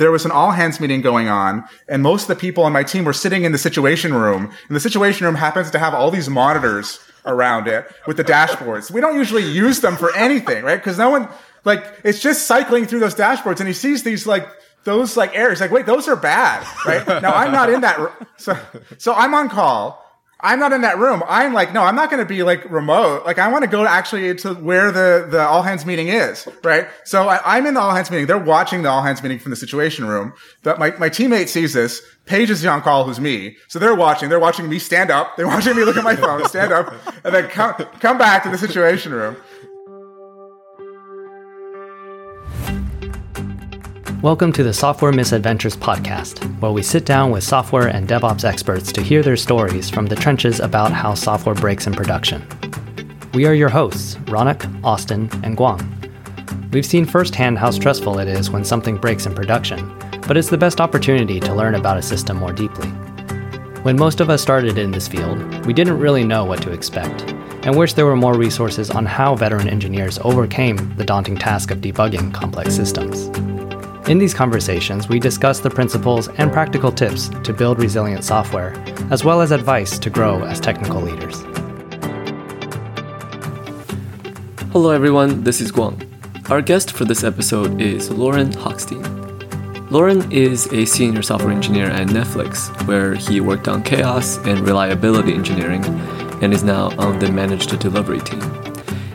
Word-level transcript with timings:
there 0.00 0.10
was 0.10 0.24
an 0.24 0.30
all 0.30 0.50
hands 0.50 0.80
meeting 0.80 1.02
going 1.02 1.28
on 1.28 1.62
and 1.86 2.02
most 2.02 2.22
of 2.22 2.28
the 2.28 2.34
people 2.34 2.64
on 2.64 2.72
my 2.72 2.82
team 2.82 3.04
were 3.04 3.12
sitting 3.12 3.44
in 3.44 3.52
the 3.52 3.58
situation 3.58 4.14
room 4.14 4.50
and 4.66 4.74
the 4.74 4.80
situation 4.80 5.26
room 5.26 5.34
happens 5.34 5.70
to 5.70 5.78
have 5.78 5.94
all 5.94 6.10
these 6.10 6.28
monitors 6.28 6.98
around 7.26 7.68
it 7.68 7.86
with 8.06 8.16
the 8.16 8.24
dashboards. 8.24 8.90
We 8.90 9.02
don't 9.02 9.16
usually 9.16 9.44
use 9.44 9.80
them 9.80 9.96
for 9.96 10.14
anything, 10.16 10.64
right? 10.64 10.78
Because 10.78 10.96
no 10.96 11.10
one, 11.10 11.28
like, 11.64 11.84
it's 12.02 12.20
just 12.20 12.46
cycling 12.46 12.86
through 12.86 13.00
those 13.00 13.14
dashboards 13.14 13.60
and 13.60 13.68
he 13.68 13.74
sees 13.74 14.02
these 14.02 14.26
like, 14.26 14.48
those 14.84 15.18
like 15.18 15.36
errors. 15.36 15.60
Like, 15.60 15.70
wait, 15.70 15.84
those 15.84 16.08
are 16.08 16.16
bad, 16.16 16.66
right? 16.86 17.06
now 17.22 17.34
I'm 17.34 17.52
not 17.52 17.68
in 17.70 17.82
that. 17.82 18.10
So, 18.38 18.58
so 18.96 19.12
I'm 19.12 19.34
on 19.34 19.50
call 19.50 20.02
I'm 20.42 20.58
not 20.58 20.72
in 20.72 20.80
that 20.82 20.98
room. 20.98 21.22
I'm 21.28 21.52
like, 21.52 21.72
no, 21.72 21.82
I'm 21.82 21.94
not 21.94 22.10
going 22.10 22.22
to 22.22 22.28
be 22.28 22.42
like 22.42 22.68
remote. 22.70 23.24
Like, 23.26 23.38
I 23.38 23.48
want 23.48 23.64
to 23.64 23.70
go 23.70 23.84
actually 23.84 24.34
to 24.36 24.54
where 24.54 24.90
the, 24.90 25.26
the 25.30 25.40
all 25.40 25.62
hands 25.62 25.84
meeting 25.84 26.08
is, 26.08 26.48
right? 26.62 26.88
So 27.04 27.28
I, 27.28 27.58
am 27.58 27.66
in 27.66 27.74
the 27.74 27.80
all 27.80 27.94
hands 27.94 28.10
meeting. 28.10 28.26
They're 28.26 28.38
watching 28.38 28.82
the 28.82 28.88
all 28.88 29.02
hands 29.02 29.22
meeting 29.22 29.38
from 29.38 29.50
the 29.50 29.56
situation 29.56 30.06
room. 30.06 30.32
But 30.62 30.78
my, 30.78 30.90
my 30.92 31.10
teammate 31.10 31.48
sees 31.48 31.74
this. 31.74 32.02
Paige 32.26 32.50
is 32.50 32.64
on 32.64 32.82
call, 32.82 33.04
who's 33.04 33.18
me. 33.20 33.56
So 33.68 33.78
they're 33.78 33.94
watching. 33.94 34.28
They're 34.28 34.38
watching 34.38 34.68
me 34.68 34.78
stand 34.78 35.10
up. 35.10 35.36
They're 35.36 35.46
watching 35.48 35.76
me 35.76 35.84
look 35.84 35.96
at 35.96 36.04
my 36.04 36.16
phone, 36.16 36.46
stand 36.48 36.72
up, 36.72 36.94
and 37.24 37.34
then 37.34 37.48
come, 37.48 37.74
come 38.00 38.18
back 38.18 38.42
to 38.44 38.50
the 38.50 38.58
situation 38.58 39.12
room. 39.12 39.36
Welcome 44.22 44.52
to 44.52 44.62
the 44.62 44.74
Software 44.74 45.12
Misadventures 45.12 45.78
podcast, 45.78 46.44
where 46.60 46.72
we 46.72 46.82
sit 46.82 47.06
down 47.06 47.30
with 47.30 47.42
software 47.42 47.86
and 47.86 48.06
DevOps 48.06 48.44
experts 48.44 48.92
to 48.92 49.02
hear 49.02 49.22
their 49.22 49.38
stories 49.38 49.88
from 49.88 50.04
the 50.04 50.14
trenches 50.14 50.60
about 50.60 50.92
how 50.92 51.14
software 51.14 51.54
breaks 51.54 51.86
in 51.86 51.94
production. 51.94 52.46
We 53.32 53.46
are 53.46 53.54
your 53.54 53.70
hosts, 53.70 54.16
Ronak, 54.26 54.84
Austin, 54.84 55.30
and 55.42 55.56
Guang. 55.56 55.80
We've 56.70 56.84
seen 56.84 57.06
firsthand 57.06 57.58
how 57.58 57.70
stressful 57.70 58.18
it 58.18 58.28
is 58.28 58.50
when 58.50 58.62
something 58.62 58.98
breaks 58.98 59.24
in 59.24 59.34
production, 59.34 59.90
but 60.28 60.36
it's 60.36 60.50
the 60.50 60.58
best 60.58 60.82
opportunity 60.82 61.40
to 61.40 61.54
learn 61.54 61.76
about 61.76 61.96
a 61.96 62.02
system 62.02 62.36
more 62.36 62.52
deeply. 62.52 62.88
When 63.84 63.98
most 63.98 64.20
of 64.20 64.28
us 64.28 64.42
started 64.42 64.76
in 64.76 64.90
this 64.90 65.08
field, 65.08 65.64
we 65.64 65.72
didn't 65.72 65.98
really 65.98 66.24
know 66.24 66.44
what 66.44 66.60
to 66.60 66.72
expect, 66.72 67.22
and 67.64 67.74
wish 67.74 67.94
there 67.94 68.04
were 68.04 68.16
more 68.16 68.34
resources 68.34 68.90
on 68.90 69.06
how 69.06 69.34
veteran 69.34 69.66
engineers 69.66 70.18
overcame 70.18 70.94
the 70.96 71.06
daunting 71.06 71.38
task 71.38 71.70
of 71.70 71.78
debugging 71.78 72.34
complex 72.34 72.76
systems. 72.76 73.30
In 74.10 74.18
these 74.18 74.34
conversations, 74.34 75.08
we 75.08 75.20
discuss 75.20 75.60
the 75.60 75.70
principles 75.70 76.26
and 76.30 76.50
practical 76.50 76.90
tips 76.90 77.28
to 77.44 77.52
build 77.52 77.78
resilient 77.78 78.24
software, 78.24 78.74
as 79.08 79.22
well 79.22 79.40
as 79.40 79.52
advice 79.52 80.00
to 80.00 80.10
grow 80.10 80.42
as 80.42 80.58
technical 80.58 81.00
leaders. 81.00 81.42
Hello, 84.72 84.90
everyone, 84.90 85.44
this 85.44 85.60
is 85.60 85.70
Guang. 85.70 85.94
Our 86.50 86.60
guest 86.60 86.90
for 86.90 87.04
this 87.04 87.22
episode 87.22 87.80
is 87.80 88.10
Lorin 88.10 88.50
Hochstein. 88.50 89.06
Lorin 89.92 90.28
is 90.32 90.66
a 90.72 90.86
senior 90.86 91.22
software 91.22 91.52
engineer 91.52 91.86
at 91.86 92.08
Netflix, 92.08 92.68
where 92.88 93.14
he 93.14 93.40
worked 93.40 93.68
on 93.68 93.80
chaos 93.80 94.38
and 94.38 94.58
reliability 94.66 95.34
engineering 95.34 95.84
and 96.42 96.52
is 96.52 96.64
now 96.64 96.90
on 96.98 97.20
the 97.20 97.30
managed 97.30 97.78
delivery 97.78 98.18
team. 98.18 98.42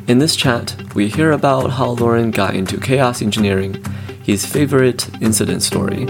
In 0.07 0.19
this 0.19 0.37
chat, 0.37 0.73
we 0.95 1.09
hear 1.09 1.33
about 1.33 1.71
how 1.71 1.95
Lorin 1.95 2.31
got 2.31 2.55
into 2.55 2.79
chaos 2.79 3.21
engineering 3.21 3.83
his 4.25 4.43
favorite 4.43 5.07
incident 5.21 5.61
story, 5.61 6.05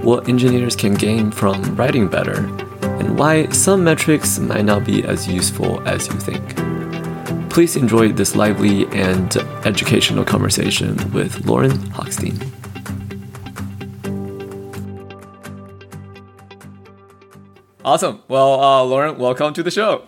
what 0.00 0.30
engineers 0.30 0.74
can 0.74 0.94
gain 0.94 1.30
from 1.30 1.62
writing 1.76 2.08
better, 2.08 2.38
and 2.82 3.18
why 3.18 3.46
some 3.50 3.84
metrics 3.84 4.38
might 4.38 4.64
not 4.64 4.82
be 4.86 5.04
as 5.04 5.28
useful 5.28 5.86
as 5.86 6.08
you 6.08 6.14
think. 6.14 7.50
Please 7.50 7.76
enjoy 7.76 8.12
this 8.12 8.34
lively 8.34 8.86
and 8.92 9.36
educational 9.66 10.24
conversation 10.24 10.96
with 11.12 11.44
Lorin 11.44 11.76
Hochstein. 11.92 12.40
Awesome. 17.84 18.22
Well, 18.28 18.62
uh, 18.62 18.84
Lorin, 18.84 19.18
welcome 19.18 19.52
to 19.52 19.62
the 19.62 19.70
show. 19.70 20.04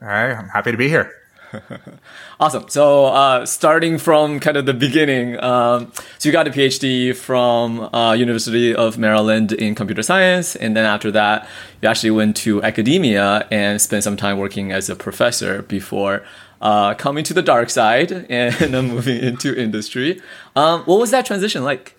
All 0.00 0.08
right, 0.08 0.32
I'm 0.32 0.48
happy 0.48 0.70
to 0.70 0.78
be 0.78 0.88
here. 0.88 1.17
awesome. 2.40 2.68
So, 2.68 3.06
uh, 3.06 3.46
starting 3.46 3.98
from 3.98 4.40
kind 4.40 4.56
of 4.56 4.66
the 4.66 4.74
beginning, 4.74 5.42
um, 5.42 5.92
so 6.18 6.28
you 6.28 6.32
got 6.32 6.46
a 6.46 6.50
PhD 6.50 7.14
from 7.14 7.92
uh, 7.94 8.12
University 8.12 8.74
of 8.74 8.98
Maryland 8.98 9.52
in 9.52 9.74
computer 9.74 10.02
science, 10.02 10.56
and 10.56 10.76
then 10.76 10.84
after 10.84 11.10
that, 11.12 11.48
you 11.82 11.88
actually 11.88 12.10
went 12.10 12.36
to 12.38 12.62
academia 12.62 13.46
and 13.50 13.80
spent 13.80 14.04
some 14.04 14.16
time 14.16 14.38
working 14.38 14.72
as 14.72 14.90
a 14.90 14.96
professor 14.96 15.62
before 15.62 16.22
uh, 16.60 16.94
coming 16.94 17.24
to 17.24 17.34
the 17.34 17.42
dark 17.42 17.70
side 17.70 18.12
and 18.30 18.72
moving 18.88 19.18
into 19.18 19.58
industry. 19.58 20.20
Um, 20.56 20.82
what 20.82 20.98
was 20.98 21.10
that 21.10 21.26
transition 21.26 21.64
like? 21.64 21.94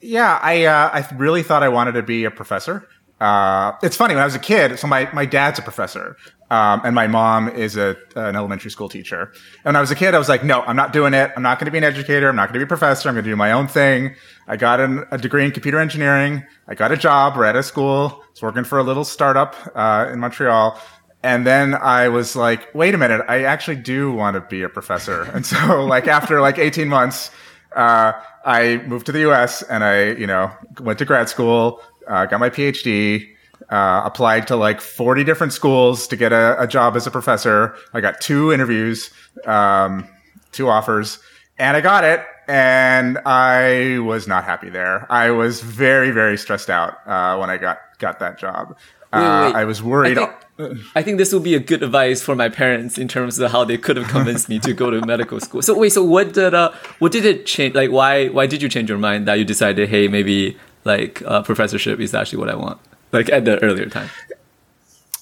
Yeah, 0.00 0.38
I 0.42 0.64
uh, 0.66 0.90
I 0.92 1.16
really 1.16 1.42
thought 1.42 1.62
I 1.62 1.68
wanted 1.68 1.92
to 1.92 2.02
be 2.02 2.24
a 2.24 2.30
professor. 2.30 2.86
Uh, 3.20 3.72
it's 3.82 3.96
funny 3.96 4.14
when 4.14 4.22
I 4.22 4.26
was 4.26 4.34
a 4.34 4.40
kid. 4.40 4.78
So 4.78 4.86
my 4.86 5.08
my 5.12 5.24
dad's 5.24 5.58
a 5.58 5.62
professor, 5.62 6.16
um, 6.50 6.82
and 6.84 6.94
my 6.94 7.06
mom 7.06 7.48
is 7.48 7.76
a, 7.76 7.96
an 8.16 8.36
elementary 8.36 8.70
school 8.70 8.88
teacher. 8.88 9.32
And 9.64 9.64
when 9.64 9.76
I 9.76 9.80
was 9.80 9.90
a 9.90 9.94
kid, 9.94 10.14
I 10.14 10.18
was 10.18 10.28
like, 10.28 10.44
no, 10.44 10.62
I'm 10.62 10.76
not 10.76 10.92
doing 10.92 11.14
it. 11.14 11.32
I'm 11.36 11.42
not 11.42 11.58
going 11.58 11.66
to 11.66 11.70
be 11.70 11.78
an 11.78 11.84
educator. 11.84 12.28
I'm 12.28 12.36
not 12.36 12.48
going 12.48 12.54
to 12.54 12.58
be 12.60 12.64
a 12.64 12.68
professor. 12.68 13.08
I'm 13.08 13.14
going 13.14 13.24
to 13.24 13.30
do 13.30 13.36
my 13.36 13.52
own 13.52 13.66
thing. 13.66 14.14
I 14.46 14.56
got 14.56 14.78
an, 14.80 15.04
a 15.10 15.18
degree 15.18 15.44
in 15.44 15.52
computer 15.52 15.78
engineering. 15.80 16.44
I 16.68 16.74
got 16.74 16.92
a 16.92 16.96
job 16.96 17.36
right 17.36 17.50
at 17.50 17.56
a 17.56 17.62
school. 17.62 18.20
I 18.22 18.30
was 18.30 18.42
working 18.42 18.64
for 18.64 18.78
a 18.78 18.82
little 18.82 19.04
startup, 19.04 19.56
uh, 19.74 20.10
in 20.12 20.20
Montreal. 20.20 20.78
And 21.22 21.46
then 21.46 21.74
I 21.74 22.08
was 22.10 22.36
like, 22.36 22.72
wait 22.74 22.94
a 22.94 22.98
minute. 22.98 23.24
I 23.26 23.44
actually 23.44 23.76
do 23.76 24.12
want 24.12 24.34
to 24.34 24.42
be 24.42 24.62
a 24.62 24.68
professor. 24.68 25.22
And 25.34 25.46
so 25.46 25.84
like 25.84 26.06
after 26.06 26.40
like 26.42 26.58
18 26.58 26.88
months, 26.88 27.30
uh, 27.74 28.12
I 28.44 28.82
moved 28.86 29.06
to 29.06 29.12
the 29.12 29.30
US 29.30 29.62
and 29.62 29.82
I, 29.82 30.10
you 30.12 30.26
know, 30.26 30.52
went 30.80 30.98
to 30.98 31.06
grad 31.06 31.30
school, 31.30 31.80
uh, 32.06 32.26
got 32.26 32.38
my 32.38 32.50
PhD, 32.50 33.33
uh, 33.70 34.02
applied 34.04 34.46
to 34.48 34.56
like 34.56 34.80
40 34.80 35.24
different 35.24 35.52
schools 35.52 36.06
to 36.08 36.16
get 36.16 36.32
a, 36.32 36.60
a, 36.62 36.66
job 36.66 36.96
as 36.96 37.06
a 37.06 37.10
professor. 37.10 37.76
I 37.92 38.00
got 38.00 38.20
two 38.20 38.52
interviews, 38.52 39.10
um, 39.46 40.08
two 40.52 40.68
offers, 40.68 41.18
and 41.58 41.76
I 41.76 41.80
got 41.80 42.04
it. 42.04 42.24
And 42.46 43.18
I 43.24 43.98
was 44.00 44.28
not 44.28 44.44
happy 44.44 44.68
there. 44.68 45.10
I 45.10 45.30
was 45.30 45.62
very, 45.62 46.10
very 46.10 46.36
stressed 46.36 46.68
out 46.68 46.98
uh, 47.06 47.38
when 47.38 47.48
I 47.48 47.56
got 47.56 47.78
got 47.98 48.18
that 48.18 48.38
job. 48.38 48.76
Wait, 49.14 49.20
wait. 49.20 49.26
Uh, 49.26 49.52
I 49.54 49.64
was 49.64 49.82
worried. 49.82 50.18
I 50.18 50.26
think, 50.58 50.78
I 50.94 51.02
think, 51.02 51.18
this 51.18 51.32
will 51.32 51.40
be 51.40 51.54
a 51.54 51.60
good 51.60 51.82
advice 51.82 52.20
for 52.20 52.34
my 52.34 52.50
parents 52.50 52.98
in 52.98 53.08
terms 53.08 53.38
of 53.38 53.50
how 53.50 53.64
they 53.64 53.78
could 53.78 53.96
have 53.96 54.08
convinced 54.08 54.50
me 54.50 54.58
to 54.58 54.74
go 54.74 54.90
to 54.90 55.04
medical 55.06 55.40
school. 55.40 55.62
So 55.62 55.78
wait, 55.78 55.92
so 55.92 56.04
what 56.04 56.34
did 56.34 56.52
uh, 56.52 56.72
what 56.98 57.12
did 57.12 57.24
it 57.24 57.46
change? 57.46 57.74
Like, 57.74 57.90
why 57.90 58.28
why 58.28 58.46
did 58.46 58.60
you 58.60 58.68
change 58.68 58.90
your 58.90 58.98
mind 58.98 59.26
that 59.26 59.38
you 59.38 59.44
decided, 59.46 59.88
hey, 59.88 60.08
maybe 60.08 60.58
like 60.84 61.22
uh, 61.22 61.42
professorship 61.42 61.98
is 61.98 62.12
actually 62.12 62.40
what 62.40 62.50
I 62.50 62.56
want? 62.56 62.78
Like 63.12 63.30
at 63.30 63.44
the 63.44 63.62
earlier 63.62 63.86
time? 63.86 64.10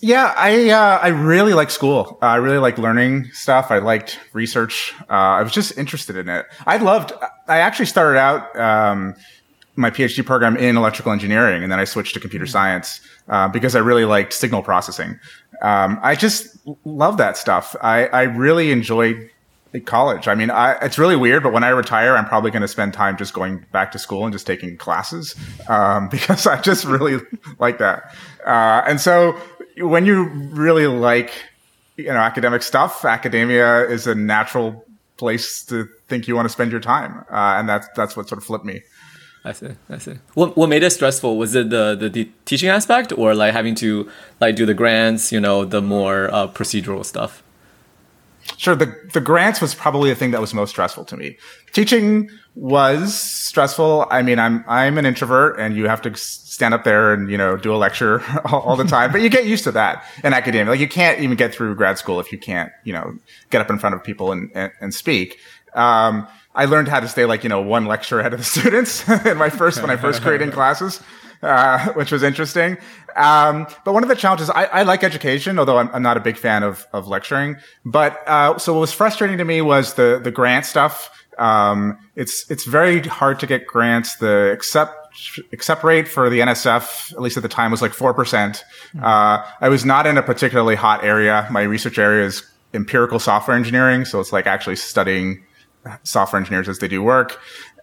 Yeah, 0.01 0.35
I 0.37 0.71
uh, 0.71 0.99
I 0.99 1.09
really 1.09 1.55
like 1.55 1.71
school. 1.71 2.19
Uh, 2.21 2.27
I 2.27 2.37
really 2.37 2.59
like 2.59 2.77
learning 2.77 3.31
stuff. 3.33 3.71
I 3.71 3.79
liked 3.79 4.19
research. 4.33 4.93
Uh, 5.03 5.39
I 5.39 5.43
was 5.43 5.53
just 5.53 5.79
interested 5.79 6.17
in 6.17 6.29
it. 6.29 6.47
I 6.67 6.79
loved. 6.79 7.13
I 7.47 7.59
actually 7.59 7.87
started 7.87 8.19
out 8.19 8.59
um, 8.59 9.15
my 9.77 9.91
PhD 9.91 10.27
program 10.27 10.57
in 10.57 10.77
electrical 10.77 11.13
engineering, 11.13 11.63
and 11.63 11.71
then 11.71 11.79
I 11.79 11.85
switched 11.85 12.15
to 12.15 12.21
computer 12.21 12.47
science 12.47 13.01
uh, 13.29 13.47
because 13.49 13.77
I 13.77 13.79
really 13.79 14.05
liked 14.05 14.33
signal 14.33 14.63
processing. 14.63 15.21
Um, 15.63 16.01
I 16.03 16.17
just 16.17 16.59
love 16.85 17.17
that 17.19 17.37
stuff. 17.37 17.77
I, 17.81 18.07
I 18.07 18.23
really 18.23 18.73
enjoyed 18.73 19.31
college. 19.81 20.29
I 20.29 20.35
mean, 20.35 20.51
I, 20.51 20.73
it's 20.83 20.99
really 20.99 21.17
weird, 21.17 21.43
but 21.43 21.53
when 21.53 21.65
I 21.65 21.69
retire, 21.71 22.17
I'm 22.17 22.27
probably 22.27 22.51
going 22.51 22.63
to 22.63 22.69
spend 22.69 22.93
time 22.93 23.17
just 23.17 23.33
going 23.33 23.65
back 23.73 23.93
to 23.93 23.99
school 23.99 24.25
and 24.25 24.33
just 24.33 24.47
taking 24.47 24.77
classes 24.77 25.35
um, 25.69 26.09
because 26.11 26.47
I 26.47 26.61
just 26.61 26.85
really 26.85 27.21
like 27.59 27.79
that. 27.79 28.15
Uh, 28.47 28.83
and 28.87 29.01
so 29.01 29.33
when 29.79 30.07
you 30.07 30.25
really 30.25 30.87
like, 30.87 31.33
you 31.97 32.07
know, 32.07 32.17
academic 32.17 32.63
stuff, 32.63 33.05
academia 33.05 33.85
is 33.89 34.07
a 34.07 34.15
natural 34.15 34.85
place 35.17 35.65
to 35.67 35.89
think 36.09 36.27
you 36.29 36.35
want 36.35 36.47
to 36.47 36.53
spend 36.53 36.73
your 36.73 36.81
time, 36.81 37.25
uh, 37.31 37.57
and 37.59 37.69
that's 37.69 37.87
that's 37.95 38.17
what 38.17 38.29
sort 38.29 38.39
of 38.39 38.45
flipped 38.45 38.65
me. 38.65 38.83
I 39.45 39.53
see. 39.53 39.69
I 39.89 39.99
see. 39.99 40.15
What 40.35 40.57
what 40.57 40.69
made 40.69 40.83
it 40.83 40.91
stressful? 40.91 41.37
Was 41.37 41.55
it 41.55 41.71
the, 41.71 41.97
the, 41.97 42.09
the 42.09 42.31
teaching 42.45 42.69
aspect, 42.69 43.13
or 43.13 43.35
like 43.35 43.53
having 43.53 43.75
to 43.77 44.09
like 44.41 44.57
do 44.57 44.67
the 44.67 44.75
grants? 44.75 45.33
You 45.33 45.41
know, 45.41 45.65
the 45.65 45.83
more 45.83 46.33
uh, 46.33 46.49
procedural 46.49 47.05
stuff. 47.05 47.42
Sure, 48.63 48.77
the 48.77 48.95
the 49.13 49.21
grants 49.21 49.61
was 49.61 49.75
probably 49.75 50.09
the 50.09 50.15
thing 50.15 50.31
that 50.31 50.41
was 50.41 50.55
most 50.55 50.71
stressful 50.71 51.05
to 51.07 51.17
me. 51.17 51.37
Teaching 51.73 52.31
was 52.55 53.13
stressful. 53.21 54.07
I 54.09 54.23
mean, 54.23 54.39
I'm 54.39 54.65
I'm 54.69 54.99
an 54.99 55.05
introvert, 55.05 55.59
and 55.59 55.77
you 55.77 55.89
have 55.89 56.01
to 56.03 56.15
stand 56.15 56.73
up 56.73 56.85
there 56.85 57.13
and 57.13 57.29
you 57.29 57.37
know 57.37 57.57
do 57.57 57.75
a 57.75 57.77
lecture 57.77 58.23
all, 58.45 58.61
all 58.61 58.77
the 58.77 58.85
time. 58.85 59.11
but 59.11 59.21
you 59.21 59.29
get 59.29 59.47
used 59.47 59.65
to 59.65 59.73
that 59.73 60.05
in 60.23 60.33
academia. 60.33 60.71
Like 60.71 60.79
you 60.79 60.87
can't 60.87 61.19
even 61.19 61.37
get 61.37 61.53
through 61.53 61.75
grad 61.75 61.99
school 61.99 62.21
if 62.21 62.31
you 62.31 62.39
can't 62.39 62.71
you 62.85 62.93
know 62.93 63.19
get 63.51 63.61
up 63.61 63.69
in 63.69 63.81
front 63.81 63.97
of 63.97 64.05
people 64.05 64.31
and 64.31 64.49
and, 64.55 64.71
and 64.81 64.95
speak. 64.95 65.41
Um, 65.75 66.29
I 66.55 66.67
learned 66.67 66.87
how 66.87 67.01
to 67.01 67.09
stay 67.09 67.25
like 67.25 67.43
you 67.43 67.49
know 67.49 67.61
one 67.61 67.87
lecture 67.87 68.21
ahead 68.21 68.33
of 68.33 68.39
the 68.39 68.45
students 68.61 69.09
in 69.27 69.39
my 69.39 69.51
first 69.51 69.83
when 69.83 69.91
I 69.91 69.97
first 69.97 70.23
created 70.23 70.53
classes. 70.53 71.03
Uh, 71.43 71.93
which 71.95 72.13
was 72.13 72.23
interesting. 72.23 72.77
Um, 73.17 73.67
but 73.85 73.95
one 73.95 74.03
of 74.03 74.09
the 74.09 74.17
challenges, 74.17 74.51
I, 74.51 74.65
I 74.65 74.83
like 74.83 75.05
education, 75.05 75.59
although 75.59 75.79
I'm, 75.79 75.91
I'm, 75.93 76.03
not 76.03 76.17
a 76.17 76.21
big 76.21 76.37
fan 76.37 76.63
of, 76.63 76.87
of 76.93 77.09
lecturing. 77.09 77.57
But, 77.85 78.23
uh, 78.27 78.59
so 78.59 78.73
what 78.75 78.81
was 78.81 78.93
frustrating 78.93 79.39
to 79.39 79.45
me 79.45 79.61
was 79.61 79.95
the, 79.95 80.21
the 80.23 80.31
grant 80.31 80.67
stuff. 80.67 81.11
Um, 81.39 81.99
it's 82.15 82.51
it's 82.51 82.65
very 82.65 83.01
hard 83.01 83.41
to 83.41 83.47
get 83.47 83.67
grants. 83.67 84.17
The 84.17 84.51
accept 84.53 84.95
accept 85.53 85.85
rate 85.85 86.09
for 86.09 86.29
the 86.29 86.41
NSF, 86.41 87.13
at 87.13 87.21
least 87.21 87.37
at 87.37 87.43
the 87.43 87.49
time, 87.49 87.71
was 87.71 87.83
like 87.83 87.93
four 87.93 88.13
percent. 88.13 88.65
Uh, 89.01 89.45
I 89.61 89.69
was 89.69 89.85
not 89.85 90.07
in 90.07 90.19
a 90.19 90.23
particularly 90.23 90.75
hot 90.75 91.03
area. 91.03 91.49
My 91.51 91.63
research 91.63 91.99
area 91.99 92.27
is 92.27 92.43
empirical 92.75 93.19
software 93.19 93.57
engineering, 93.57 94.05
so 94.05 94.21
it's 94.21 94.33
like 94.33 94.47
actually 94.47 94.77
studying 94.77 95.43
software 96.05 96.39
engineers 96.39 96.69
as 96.69 96.79
they 96.79 96.89
do 96.89 97.03
work. 97.03 97.41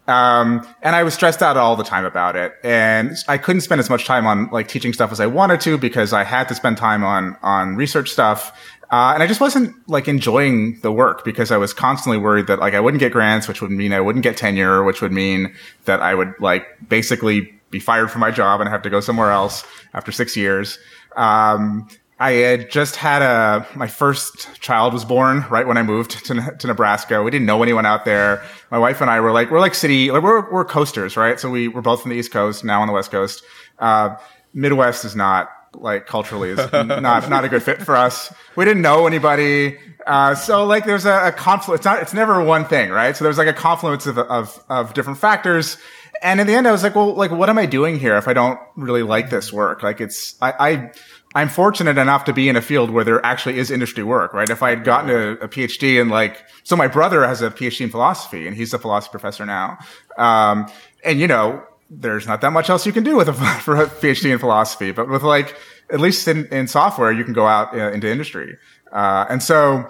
Um, 0.09 0.67
and 0.81 0.95
I 0.95 1.03
was 1.03 1.13
stressed 1.13 1.43
out 1.43 1.55
all 1.55 1.75
the 1.75 1.83
time 1.83 2.03
about 2.03 2.35
it. 2.35 2.53
And 2.63 3.15
I 3.27 3.37
couldn't 3.37 3.61
spend 3.61 3.79
as 3.79 3.89
much 3.89 4.05
time 4.05 4.25
on 4.25 4.49
like 4.49 4.67
teaching 4.67 4.91
stuff 4.91 5.11
as 5.11 5.19
I 5.19 5.27
wanted 5.27 5.61
to 5.61 5.77
because 5.77 6.13
I 6.13 6.23
had 6.23 6.47
to 6.49 6.55
spend 6.55 6.77
time 6.77 7.03
on, 7.03 7.37
on 7.43 7.75
research 7.75 8.09
stuff. 8.09 8.51
Uh, 8.91 9.11
and 9.13 9.21
I 9.21 9.27
just 9.27 9.39
wasn't 9.39 9.87
like 9.87 10.07
enjoying 10.07 10.79
the 10.81 10.91
work 10.91 11.23
because 11.23 11.51
I 11.51 11.57
was 11.57 11.75
constantly 11.75 12.17
worried 12.17 12.47
that 12.47 12.57
like 12.59 12.73
I 12.73 12.79
wouldn't 12.79 12.99
get 12.99 13.11
grants, 13.11 13.47
which 13.47 13.61
would 13.61 13.69
mean 13.69 13.93
I 13.93 13.99
wouldn't 13.99 14.23
get 14.23 14.35
tenure, 14.35 14.83
which 14.83 14.99
would 15.01 15.11
mean 15.11 15.53
that 15.85 16.01
I 16.01 16.15
would 16.15 16.33
like 16.39 16.65
basically 16.89 17.53
be 17.69 17.79
fired 17.79 18.09
from 18.09 18.21
my 18.21 18.31
job 18.31 18.61
and 18.61 18.69
have 18.69 18.81
to 18.81 18.89
go 18.89 18.99
somewhere 18.99 19.29
else 19.29 19.63
after 19.93 20.11
six 20.11 20.35
years. 20.35 20.79
Um, 21.15 21.87
I 22.19 22.31
had 22.31 22.69
just 22.69 22.97
had 22.97 23.21
a, 23.21 23.65
my 23.75 23.87
first 23.87 24.59
child 24.59 24.93
was 24.93 25.05
born 25.05 25.45
right 25.49 25.65
when 25.65 25.77
I 25.77 25.83
moved 25.83 26.25
to, 26.25 26.57
to 26.59 26.67
Nebraska. 26.67 27.23
We 27.23 27.31
didn't 27.31 27.45
know 27.45 27.63
anyone 27.63 27.85
out 27.85 28.03
there. 28.03 28.43
My 28.69 28.77
wife 28.77 28.99
and 28.99 29.09
I 29.09 29.21
were 29.21 29.31
like, 29.31 29.49
we're 29.49 29.61
like 29.61 29.73
city, 29.73 30.11
like 30.11 30.21
we're, 30.21 30.51
we're 30.51 30.65
coasters, 30.65 31.15
right? 31.15 31.39
So 31.39 31.49
we, 31.49 31.69
we're 31.69 31.81
both 31.81 32.01
from 32.01 32.11
the 32.11 32.17
East 32.17 32.31
Coast, 32.31 32.65
now 32.65 32.81
on 32.81 32.87
the 32.87 32.93
West 32.93 33.09
Coast. 33.09 33.41
Uh, 33.79 34.17
Midwest 34.53 35.05
is 35.05 35.15
not 35.15 35.49
like 35.73 36.07
culturally 36.07 36.49
is 36.49 36.57
not, 36.73 37.29
not 37.29 37.45
a 37.45 37.49
good 37.49 37.63
fit 37.63 37.81
for 37.81 37.95
us. 37.95 38.33
We 38.57 38.65
didn't 38.65 38.81
know 38.81 39.07
anybody. 39.07 39.77
Uh, 40.05 40.35
so 40.35 40.65
like 40.65 40.85
there's 40.85 41.05
a, 41.05 41.27
a 41.27 41.31
confluence. 41.31 41.79
It's 41.79 41.85
not, 41.85 42.01
it's 42.01 42.13
never 42.13 42.43
one 42.43 42.65
thing, 42.65 42.89
right? 42.89 43.15
So 43.15 43.23
there's 43.23 43.37
like 43.37 43.47
a 43.47 43.53
confluence 43.53 44.07
of, 44.07 44.17
of, 44.17 44.61
of 44.67 44.93
different 44.93 45.19
factors. 45.19 45.77
And 46.21 46.41
in 46.41 46.47
the 46.47 46.53
end, 46.53 46.67
I 46.67 46.73
was 46.73 46.83
like, 46.83 46.95
well, 46.95 47.13
like, 47.13 47.31
what 47.31 47.49
am 47.49 47.57
I 47.57 47.65
doing 47.65 47.97
here 47.97 48.17
if 48.17 48.27
I 48.27 48.33
don't 48.33 48.59
really 48.75 49.03
like 49.03 49.29
this 49.29 49.53
work? 49.53 49.83
Like 49.83 50.01
it's, 50.01 50.35
I, 50.41 50.53
I 50.59 50.91
I'm 51.35 51.49
fortunate 51.49 51.97
enough 51.97 52.25
to 52.25 52.33
be 52.33 52.49
in 52.49 52.55
a 52.55 52.61
field 52.61 52.89
where 52.89 53.03
there 53.03 53.23
actually 53.23 53.59
is 53.59 53.69
industry 53.69 54.03
work, 54.03 54.33
right? 54.33 54.49
If 54.49 54.63
I 54.63 54.71
had 54.71 54.83
gotten 54.83 55.11
a, 55.11 55.31
a 55.33 55.47
PhD 55.47 56.01
in 56.01 56.09
like, 56.09 56.43
so 56.63 56.75
my 56.75 56.87
brother 56.87 57.25
has 57.25 57.41
a 57.41 57.51
PhD 57.51 57.81
in 57.81 57.91
philosophy 57.91 58.47
and 58.47 58.55
he's 58.57 58.73
a 58.73 58.79
philosophy 58.79 59.11
professor 59.11 59.45
now. 59.45 59.77
Um, 60.17 60.67
and 61.03 61.19
you 61.19 61.27
know, 61.27 61.63
there's 61.91 62.27
not 62.27 62.41
that 62.41 62.51
much 62.51 62.69
else 62.69 62.85
you 62.85 62.91
can 62.91 63.03
do 63.03 63.15
with 63.15 63.29
a, 63.29 63.33
for 63.61 63.75
a 63.75 63.87
PhD 63.87 64.31
in 64.31 64.39
philosophy, 64.39 64.91
but 64.91 65.07
with 65.07 65.21
like, 65.21 65.55
at 65.91 65.99
least 65.99 66.27
in, 66.27 66.47
in 66.47 66.67
software, 66.67 67.11
you 67.11 67.23
can 67.23 67.33
go 67.33 67.45
out 67.45 67.75
uh, 67.75 67.91
into 67.91 68.09
industry. 68.09 68.57
Uh, 68.91 69.25
and 69.29 69.41
so 69.43 69.87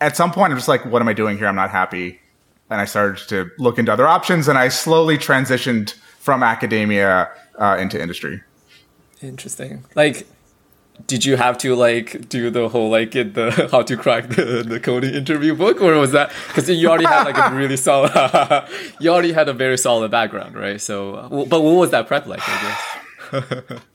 at 0.00 0.16
some 0.16 0.32
point, 0.32 0.52
I'm 0.52 0.58
just 0.58 0.68
like, 0.68 0.84
what 0.86 1.00
am 1.00 1.08
I 1.08 1.12
doing 1.12 1.38
here? 1.38 1.46
I'm 1.46 1.54
not 1.54 1.70
happy. 1.70 2.20
And 2.68 2.80
I 2.80 2.84
started 2.84 3.28
to 3.28 3.50
look 3.58 3.78
into 3.78 3.92
other 3.92 4.08
options 4.08 4.48
and 4.48 4.58
I 4.58 4.68
slowly 4.68 5.18
transitioned 5.18 5.94
from 6.18 6.42
academia 6.42 7.30
uh, 7.58 7.76
into 7.78 8.00
industry. 8.00 8.42
Interesting. 9.22 9.84
Like, 9.94 10.26
did 11.06 11.24
you 11.24 11.36
have 11.36 11.58
to 11.58 11.74
like 11.74 12.28
do 12.28 12.50
the 12.50 12.68
whole 12.68 12.90
like 12.90 13.10
get 13.10 13.34
the 13.34 13.68
how 13.72 13.82
to 13.82 13.96
crack 13.96 14.28
the, 14.28 14.62
the 14.66 14.80
coding 14.80 15.14
interview 15.14 15.54
book? 15.54 15.80
Or 15.80 15.94
was 15.98 16.12
that 16.12 16.32
because 16.48 16.68
you 16.68 16.88
already 16.88 17.04
had 17.04 17.24
like 17.24 17.38
a 17.38 17.54
really 17.54 17.76
solid 17.76 18.12
you 19.00 19.10
already 19.10 19.32
had 19.32 19.48
a 19.48 19.52
very 19.52 19.78
solid 19.78 20.10
background 20.10 20.54
right? 20.54 20.80
So 20.80 21.28
but 21.50 21.60
what 21.60 21.74
was 21.74 21.90
that 21.90 22.06
prep 22.06 22.26
like 22.26 22.40
i 22.46 22.76
guess? 23.32 23.80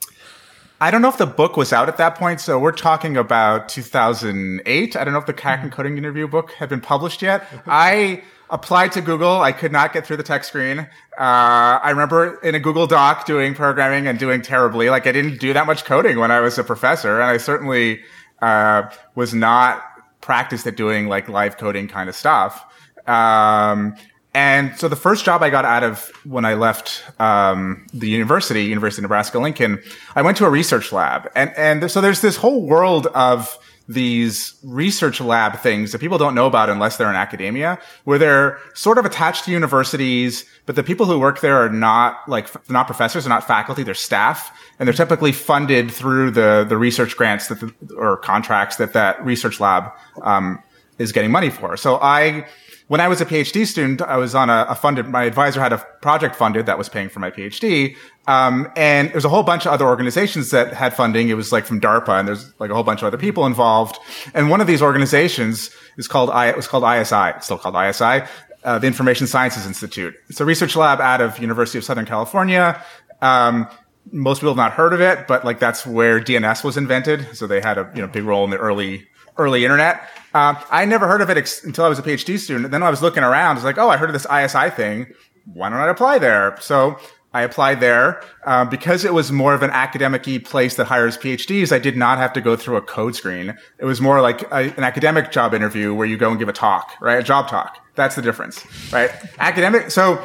I 0.82 0.90
don't 0.90 1.02
know 1.02 1.10
if 1.10 1.18
the 1.18 1.26
book 1.26 1.58
was 1.58 1.74
out 1.74 1.88
at 1.88 1.98
that 1.98 2.14
point, 2.14 2.40
so 2.40 2.58
we're 2.58 2.72
talking 2.72 3.14
about 3.14 3.68
2008. 3.68 4.96
I 4.96 5.04
don't 5.04 5.12
know 5.12 5.20
if 5.20 5.26
the 5.26 5.34
Crack 5.34 5.60
mm-hmm. 5.60 5.68
Coding 5.68 5.98
interview 5.98 6.26
book 6.26 6.52
had 6.52 6.70
been 6.70 6.80
published 6.80 7.20
yet. 7.20 7.46
I 7.66 8.22
applied 8.50 8.92
to 8.92 9.00
Google. 9.00 9.40
I 9.40 9.52
could 9.52 9.72
not 9.72 9.92
get 9.92 10.06
through 10.06 10.16
the 10.16 10.22
tech 10.22 10.44
screen. 10.44 10.80
Uh, 10.80 10.86
I 11.18 11.90
remember 11.90 12.40
in 12.40 12.54
a 12.54 12.60
Google 12.60 12.86
Doc 12.86 13.26
doing 13.26 13.54
programming 13.54 14.06
and 14.06 14.18
doing 14.18 14.42
terribly. 14.42 14.90
Like 14.90 15.06
I 15.06 15.12
didn't 15.12 15.38
do 15.38 15.52
that 15.52 15.66
much 15.66 15.84
coding 15.84 16.18
when 16.18 16.30
I 16.30 16.40
was 16.40 16.58
a 16.58 16.64
professor, 16.64 17.20
and 17.20 17.30
I 17.30 17.36
certainly 17.36 18.02
uh, 18.42 18.90
was 19.14 19.34
not 19.34 19.82
practiced 20.20 20.66
at 20.66 20.76
doing 20.76 21.08
like 21.08 21.28
live 21.28 21.56
coding 21.56 21.88
kind 21.88 22.08
of 22.08 22.14
stuff. 22.14 22.64
Um, 23.06 23.96
and 24.32 24.78
so 24.78 24.88
the 24.88 24.96
first 24.96 25.24
job 25.24 25.42
I 25.42 25.50
got 25.50 25.64
out 25.64 25.82
of 25.82 26.10
when 26.24 26.44
I 26.44 26.54
left 26.54 27.02
um, 27.18 27.86
the 27.92 28.08
university, 28.08 28.64
University 28.64 29.00
of 29.00 29.04
Nebraska 29.04 29.40
Lincoln, 29.40 29.82
I 30.14 30.22
went 30.22 30.36
to 30.36 30.46
a 30.46 30.50
research 30.50 30.92
lab, 30.92 31.30
and 31.34 31.52
and 31.56 31.90
so 31.90 32.00
there's 32.00 32.20
this 32.20 32.36
whole 32.36 32.64
world 32.64 33.06
of 33.08 33.58
these 33.90 34.54
research 34.62 35.20
lab 35.20 35.58
things 35.58 35.90
that 35.90 35.98
people 35.98 36.16
don't 36.16 36.34
know 36.34 36.46
about 36.46 36.70
unless 36.70 36.96
they're 36.96 37.10
in 37.10 37.16
academia, 37.16 37.76
where 38.04 38.18
they're 38.18 38.58
sort 38.72 38.98
of 38.98 39.04
attached 39.04 39.44
to 39.44 39.50
universities, 39.50 40.44
but 40.64 40.76
the 40.76 40.84
people 40.84 41.06
who 41.06 41.18
work 41.18 41.40
there 41.40 41.56
are 41.56 41.68
not 41.68 42.20
like, 42.28 42.48
not 42.70 42.86
professors, 42.86 43.24
they're 43.24 43.34
not 43.34 43.44
faculty, 43.44 43.82
they're 43.82 43.94
staff, 43.94 44.56
and 44.78 44.86
they're 44.86 44.94
typically 44.94 45.32
funded 45.32 45.90
through 45.90 46.30
the, 46.30 46.64
the 46.68 46.78
research 46.78 47.16
grants 47.16 47.48
that 47.48 47.58
the, 47.58 47.94
or 47.96 48.16
contracts 48.16 48.76
that 48.76 48.92
that 48.92 49.24
research 49.24 49.58
lab, 49.58 49.90
um, 50.22 50.62
is 50.98 51.10
getting 51.10 51.32
money 51.32 51.50
for. 51.50 51.76
So 51.76 51.98
I, 52.00 52.46
when 52.90 53.00
I 53.00 53.06
was 53.06 53.20
a 53.20 53.24
PhD 53.24 53.68
student, 53.68 54.02
I 54.02 54.16
was 54.16 54.34
on 54.34 54.50
a, 54.50 54.66
a, 54.68 54.74
funded, 54.74 55.06
my 55.06 55.22
advisor 55.22 55.60
had 55.60 55.72
a 55.72 55.78
project 56.02 56.34
funded 56.34 56.66
that 56.66 56.76
was 56.76 56.88
paying 56.88 57.08
for 57.08 57.20
my 57.20 57.30
PhD. 57.30 57.96
Um, 58.26 58.66
and 58.74 59.12
there's 59.12 59.24
a 59.24 59.28
whole 59.28 59.44
bunch 59.44 59.64
of 59.64 59.70
other 59.70 59.86
organizations 59.86 60.50
that 60.50 60.72
had 60.72 60.92
funding. 60.92 61.28
It 61.28 61.34
was 61.34 61.52
like 61.52 61.64
from 61.64 61.80
DARPA 61.80 62.18
and 62.18 62.26
there's 62.26 62.52
like 62.58 62.68
a 62.68 62.74
whole 62.74 62.82
bunch 62.82 63.02
of 63.02 63.06
other 63.06 63.16
people 63.16 63.46
involved. 63.46 63.96
And 64.34 64.50
one 64.50 64.60
of 64.60 64.66
these 64.66 64.82
organizations 64.82 65.70
is 65.98 66.08
called 66.08 66.30
I, 66.30 66.48
it 66.48 66.56
was 66.56 66.66
called 66.66 66.82
ISI. 66.82 67.36
It's 67.36 67.44
still 67.44 67.58
called 67.58 67.76
ISI, 67.76 68.28
uh, 68.64 68.80
the 68.80 68.88
Information 68.88 69.28
Sciences 69.28 69.66
Institute. 69.66 70.16
It's 70.28 70.40
a 70.40 70.44
research 70.44 70.74
lab 70.74 71.00
out 71.00 71.20
of 71.20 71.38
University 71.38 71.78
of 71.78 71.84
Southern 71.84 72.06
California. 72.06 72.84
Um, 73.22 73.68
most 74.10 74.38
people 74.38 74.50
have 74.50 74.56
not 74.56 74.72
heard 74.72 74.92
of 74.92 75.00
it, 75.00 75.28
but 75.28 75.44
like 75.44 75.60
that's 75.60 75.86
where 75.86 76.18
DNS 76.18 76.64
was 76.64 76.76
invented. 76.76 77.36
So 77.36 77.46
they 77.46 77.60
had 77.60 77.78
a, 77.78 77.88
you 77.94 78.02
know, 78.02 78.08
big 78.08 78.24
role 78.24 78.42
in 78.42 78.50
the 78.50 78.58
early, 78.58 79.06
early 79.38 79.62
internet. 79.62 80.08
Um, 80.34 80.56
I 80.70 80.84
never 80.84 81.08
heard 81.08 81.22
of 81.22 81.30
it 81.30 81.36
ex- 81.36 81.64
until 81.64 81.84
I 81.84 81.88
was 81.88 81.98
a 81.98 82.02
PhD 82.02 82.38
student. 82.38 82.70
Then 82.70 82.82
I 82.82 82.90
was 82.90 83.02
looking 83.02 83.22
around, 83.22 83.52
I 83.52 83.54
was 83.54 83.64
like, 83.64 83.78
oh, 83.78 83.88
I 83.88 83.96
heard 83.96 84.10
of 84.10 84.12
this 84.12 84.26
ISI 84.30 84.70
thing. 84.70 85.06
Why 85.52 85.68
don't 85.68 85.78
I 85.78 85.88
apply 85.88 86.18
there? 86.18 86.56
So 86.60 86.98
I 87.32 87.42
applied 87.42 87.80
there 87.80 88.22
uh, 88.44 88.64
because 88.64 89.04
it 89.04 89.14
was 89.14 89.30
more 89.30 89.54
of 89.54 89.62
an 89.62 89.70
academic 89.70 90.24
place 90.44 90.74
that 90.76 90.86
hires 90.86 91.16
PhDs. 91.16 91.70
I 91.72 91.78
did 91.78 91.96
not 91.96 92.18
have 92.18 92.32
to 92.32 92.40
go 92.40 92.56
through 92.56 92.76
a 92.76 92.82
code 92.82 93.14
screen. 93.14 93.56
It 93.78 93.84
was 93.84 94.00
more 94.00 94.20
like 94.20 94.42
a, 94.50 94.74
an 94.76 94.82
academic 94.82 95.30
job 95.30 95.54
interview 95.54 95.94
where 95.94 96.06
you 96.06 96.16
go 96.16 96.30
and 96.30 96.38
give 96.38 96.48
a 96.48 96.52
talk, 96.52 96.92
right? 97.00 97.18
A 97.18 97.22
job 97.22 97.48
talk. 97.48 97.78
That's 97.94 98.16
the 98.16 98.22
difference, 98.22 98.64
right? 98.92 99.10
academic. 99.38 99.90
So 99.90 100.24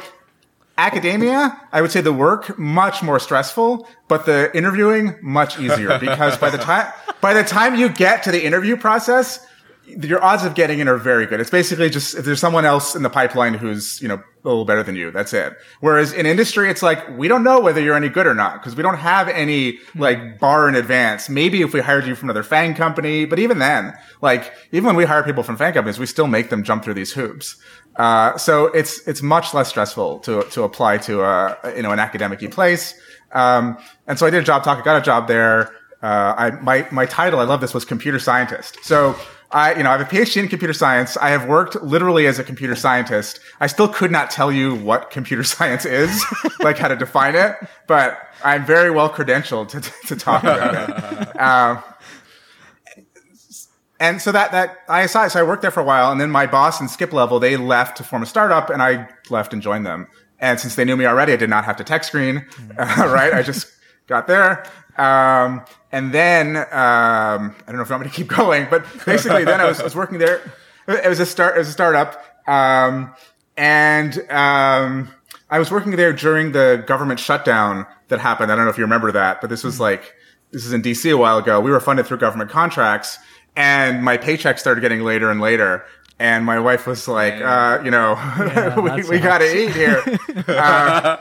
academia, 0.78 1.60
I 1.72 1.80
would 1.80 1.92
say 1.92 2.00
the 2.00 2.12
work 2.12 2.58
much 2.58 3.02
more 3.02 3.20
stressful, 3.20 3.88
but 4.08 4.26
the 4.26 4.54
interviewing 4.56 5.16
much 5.22 5.60
easier 5.60 5.98
because 6.00 6.36
by 6.38 6.50
the 6.50 6.58
time 6.58 6.92
by 7.20 7.34
the 7.34 7.44
time 7.44 7.76
you 7.76 7.88
get 7.88 8.24
to 8.24 8.32
the 8.32 8.44
interview 8.44 8.76
process, 8.76 9.46
your 9.86 10.22
odds 10.22 10.44
of 10.44 10.54
getting 10.54 10.80
in 10.80 10.88
are 10.88 10.96
very 10.96 11.26
good. 11.26 11.40
It's 11.40 11.50
basically 11.50 11.90
just 11.90 12.16
if 12.16 12.24
there's 12.24 12.40
someone 12.40 12.64
else 12.64 12.94
in 12.94 13.02
the 13.02 13.10
pipeline 13.10 13.54
who's, 13.54 14.00
you 14.02 14.08
know, 14.08 14.16
a 14.16 14.48
little 14.48 14.64
better 14.64 14.82
than 14.82 14.96
you, 14.96 15.10
that's 15.10 15.32
it. 15.32 15.56
Whereas 15.80 16.12
in 16.12 16.26
industry, 16.26 16.70
it's 16.70 16.82
like, 16.82 17.16
we 17.16 17.28
don't 17.28 17.42
know 17.42 17.60
whether 17.60 17.80
you're 17.80 17.96
any 17.96 18.08
good 18.08 18.26
or 18.26 18.34
not 18.34 18.60
because 18.60 18.76
we 18.76 18.82
don't 18.82 18.98
have 18.98 19.28
any 19.28 19.78
like 19.94 20.38
bar 20.38 20.68
in 20.68 20.74
advance. 20.74 21.28
Maybe 21.28 21.62
if 21.62 21.72
we 21.72 21.80
hired 21.80 22.06
you 22.06 22.14
from 22.14 22.28
another 22.28 22.42
FANG 22.42 22.74
company, 22.74 23.24
but 23.24 23.38
even 23.38 23.58
then, 23.58 23.96
like, 24.22 24.52
even 24.72 24.86
when 24.86 24.96
we 24.96 25.04
hire 25.04 25.22
people 25.22 25.42
from 25.42 25.56
FANG 25.56 25.74
companies, 25.74 25.98
we 25.98 26.06
still 26.06 26.26
make 26.26 26.50
them 26.50 26.62
jump 26.62 26.84
through 26.84 26.94
these 26.94 27.12
hoops. 27.12 27.56
Uh, 27.96 28.36
so 28.36 28.66
it's, 28.66 29.06
it's 29.08 29.22
much 29.22 29.54
less 29.54 29.68
stressful 29.68 30.18
to, 30.20 30.42
to 30.50 30.62
apply 30.62 30.98
to 30.98 31.22
a, 31.22 31.56
you 31.74 31.82
know, 31.82 31.92
an 31.92 31.98
academic 31.98 32.48
place. 32.50 32.94
Um, 33.32 33.78
and 34.06 34.18
so 34.18 34.26
I 34.26 34.30
did 34.30 34.42
a 34.42 34.44
job 34.44 34.64
talk. 34.64 34.78
I 34.78 34.82
got 34.82 34.96
a 34.96 35.04
job 35.04 35.28
there. 35.28 35.72
Uh, 36.02 36.34
I, 36.36 36.50
my, 36.60 36.86
my 36.92 37.06
title, 37.06 37.40
I 37.40 37.44
love 37.44 37.60
this, 37.60 37.72
was 37.74 37.84
computer 37.84 38.18
scientist. 38.18 38.78
So 38.82 39.16
I, 39.56 39.74
you 39.74 39.84
know, 39.84 39.88
I 39.88 39.96
have 39.96 40.02
a 40.02 40.04
PhD 40.04 40.42
in 40.42 40.48
computer 40.48 40.74
science. 40.74 41.16
I 41.16 41.30
have 41.30 41.46
worked 41.46 41.76
literally 41.76 42.26
as 42.26 42.38
a 42.38 42.44
computer 42.44 42.76
scientist. 42.76 43.40
I 43.58 43.68
still 43.68 43.88
could 43.88 44.10
not 44.10 44.30
tell 44.30 44.52
you 44.52 44.74
what 44.74 45.10
computer 45.10 45.42
science 45.56 45.86
is, 45.86 46.22
like 46.60 46.76
how 46.76 46.88
to 46.88 46.96
define 46.96 47.34
it, 47.34 47.56
but 47.86 48.18
I'm 48.44 48.66
very 48.66 48.90
well 48.90 49.08
credentialed 49.08 49.68
to, 49.68 49.80
to 50.08 50.16
talk 50.16 50.42
about 50.42 50.90
it. 50.90 51.36
Um, 51.46 51.82
and 53.98 54.20
so 54.20 54.30
that, 54.32 54.52
that 54.52 54.78
ISI, 54.90 55.30
so 55.30 55.40
I 55.40 55.42
worked 55.42 55.62
there 55.62 55.70
for 55.70 55.80
a 55.80 55.84
while 55.84 56.12
and 56.12 56.20
then 56.20 56.30
my 56.30 56.46
boss 56.46 56.80
and 56.80 56.90
skip 56.90 57.14
level, 57.14 57.40
they 57.40 57.56
left 57.56 57.96
to 57.96 58.04
form 58.04 58.22
a 58.22 58.26
startup 58.26 58.68
and 58.68 58.82
I 58.82 59.08
left 59.30 59.54
and 59.54 59.62
joined 59.62 59.86
them. 59.86 60.06
And 60.38 60.60
since 60.60 60.74
they 60.74 60.84
knew 60.84 60.96
me 60.96 61.06
already, 61.06 61.32
I 61.32 61.36
did 61.36 61.48
not 61.48 61.64
have 61.64 61.76
to 61.76 61.84
tech 61.84 62.04
screen, 62.04 62.44
uh, 62.78 62.84
right? 63.10 63.32
I 63.32 63.42
just 63.42 63.72
got 64.06 64.26
there. 64.26 64.66
Um, 64.98 65.64
and 65.96 66.12
then, 66.12 66.56
um, 66.56 66.64
I 66.72 67.62
don't 67.68 67.76
know 67.76 67.82
if 67.82 67.88
you 67.88 67.94
want 67.94 68.04
me 68.04 68.10
to 68.10 68.14
keep 68.14 68.28
going, 68.40 68.66
but 68.68 68.84
basically 69.06 69.44
then 69.44 69.62
I 69.62 69.64
was, 69.64 69.80
I 69.80 69.84
was 69.84 69.96
working 69.96 70.18
there. 70.18 70.42
It 70.86 71.08
was 71.08 71.20
a 71.20 71.26
start, 71.26 71.56
it 71.56 71.60
was 71.60 71.68
a 71.68 71.72
startup. 71.72 72.22
Um, 72.46 73.14
and, 73.56 74.18
um, 74.30 75.10
I 75.48 75.58
was 75.58 75.70
working 75.70 75.92
there 75.92 76.12
during 76.12 76.52
the 76.52 76.84
government 76.86 77.18
shutdown 77.18 77.86
that 78.08 78.20
happened. 78.20 78.52
I 78.52 78.56
don't 78.56 78.66
know 78.66 78.70
if 78.70 78.76
you 78.76 78.84
remember 78.84 79.10
that, 79.12 79.40
but 79.40 79.48
this 79.48 79.64
was 79.64 79.80
like, 79.80 80.12
this 80.50 80.66
is 80.66 80.74
in 80.74 80.82
DC 80.82 81.10
a 81.10 81.16
while 81.16 81.38
ago. 81.38 81.60
We 81.60 81.70
were 81.70 81.80
funded 81.80 82.04
through 82.06 82.18
government 82.18 82.50
contracts 82.50 83.18
and 83.56 84.04
my 84.04 84.18
paycheck 84.18 84.58
started 84.58 84.82
getting 84.82 85.00
later 85.00 85.30
and 85.30 85.40
later. 85.40 85.86
and 86.18 86.44
my 86.44 86.58
wife 86.58 86.86
was 86.86 87.08
like, 87.08 87.40
uh, 87.40 87.80
you 87.82 87.90
know, 87.90 88.12
Yeah, 88.38 88.78
we, 88.96 89.02
we 89.08 89.18
got 89.18 89.38
to 89.38 89.56
eat 89.56 89.72
here. 89.72 90.02
uh, 90.48 91.16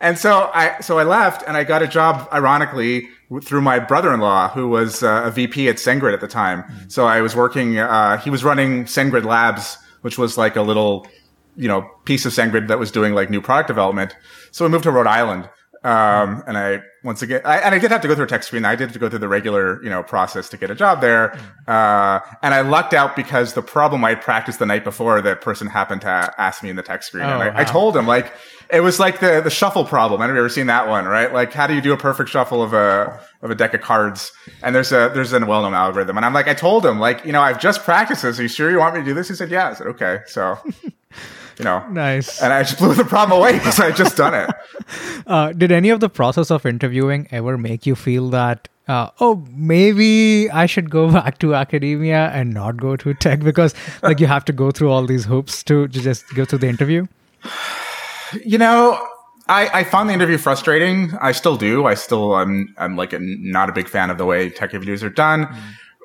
and 0.00 0.18
so 0.18 0.50
I, 0.52 0.80
so 0.80 0.98
I 0.98 1.04
left 1.04 1.44
and 1.46 1.56
I 1.56 1.64
got 1.64 1.82
a 1.82 1.88
job, 1.88 2.28
ironically, 2.30 3.08
through 3.40 3.62
my 3.62 3.78
brother-in-law, 3.78 4.50
who 4.50 4.68
was 4.68 5.02
uh, 5.02 5.22
a 5.24 5.30
VP 5.30 5.68
at 5.68 5.76
SendGrid 5.76 6.14
at 6.14 6.20
the 6.20 6.28
time. 6.28 6.64
So 6.88 7.06
I 7.06 7.20
was 7.20 7.34
working, 7.34 7.78
uh, 7.78 8.18
he 8.18 8.30
was 8.30 8.44
running 8.44 8.84
SendGrid 8.84 9.24
Labs, 9.24 9.78
which 10.02 10.18
was 10.18 10.36
like 10.36 10.56
a 10.56 10.62
little, 10.62 11.06
you 11.56 11.68
know, 11.68 11.88
piece 12.04 12.26
of 12.26 12.32
SendGrid 12.32 12.68
that 12.68 12.78
was 12.78 12.90
doing 12.90 13.14
like 13.14 13.30
new 13.30 13.40
product 13.40 13.68
development. 13.68 14.16
So 14.50 14.64
we 14.64 14.70
moved 14.70 14.84
to 14.84 14.90
Rhode 14.90 15.06
Island. 15.06 15.48
Um, 15.84 16.42
and 16.46 16.56
I, 16.56 16.82
once 17.02 17.20
again, 17.20 17.42
I, 17.44 17.58
and 17.58 17.74
I 17.74 17.78
did 17.78 17.90
have 17.90 18.00
to 18.00 18.08
go 18.08 18.14
through 18.14 18.24
a 18.24 18.28
tech 18.28 18.42
screen. 18.42 18.64
I 18.64 18.74
did 18.74 18.84
have 18.84 18.92
to 18.94 18.98
go 18.98 19.10
through 19.10 19.18
the 19.18 19.28
regular, 19.28 19.82
you 19.84 19.90
know, 19.90 20.02
process 20.02 20.48
to 20.48 20.56
get 20.56 20.70
a 20.70 20.74
job 20.74 21.02
there. 21.02 21.38
Uh, 21.68 22.20
and 22.42 22.54
I 22.54 22.62
lucked 22.62 22.94
out 22.94 23.14
because 23.14 23.52
the 23.52 23.60
problem 23.60 24.02
I 24.02 24.10
had 24.10 24.22
practiced 24.22 24.58
the 24.58 24.64
night 24.64 24.82
before, 24.82 25.20
that 25.20 25.42
person 25.42 25.66
happened 25.66 26.00
to 26.00 26.34
ask 26.38 26.62
me 26.62 26.70
in 26.70 26.76
the 26.76 26.82
tech 26.82 27.02
screen. 27.02 27.24
Oh, 27.24 27.38
I, 27.38 27.48
I 27.48 27.62
wow. 27.62 27.64
told 27.64 27.96
him, 27.98 28.06
like, 28.06 28.32
it 28.70 28.80
was 28.80 28.98
like 28.98 29.20
the, 29.20 29.42
the 29.42 29.50
shuffle 29.50 29.84
problem. 29.84 30.22
I 30.22 30.26
don't 30.26 30.34
know 30.34 30.40
if 30.40 30.44
you've 30.44 30.52
ever 30.52 30.54
seen 30.54 30.66
that 30.68 30.88
one, 30.88 31.04
right? 31.04 31.30
Like, 31.30 31.52
how 31.52 31.66
do 31.66 31.74
you 31.74 31.82
do 31.82 31.92
a 31.92 31.98
perfect 31.98 32.30
shuffle 32.30 32.62
of 32.62 32.72
a, 32.72 33.20
of 33.42 33.50
a 33.50 33.54
deck 33.54 33.74
of 33.74 33.82
cards? 33.82 34.32
And 34.62 34.74
there's 34.74 34.90
a, 34.90 35.10
there's 35.12 35.34
a 35.34 35.44
well-known 35.44 35.74
algorithm. 35.74 36.16
And 36.16 36.24
I'm 36.24 36.32
like, 36.32 36.48
I 36.48 36.54
told 36.54 36.86
him, 36.86 36.98
like, 36.98 37.26
you 37.26 37.32
know, 37.32 37.42
I've 37.42 37.60
just 37.60 37.84
practiced 37.84 38.22
this. 38.22 38.38
Are 38.38 38.42
you 38.42 38.48
sure 38.48 38.70
you 38.70 38.78
want 38.78 38.94
me 38.94 39.00
to 39.00 39.04
do 39.04 39.12
this? 39.12 39.28
He 39.28 39.34
said, 39.34 39.50
yeah. 39.50 39.68
I 39.68 39.74
said, 39.74 39.88
okay. 39.88 40.20
So, 40.28 40.58
you 41.58 41.64
know, 41.64 41.86
Nice. 41.90 42.42
and 42.42 42.52
I 42.52 42.62
just 42.62 42.78
blew 42.78 42.94
the 42.94 43.04
problem 43.04 43.38
away 43.38 43.52
because 43.58 43.78
I 43.80 43.90
just 43.92 44.16
done 44.16 44.34
it. 44.34 44.50
Uh, 45.26 45.52
did 45.52 45.70
any 45.72 45.90
of 45.90 46.00
the 46.00 46.08
process 46.08 46.50
of 46.50 46.66
interviewing 46.66 47.28
ever 47.30 47.56
make 47.58 47.86
you 47.86 47.94
feel 47.94 48.28
that, 48.30 48.68
uh, 48.88 49.10
oh, 49.20 49.44
maybe 49.52 50.50
I 50.50 50.66
should 50.66 50.90
go 50.90 51.10
back 51.18 51.38
to 51.38 51.54
academia 51.54 52.30
and 52.34 52.52
not 52.52 52.76
go 52.76 52.96
to 52.96 53.14
tech 53.14 53.40
because 53.40 53.74
like 54.02 54.20
you 54.20 54.26
have 54.26 54.44
to 54.46 54.52
go 54.52 54.70
through 54.70 54.90
all 54.90 55.06
these 55.06 55.24
hoops 55.24 55.62
to, 55.64 55.88
to 55.88 56.00
just 56.00 56.34
go 56.34 56.44
through 56.44 56.58
the 56.60 56.68
interview? 56.68 57.06
You 58.44 58.58
know, 58.58 59.00
I, 59.46 59.68
I 59.80 59.84
found 59.84 60.08
the 60.08 60.14
interview 60.14 60.38
frustrating. 60.38 61.12
I 61.20 61.30
still 61.30 61.56
do. 61.56 61.86
I 61.86 61.94
still, 61.94 62.34
I'm, 62.34 62.74
I'm 62.78 62.96
like 62.96 63.12
a, 63.12 63.18
not 63.20 63.68
a 63.68 63.72
big 63.72 63.88
fan 63.88 64.10
of 64.10 64.18
the 64.18 64.24
way 64.24 64.50
tech 64.50 64.74
interviews 64.74 65.04
are 65.04 65.10
done, 65.10 65.46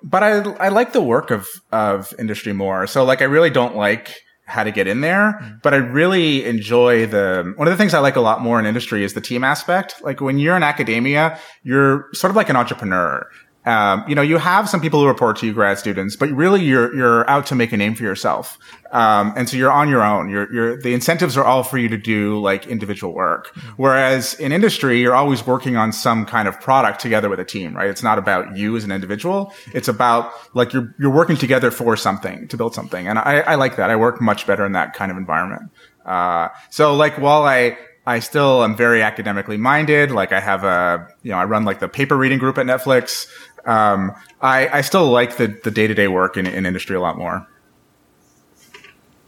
but 0.04 0.22
I, 0.22 0.42
I 0.66 0.70
like 0.70 0.94
the 0.94 1.02
work 1.02 1.32
of, 1.32 1.48
of 1.72 2.14
industry 2.20 2.54
more. 2.54 2.86
So 2.86 3.04
like, 3.04 3.22
I 3.22 3.26
really 3.26 3.50
don't 3.50 3.76
like 3.76 4.14
how 4.50 4.64
to 4.64 4.72
get 4.72 4.88
in 4.88 5.02
there, 5.02 5.60
but 5.64 5.74
I 5.74 5.78
really 5.78 6.44
enjoy 6.46 7.06
the, 7.06 7.54
one 7.56 7.68
of 7.68 7.72
the 7.72 7.78
things 7.78 7.94
I 7.94 8.00
like 8.00 8.16
a 8.16 8.22
lot 8.22 8.42
more 8.42 8.60
in 8.60 8.66
industry 8.66 9.04
is 9.04 9.14
the 9.14 9.22
team 9.22 9.44
aspect. 9.44 9.96
Like 10.04 10.20
when 10.22 10.40
you're 10.40 10.58
in 10.58 10.64
academia, 10.64 11.40
you're 11.64 12.08
sort 12.14 12.32
of 12.32 12.36
like 12.36 12.50
an 12.50 12.56
entrepreneur. 12.56 13.30
Um, 13.66 14.04
you 14.08 14.16
know, 14.16 14.22
you 14.22 14.38
have 14.38 14.68
some 14.68 14.82
people 14.82 15.02
who 15.02 15.08
report 15.08 15.38
to 15.38 15.46
you, 15.46 15.54
grad 15.54 15.78
students, 15.78 16.16
but 16.16 16.30
really 16.32 16.64
you're, 16.64 16.96
you're 16.96 17.30
out 17.30 17.46
to 17.48 17.56
make 17.56 17.72
a 17.72 17.78
name 17.78 17.94
for 17.94 18.04
yourself. 18.04 18.58
Um, 18.92 19.34
and 19.38 19.48
so 19.48 19.56
you're 19.56 19.72
on 19.72 19.88
your 19.88 20.02
own. 20.02 20.30
You're, 20.30 20.52
you're, 20.52 20.82
the 20.82 20.94
incentives 20.94 21.38
are 21.38 21.44
all 21.44 21.64
for 21.64 21.78
you 21.78 21.90
to 21.90 21.98
do 21.98 22.40
like 22.40 22.66
individual 22.68 23.14
work. 23.14 23.56
Whereas 23.78 24.34
in 24.36 24.52
industry, 24.52 25.00
you're 25.00 25.16
always 25.16 25.46
working 25.46 25.78
on 25.78 25.92
some 25.92 26.26
kind 26.26 26.48
of 26.48 26.60
product 26.60 27.00
together 27.00 27.30
with 27.30 27.40
a 27.40 27.46
team, 27.46 27.76
right? 27.76 27.90
It's 27.90 28.04
not 28.04 28.18
about 28.18 28.58
you 28.58 28.76
as 28.76 28.84
an 28.84 28.92
individual. 28.92 29.54
It's 29.74 29.88
about 29.88 30.34
like 30.56 30.74
you're, 30.74 30.96
you're 31.00 31.12
working 31.12 31.38
together 31.38 31.70
for 31.70 31.96
something 31.96 32.48
to 32.48 32.58
build 32.58 32.74
something. 32.74 33.08
And 33.08 33.20
I, 33.20 33.42
I 33.42 33.56
like 33.56 33.76
that. 33.76 33.92
I 33.92 33.96
work 33.96 34.22
much 34.22 34.48
better 34.48 34.66
in 34.66 34.72
that 34.72 34.94
kind 34.94 35.12
of 35.12 35.18
environment. 35.18 35.72
Uh, 36.06 36.48
so 36.72 36.96
like 36.96 37.20
while 37.20 37.44
I, 37.44 37.78
I 38.08 38.20
still 38.20 38.64
am 38.64 38.76
very 38.76 39.04
academically 39.04 39.58
minded. 39.58 40.10
Like 40.10 40.32
I 40.32 40.40
have 40.40 40.64
a, 40.64 41.08
you 41.22 41.30
know, 41.30 41.38
I 41.38 41.46
run 41.46 41.64
like 41.64 41.80
the 41.80 41.88
paper 41.88 42.18
reading 42.18 42.40
group 42.40 42.58
at 42.58 42.66
Netflix. 42.66 43.28
Um, 43.66 44.14
I, 44.42 44.68
I 44.70 44.82
still 44.82 45.12
like 45.12 45.38
the, 45.38 45.48
the 45.64 45.70
day-to-day 45.70 46.08
work 46.08 46.38
in, 46.38 46.48
in 46.48 46.66
industry 46.66 46.96
a 46.96 47.02
lot 47.02 47.20
more. 47.20 47.46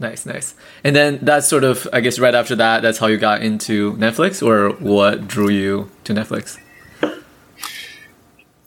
Nice, 0.01 0.25
nice. 0.25 0.55
And 0.83 0.95
then 0.95 1.19
that's 1.21 1.47
sort 1.47 1.63
of, 1.63 1.87
I 1.93 2.01
guess, 2.01 2.17
right 2.17 2.33
after 2.33 2.55
that, 2.55 2.81
that's 2.81 2.97
how 2.97 3.05
you 3.05 3.17
got 3.17 3.43
into 3.43 3.93
Netflix, 3.97 4.41
or 4.41 4.71
what 4.83 5.27
drew 5.27 5.49
you 5.49 5.91
to 6.05 6.13
Netflix? 6.13 6.57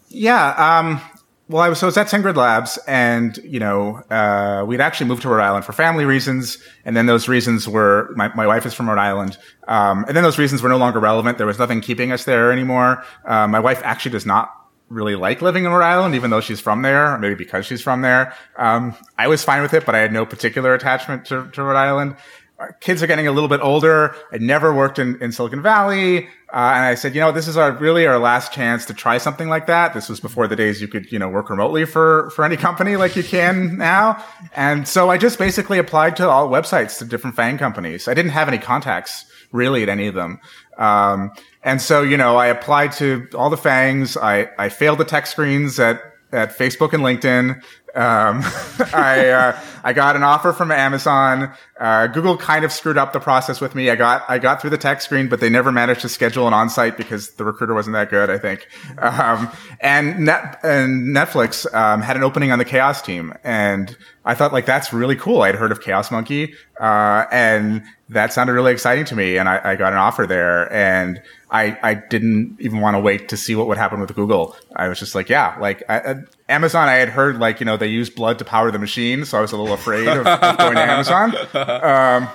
Yeah. 0.09 0.50
Um, 0.50 1.00
well, 1.49 1.61
I 1.61 1.69
was, 1.69 1.81
so 1.81 1.87
I 1.87 1.88
was 1.88 1.97
at 1.97 2.07
SendGrid 2.07 2.37
Labs 2.37 2.79
and, 2.87 3.37
you 3.38 3.59
know, 3.59 3.97
uh, 4.11 4.64
we'd 4.64 4.81
actually 4.81 5.09
moved 5.09 5.23
to 5.23 5.29
Rhode 5.29 5.43
Island 5.43 5.64
for 5.64 5.73
family 5.73 6.05
reasons. 6.05 6.59
And 6.85 6.97
then 6.97 7.07
those 7.07 7.26
reasons 7.26 7.67
were, 7.67 8.12
my, 8.14 8.33
my 8.37 8.47
wife 8.47 8.64
is 8.64 8.73
from 8.73 8.88
Rhode 8.88 9.00
Island. 9.00 9.37
Um, 9.67 10.05
and 10.07 10.17
then 10.17 10.23
those 10.23 10.38
reasons 10.38 10.62
were 10.62 10.69
no 10.69 10.76
longer 10.76 11.00
relevant. 11.00 11.37
There 11.37 11.49
was 11.49 11.59
nothing 11.59 11.81
keeping 11.81 12.12
us 12.12 12.25
there 12.25 12.53
anymore. 12.53 13.03
Uh, 13.25 13.49
my 13.49 13.59
wife 13.59 13.83
actually 13.83 14.12
does 14.12 14.25
not 14.25 14.55
really 14.88 15.17
like 15.17 15.43
living 15.43 15.64
in 15.64 15.71
Rhode 15.73 15.85
Island, 15.85 16.14
even 16.14 16.31
though 16.31 16.41
she's 16.41 16.61
from 16.61 16.83
there, 16.83 17.14
or 17.14 17.19
maybe 17.19 17.35
because 17.35 17.67
she's 17.67 17.81
from 17.81 18.03
there. 18.03 18.35
Um, 18.57 18.95
I 19.19 19.29
was 19.29 19.45
fine 19.45 19.62
with 19.62 19.75
it, 19.75 19.87
but 19.87 19.95
I 19.95 19.99
had 19.99 20.12
no 20.12 20.26
particular 20.26 20.75
attachment 20.75 21.26
to, 21.26 21.50
to 21.50 21.62
Rhode 21.62 21.76
Island. 21.76 22.17
Our 22.59 22.73
kids 22.75 23.03
are 23.03 23.09
getting 23.09 23.26
a 23.26 23.33
little 23.33 23.49
bit 23.49 23.61
older. 23.61 24.14
I 24.33 24.38
never 24.38 24.73
worked 24.73 25.00
in, 25.00 25.21
in 25.21 25.33
Silicon 25.33 25.61
Valley. 25.61 26.29
Uh, 26.53 26.73
and 26.76 26.85
I 26.85 26.95
said, 26.95 27.12
you 27.17 27.21
know, 27.21 27.33
this 27.33 27.49
is 27.49 27.57
our 27.57 27.73
really 27.73 28.07
our 28.07 28.19
last 28.19 28.53
chance 28.53 28.87
to 28.87 28.95
try 28.95 29.19
something 29.19 29.49
like 29.49 29.67
that. 29.67 29.93
This 29.93 30.09
was 30.09 30.21
before 30.21 30.47
the 30.47 30.55
days 30.55 30.81
you 30.81 30.87
could, 30.87 31.11
you 31.11 31.19
know, 31.19 31.29
work 31.29 31.50
remotely 31.50 31.85
for, 31.85 32.31
for 32.31 32.45
any 32.45 32.57
company 32.57 32.95
like 32.95 33.17
you 33.17 33.25
can 33.25 33.76
now. 33.76 34.25
And 34.55 34.87
so 34.87 35.11
I 35.11 35.19
just 35.19 35.37
basically 35.37 35.79
applied 35.79 36.14
to 36.17 36.29
all 36.29 36.49
websites 36.49 36.99
to 36.99 37.05
different 37.05 37.35
FANG 37.35 37.59
companies. 37.59 38.07
I 38.07 38.14
didn't 38.14 38.31
have 38.31 38.47
any 38.47 38.59
contacts 38.59 39.26
really 39.50 39.83
at 39.83 39.88
any 39.88 40.07
of 40.07 40.14
them. 40.14 40.38
Um, 40.79 41.33
and 41.64 41.80
so, 41.80 42.02
you 42.02 42.16
know, 42.16 42.37
I 42.37 42.47
applied 42.47 42.92
to 42.92 43.26
all 43.35 43.49
the 43.49 43.56
FANGs. 43.56 44.16
I, 44.21 44.50
I 44.59 44.68
failed 44.68 44.99
the 44.99 45.04
tech 45.04 45.26
screens 45.26 45.80
at, 45.80 46.02
at 46.30 46.56
Facebook 46.56 46.92
and 46.92 47.02
LinkedIn. 47.02 47.56
Um, 47.97 48.42
I, 48.94 49.28
uh, 49.28 49.61
I 49.85 49.93
got 49.93 50.17
an 50.17 50.23
offer 50.23 50.55
from 50.55 50.73
Amazon. 50.73 51.53
Uh, 51.79 52.07
Google 52.07 52.38
kind 52.38 52.64
of 52.64 52.73
screwed 52.73 52.97
up 52.97 53.12
the 53.12 53.21
process 53.21 53.61
with 53.61 53.75
me. 53.75 53.91
I 53.91 53.97
got, 53.97 54.25
I 54.29 54.38
got 54.38 54.62
through 54.62 54.71
the 54.71 54.79
tech 54.79 55.03
screen, 55.03 55.29
but 55.29 55.41
they 55.41 55.50
never 55.50 55.71
managed 55.71 56.00
to 56.00 56.09
schedule 56.09 56.49
an 56.49 56.55
onsite 56.55 56.97
because 56.97 57.33
the 57.33 57.45
recruiter 57.45 57.75
wasn't 57.75 57.93
that 57.93 58.09
good, 58.09 58.31
I 58.31 58.38
think. 58.38 58.67
Um, 58.97 59.50
and 59.81 60.21
net, 60.25 60.59
and 60.62 61.14
Netflix, 61.14 61.73
um, 61.75 62.00
had 62.00 62.17
an 62.17 62.23
opening 62.23 62.50
on 62.50 62.59
the 62.59 62.64
chaos 62.64 63.03
team. 63.03 63.35
And 63.45 63.95
I 64.25 64.35
thought 64.35 64.55
like, 64.55 64.64
that's 64.64 64.93
really 64.93 65.17
cool. 65.17 65.43
I'd 65.43 65.55
heard 65.55 65.71
of 65.71 65.83
Chaos 65.83 66.11
Monkey. 66.11 66.55
Uh, 66.81 67.26
and 67.31 67.83
that 68.09 68.33
sounded 68.33 68.53
really 68.55 68.73
exciting 68.73 69.05
to 69.07 69.17
me. 69.17 69.37
And 69.37 69.49
I, 69.49 69.61
I 69.73 69.76
got 69.76 69.93
an 69.93 69.99
offer 69.99 70.26
there 70.26 70.73
and 70.73 71.21
I, 71.50 71.79
I 71.83 71.95
didn't 71.95 72.57
even 72.59 72.81
want 72.81 72.97
to 72.97 73.00
wait 73.00 73.29
to 73.29 73.37
see 73.37 73.55
what 73.55 73.69
would 73.69 73.79
happen 73.79 74.00
with 74.00 74.14
Google. 74.14 74.57
I 74.75 74.88
was 74.88 74.99
just 74.99 75.14
like, 75.14 75.29
yeah, 75.29 75.57
like 75.61 75.83
I, 75.88 76.17
Amazon, 76.49 76.88
I 76.88 76.95
had 76.95 77.11
heard 77.11 77.38
like, 77.38 77.61
you 77.61 77.67
know, 77.67 77.76
they 77.76 77.87
use 77.87 78.11
blood 78.11 78.38
to 78.41 78.45
power 78.45 78.71
the 78.71 78.79
machine. 78.79 79.25
So 79.25 79.38
I 79.38 79.41
was 79.41 79.53
a 79.53 79.57
little 79.57 79.74
afraid 79.75 80.09
of, 80.09 80.26
of 80.26 80.59
going 80.59 80.75
to 80.75 80.83
Amazon. 80.83 81.35
Um, 81.54 82.28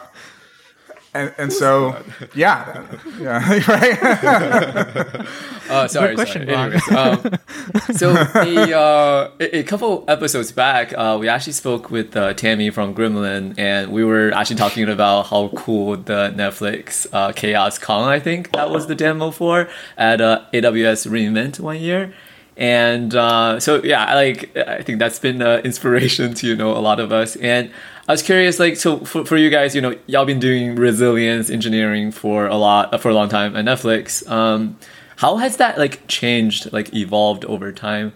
and, 1.12 1.34
and 1.40 1.52
so, 1.52 1.96
yeah, 2.36 2.86
yeah, 3.20 3.60
right. 3.68 5.26
Uh, 5.70 5.88
sorry, 5.88 6.16
question, 6.16 6.48
sorry. 6.48 6.56
Ron. 6.56 6.74
Anyways, 6.74 6.92
um, 6.92 7.96
so 7.96 8.10
a, 8.10 8.74
uh, 8.76 9.32
a 9.40 9.60
a 9.60 9.64
couple 9.64 10.04
episodes 10.08 10.52
back, 10.52 10.94
uh, 10.98 11.16
we 11.20 11.30
actually 11.30 11.54
spoke 11.54 11.92
with 11.92 12.18
uh, 12.18 12.34
Tammy 12.34 12.72
from 12.72 12.96
Gremlin, 12.96 13.54
and 13.60 13.92
we 13.92 14.04
were 14.04 14.32
actually 14.34 14.56
talking 14.56 14.90
about 14.90 15.28
how 15.28 15.50
cool 15.50 15.96
the 15.96 16.34
Netflix 16.36 17.06
uh, 17.14 17.34
Chaos 17.34 17.78
Kong, 17.78 18.08
I 18.10 18.20
think 18.20 18.52
that 18.54 18.72
was 18.72 18.88
the 18.88 18.96
demo 18.96 19.30
for 19.30 19.70
at 19.96 20.22
uh, 20.22 20.46
AWS 20.54 21.06
reInvent 21.08 21.60
one 21.60 21.78
year. 21.78 22.16
And 22.60 23.16
uh, 23.16 23.60
so 23.62 23.82
yeah, 23.84 24.04
I 24.04 24.16
like 24.16 24.58
I 24.58 24.84
think 24.84 25.00
that's 25.00 25.18
been 25.18 25.42
uh, 25.42 25.62
inspiration 25.64 26.34
to 26.36 26.48
you 26.48 26.56
know 26.56 26.76
a 26.76 26.84
lot 26.84 27.00
of 27.00 27.12
us. 27.12 27.38
And 27.38 27.72
I 28.10 28.12
was 28.12 28.22
curious, 28.24 28.60
like, 28.60 28.76
so 28.76 29.00
for, 29.06 29.24
for 29.24 29.38
you 29.38 29.52
guys, 29.52 29.76
you 29.76 29.82
know, 29.82 29.96
y'all 30.08 30.26
been 30.26 30.40
doing 30.40 30.76
resilience 30.76 31.50
engineering 31.50 32.12
for 32.12 32.48
a 32.48 32.56
lot 32.56 33.00
for 33.02 33.10
a 33.10 33.14
long 33.14 33.30
time 33.30 33.56
at 33.56 33.64
Netflix. 33.66 34.28
Um, 34.28 34.78
how 35.18 35.38
has 35.38 35.58
that 35.58 35.78
like 35.78 36.06
changed, 36.08 36.74
like 36.74 36.94
evolved 36.94 37.46
over 37.46 37.72
time? 37.72 38.14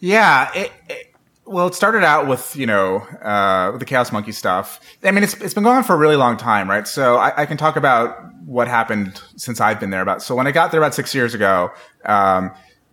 Yeah. 0.00 0.50
It, 0.54 0.72
it, 0.88 1.13
well, 1.46 1.66
it 1.66 1.74
started 1.74 2.04
out 2.04 2.26
with, 2.26 2.56
you 2.56 2.66
know, 2.66 2.98
uh, 3.22 3.76
the 3.76 3.84
Chaos 3.84 4.12
Monkey 4.12 4.32
stuff. 4.32 4.80
I 5.02 5.10
mean, 5.10 5.24
it's, 5.24 5.34
it's 5.34 5.54
been 5.54 5.64
going 5.64 5.76
on 5.76 5.84
for 5.84 5.94
a 5.94 5.98
really 5.98 6.16
long 6.16 6.36
time, 6.36 6.68
right? 6.68 6.88
So 6.88 7.16
I, 7.16 7.42
I 7.42 7.46
can 7.46 7.56
talk 7.56 7.76
about 7.76 8.16
what 8.44 8.68
happened 8.68 9.20
since 9.36 9.60
I've 9.60 9.80
been 9.80 9.90
there 9.90 10.02
about. 10.02 10.22
So 10.22 10.34
when 10.34 10.46
I 10.46 10.52
got 10.52 10.70
there 10.70 10.80
about 10.80 10.94
six 10.94 11.14
years 11.14 11.34
ago, 11.34 11.70
um, 12.04 12.50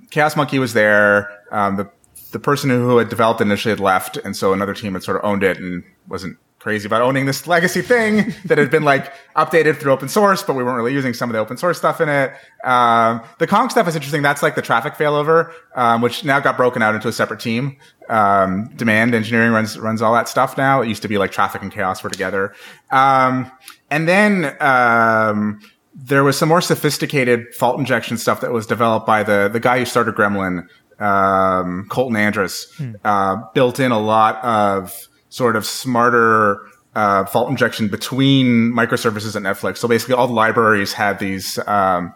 Chaos 0.10 0.36
Monkey 0.36 0.60
was 0.60 0.74
there. 0.74 1.29
Um, 1.51 1.77
the, 1.77 1.89
the 2.31 2.39
person 2.39 2.70
who 2.70 2.98
had 2.98 3.10
developed 3.10 3.41
it 3.41 3.46
initially 3.46 3.72
had 3.72 3.79
left. 3.79 4.17
And 4.17 4.36
so 4.36 4.53
another 4.53 4.74
team 4.74 4.93
had 4.93 5.03
sort 5.03 5.17
of 5.17 5.24
owned 5.24 5.43
it 5.43 5.58
and 5.58 5.84
wasn't 6.08 6.38
crazy 6.62 6.86
about 6.86 7.01
owning 7.01 7.25
this 7.25 7.48
legacy 7.48 7.81
thing 7.81 8.36
that 8.46 8.60
had 8.60 8.70
been 8.70 8.84
like 8.84 9.12
updated 9.36 9.77
through 9.77 9.91
open 9.91 10.08
source, 10.08 10.43
but 10.43 10.55
we 10.55 10.63
weren't 10.63 10.77
really 10.77 10.93
using 10.93 11.13
some 11.13 11.27
of 11.29 11.34
the 11.34 11.39
open 11.39 11.58
source 11.58 11.77
stuff 11.77 12.00
in 12.00 12.08
it. 12.08 12.31
Um, 12.63 13.22
the 13.39 13.48
Kong 13.48 13.70
stuff 13.70 13.88
is 13.88 13.96
interesting. 13.96 14.22
That's 14.22 14.43
like 14.43 14.53
the 14.53 14.62
traffic 14.62 14.93
failover, 14.93 15.51
um, 15.75 16.01
which 16.01 16.24
now 16.24 16.39
got 16.39 16.58
broken 16.58 16.84
out 16.84 16.93
into 16.93 17.08
a 17.08 17.12
separate 17.12 17.39
team. 17.39 17.77
Um, 18.12 18.70
demand 18.75 19.15
engineering 19.15 19.53
runs, 19.53 19.80
runs 19.80 20.01
all 20.01 20.13
that 20.13 20.27
stuff 20.27 20.58
now. 20.58 20.82
It 20.82 20.89
used 20.89 21.01
to 21.03 21.08
be 21.08 21.18
like 21.18 21.32
traffic 21.32 21.62
and 21.62 21.72
chaos 21.72 22.03
were 22.03 22.10
together. 22.10 22.53
Um, 22.91 23.50
and 23.89 24.08
then, 24.08 24.56
um, 24.60 25.62
there 25.94 26.24
was 26.24 26.38
some 26.38 26.50
more 26.50 26.62
sophisticated 26.62 27.53
fault 27.53 27.80
injection 27.80 28.18
stuff 28.18 28.41
that 28.41 28.51
was 28.51 28.65
developed 28.65 29.06
by 29.06 29.24
the, 29.24 29.50
the 29.51 29.60
guy 29.60 29.80
who 29.80 29.86
started 29.86 30.15
Gremlin, 30.15 30.68
um, 31.00 31.86
Kolton 31.89 32.15
Andrus, 32.15 32.68
uh, 33.03 33.38
built 33.53 33.80
in 33.80 33.91
a 33.91 34.00
lot 34.00 34.44
of 34.44 35.08
sort 35.30 35.56
of 35.56 35.65
smarter 35.65 36.62
uh, 36.96 37.25
fault 37.25 37.50
injection 37.50 37.88
between 37.88 38.72
microservices 38.74 39.36
and 39.36 39.46
Netflix. 39.46 39.77
So 39.77 39.88
basically, 39.88 40.15
all 40.15 40.27
the 40.27 40.34
libraries 40.34 40.94
had 40.94 41.20
these 41.20 41.58
um, 41.68 42.13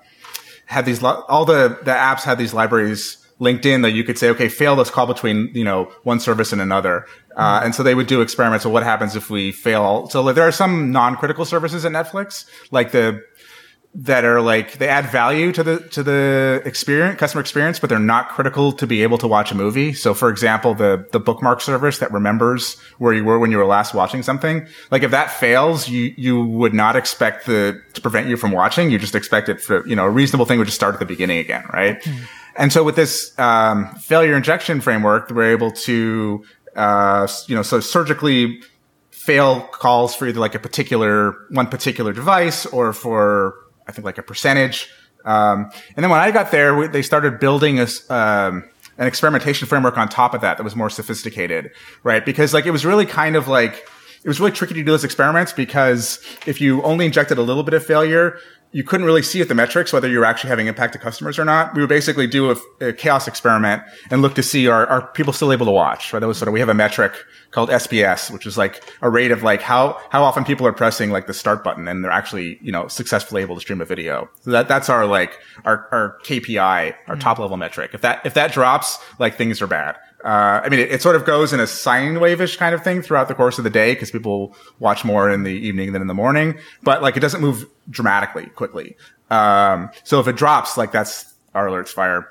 had 0.65 0.85
these 0.85 1.01
all 1.03 1.45
the 1.45 1.79
the 1.83 1.91
apps 1.91 2.23
had 2.23 2.37
these 2.37 2.53
libraries 2.53 3.24
linked 3.39 3.65
in 3.65 3.81
that 3.81 3.91
you 3.91 4.03
could 4.03 4.17
say, 4.17 4.29
okay, 4.29 4.47
fail 4.47 4.75
this 4.75 4.89
call 4.89 5.07
between 5.07 5.51
you 5.53 5.63
know 5.63 5.91
one 6.03 6.19
service 6.19 6.53
and 6.53 6.61
another. 6.61 7.05
Uh, 7.35 7.61
and 7.63 7.75
so 7.75 7.83
they 7.83 7.95
would 7.95 8.07
do 8.07 8.21
experiments 8.21 8.65
of 8.65 8.71
what 8.71 8.83
happens 8.83 9.15
if 9.15 9.29
we 9.29 9.51
fail. 9.51 10.07
So 10.09 10.31
there 10.31 10.47
are 10.47 10.51
some 10.51 10.91
non-critical 10.91 11.45
services 11.45 11.83
at 11.85 11.91
Netflix, 11.91 12.45
like 12.71 12.91
the 12.91 13.21
that 13.97 14.25
are 14.25 14.41
like 14.41 14.73
they 14.77 14.89
add 14.89 15.05
value 15.05 15.53
to 15.53 15.63
the 15.63 15.79
to 15.89 16.03
the 16.03 16.61
experience 16.65 17.17
customer 17.17 17.39
experience 17.39 17.79
but 17.79 17.89
they're 17.89 17.97
not 17.97 18.27
critical 18.27 18.73
to 18.73 18.85
be 18.85 19.01
able 19.03 19.17
to 19.17 19.25
watch 19.25 19.53
a 19.53 19.55
movie 19.55 19.93
so 19.93 20.13
for 20.13 20.29
example 20.29 20.73
the 20.73 21.07
the 21.13 21.19
bookmark 21.19 21.61
service 21.61 21.99
that 21.99 22.11
remembers 22.11 22.77
where 22.97 23.13
you 23.13 23.23
were 23.23 23.39
when 23.39 23.51
you 23.51 23.57
were 23.57 23.65
last 23.65 23.93
watching 23.93 24.21
something 24.21 24.67
like 24.91 25.01
if 25.01 25.11
that 25.11 25.31
fails 25.31 25.87
you 25.87 26.13
you 26.17 26.43
would 26.43 26.73
not 26.73 26.97
expect 26.97 27.45
the 27.45 27.81
to 27.93 28.01
prevent 28.01 28.27
you 28.27 28.35
from 28.35 28.51
watching 28.51 28.91
you 28.91 28.99
just 28.99 29.15
expect 29.15 29.47
it 29.47 29.61
for 29.61 29.87
you 29.87 29.95
know 29.95 30.03
a 30.03 30.09
reasonable 30.09 30.45
thing 30.45 30.57
would 30.59 30.65
just 30.65 30.75
start 30.75 30.93
at 30.93 30.99
the 30.99 31.05
beginning 31.05 31.37
again 31.37 31.63
right 31.71 32.01
mm. 32.01 32.27
And 32.57 32.71
so 32.71 32.83
with 32.83 32.95
this 32.95 33.37
um, 33.39 33.93
failure 33.95 34.35
injection 34.35 34.81
framework 34.81 35.29
we're 35.29 35.51
able 35.51 35.71
to 35.71 36.43
uh, 36.75 37.27
you 37.47 37.55
know 37.55 37.63
so 37.63 37.79
surgically 37.79 38.61
fail 39.25 39.61
calls 39.61 40.15
for 40.15 40.27
either 40.27 40.39
like 40.39 40.53
a 40.53 40.59
particular 40.59 41.35
one 41.49 41.65
particular 41.65 42.13
device 42.13 42.65
or 42.67 42.93
for 42.93 43.55
I 43.87 43.91
think 43.91 44.05
like 44.05 44.17
a 44.17 44.23
percentage. 44.23 44.89
Um, 45.25 45.71
and 45.95 46.03
then 46.03 46.11
when 46.11 46.19
I 46.19 46.29
got 46.29 46.51
there, 46.51 46.75
we, 46.75 46.87
they 46.87 47.01
started 47.01 47.39
building 47.39 47.79
a, 47.79 47.87
um, 48.09 48.63
an 48.97 49.07
experimentation 49.07 49.67
framework 49.67 49.97
on 49.97 50.09
top 50.09 50.35
of 50.35 50.41
that 50.41 50.57
that 50.57 50.63
was 50.63 50.75
more 50.75 50.91
sophisticated, 50.91 51.71
right? 52.03 52.23
Because 52.23 52.53
like 52.53 52.67
it 52.67 52.71
was 52.71 52.85
really 52.85 53.07
kind 53.07 53.35
of 53.35 53.47
like 53.47 53.73
it 54.23 54.27
was 54.27 54.39
really 54.39 54.51
tricky 54.51 54.75
to 54.75 54.79
do 54.81 54.91
those 54.91 55.03
experiments 55.03 55.53
because 55.53 56.19
if 56.45 56.61
you 56.61 56.81
only 56.83 57.05
injected 57.05 57.37
a 57.37 57.41
little 57.41 57.63
bit 57.63 57.73
of 57.73 57.85
failure, 57.85 58.37
you 58.71 58.83
couldn't 58.83 59.05
really 59.05 59.21
see 59.21 59.41
at 59.41 59.47
the 59.47 59.55
metrics 59.55 59.93
whether 59.93 60.09
you 60.09 60.19
were 60.19 60.25
actually 60.25 60.49
having 60.49 60.67
impact 60.67 60.93
to 60.93 60.99
customers 60.99 61.39
or 61.39 61.45
not. 61.45 61.73
We 61.73 61.81
would 61.81 61.89
basically 61.89 62.27
do 62.27 62.51
a, 62.51 62.55
a 62.81 62.93
chaos 62.93 63.27
experiment 63.27 63.83
and 64.11 64.21
look 64.21 64.35
to 64.35 64.43
see 64.43 64.67
are, 64.67 64.85
are 64.87 65.07
people 65.13 65.31
still 65.31 65.53
able 65.53 65.65
to 65.65 65.71
watch, 65.71 66.11
right? 66.11 66.19
That 66.19 66.27
was 66.27 66.37
sort 66.37 66.49
of, 66.49 66.53
we 66.53 66.59
have 66.59 66.69
a 66.69 66.73
metric 66.73 67.13
called 67.51 67.69
SPS, 67.69 68.29
which 68.29 68.45
is 68.45 68.57
like 68.57 68.83
a 69.01 69.09
rate 69.09 69.31
of 69.31 69.43
like 69.43 69.61
how, 69.61 69.99
how 70.09 70.23
often 70.23 70.43
people 70.43 70.67
are 70.67 70.73
pressing 70.73 71.09
like 71.09 71.27
the 71.27 71.33
start 71.33 71.63
button 71.63 71.87
and 71.87 72.03
they're 72.03 72.11
actually, 72.11 72.59
you 72.61 72.71
know, 72.71 72.87
successfully 72.87 73.41
able 73.41 73.55
to 73.55 73.61
stream 73.61 73.79
a 73.79 73.85
video. 73.85 74.29
So 74.41 74.51
that, 74.51 74.67
that's 74.67 74.89
our 74.89 75.05
like, 75.05 75.39
our, 75.63 75.87
our 75.91 76.17
KPI, 76.25 76.59
our 76.59 77.15
mm-hmm. 77.15 77.19
top 77.19 77.39
level 77.39 77.57
metric. 77.57 77.91
If 77.93 78.01
that, 78.01 78.25
if 78.25 78.33
that 78.33 78.51
drops, 78.51 78.97
like 79.19 79.35
things 79.35 79.61
are 79.61 79.67
bad. 79.67 79.95
Uh, 80.25 80.59
I 80.63 80.69
mean, 80.69 80.79
it, 80.79 80.91
it, 80.91 81.01
sort 81.03 81.15
of 81.15 81.23
goes 81.23 81.53
in 81.53 81.59
a 81.59 81.67
sine 81.67 82.19
wave-ish 82.19 82.57
kind 82.57 82.73
of 82.73 82.83
thing 82.83 83.03
throughout 83.03 83.27
the 83.27 83.35
course 83.35 83.59
of 83.59 83.63
the 83.63 83.69
day 83.69 83.93
because 83.93 84.09
people 84.09 84.55
watch 84.79 85.05
more 85.05 85.29
in 85.29 85.43
the 85.43 85.51
evening 85.51 85.93
than 85.93 86.01
in 86.01 86.07
the 86.07 86.15
morning. 86.15 86.57
But 86.81 87.03
like, 87.03 87.15
it 87.15 87.19
doesn't 87.19 87.41
move 87.41 87.67
dramatically 87.91 88.47
quickly. 88.47 88.97
Um, 89.29 89.91
so 90.03 90.19
if 90.19 90.27
it 90.27 90.35
drops, 90.35 90.77
like 90.77 90.91
that's 90.91 91.31
our 91.53 91.67
alerts 91.67 91.89
fire. 91.89 92.27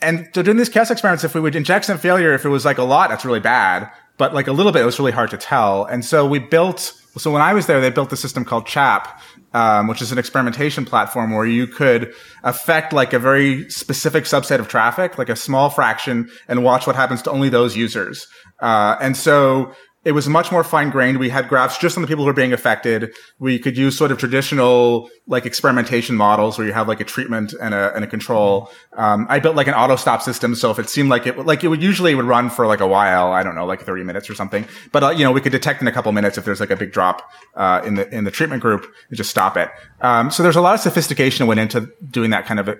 And 0.00 0.30
so 0.34 0.42
doing 0.42 0.56
these 0.56 0.70
chaos 0.70 0.90
experiments, 0.90 1.22
if 1.22 1.34
we 1.34 1.40
would 1.40 1.54
inject 1.54 1.84
some 1.84 1.98
failure, 1.98 2.32
if 2.32 2.46
it 2.46 2.48
was 2.48 2.64
like 2.64 2.78
a 2.78 2.82
lot, 2.82 3.10
that's 3.10 3.26
really 3.26 3.40
bad. 3.40 3.90
But 4.16 4.32
like 4.32 4.46
a 4.46 4.52
little 4.52 4.72
bit, 4.72 4.82
it 4.82 4.86
was 4.86 4.98
really 4.98 5.12
hard 5.12 5.30
to 5.30 5.36
tell. 5.36 5.84
And 5.84 6.04
so 6.04 6.26
we 6.26 6.38
built. 6.38 6.94
So 7.18 7.30
when 7.30 7.42
I 7.42 7.52
was 7.52 7.66
there, 7.66 7.80
they 7.80 7.90
built 7.90 8.12
a 8.12 8.16
system 8.16 8.44
called 8.44 8.66
CHAP, 8.66 9.20
um, 9.58 9.88
which 9.88 10.00
is 10.00 10.12
an 10.12 10.18
experimentation 10.18 10.84
platform 10.84 11.34
where 11.34 11.44
you 11.44 11.66
could 11.66 12.14
affect 12.44 12.92
like 12.92 13.12
a 13.12 13.18
very 13.18 13.68
specific 13.68 14.22
subset 14.22 14.60
of 14.60 14.68
traffic, 14.68 15.18
like 15.18 15.28
a 15.28 15.34
small 15.34 15.68
fraction, 15.68 16.30
and 16.46 16.62
watch 16.62 16.86
what 16.86 16.94
happens 16.94 17.22
to 17.22 17.30
only 17.32 17.48
those 17.48 17.76
users. 17.76 18.28
Uh, 18.60 18.94
and 19.00 19.16
so 19.16 19.74
it 20.04 20.12
was 20.12 20.28
much 20.28 20.52
more 20.52 20.62
fine 20.62 20.90
grained. 20.90 21.18
We 21.18 21.28
had 21.28 21.48
graphs 21.48 21.76
just 21.76 21.96
on 21.96 22.02
the 22.02 22.08
people 22.08 22.24
who 22.24 22.30
are 22.30 22.34
being 22.34 22.52
affected. 22.52 23.12
We 23.38 23.58
could 23.58 23.76
use 23.76 23.98
sort 23.98 24.12
of 24.12 24.18
traditional 24.18 25.10
like 25.26 25.44
experimentation 25.44 26.14
models 26.16 26.56
where 26.56 26.66
you 26.66 26.72
have 26.72 26.86
like 26.86 27.00
a 27.00 27.04
treatment 27.04 27.52
and 27.60 27.74
a, 27.74 27.94
and 27.94 28.04
a 28.04 28.06
control. 28.06 28.70
Um, 28.96 29.26
I 29.28 29.40
built 29.40 29.56
like 29.56 29.66
an 29.66 29.74
auto 29.74 29.96
stop 29.96 30.22
system. 30.22 30.54
So 30.54 30.70
if 30.70 30.78
it 30.78 30.88
seemed 30.88 31.10
like 31.10 31.26
it, 31.26 31.36
like 31.44 31.64
it 31.64 31.68
would 31.68 31.82
usually 31.82 32.14
would 32.14 32.24
run 32.24 32.48
for 32.48 32.66
like 32.66 32.80
a 32.80 32.86
while, 32.86 33.32
I 33.32 33.42
don't 33.42 33.56
know, 33.56 33.66
like 33.66 33.82
30 33.82 34.04
minutes 34.04 34.30
or 34.30 34.34
something. 34.34 34.66
But, 34.92 35.02
uh, 35.02 35.10
you 35.10 35.24
know, 35.24 35.32
we 35.32 35.40
could 35.40 35.52
detect 35.52 35.82
in 35.82 35.88
a 35.88 35.92
couple 35.92 36.12
minutes 36.12 36.38
if 36.38 36.44
there's 36.44 36.60
like 36.60 36.70
a 36.70 36.76
big 36.76 36.92
drop, 36.92 37.28
uh, 37.56 37.82
in 37.84 37.96
the, 37.96 38.08
in 38.14 38.24
the 38.24 38.30
treatment 38.30 38.62
group 38.62 38.84
and 39.08 39.16
just 39.16 39.30
stop 39.30 39.56
it. 39.56 39.68
Um, 40.00 40.30
so 40.30 40.42
there's 40.42 40.56
a 40.56 40.60
lot 40.60 40.74
of 40.74 40.80
sophistication 40.80 41.44
that 41.44 41.48
went 41.48 41.60
into 41.60 41.92
doing 42.10 42.30
that 42.30 42.46
kind 42.46 42.60
of, 42.60 42.78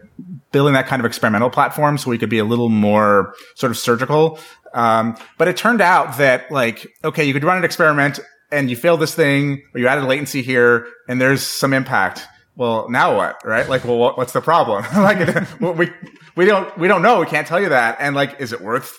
building 0.51 0.75
that 0.75 0.87
kind 0.87 1.01
of 1.01 1.07
experimental 1.07 1.51
platform 1.51 1.99
so 1.99 2.09
we 2.09 2.19
could 2.19 2.31
be 2.31 2.39
a 2.39 2.45
little 2.45 2.69
more 2.69 3.35
sort 3.55 3.71
of 3.71 3.77
surgical. 3.77 4.39
Um, 4.75 5.17
but 5.37 5.49
it 5.49 5.57
turned 5.57 5.81
out 5.81 6.19
that 6.19 6.51
like, 6.51 6.87
okay, 7.05 7.25
you 7.25 7.33
could 7.33 7.45
run 7.45 7.59
an 7.59 7.65
experiment 7.65 8.21
and 8.51 8.71
you 8.71 8.77
fail 8.77 8.97
this 8.97 9.15
thing 9.15 9.63
or 9.75 9.81
you 9.81 9.89
added 9.89 10.05
latency 10.05 10.43
here 10.43 10.87
and 11.09 11.21
there's 11.21 11.43
some 11.43 11.73
impact. 11.73 12.27
Well, 12.57 12.89
now 12.91 13.17
what? 13.17 13.45
Right? 13.45 13.69
Like, 13.69 13.85
well, 13.85 14.17
what's 14.17 14.33
the 14.33 14.41
problem? 14.41 14.85
like, 14.97 15.61
we, 15.61 15.91
we 16.37 16.45
don't, 16.45 16.77
we 16.79 16.89
don't 16.89 17.03
know. 17.03 17.21
We 17.21 17.27
can't 17.27 17.47
tell 17.47 17.61
you 17.61 17.69
that. 17.69 17.99
And 18.01 18.15
like, 18.15 18.41
is 18.41 18.53
it 18.53 18.61
worth 18.61 18.99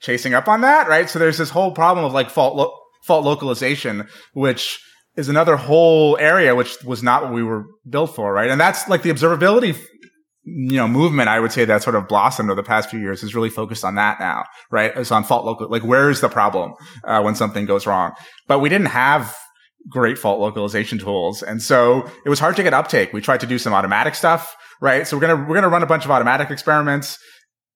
chasing 0.00 0.34
up 0.34 0.48
on 0.48 0.60
that? 0.62 0.88
Right? 0.88 1.08
So 1.08 1.18
there's 1.18 1.38
this 1.38 1.50
whole 1.50 1.72
problem 1.72 2.04
of 2.04 2.12
like 2.12 2.30
fault, 2.30 2.56
lo- 2.56 2.76
fault 3.04 3.24
localization, 3.24 4.06
which 4.34 4.80
is 5.16 5.28
another 5.28 5.56
whole 5.56 6.16
area 6.18 6.54
which 6.54 6.82
was 6.84 7.02
not 7.02 7.24
what 7.24 7.32
we 7.32 7.42
were 7.42 7.66
built 7.88 8.14
for, 8.14 8.32
right? 8.32 8.50
And 8.50 8.60
that's 8.60 8.88
like 8.88 9.02
the 9.02 9.10
observability 9.10 9.76
you 10.52 10.76
know, 10.76 10.88
movement, 10.88 11.28
I 11.28 11.40
would 11.40 11.52
say 11.52 11.64
that 11.64 11.82
sort 11.82 11.96
of 11.96 12.08
blossomed 12.08 12.50
over 12.50 12.60
the 12.60 12.66
past 12.66 12.90
few 12.90 12.98
years 12.98 13.22
is 13.22 13.34
really 13.34 13.50
focused 13.50 13.84
on 13.84 13.94
that 13.94 14.20
now, 14.20 14.44
right? 14.70 14.92
It's 14.96 15.12
on 15.12 15.24
fault 15.24 15.44
local, 15.44 15.68
like 15.68 15.82
where's 15.82 16.20
the 16.20 16.28
problem, 16.28 16.74
uh, 17.04 17.22
when 17.22 17.34
something 17.34 17.66
goes 17.66 17.86
wrong? 17.86 18.12
But 18.46 18.60
we 18.60 18.68
didn't 18.68 18.88
have 18.88 19.36
great 19.88 20.18
fault 20.18 20.40
localization 20.40 20.98
tools. 20.98 21.42
And 21.42 21.62
so 21.62 22.10
it 22.24 22.28
was 22.28 22.38
hard 22.38 22.56
to 22.56 22.62
get 22.62 22.74
uptake. 22.74 23.12
We 23.12 23.20
tried 23.20 23.40
to 23.40 23.46
do 23.46 23.58
some 23.58 23.72
automatic 23.72 24.14
stuff, 24.14 24.54
right? 24.80 25.06
So 25.06 25.16
we're 25.16 25.26
to, 25.28 25.36
we're 25.36 25.60
to 25.60 25.68
run 25.68 25.82
a 25.82 25.86
bunch 25.86 26.04
of 26.04 26.10
automatic 26.10 26.50
experiments. 26.50 27.18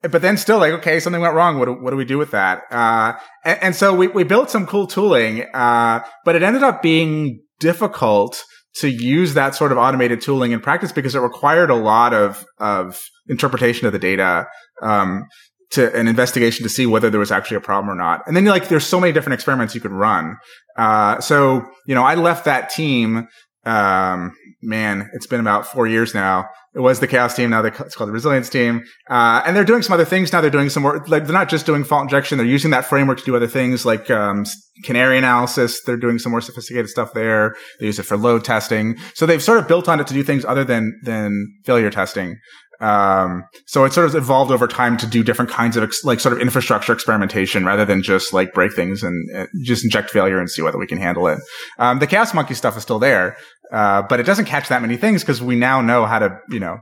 But 0.02 0.20
then 0.20 0.36
still 0.36 0.58
like, 0.58 0.74
okay, 0.74 1.00
something 1.00 1.22
went 1.22 1.34
wrong. 1.34 1.58
What 1.58 1.64
do, 1.64 1.72
what 1.72 1.90
do 1.90 1.96
we 1.96 2.04
do 2.04 2.18
with 2.18 2.32
that? 2.32 2.64
Uh, 2.70 3.14
and, 3.44 3.62
and, 3.62 3.76
so 3.76 3.94
we, 3.94 4.08
we 4.08 4.22
built 4.22 4.50
some 4.50 4.66
cool 4.66 4.86
tooling, 4.86 5.46
uh, 5.54 6.00
but 6.26 6.36
it 6.36 6.42
ended 6.42 6.62
up 6.62 6.82
being 6.82 7.40
difficult 7.58 8.44
to 8.76 8.88
use 8.88 9.34
that 9.34 9.54
sort 9.54 9.72
of 9.72 9.78
automated 9.78 10.20
tooling 10.20 10.52
in 10.52 10.60
practice 10.60 10.92
because 10.92 11.14
it 11.14 11.20
required 11.20 11.70
a 11.70 11.74
lot 11.74 12.12
of, 12.12 12.44
of 12.58 13.00
interpretation 13.28 13.86
of 13.86 13.92
the 13.92 13.98
data, 13.98 14.46
um, 14.82 15.26
to 15.70 15.94
an 15.96 16.06
investigation 16.06 16.62
to 16.62 16.68
see 16.68 16.86
whether 16.86 17.10
there 17.10 17.20
was 17.20 17.32
actually 17.32 17.56
a 17.56 17.60
problem 17.60 17.90
or 17.90 17.96
not. 17.96 18.22
And 18.26 18.36
then 18.36 18.44
like, 18.44 18.68
there's 18.68 18.86
so 18.86 19.00
many 19.00 19.12
different 19.12 19.34
experiments 19.34 19.74
you 19.74 19.80
could 19.80 19.92
run. 19.92 20.36
Uh, 20.76 21.20
so, 21.20 21.64
you 21.86 21.94
know, 21.94 22.04
I 22.04 22.14
left 22.14 22.44
that 22.44 22.70
team 22.70 23.28
um, 23.66 24.36
man, 24.62 25.10
it's 25.12 25.26
been 25.26 25.40
about 25.40 25.66
four 25.66 25.86
years 25.86 26.14
now. 26.14 26.46
It 26.74 26.80
was 26.80 26.98
the 26.98 27.06
chaos 27.06 27.36
team. 27.36 27.50
Now 27.50 27.62
they, 27.62 27.68
it's 27.68 27.94
called 27.94 28.08
the 28.08 28.12
resilience 28.12 28.48
team. 28.48 28.82
Uh, 29.08 29.42
and 29.46 29.54
they're 29.54 29.64
doing 29.64 29.82
some 29.82 29.94
other 29.94 30.04
things 30.04 30.32
now. 30.32 30.40
They're 30.40 30.50
doing 30.50 30.70
some 30.70 30.82
more, 30.82 31.04
like, 31.06 31.24
they're 31.24 31.32
not 31.32 31.48
just 31.48 31.66
doing 31.66 31.84
fault 31.84 32.02
injection. 32.02 32.36
They're 32.36 32.46
using 32.46 32.72
that 32.72 32.84
framework 32.84 33.18
to 33.18 33.24
do 33.24 33.36
other 33.36 33.46
things 33.46 33.86
like, 33.86 34.10
um, 34.10 34.44
canary 34.82 35.16
analysis. 35.16 35.80
They're 35.84 35.96
doing 35.96 36.18
some 36.18 36.32
more 36.32 36.40
sophisticated 36.40 36.88
stuff 36.88 37.12
there. 37.14 37.54
They 37.78 37.86
use 37.86 38.00
it 38.00 38.02
for 38.04 38.16
load 38.16 38.44
testing. 38.44 38.96
So 39.14 39.24
they've 39.24 39.42
sort 39.42 39.58
of 39.58 39.68
built 39.68 39.88
on 39.88 40.00
it 40.00 40.08
to 40.08 40.14
do 40.14 40.24
things 40.24 40.44
other 40.44 40.64
than, 40.64 40.98
than 41.04 41.46
failure 41.64 41.90
testing. 41.90 42.38
Um, 42.84 43.44
so 43.66 43.84
it 43.84 43.94
sort 43.94 44.06
of 44.06 44.14
evolved 44.14 44.50
over 44.50 44.66
time 44.66 44.98
to 44.98 45.06
do 45.06 45.24
different 45.24 45.50
kinds 45.50 45.74
of 45.78 45.82
ex- 45.82 46.04
like 46.04 46.20
sort 46.20 46.34
of 46.34 46.40
infrastructure 46.40 46.92
experimentation 46.92 47.64
rather 47.64 47.86
than 47.86 48.02
just 48.02 48.34
like 48.34 48.52
break 48.52 48.74
things 48.74 49.02
and 49.02 49.34
uh, 49.34 49.46
just 49.62 49.84
inject 49.84 50.10
failure 50.10 50.38
and 50.38 50.50
see 50.50 50.60
whether 50.60 50.76
we 50.76 50.86
can 50.86 50.98
handle 50.98 51.26
it. 51.28 51.38
Um, 51.78 51.98
the 51.98 52.06
chaos 52.06 52.34
monkey 52.34 52.52
stuff 52.52 52.76
is 52.76 52.82
still 52.82 52.98
there, 52.98 53.38
uh, 53.72 54.02
but 54.02 54.20
it 54.20 54.24
doesn't 54.24 54.44
catch 54.44 54.68
that 54.68 54.82
many 54.82 54.98
things 54.98 55.22
because 55.22 55.40
we 55.40 55.56
now 55.56 55.80
know 55.80 56.04
how 56.04 56.18
to, 56.18 56.38
you 56.50 56.60
know, 56.60 56.76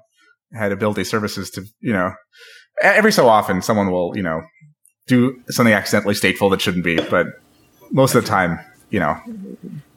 how 0.52 0.68
to 0.68 0.74
build 0.74 0.96
these 0.96 1.08
services 1.08 1.50
to, 1.50 1.64
you 1.80 1.92
know, 1.92 2.12
every 2.82 3.12
so 3.12 3.28
often 3.28 3.62
someone 3.62 3.92
will, 3.92 4.16
you 4.16 4.24
know, 4.24 4.42
do 5.06 5.40
something 5.50 5.72
accidentally 5.72 6.14
stateful 6.14 6.50
that 6.50 6.60
shouldn't 6.60 6.84
be, 6.84 6.96
but 6.96 7.28
most 7.92 8.16
of 8.16 8.24
the 8.24 8.28
time, 8.28 8.58
you 8.90 8.98
know, 8.98 9.16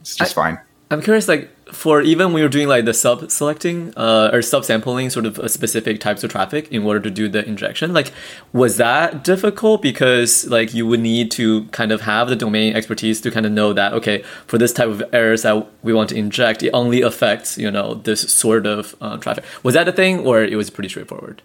it's 0.02 0.16
just 0.16 0.38
I, 0.38 0.54
fine. 0.54 0.60
I'm 0.92 1.02
curious, 1.02 1.28
like, 1.28 1.50
for 1.72 2.02
even 2.02 2.32
when 2.32 2.40
you're 2.40 2.50
doing 2.50 2.68
like 2.68 2.86
the 2.86 2.94
sub 2.94 3.32
selecting 3.32 3.92
uh, 3.98 4.30
or 4.32 4.42
sub 4.42 4.64
sampling 4.64 5.10
sort 5.10 5.26
of 5.26 5.40
specific 5.50 6.00
types 6.00 6.24
of 6.24 6.32
traffic 6.32 6.72
in 6.72 6.84
order 6.84 7.00
to 7.00 7.10
do 7.10 7.28
the 7.28 7.44
injection 7.46 7.94
like 7.94 8.12
was 8.54 8.78
that 8.78 9.24
difficult? 9.24 9.82
Because 9.82 10.46
like 10.48 10.74
you 10.74 10.86
would 10.86 11.00
need 11.00 11.32
to 11.32 11.66
kind 11.66 11.92
of 11.92 12.02
have 12.02 12.30
the 12.30 12.36
domain 12.36 12.76
expertise 12.76 13.20
to 13.22 13.32
kind 13.32 13.46
of 13.46 13.52
know 13.52 13.74
that 13.74 13.94
okay 13.94 14.24
for 14.46 14.58
this 14.58 14.72
type 14.72 14.88
of 14.88 15.04
errors 15.12 15.42
that 15.42 15.68
we 15.84 15.94
want 15.94 16.10
to 16.10 16.16
inject 16.16 16.62
it 16.62 16.70
only 16.72 17.02
affects 17.02 17.58
you 17.58 17.72
know 17.72 17.96
this 17.96 18.22
sort 18.22 18.66
of 18.66 18.96
uh, 19.02 19.18
traffic. 19.18 19.44
Was 19.64 19.74
that 19.74 19.88
a 19.88 19.92
thing 19.92 20.20
or 20.20 20.44
it 20.44 20.56
was 20.56 20.70
pretty 20.70 20.90
straightforward? 20.90 21.42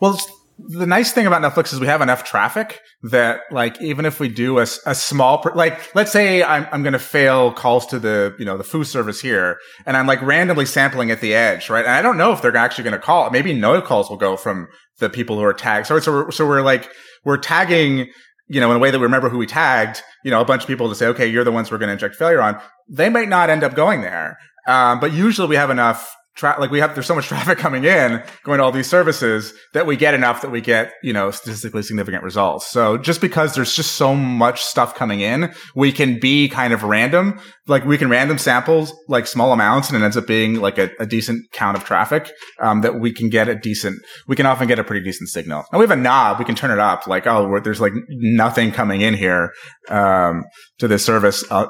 Well 0.00 0.18
the 0.58 0.86
nice 0.86 1.12
thing 1.12 1.26
about 1.26 1.42
Netflix 1.42 1.72
is 1.72 1.80
we 1.80 1.86
have 1.86 2.00
enough 2.00 2.24
traffic 2.24 2.80
that 3.02 3.40
like 3.50 3.80
even 3.82 4.06
if 4.06 4.18
we 4.18 4.28
do 4.28 4.58
a, 4.58 4.66
a 4.86 4.94
small 4.94 5.44
like 5.54 5.94
let's 5.94 6.10
say 6.10 6.42
I'm 6.42 6.66
I'm 6.72 6.82
going 6.82 6.94
to 6.94 6.98
fail 6.98 7.52
calls 7.52 7.86
to 7.88 7.98
the 7.98 8.34
you 8.38 8.44
know 8.44 8.56
the 8.56 8.64
food 8.64 8.86
service 8.86 9.20
here 9.20 9.58
and 9.84 9.96
I'm 9.96 10.06
like 10.06 10.20
randomly 10.22 10.64
sampling 10.64 11.10
at 11.10 11.20
the 11.20 11.34
edge 11.34 11.68
right? 11.68 11.84
And 11.84 11.94
I 11.94 12.00
don't 12.00 12.16
know 12.16 12.32
if 12.32 12.40
they're 12.40 12.56
actually 12.56 12.84
going 12.84 12.94
to 12.94 13.00
call. 13.00 13.28
Maybe 13.30 13.52
no 13.52 13.82
calls 13.82 14.08
will 14.08 14.16
go 14.16 14.36
from 14.36 14.68
the 14.98 15.10
people 15.10 15.36
who 15.36 15.44
are 15.44 15.52
tagged. 15.52 15.86
So 15.86 15.98
so 16.00 16.12
we're, 16.12 16.30
so 16.30 16.46
we're 16.46 16.62
like 16.62 16.90
we're 17.24 17.38
tagging 17.38 18.10
you 18.48 18.60
know 18.60 18.70
in 18.70 18.76
a 18.76 18.80
way 18.80 18.90
that 18.90 18.98
we 18.98 19.04
remember 19.04 19.28
who 19.28 19.38
we 19.38 19.46
tagged 19.46 20.02
you 20.24 20.30
know 20.30 20.40
a 20.40 20.44
bunch 20.44 20.62
of 20.62 20.68
people 20.68 20.88
to 20.88 20.94
say 20.94 21.06
okay 21.08 21.26
you're 21.26 21.44
the 21.44 21.52
ones 21.52 21.70
we're 21.70 21.78
going 21.78 21.88
to 21.88 21.94
inject 21.94 22.16
failure 22.16 22.40
on. 22.40 22.58
They 22.88 23.10
might 23.10 23.28
not 23.28 23.50
end 23.50 23.62
up 23.62 23.74
going 23.74 24.00
there 24.00 24.38
um, 24.66 25.00
but 25.00 25.12
usually 25.12 25.48
we 25.48 25.56
have 25.56 25.70
enough 25.70 26.16
tra- 26.36 26.56
like 26.60 26.70
we 26.70 26.78
have 26.78 26.94
there's 26.94 27.06
so 27.06 27.14
much 27.14 27.26
traffic 27.28 27.58
coming 27.58 27.84
in 27.84 28.22
going 28.44 28.58
to 28.58 28.64
all 28.64 28.72
these 28.72 28.88
services 28.88 29.52
that 29.72 29.86
we 29.86 29.96
get 29.96 30.14
enough 30.14 30.42
that 30.42 30.50
we 30.50 30.60
get 30.60 30.92
you 31.02 31.12
know 31.12 31.30
statistically 31.30 31.82
significant 31.82 32.22
results. 32.22 32.68
So 32.68 32.96
just 32.96 33.20
because 33.20 33.54
there's 33.54 33.74
just 33.74 33.92
so 33.92 34.14
much 34.14 34.62
stuff 34.62 34.94
coming 34.94 35.20
in 35.20 35.52
we 35.74 35.90
can 35.90 36.20
be 36.20 36.48
kind 36.48 36.72
of 36.72 36.82
random. 36.82 37.40
Like 37.66 37.84
we 37.84 37.98
can 37.98 38.08
random 38.08 38.38
samples 38.38 38.92
like 39.08 39.26
small 39.26 39.52
amounts 39.52 39.90
and 39.90 40.00
it 40.00 40.04
ends 40.04 40.16
up 40.16 40.26
being 40.26 40.60
like 40.60 40.78
a, 40.78 40.90
a 41.00 41.06
decent 41.06 41.50
count 41.52 41.76
of 41.76 41.84
traffic 41.84 42.30
um, 42.60 42.82
that 42.82 43.00
we 43.00 43.12
can 43.12 43.28
get 43.28 43.48
a 43.48 43.54
decent 43.54 43.98
we 44.28 44.36
can 44.36 44.46
often 44.46 44.68
get 44.68 44.78
a 44.78 44.84
pretty 44.84 45.04
decent 45.04 45.28
signal. 45.30 45.64
And 45.72 45.80
we 45.80 45.84
have 45.84 45.90
a 45.90 46.00
knob 46.00 46.38
we 46.38 46.44
can 46.44 46.54
turn 46.54 46.70
it 46.70 46.78
up 46.78 47.06
like 47.06 47.26
oh 47.26 47.60
there's 47.60 47.80
like 47.80 47.92
nothing 48.08 48.70
coming 48.70 49.00
in 49.00 49.14
here 49.14 49.52
um, 49.88 50.44
to 50.78 50.86
this 50.86 51.04
service 51.04 51.44
uh, 51.50 51.66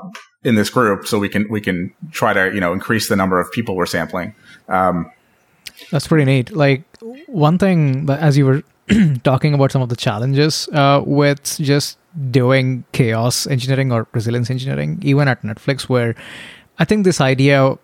in 0.47 0.55
this 0.55 0.71
group. 0.71 1.07
So 1.07 1.19
we 1.19 1.29
can 1.29 1.47
we 1.51 1.61
can 1.61 1.93
try 2.13 2.33
to 2.33 2.53
you 2.55 2.61
know 2.61 2.73
increase 2.73 3.09
the 3.09 3.17
number 3.17 3.41
of 3.41 3.51
people 3.53 3.77
we're 3.77 3.87
sampling 3.87 4.35
um, 4.69 5.11
that's 5.91 6.07
pretty 6.07 6.25
neat. 6.25 6.53
Like 6.53 6.85
one 7.27 7.59
thing 7.59 8.07
that 8.07 8.21
as 8.21 8.37
you 8.37 8.47
were 8.47 8.63
talking 9.25 9.55
about 9.55 9.73
some 9.73 9.83
of 9.83 9.89
the 9.89 9.97
challenges 9.97 10.69
uh, 10.73 11.03
with 11.05 11.59
just 11.59 11.99
doing 12.31 12.85
chaos 12.93 13.47
engineering 13.47 13.93
or 13.93 14.07
resilience 14.13 14.51
engineering 14.51 14.99
even 15.03 15.29
at 15.29 15.43
netflix 15.43 15.83
where 15.83 16.15
i 16.79 16.85
think 16.85 17.05
this 17.05 17.21
idea 17.21 17.77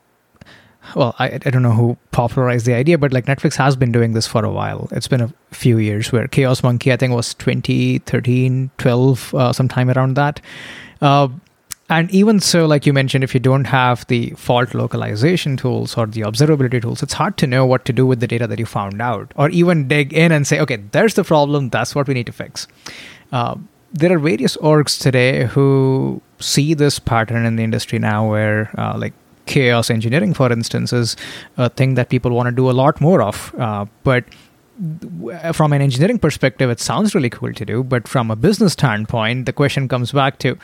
well 0.96 1.14
I, 1.18 1.34
I 1.34 1.50
don't 1.50 1.62
know 1.62 1.72
who 1.72 1.98
popularized 2.12 2.64
the 2.64 2.72
idea 2.72 2.96
but 2.96 3.12
like 3.12 3.26
netflix 3.26 3.56
has 3.56 3.76
been 3.76 3.92
doing 3.92 4.14
this 4.14 4.26
for 4.26 4.44
a 4.44 4.50
while. 4.50 4.88
It's 4.90 5.06
been 5.06 5.20
a 5.20 5.32
few 5.50 5.78
years 5.78 6.10
where 6.12 6.26
chaos 6.28 6.62
monkey 6.62 6.92
i 6.92 6.96
think 6.96 7.12
was 7.12 7.34
2013 7.34 8.70
12 8.78 9.34
uh, 9.34 9.52
sometime 9.52 9.90
around 9.90 10.14
that. 10.14 10.40
Uh, 11.00 11.28
and 11.88 12.10
even 12.10 12.40
so, 12.40 12.66
like 12.66 12.86
you 12.86 12.92
mentioned, 12.92 13.24
if 13.24 13.34
you 13.34 13.40
don't 13.40 13.64
have 13.64 14.06
the 14.06 14.30
fault 14.30 14.74
localization 14.74 15.56
tools 15.56 15.96
or 15.96 16.06
the 16.06 16.22
observability 16.22 16.80
tools, 16.80 17.02
it's 17.02 17.12
hard 17.12 17.36
to 17.38 17.46
know 17.46 17.66
what 17.66 17.84
to 17.84 17.92
do 17.92 18.06
with 18.06 18.20
the 18.20 18.26
data 18.26 18.46
that 18.46 18.58
you 18.58 18.66
found 18.66 19.02
out, 19.02 19.32
or 19.36 19.50
even 19.50 19.88
dig 19.88 20.12
in 20.12 20.32
and 20.32 20.46
say, 20.46 20.60
okay, 20.60 20.76
there's 20.92 21.14
the 21.14 21.24
problem, 21.24 21.68
that's 21.68 21.94
what 21.94 22.08
we 22.08 22.14
need 22.14 22.26
to 22.26 22.32
fix. 22.32 22.66
Uh, 23.30 23.56
there 23.92 24.12
are 24.12 24.18
various 24.18 24.56
orgs 24.58 24.98
today 24.98 25.44
who 25.44 26.22
see 26.38 26.72
this 26.72 26.98
pattern 26.98 27.44
in 27.44 27.56
the 27.56 27.62
industry 27.62 27.98
now 27.98 28.28
where, 28.28 28.70
uh, 28.78 28.96
like, 28.96 29.12
chaos 29.44 29.90
engineering, 29.90 30.32
for 30.32 30.50
instance, 30.52 30.92
is 30.92 31.16
a 31.56 31.68
thing 31.68 31.94
that 31.94 32.08
people 32.08 32.30
want 32.30 32.46
to 32.46 32.52
do 32.52 32.70
a 32.70 32.72
lot 32.72 33.00
more 33.00 33.20
of. 33.20 33.54
Uh, 33.58 33.84
but 34.02 34.24
from 35.52 35.72
an 35.72 35.82
engineering 35.82 36.18
perspective, 36.18 36.70
it 36.70 36.80
sounds 36.80 37.14
really 37.14 37.28
cool 37.28 37.52
to 37.52 37.64
do. 37.64 37.82
But 37.82 38.08
from 38.08 38.30
a 38.30 38.36
business 38.36 38.72
standpoint, 38.72 39.46
the 39.46 39.52
question 39.52 39.88
comes 39.88 40.12
back 40.12 40.38
to 40.38 40.56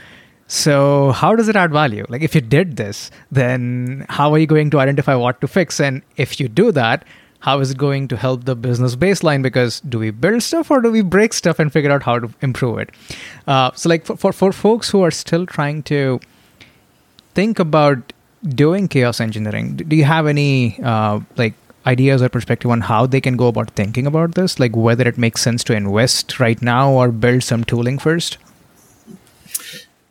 so, 0.51 1.13
how 1.13 1.37
does 1.37 1.49
it 1.51 1.57
add 1.57 1.73
value? 1.73 2.07
Like, 2.09 2.23
if 2.23 2.35
you 2.35 2.41
did 2.41 2.77
this, 2.77 3.11
then 3.31 4.07
how 4.09 4.33
are 4.33 4.39
you 4.39 4.47
going 4.47 4.71
to 4.71 4.81
identify 4.81 5.15
what 5.15 5.43
to 5.43 5.47
fix? 5.47 5.79
And 5.79 6.01
if 6.17 6.41
you 6.41 6.49
do 6.49 6.73
that, 6.73 7.05
how 7.41 7.61
is 7.61 7.71
it 7.71 7.77
going 7.77 8.09
to 8.09 8.17
help 8.17 8.45
the 8.45 8.57
business 8.57 8.97
baseline? 8.97 9.43
Because 9.43 9.81
do 9.81 9.99
we 9.99 10.11
build 10.11 10.43
stuff 10.43 10.71
or 10.71 10.81
do 10.81 10.91
we 10.91 11.03
break 11.03 11.35
stuff 11.35 11.59
and 11.59 11.71
figure 11.71 11.91
out 11.91 12.03
how 12.03 12.19
to 12.19 12.31
improve 12.41 12.79
it? 12.79 12.91
Uh, 13.47 13.73
so, 13.75 13.91
like, 13.91 14.07
for, 14.07 14.17
for, 14.17 14.33
for 14.33 14.51
folks 14.51 14.89
who 14.89 15.03
are 15.03 15.11
still 15.11 15.45
trying 15.45 15.83
to 15.83 16.19
think 17.35 17.59
about 17.59 18.15
doing 18.49 18.89
chaos 18.89 19.21
engineering, 19.21 19.77
do 19.77 19.95
you 19.97 20.05
have 20.05 20.27
any, 20.27 20.81
uh, 20.83 21.21
like, 21.37 21.53
ideas 21.85 22.23
or 22.23 22.31
perspective 22.31 22.71
on 22.71 22.81
how 22.81 23.05
they 23.05 23.21
can 23.21 23.37
go 23.37 23.49
about 23.49 23.71
thinking 23.73 24.07
about 24.07 24.35
this? 24.35 24.59
Like, 24.59 24.75
whether 24.75 25.07
it 25.07 25.19
makes 25.19 25.43
sense 25.43 25.63
to 25.65 25.75
invest 25.75 26.41
right 26.41 26.61
now 26.63 26.91
or 26.91 27.13
build 27.13 27.43
some 27.43 27.65
tooling 27.65 27.99
first? 27.99 28.39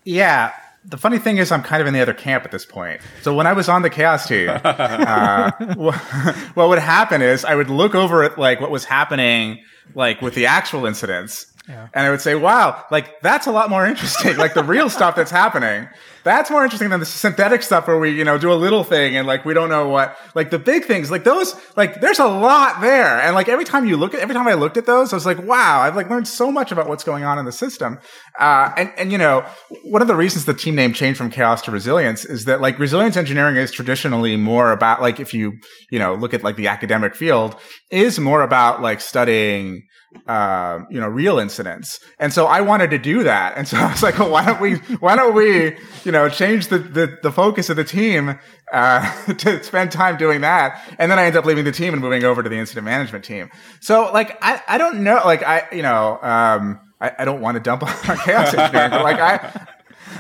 Yeah. 0.08 0.54
The 0.86 0.98
funny 0.98 1.20
thing 1.20 1.38
is, 1.38 1.52
I'm 1.52 1.64
kind 1.64 1.82
of 1.82 1.88
in 1.88 1.94
the 1.94 2.00
other 2.00 2.14
camp 2.14 2.46
at 2.46 2.52
this 2.52 2.66
point. 2.66 3.02
So 3.22 3.36
when 3.36 3.46
I 3.46 3.52
was 3.52 3.68
on 3.68 3.82
the 3.82 3.90
chaos 3.90 4.26
team, 4.26 4.50
uh, 4.50 5.52
what 6.54 6.70
would 6.70 6.80
happen 6.80 7.22
is 7.22 7.44
I 7.44 7.56
would 7.56 7.70
look 7.70 7.94
over 7.94 8.24
at 8.24 8.38
like 8.38 8.62
what 8.62 8.72
was 8.72 8.86
happening, 8.86 9.64
like 9.96 10.22
with 10.22 10.34
the 10.34 10.46
actual 10.46 10.86
incidents, 10.86 11.52
yeah. 11.68 11.88
and 11.94 12.06
I 12.06 12.10
would 12.10 12.22
say, 12.22 12.36
"Wow, 12.36 12.86
like 12.92 13.22
that's 13.22 13.48
a 13.48 13.52
lot 13.52 13.70
more 13.70 13.86
interesting. 13.86 14.38
like 14.38 14.54
the 14.54 14.64
real 14.64 14.90
stuff 14.90 15.16
that's 15.16 15.32
happening." 15.32 15.88
That's 16.28 16.52
more 16.52 16.62
interesting 16.62 16.90
than 16.90 17.00
the 17.00 17.06
synthetic 17.06 17.64
stuff 17.64 17.88
where 17.88 17.98
we, 17.98 18.12
you 18.12 18.26
know, 18.26 18.38
do 18.38 18.52
a 18.52 18.56
little 18.56 18.84
thing 18.84 19.16
and 19.16 19.26
like 19.26 19.46
we 19.46 19.54
don't 19.54 19.70
know 19.70 19.88
what, 19.88 20.18
like 20.36 20.50
the 20.50 20.60
big 20.60 20.84
things, 20.84 21.10
like 21.10 21.24
those, 21.24 21.56
like 21.78 22.02
there's 22.02 22.20
a 22.20 22.28
lot 22.28 22.82
there. 22.82 23.22
And 23.22 23.34
like 23.34 23.48
every 23.48 23.64
time 23.64 23.86
you 23.86 23.96
look 23.96 24.14
at, 24.14 24.20
every 24.20 24.36
time 24.36 24.46
I 24.46 24.56
looked 24.56 24.76
at 24.76 24.86
those, 24.86 25.14
I 25.14 25.16
was 25.16 25.26
like, 25.26 25.42
wow, 25.42 25.80
I've 25.80 25.96
like 25.96 26.10
learned 26.10 26.28
so 26.28 26.52
much 26.52 26.74
about 26.74 26.90
what's 26.90 27.06
going 27.06 27.24
on 27.24 27.40
in 27.40 27.46
the 27.46 27.54
system. 27.54 27.98
Uh, 28.38 28.74
and, 28.76 28.92
and, 28.98 29.12
you 29.14 29.18
know, 29.18 29.46
one 29.86 30.02
of 30.02 30.10
the 30.10 30.18
reasons 30.18 30.44
the 30.44 30.54
team 30.54 30.76
name 30.76 30.92
changed 30.92 31.18
from 31.18 31.30
chaos 31.30 31.62
to 31.62 31.72
resilience 31.72 32.26
is 32.26 32.44
that 32.44 32.60
like 32.60 32.78
resilience 32.78 33.16
engineering 33.16 33.56
is 33.56 33.72
traditionally 33.72 34.36
more 34.36 34.74
about 34.74 35.02
like, 35.02 35.22
if 35.22 35.34
you, 35.34 35.54
you 35.92 35.98
know, 35.98 36.14
look 36.14 36.34
at 36.34 36.44
like 36.44 36.58
the 36.58 36.68
academic 36.68 37.16
field 37.16 37.56
is 37.90 38.20
more 38.20 38.42
about 38.42 38.82
like 38.82 39.00
studying, 39.00 39.84
uh, 40.28 40.80
you 40.90 41.00
know, 41.00 41.08
real 41.08 41.40
incidents. 41.40 42.00
And 42.20 42.34
so 42.34 42.46
I 42.46 42.62
wanted 42.62 42.92
to 42.92 42.98
do 42.98 43.24
that. 43.24 43.58
And 43.58 43.68
so 43.68 43.78
I 43.78 43.92
was 43.92 44.04
like, 44.04 44.18
well, 44.20 44.30
why 44.30 44.46
don't 44.46 44.62
we, 44.62 44.76
why 45.00 45.16
don't 45.16 45.34
we, 45.34 45.78
you 46.04 46.12
know, 46.12 46.30
change 46.30 46.68
the, 46.68 46.80
the, 46.80 47.18
the 47.24 47.32
focus 47.32 47.70
of 47.70 47.76
the 47.76 47.84
team, 47.84 48.40
uh, 48.72 49.34
to 49.34 49.64
spend 49.64 49.92
time 49.92 50.18
doing 50.18 50.42
that. 50.42 50.82
And 50.98 51.12
then 51.12 51.20
I 51.20 51.26
ended 51.26 51.40
up 51.40 51.46
leaving 51.46 51.66
the 51.66 51.72
team 51.72 51.94
and 51.94 52.02
moving 52.02 52.24
over 52.24 52.44
to 52.44 52.50
the 52.50 52.58
incident 52.58 52.86
management 52.86 53.26
team. 53.26 53.50
So 53.80 54.12
like, 54.12 54.38
I, 54.42 54.62
I 54.68 54.78
don't 54.78 55.04
know, 55.04 55.22
like 55.26 55.44
I, 55.44 55.68
you 55.72 55.82
know, 55.82 56.20
um, 56.22 56.80
I, 57.00 57.12
I 57.20 57.26
don't 57.26 57.42
want 57.42 57.56
to 57.56 57.62
dump 57.62 57.84
on 58.10 58.18
chaos 58.18 58.54
engineering, 58.54 58.92
but 58.92 59.04
like 59.04 59.20
I, 59.20 59.68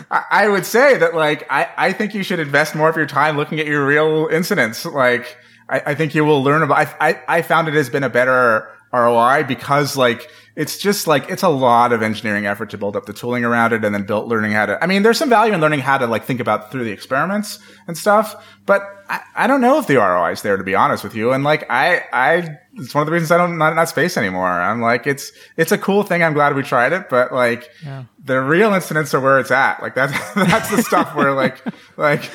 I 0.10 0.48
would 0.48 0.66
say 0.66 0.98
that 0.98 1.16
like, 1.16 1.46
I, 1.50 1.70
I 1.78 1.94
think 1.94 2.14
you 2.14 2.24
should 2.24 2.40
invest 2.40 2.76
more 2.76 2.90
of 2.90 2.96
your 2.96 3.06
time 3.06 3.38
looking 3.38 3.60
at 3.60 3.66
your 3.66 3.86
real 3.86 4.28
incidents. 4.32 4.86
Like, 4.86 5.38
I, 5.70 5.82
I 5.88 5.96
think 5.96 6.16
you 6.16 6.24
will 6.24 6.44
learn 6.44 6.64
about, 6.64 6.78
I, 6.78 7.10
I, 7.10 7.22
I 7.28 7.42
found 7.42 7.68
it 7.68 7.74
has 7.74 7.90
been 7.90 8.04
a 8.04 8.10
better, 8.10 8.70
ROI 8.94 9.44
because 9.44 9.98
like 9.98 10.30
it's 10.58 10.80
just 10.80 11.06
like 11.06 11.30
it's 11.30 11.44
a 11.44 11.50
lot 11.50 11.94
of 11.94 12.02
engineering 12.02 12.48
effort 12.48 12.72
to 12.72 12.78
build 12.80 12.96
up 12.96 13.06
the 13.06 13.14
tooling 13.14 13.46
around 13.46 13.74
it 13.74 13.86
and 13.86 13.94
then 13.94 14.04
build 14.04 14.28
learning 14.28 14.52
how 14.52 14.66
to 14.66 14.84
I 14.84 14.88
mean 14.88 15.04
there's 15.04 15.20
some 15.20 15.30
value 15.30 15.54
in 15.54 15.62
learning 15.62 15.82
how 15.82 16.00
to 16.00 16.08
like 16.08 16.24
think 16.24 16.40
about 16.40 16.72
through 16.72 16.84
the 16.84 16.92
experiments 16.92 17.60
and 17.88 17.96
stuff 17.96 18.44
but 18.66 18.82
I, 19.08 19.22
I 19.36 19.48
don't 19.48 19.62
know 19.62 19.78
if 19.78 19.86
the 19.86 19.98
ROI 19.98 20.32
is 20.32 20.42
there 20.42 20.58
to 20.58 20.64
be 20.64 20.74
honest 20.74 21.04
with 21.04 21.14
you 21.16 21.32
and 21.32 21.44
like 21.44 21.70
I 21.70 22.02
I 22.12 22.58
it's 22.74 22.94
one 22.94 23.04
of 23.04 23.06
the 23.06 23.12
reasons 23.12 23.32
I 23.32 23.38
don't 23.38 23.58
not 23.58 23.76
not 23.76 23.90
space 23.90 24.18
anymore. 24.18 24.48
I'm 24.48 24.82
like 24.82 25.06
it's 25.06 25.32
it's 25.58 25.72
a 25.72 25.78
cool 25.78 26.02
thing. 26.02 26.24
I'm 26.24 26.34
glad 26.34 26.56
we 26.56 26.64
tried 26.64 26.92
it 26.92 27.08
but 27.08 27.32
like 27.32 27.70
yeah. 27.84 28.06
the 28.24 28.42
real 28.42 28.74
incidents 28.74 29.14
are 29.14 29.20
where 29.20 29.40
it's 29.40 29.52
at. 29.52 29.80
Like 29.82 29.94
that's 29.94 30.14
that's 30.34 30.72
the 30.72 30.82
stuff 30.82 31.14
where 31.14 31.34
like 31.34 31.62
like 31.98 32.32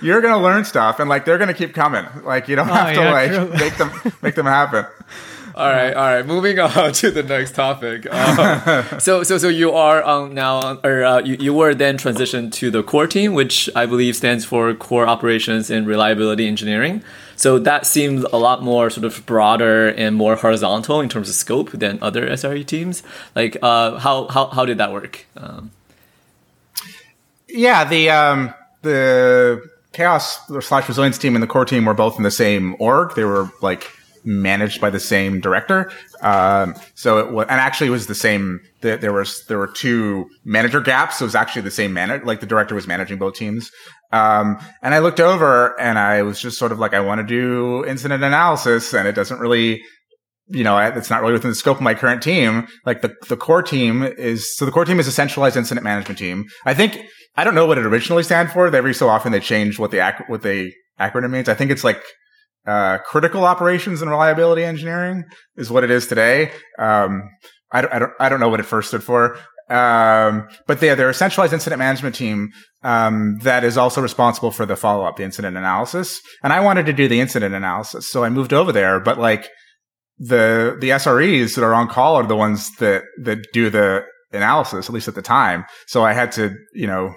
you're 0.00 0.22
gonna 0.22 0.42
learn 0.42 0.64
stuff 0.64 0.98
and 0.98 1.10
like 1.10 1.26
they're 1.26 1.38
gonna 1.38 1.52
keep 1.52 1.74
coming. 1.74 2.06
Like 2.24 2.48
you 2.48 2.56
don't 2.56 2.70
oh, 2.70 2.72
have 2.72 2.94
to 2.94 3.02
yeah, 3.02 3.12
like 3.12 3.30
true. 3.32 3.50
make 3.58 3.76
them 3.76 4.12
make 4.22 4.34
them 4.34 4.46
happen 4.46 4.86
all 5.54 5.70
right, 5.70 5.94
all 5.94 6.04
right. 6.04 6.26
Moving 6.26 6.58
on 6.60 6.92
to 6.92 7.10
the 7.10 7.22
next 7.22 7.54
topic. 7.54 8.06
Uh, 8.10 8.98
so, 8.98 9.22
so, 9.22 9.38
so 9.38 9.48
you 9.48 9.72
are 9.72 10.02
on 10.02 10.34
now, 10.34 10.78
or 10.84 11.04
uh, 11.04 11.20
you, 11.20 11.36
you 11.40 11.54
were 11.54 11.74
then 11.74 11.96
transitioned 11.96 12.52
to 12.52 12.70
the 12.70 12.82
core 12.82 13.06
team, 13.06 13.34
which 13.34 13.68
I 13.74 13.86
believe 13.86 14.16
stands 14.16 14.44
for 14.44 14.72
Core 14.74 15.06
Operations 15.06 15.70
and 15.70 15.86
Reliability 15.86 16.46
Engineering. 16.46 17.02
So 17.36 17.58
that 17.60 17.86
seemed 17.86 18.24
a 18.32 18.36
lot 18.36 18.62
more 18.62 18.90
sort 18.90 19.04
of 19.04 19.24
broader 19.24 19.88
and 19.88 20.14
more 20.14 20.36
horizontal 20.36 21.00
in 21.00 21.08
terms 21.08 21.28
of 21.28 21.34
scope 21.34 21.70
than 21.70 21.98
other 22.02 22.28
SRE 22.28 22.66
teams. 22.66 23.02
Like, 23.34 23.56
uh, 23.62 23.98
how 23.98 24.28
how 24.28 24.48
how 24.48 24.66
did 24.66 24.76
that 24.78 24.92
work? 24.92 25.26
Um, 25.36 25.70
yeah, 27.48 27.84
the 27.84 28.10
um, 28.10 28.54
the 28.82 29.62
chaos 29.92 30.46
slash 30.60 30.86
resilience 30.86 31.18
team 31.18 31.34
and 31.34 31.42
the 31.42 31.46
core 31.46 31.64
team 31.64 31.84
were 31.84 31.94
both 31.94 32.16
in 32.16 32.22
the 32.22 32.30
same 32.30 32.76
org. 32.78 33.14
They 33.14 33.24
were 33.24 33.50
like 33.60 33.90
managed 34.24 34.80
by 34.80 34.90
the 34.90 35.00
same 35.00 35.40
director. 35.40 35.90
Um, 36.22 36.74
so 36.94 37.18
it 37.18 37.32
was, 37.32 37.46
and 37.48 37.60
actually 37.60 37.88
it 37.88 37.90
was 37.90 38.06
the 38.06 38.14
same, 38.14 38.60
there 38.80 39.12
was, 39.12 39.44
there 39.46 39.58
were 39.58 39.66
two 39.66 40.28
manager 40.44 40.80
gaps. 40.80 41.18
So 41.18 41.24
it 41.24 41.28
was 41.28 41.34
actually 41.34 41.62
the 41.62 41.70
same 41.70 41.92
manager, 41.92 42.24
like 42.24 42.40
the 42.40 42.46
director 42.46 42.74
was 42.74 42.86
managing 42.86 43.18
both 43.18 43.34
teams. 43.34 43.70
Um, 44.12 44.58
and 44.82 44.94
I 44.94 44.98
looked 44.98 45.20
over 45.20 45.78
and 45.80 45.98
I 45.98 46.22
was 46.22 46.40
just 46.40 46.58
sort 46.58 46.72
of 46.72 46.78
like, 46.78 46.94
I 46.94 47.00
want 47.00 47.20
to 47.20 47.26
do 47.26 47.84
incident 47.86 48.22
analysis 48.22 48.92
and 48.92 49.06
it 49.06 49.14
doesn't 49.14 49.38
really, 49.38 49.82
you 50.48 50.64
know, 50.64 50.76
it's 50.78 51.10
not 51.10 51.20
really 51.20 51.34
within 51.34 51.50
the 51.50 51.54
scope 51.54 51.76
of 51.76 51.82
my 51.82 51.94
current 51.94 52.22
team. 52.22 52.66
Like 52.84 53.02
the, 53.02 53.14
the 53.28 53.36
core 53.36 53.62
team 53.62 54.02
is, 54.02 54.56
so 54.56 54.64
the 54.64 54.72
core 54.72 54.84
team 54.84 54.98
is 54.98 55.06
a 55.06 55.12
centralized 55.12 55.56
incident 55.56 55.84
management 55.84 56.18
team. 56.18 56.46
I 56.66 56.74
think, 56.74 57.00
I 57.36 57.44
don't 57.44 57.54
know 57.54 57.66
what 57.66 57.78
it 57.78 57.86
originally 57.86 58.24
stand 58.24 58.50
for. 58.50 58.66
Every 58.74 58.92
so 58.92 59.08
often 59.08 59.30
they 59.30 59.40
change 59.40 59.78
what 59.78 59.92
the, 59.92 60.06
ac- 60.06 60.24
what 60.26 60.42
the 60.42 60.72
acronym 60.98 61.30
means. 61.30 61.48
I 61.48 61.54
think 61.54 61.70
it's 61.70 61.84
like 61.84 62.02
uh, 62.66 62.98
critical 62.98 63.44
operations 63.44 64.02
and 64.02 64.10
reliability 64.10 64.64
engineering 64.64 65.24
is 65.56 65.70
what 65.70 65.84
it 65.84 65.90
is 65.90 66.06
today. 66.06 66.52
Um, 66.78 67.22
I, 67.72 67.80
don't, 67.82 67.94
I 67.94 67.98
don't, 67.98 68.12
I 68.20 68.28
don't 68.28 68.40
know 68.40 68.48
what 68.48 68.60
it 68.60 68.66
first 68.66 68.88
stood 68.88 69.02
for. 69.02 69.38
Um, 69.70 70.48
but 70.66 70.80
they, 70.80 70.92
they're 70.96 71.10
a 71.10 71.14
centralized 71.14 71.52
incident 71.52 71.78
management 71.78 72.16
team, 72.16 72.50
um, 72.82 73.38
that 73.42 73.62
is 73.62 73.78
also 73.78 74.00
responsible 74.00 74.50
for 74.50 74.66
the 74.66 74.74
follow 74.74 75.04
up, 75.04 75.16
the 75.16 75.22
incident 75.22 75.56
analysis. 75.56 76.20
And 76.42 76.52
I 76.52 76.58
wanted 76.60 76.86
to 76.86 76.92
do 76.92 77.06
the 77.06 77.20
incident 77.20 77.54
analysis. 77.54 78.10
So 78.10 78.24
I 78.24 78.30
moved 78.30 78.52
over 78.52 78.72
there, 78.72 78.98
but 78.98 79.18
like 79.18 79.48
the, 80.18 80.76
the 80.80 80.90
SREs 80.90 81.54
that 81.54 81.64
are 81.64 81.72
on 81.72 81.86
call 81.86 82.16
are 82.16 82.26
the 82.26 82.36
ones 82.36 82.68
that, 82.78 83.04
that 83.22 83.46
do 83.52 83.70
the 83.70 84.04
analysis, 84.32 84.88
at 84.88 84.92
least 84.92 85.06
at 85.06 85.14
the 85.14 85.22
time. 85.22 85.64
So 85.86 86.04
I 86.04 86.14
had 86.14 86.32
to, 86.32 86.52
you 86.74 86.88
know, 86.88 87.14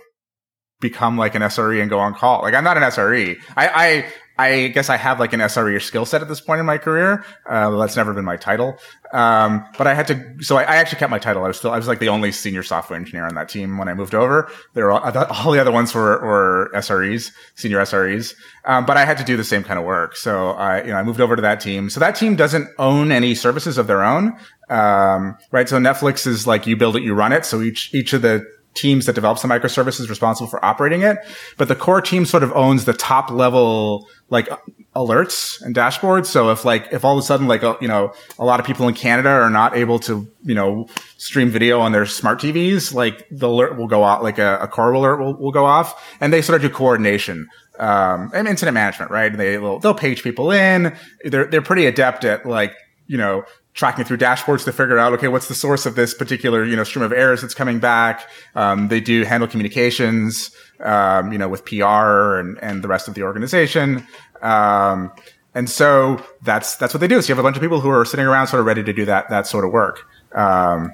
become 0.80 1.18
like 1.18 1.34
an 1.34 1.42
SRE 1.42 1.82
and 1.82 1.90
go 1.90 1.98
on 1.98 2.14
call. 2.14 2.44
Like 2.44 2.54
I'm 2.54 2.64
not 2.64 2.78
an 2.78 2.84
SRE. 2.84 3.38
I, 3.58 3.68
I, 3.68 4.06
I 4.38 4.68
guess 4.70 4.90
I 4.90 4.98
have 4.98 5.20
like 5.20 5.34
an 5.34 5.42
SRE 5.42 5.80
skill 5.82 6.06
set 6.06 6.22
at 6.22 6.28
this 6.28 6.42
point 6.42 6.60
in 6.60 6.66
my 6.66 6.78
career. 6.78 7.24
Uh, 7.48 7.70
that's 7.78 7.96
never 7.96 8.14
been 8.14 8.26
my 8.26 8.38
title. 8.38 8.78
Um, 9.14 9.64
but 9.78 9.86
I 9.86 9.94
had 9.94 10.08
to, 10.08 10.36
so 10.44 10.58
I, 10.58 10.64
I, 10.64 10.76
actually 10.78 10.98
kept 10.98 11.12
my 11.12 11.20
title. 11.20 11.44
I 11.44 11.48
was 11.48 11.58
still, 11.58 11.70
I 11.70 11.78
was 11.78 11.88
like 11.88 12.00
the 12.00 12.10
only 12.10 12.32
senior 12.32 12.64
software 12.64 12.98
engineer 12.98 13.26
on 13.26 13.36
that 13.36 13.48
team 13.48 13.78
when 13.78 13.88
I 13.88 13.94
moved 13.94 14.16
over. 14.16 14.50
There 14.74 14.86
were 14.86 14.92
all, 14.92 15.18
all 15.30 15.52
the 15.52 15.62
other 15.62 15.72
ones 15.72 15.94
were, 15.94 16.20
were 16.26 16.72
SREs, 16.74 17.32
senior 17.54 17.78
SREs. 17.82 18.34
Um, 18.66 18.88
but 18.88 18.98
I 18.98 19.06
had 19.06 19.20
to 19.20 19.24
do 19.24 19.38
the 19.38 19.44
same 19.44 19.64
kind 19.64 19.78
of 19.78 19.86
work. 19.86 20.16
So 20.16 20.50
I, 20.52 20.82
you 20.82 20.88
know, 20.88 20.96
I 20.96 21.04
moved 21.04 21.22
over 21.22 21.36
to 21.36 21.44
that 21.44 21.60
team. 21.60 21.92
So 21.92 22.00
that 22.00 22.16
team 22.16 22.36
doesn't 22.36 22.70
own 22.80 23.12
any 23.12 23.36
services 23.36 23.78
of 23.78 23.86
their 23.86 24.04
own. 24.04 24.36
Um, 24.70 25.38
right. 25.52 25.70
So 25.70 25.78
Netflix 25.78 26.26
is 26.26 26.48
like 26.48 26.66
you 26.66 26.76
build 26.76 26.96
it, 26.96 27.04
you 27.04 27.14
run 27.14 27.34
it. 27.34 27.46
So 27.46 27.62
each, 27.62 27.94
each 27.94 28.14
of 28.14 28.24
the 28.24 28.44
teams 28.74 29.06
that 29.06 29.14
develops 29.14 29.42
the 29.42 29.48
microservices 29.48 30.10
responsible 30.10 30.48
for 30.48 30.64
operating 30.64 31.02
it. 31.02 31.18
But 31.58 31.68
the 31.68 31.76
core 31.76 32.02
team 32.02 32.26
sort 32.26 32.44
of 32.44 32.52
owns 32.54 32.86
the 32.86 32.94
top 32.94 33.32
level, 33.32 34.08
like 34.30 34.50
alerts 34.96 35.62
and 35.62 35.76
dashboards. 35.76 36.28
So 36.28 36.52
if 36.52 36.66
like, 36.66 36.88
if 36.92 37.06
all 37.06 37.18
of 37.18 37.24
a 37.24 37.26
sudden, 37.26 37.48
like, 37.48 37.64
uh, 37.64 37.78
you 37.82 37.88
know, 37.88 38.14
a 38.40 38.46
lot 38.46 38.60
of 38.60 38.66
people 38.66 38.88
in 38.88 38.94
Canada 38.94 39.30
are 39.30 39.50
not 39.50 39.76
able 39.76 40.00
to, 40.00 40.28
you 40.44 40.56
know, 40.56 40.88
stream 41.18 41.50
video 41.50 41.80
on 41.80 41.92
their 41.92 42.06
smart 42.06 42.40
TVs, 42.40 42.94
like 42.94 43.28
the 43.30 43.48
alert 43.48 43.78
will 43.78 43.88
go 43.88 44.04
out, 44.04 44.24
like 44.24 44.40
a, 44.40 44.58
a 44.62 44.68
core 44.68 44.92
alert 44.92 45.18
will, 45.18 45.36
will 45.36 45.52
go 45.52 45.66
off 45.66 46.16
and 46.20 46.32
they 46.34 46.42
sort 46.42 46.56
of 46.56 46.70
do 46.70 46.74
coordination. 46.74 47.48
Um, 47.80 48.30
and 48.36 48.48
incident 48.48 48.76
management, 48.76 49.10
right? 49.10 49.36
They 49.36 49.58
will, 49.58 49.80
they'll 49.80 49.96
page 49.96 50.22
people 50.22 50.52
in. 50.52 50.96
They're, 51.24 51.46
they're 51.46 51.64
pretty 51.64 51.88
adept 51.88 52.24
at 52.24 52.46
like, 52.46 52.76
you 53.08 53.18
know, 53.18 53.46
tracking 53.74 54.06
through 54.06 54.18
dashboards 54.18 54.64
to 54.66 54.72
figure 54.72 55.00
out, 55.00 55.14
okay, 55.14 55.28
what's 55.28 55.48
the 55.48 55.56
source 55.56 55.86
of 55.86 55.96
this 55.96 56.14
particular, 56.14 56.64
you 56.64 56.76
know, 56.76 56.84
stream 56.84 57.04
of 57.04 57.12
errors 57.12 57.42
that's 57.42 57.56
coming 57.56 57.80
back. 57.80 58.30
Um, 58.56 58.88
they 58.88 59.02
do 59.02 59.24
handle 59.24 59.48
communications, 59.48 60.52
um, 60.80 61.32
you 61.32 61.38
know, 61.38 61.50
with 61.50 61.66
PR 61.66 62.38
and, 62.38 62.58
and 62.62 62.84
the 62.84 62.88
rest 62.88 63.08
of 63.08 63.16
the 63.16 63.24
organization. 63.24 64.06
Um, 64.42 65.12
and 65.56 65.70
so 65.70 66.24
that's, 66.44 66.76
that's 66.76 66.94
what 66.94 67.02
they 67.02 67.08
do. 67.08 67.22
So 67.22 67.30
you 67.30 67.36
have 67.36 67.40
a 67.40 67.44
bunch 67.44 67.56
of 67.56 67.62
people 67.62 67.82
who 67.82 67.90
are 67.90 68.06
sitting 68.06 68.26
around 68.26 68.48
sort 68.48 68.60
of 68.60 68.66
ready 68.66 68.84
to 68.84 68.94
do 68.94 69.06
that, 69.06 69.30
that 69.30 69.48
sort 69.48 69.66
of 69.66 69.72
work. 69.72 70.08
Um, 70.34 70.94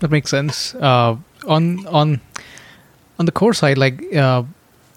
that 0.00 0.10
makes 0.10 0.30
sense. 0.30 0.74
Uh, 0.74 1.16
on, 1.46 1.86
on, 1.86 2.20
on 3.18 3.26
the 3.26 3.32
core 3.32 3.54
side, 3.54 3.78
like, 3.78 4.12
uh, 4.14 4.42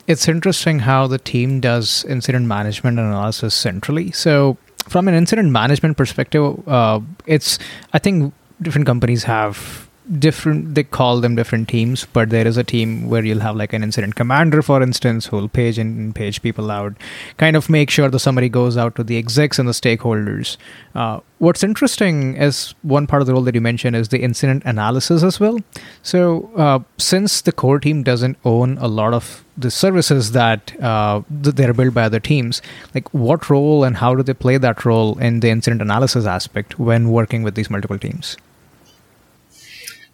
it's 0.08 0.28
interesting 0.28 0.80
how 0.80 1.06
the 1.06 1.20
team 1.20 1.60
does 1.60 2.04
incident 2.06 2.46
management 2.46 2.98
and 2.98 3.08
analysis 3.10 3.54
centrally. 3.54 4.12
So 4.12 4.58
from 4.88 5.08
an 5.08 5.14
incident 5.14 5.52
management 5.52 5.98
perspective, 5.98 6.68
uh, 6.68 7.00
it's 7.26 7.60
I 7.94 8.00
think 8.00 8.34
different 8.62 8.88
companies 8.88 9.24
have 9.24 9.88
different 10.20 10.74
they 10.74 10.84
call 10.84 11.20
them 11.20 11.36
different 11.36 11.68
teams 11.68 12.08
but 12.14 12.30
there 12.30 12.48
is 12.48 12.56
a 12.56 12.64
team 12.64 13.10
where 13.10 13.26
you'll 13.26 13.42
have 13.42 13.56
like 13.56 13.74
an 13.74 13.84
incident 13.84 14.16
commander 14.16 14.62
for 14.62 14.82
instance 14.82 15.26
who 15.26 15.36
will 15.36 15.50
page 15.50 15.78
and 15.78 16.16
page 16.16 16.42
people 16.42 16.72
out 16.72 16.94
kind 17.38 17.56
of 17.56 17.70
make 17.70 17.90
sure 17.90 18.10
the 18.10 18.20
summary 18.20 18.48
goes 18.48 18.78
out 18.78 18.96
to 18.96 19.04
the 19.04 19.18
execs 19.18 19.60
and 19.60 19.68
the 19.68 19.74
stakeholders. 19.74 20.58
Uh, 20.96 21.20
what's 21.40 21.64
interesting 21.64 22.36
is 22.38 22.74
one 22.84 23.06
part 23.06 23.22
of 23.22 23.28
the 23.28 23.34
role 23.34 23.42
that 23.42 23.54
you 23.54 23.62
mentioned 23.62 23.96
is 23.96 24.08
the 24.10 24.22
incident 24.22 24.64
analysis 24.66 25.24
as 25.24 25.40
well. 25.40 25.58
So 26.04 26.50
uh, 26.56 26.80
since 26.98 27.42
the 27.42 27.52
core 27.52 27.80
team 27.80 28.04
doesn't 28.04 28.38
own 28.46 28.78
a 28.78 28.88
lot 28.88 29.14
of 29.14 29.44
the 29.58 29.72
services 29.72 30.32
that 30.34 30.80
uh, 30.82 31.22
they're 31.30 31.74
built 31.74 31.94
by 31.94 32.04
other 32.04 32.20
teams 32.20 32.62
like 32.94 33.12
what 33.14 33.50
role 33.50 33.84
and 33.84 33.98
how 33.98 34.14
do 34.14 34.24
they 34.24 34.34
play 34.34 34.58
that 34.58 34.86
role 34.86 35.18
in 35.20 35.40
the 35.40 35.50
incident 35.50 35.82
analysis 35.82 36.26
aspect 36.26 36.78
when 36.80 37.10
working 37.10 37.44
with 37.44 37.56
these 37.56 37.70
multiple 37.70 37.98
teams 37.98 38.38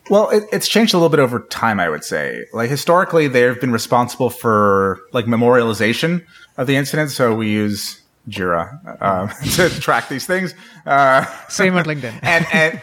well, 0.10 0.30
it, 0.30 0.44
it's 0.52 0.68
changed 0.68 0.94
a 0.94 0.98
little 0.98 1.10
bit 1.10 1.20
over 1.20 1.40
time, 1.40 1.80
I 1.80 1.90
would 1.90 2.04
say. 2.04 2.46
Like 2.52 2.70
historically, 2.70 3.28
they've 3.28 3.60
been 3.60 3.72
responsible 3.72 4.30
for 4.30 5.00
like 5.14 5.26
memorialization 5.26 6.26
of 6.58 6.68
the 6.68 6.76
incident. 6.76 7.12
So 7.12 7.34
we 7.34 7.50
use 7.50 8.02
Jira 8.28 9.02
um, 9.02 9.30
to 9.52 9.70
track 9.80 10.10
these 10.10 10.26
things. 10.26 10.54
Uh, 10.86 11.26
Same 11.48 11.78
at 11.78 11.86
LinkedIn. 11.86 12.20
and, 12.22 12.46
and 12.52 12.82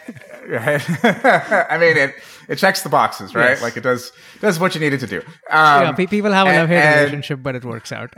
I 1.70 1.78
mean, 1.78 1.96
it 1.96 2.14
it 2.50 2.58
checks 2.58 2.82
the 2.82 2.88
boxes, 2.88 3.34
right? 3.34 3.50
Yes. 3.50 3.62
Like 3.62 3.76
it 3.76 3.82
does 3.82 4.12
does 4.40 4.58
what 4.58 4.74
you 4.74 4.80
need 4.80 4.92
it 4.92 4.98
to 5.00 5.06
do. 5.06 5.18
Um, 5.18 5.24
yeah, 5.50 5.92
people 5.92 6.32
have 6.32 6.46
a 6.46 6.52
love 6.52 6.68
hate 6.68 6.96
relationship, 6.96 7.42
but 7.42 7.54
it 7.54 7.64
works 7.64 7.92
out. 7.92 8.12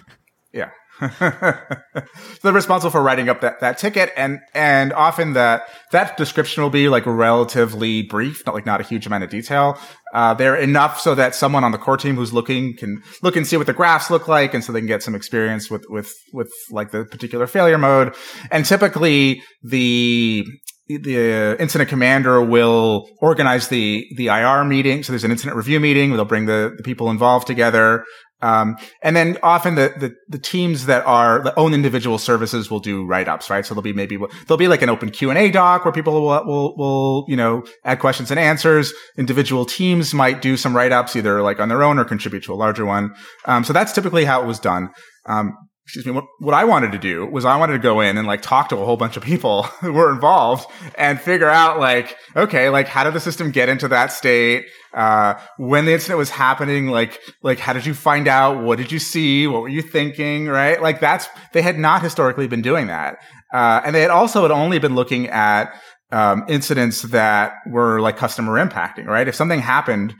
yeah. 0.52 0.70
so 1.00 1.10
they're 2.42 2.52
responsible 2.52 2.90
for 2.90 3.02
writing 3.02 3.28
up 3.28 3.40
that, 3.40 3.60
that 3.60 3.78
ticket 3.78 4.12
and, 4.16 4.38
and 4.54 4.92
often 4.92 5.32
that, 5.32 5.68
that 5.90 6.16
description 6.16 6.62
will 6.62 6.70
be 6.70 6.88
like 6.88 7.04
relatively 7.04 8.02
brief, 8.02 8.46
not 8.46 8.54
like 8.54 8.64
not 8.64 8.80
a 8.80 8.84
huge 8.84 9.06
amount 9.06 9.24
of 9.24 9.30
detail. 9.30 9.78
Uh, 10.12 10.32
they're 10.34 10.54
enough 10.54 11.00
so 11.00 11.14
that 11.14 11.34
someone 11.34 11.64
on 11.64 11.72
the 11.72 11.78
core 11.78 11.96
team 11.96 12.14
who's 12.14 12.32
looking 12.32 12.76
can 12.76 13.02
look 13.22 13.34
and 13.34 13.46
see 13.46 13.56
what 13.56 13.66
the 13.66 13.72
graphs 13.72 14.08
look 14.08 14.28
like. 14.28 14.54
And 14.54 14.62
so 14.62 14.72
they 14.72 14.78
can 14.80 14.86
get 14.86 15.02
some 15.02 15.16
experience 15.16 15.68
with, 15.68 15.84
with, 15.88 16.12
with 16.32 16.52
like 16.70 16.92
the 16.92 17.04
particular 17.04 17.48
failure 17.48 17.78
mode. 17.78 18.14
And 18.52 18.64
typically 18.64 19.42
the, 19.62 20.46
the 20.86 21.56
incident 21.58 21.88
commander 21.88 22.42
will 22.42 23.08
organize 23.18 23.68
the 23.68 24.06
the 24.16 24.26
IR 24.26 24.64
meeting. 24.64 25.02
So 25.02 25.12
there's 25.12 25.24
an 25.24 25.30
incident 25.30 25.56
review 25.56 25.80
meeting. 25.80 26.12
They'll 26.12 26.24
bring 26.24 26.46
the, 26.46 26.74
the 26.76 26.82
people 26.82 27.10
involved 27.10 27.46
together. 27.46 28.04
Um, 28.42 28.76
and 29.02 29.16
then 29.16 29.38
often 29.42 29.74
the, 29.74 29.94
the, 29.98 30.14
the 30.28 30.38
teams 30.38 30.84
that 30.84 31.06
are 31.06 31.42
the 31.42 31.58
own 31.58 31.72
individual 31.72 32.18
services 32.18 32.70
will 32.70 32.80
do 32.80 33.06
write 33.06 33.26
ups, 33.26 33.48
right? 33.48 33.64
So 33.64 33.72
there'll 33.72 33.82
be 33.82 33.94
maybe 33.94 34.18
there'll 34.18 34.58
be 34.58 34.68
like 34.68 34.82
an 34.82 34.90
open 34.90 35.10
Q 35.10 35.30
and 35.30 35.38
A 35.38 35.50
doc 35.50 35.86
where 35.86 35.92
people 35.92 36.12
will, 36.12 36.44
will 36.44 36.76
will 36.76 37.24
you 37.26 37.36
know 37.36 37.64
add 37.84 38.00
questions 38.00 38.30
and 38.30 38.38
answers. 38.38 38.92
Individual 39.16 39.64
teams 39.64 40.12
might 40.12 40.42
do 40.42 40.58
some 40.58 40.76
write 40.76 40.92
ups 40.92 41.16
either 41.16 41.40
like 41.40 41.58
on 41.58 41.70
their 41.70 41.82
own 41.82 41.98
or 41.98 42.04
contribute 42.04 42.44
to 42.44 42.52
a 42.52 42.56
larger 42.56 42.84
one. 42.84 43.14
Um, 43.46 43.64
so 43.64 43.72
that's 43.72 43.94
typically 43.94 44.26
how 44.26 44.42
it 44.42 44.46
was 44.46 44.58
done. 44.58 44.90
Um, 45.24 45.56
excuse 45.84 46.06
me, 46.06 46.12
what, 46.12 46.24
what 46.38 46.54
I 46.54 46.64
wanted 46.64 46.92
to 46.92 46.98
do 46.98 47.26
was 47.26 47.44
I 47.44 47.58
wanted 47.58 47.74
to 47.74 47.78
go 47.78 48.00
in 48.00 48.16
and 48.16 48.26
like 48.26 48.40
talk 48.40 48.70
to 48.70 48.76
a 48.76 48.84
whole 48.84 48.96
bunch 48.96 49.18
of 49.18 49.22
people 49.22 49.62
who 49.80 49.92
were 49.92 50.10
involved 50.10 50.70
and 50.96 51.20
figure 51.20 51.48
out 51.48 51.78
like, 51.78 52.16
okay, 52.34 52.70
like 52.70 52.88
how 52.88 53.04
did 53.04 53.12
the 53.12 53.20
system 53.20 53.50
get 53.50 53.68
into 53.68 53.88
that 53.88 54.10
state? 54.10 54.66
Uh, 54.94 55.34
when 55.58 55.84
the 55.84 55.92
incident 55.92 56.18
was 56.18 56.30
happening, 56.30 56.88
like, 56.88 57.20
like 57.42 57.58
how 57.58 57.72
did 57.72 57.84
you 57.84 57.92
find 57.92 58.28
out? 58.28 58.62
What 58.62 58.78
did 58.78 58.92
you 58.92 58.98
see? 58.98 59.46
What 59.46 59.62
were 59.62 59.68
you 59.68 59.82
thinking? 59.82 60.46
Right? 60.46 60.80
Like 60.80 61.00
that's, 61.00 61.28
they 61.52 61.62
had 61.62 61.78
not 61.78 62.02
historically 62.02 62.46
been 62.46 62.62
doing 62.62 62.86
that. 62.86 63.18
Uh, 63.52 63.82
and 63.84 63.94
they 63.94 64.00
had 64.00 64.10
also 64.10 64.42
had 64.42 64.50
only 64.50 64.78
been 64.78 64.94
looking 64.94 65.28
at, 65.28 65.74
um, 66.10 66.44
incidents 66.48 67.02
that 67.02 67.54
were 67.66 68.00
like 68.00 68.16
customer 68.16 68.64
impacting, 68.64 69.06
right? 69.06 69.26
If 69.26 69.34
something 69.34 69.60
happened 69.60 70.14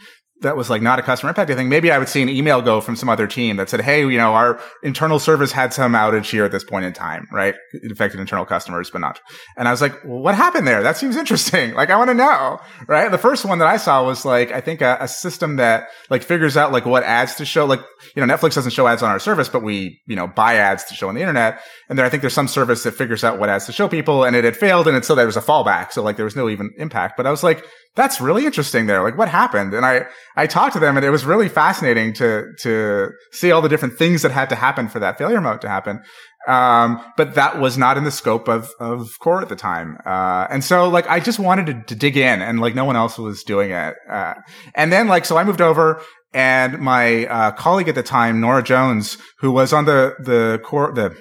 that 0.44 0.56
was 0.56 0.70
like 0.70 0.80
not 0.80 0.98
a 0.98 1.02
customer 1.02 1.30
impact 1.30 1.50
thing, 1.50 1.68
maybe 1.68 1.90
I 1.90 1.98
would 1.98 2.08
see 2.08 2.22
an 2.22 2.28
email 2.28 2.62
go 2.62 2.80
from 2.80 2.96
some 2.96 3.08
other 3.08 3.26
team 3.26 3.56
that 3.56 3.68
said, 3.68 3.80
Hey, 3.80 4.00
you 4.00 4.16
know, 4.16 4.32
our 4.32 4.60
internal 4.82 5.18
service 5.18 5.52
had 5.52 5.74
some 5.74 5.92
outage 5.92 6.30
here 6.30 6.44
at 6.44 6.52
this 6.52 6.64
point 6.64 6.84
in 6.84 6.92
time, 6.92 7.26
right? 7.32 7.54
It 7.72 7.90
affected 7.90 8.20
internal 8.20 8.44
customers, 8.44 8.90
but 8.90 9.00
not. 9.00 9.20
And 9.56 9.66
I 9.66 9.70
was 9.70 9.80
like, 9.80 10.04
well, 10.04 10.20
what 10.20 10.34
happened 10.34 10.66
there? 10.66 10.82
That 10.82 10.96
seems 10.96 11.16
interesting. 11.16 11.74
Like, 11.74 11.90
I 11.90 11.96
want 11.96 12.10
to 12.10 12.14
know, 12.14 12.60
right? 12.86 13.10
The 13.10 13.18
first 13.18 13.44
one 13.44 13.58
that 13.58 13.68
I 13.68 13.76
saw 13.76 14.04
was 14.04 14.24
like, 14.24 14.52
I 14.52 14.60
think 14.60 14.80
a, 14.80 14.98
a, 15.00 15.08
system 15.08 15.56
that 15.56 15.88
like 16.10 16.22
figures 16.22 16.56
out 16.56 16.72
like 16.72 16.84
what 16.84 17.02
ads 17.02 17.36
to 17.36 17.44
show. 17.44 17.64
Like, 17.64 17.80
you 18.14 18.24
know, 18.24 18.32
Netflix 18.32 18.54
doesn't 18.54 18.72
show 18.72 18.86
ads 18.86 19.02
on 19.02 19.10
our 19.10 19.18
service, 19.18 19.48
but 19.48 19.62
we, 19.62 20.00
you 20.06 20.14
know, 20.14 20.26
buy 20.26 20.54
ads 20.54 20.84
to 20.84 20.94
show 20.94 21.08
on 21.08 21.14
the 21.14 21.20
internet. 21.20 21.60
And 21.88 21.98
there, 21.98 22.04
I 22.04 22.10
think 22.10 22.20
there's 22.20 22.34
some 22.34 22.48
service 22.48 22.82
that 22.84 22.92
figures 22.92 23.24
out 23.24 23.38
what 23.38 23.48
ads 23.48 23.66
to 23.66 23.72
show 23.72 23.88
people 23.88 24.24
and 24.24 24.36
it 24.36 24.44
had 24.44 24.56
failed. 24.56 24.86
And 24.86 24.96
it, 24.96 25.04
so 25.04 25.14
there 25.14 25.26
was 25.26 25.36
a 25.36 25.42
fallback. 25.42 25.92
So 25.92 26.02
like 26.02 26.16
there 26.16 26.24
was 26.24 26.36
no 26.36 26.48
even 26.48 26.70
impact, 26.76 27.16
but 27.16 27.26
I 27.26 27.30
was 27.30 27.42
like, 27.42 27.64
that's 27.96 28.20
really 28.20 28.44
interesting 28.44 28.86
there. 28.86 29.02
Like 29.02 29.16
what 29.16 29.28
happened? 29.28 29.72
And 29.72 29.86
I, 29.86 30.06
I 30.36 30.46
talked 30.46 30.72
to 30.74 30.80
them 30.80 30.96
and 30.96 31.06
it 31.06 31.10
was 31.10 31.24
really 31.24 31.48
fascinating 31.48 32.12
to, 32.14 32.52
to 32.60 33.10
see 33.32 33.52
all 33.52 33.62
the 33.62 33.68
different 33.68 33.96
things 33.96 34.22
that 34.22 34.32
had 34.32 34.48
to 34.48 34.56
happen 34.56 34.88
for 34.88 34.98
that 34.98 35.16
failure 35.16 35.40
mode 35.40 35.60
to 35.60 35.68
happen. 35.68 36.02
Um, 36.48 37.02
but 37.16 37.36
that 37.36 37.60
was 37.60 37.78
not 37.78 37.96
in 37.96 38.04
the 38.04 38.10
scope 38.10 38.48
of, 38.48 38.70
of 38.78 39.08
core 39.20 39.40
at 39.40 39.48
the 39.48 39.56
time. 39.56 39.96
Uh, 40.04 40.46
and 40.50 40.62
so 40.62 40.88
like 40.88 41.08
I 41.08 41.20
just 41.20 41.38
wanted 41.38 41.66
to, 41.66 41.82
to, 41.94 41.94
dig 41.94 42.16
in 42.16 42.42
and 42.42 42.60
like 42.60 42.74
no 42.74 42.84
one 42.84 42.96
else 42.96 43.16
was 43.16 43.42
doing 43.44 43.70
it. 43.70 43.94
Uh, 44.10 44.34
and 44.74 44.92
then 44.92 45.08
like, 45.08 45.24
so 45.24 45.36
I 45.36 45.44
moved 45.44 45.62
over 45.62 46.02
and 46.34 46.80
my, 46.80 47.26
uh, 47.26 47.52
colleague 47.52 47.88
at 47.88 47.94
the 47.94 48.02
time, 48.02 48.40
Nora 48.40 48.62
Jones, 48.62 49.16
who 49.38 49.52
was 49.52 49.72
on 49.72 49.84
the, 49.84 50.16
the 50.18 50.60
core, 50.64 50.92
the, 50.92 51.16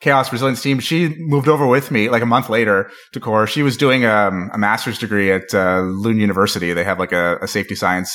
Chaos 0.00 0.32
Resilience 0.32 0.62
team. 0.62 0.78
She 0.78 1.14
moved 1.18 1.48
over 1.48 1.66
with 1.66 1.90
me 1.90 2.08
like 2.08 2.22
a 2.22 2.26
month 2.26 2.48
later 2.48 2.90
to 3.12 3.20
core. 3.20 3.46
She 3.46 3.62
was 3.62 3.76
doing 3.76 4.04
um, 4.04 4.50
a 4.52 4.58
master's 4.58 4.98
degree 4.98 5.32
at 5.32 5.52
uh, 5.52 5.82
Lund 5.82 6.20
University. 6.20 6.72
They 6.72 6.84
have 6.84 6.98
like 6.98 7.12
a, 7.12 7.38
a 7.42 7.48
safety 7.48 7.74
science 7.74 8.12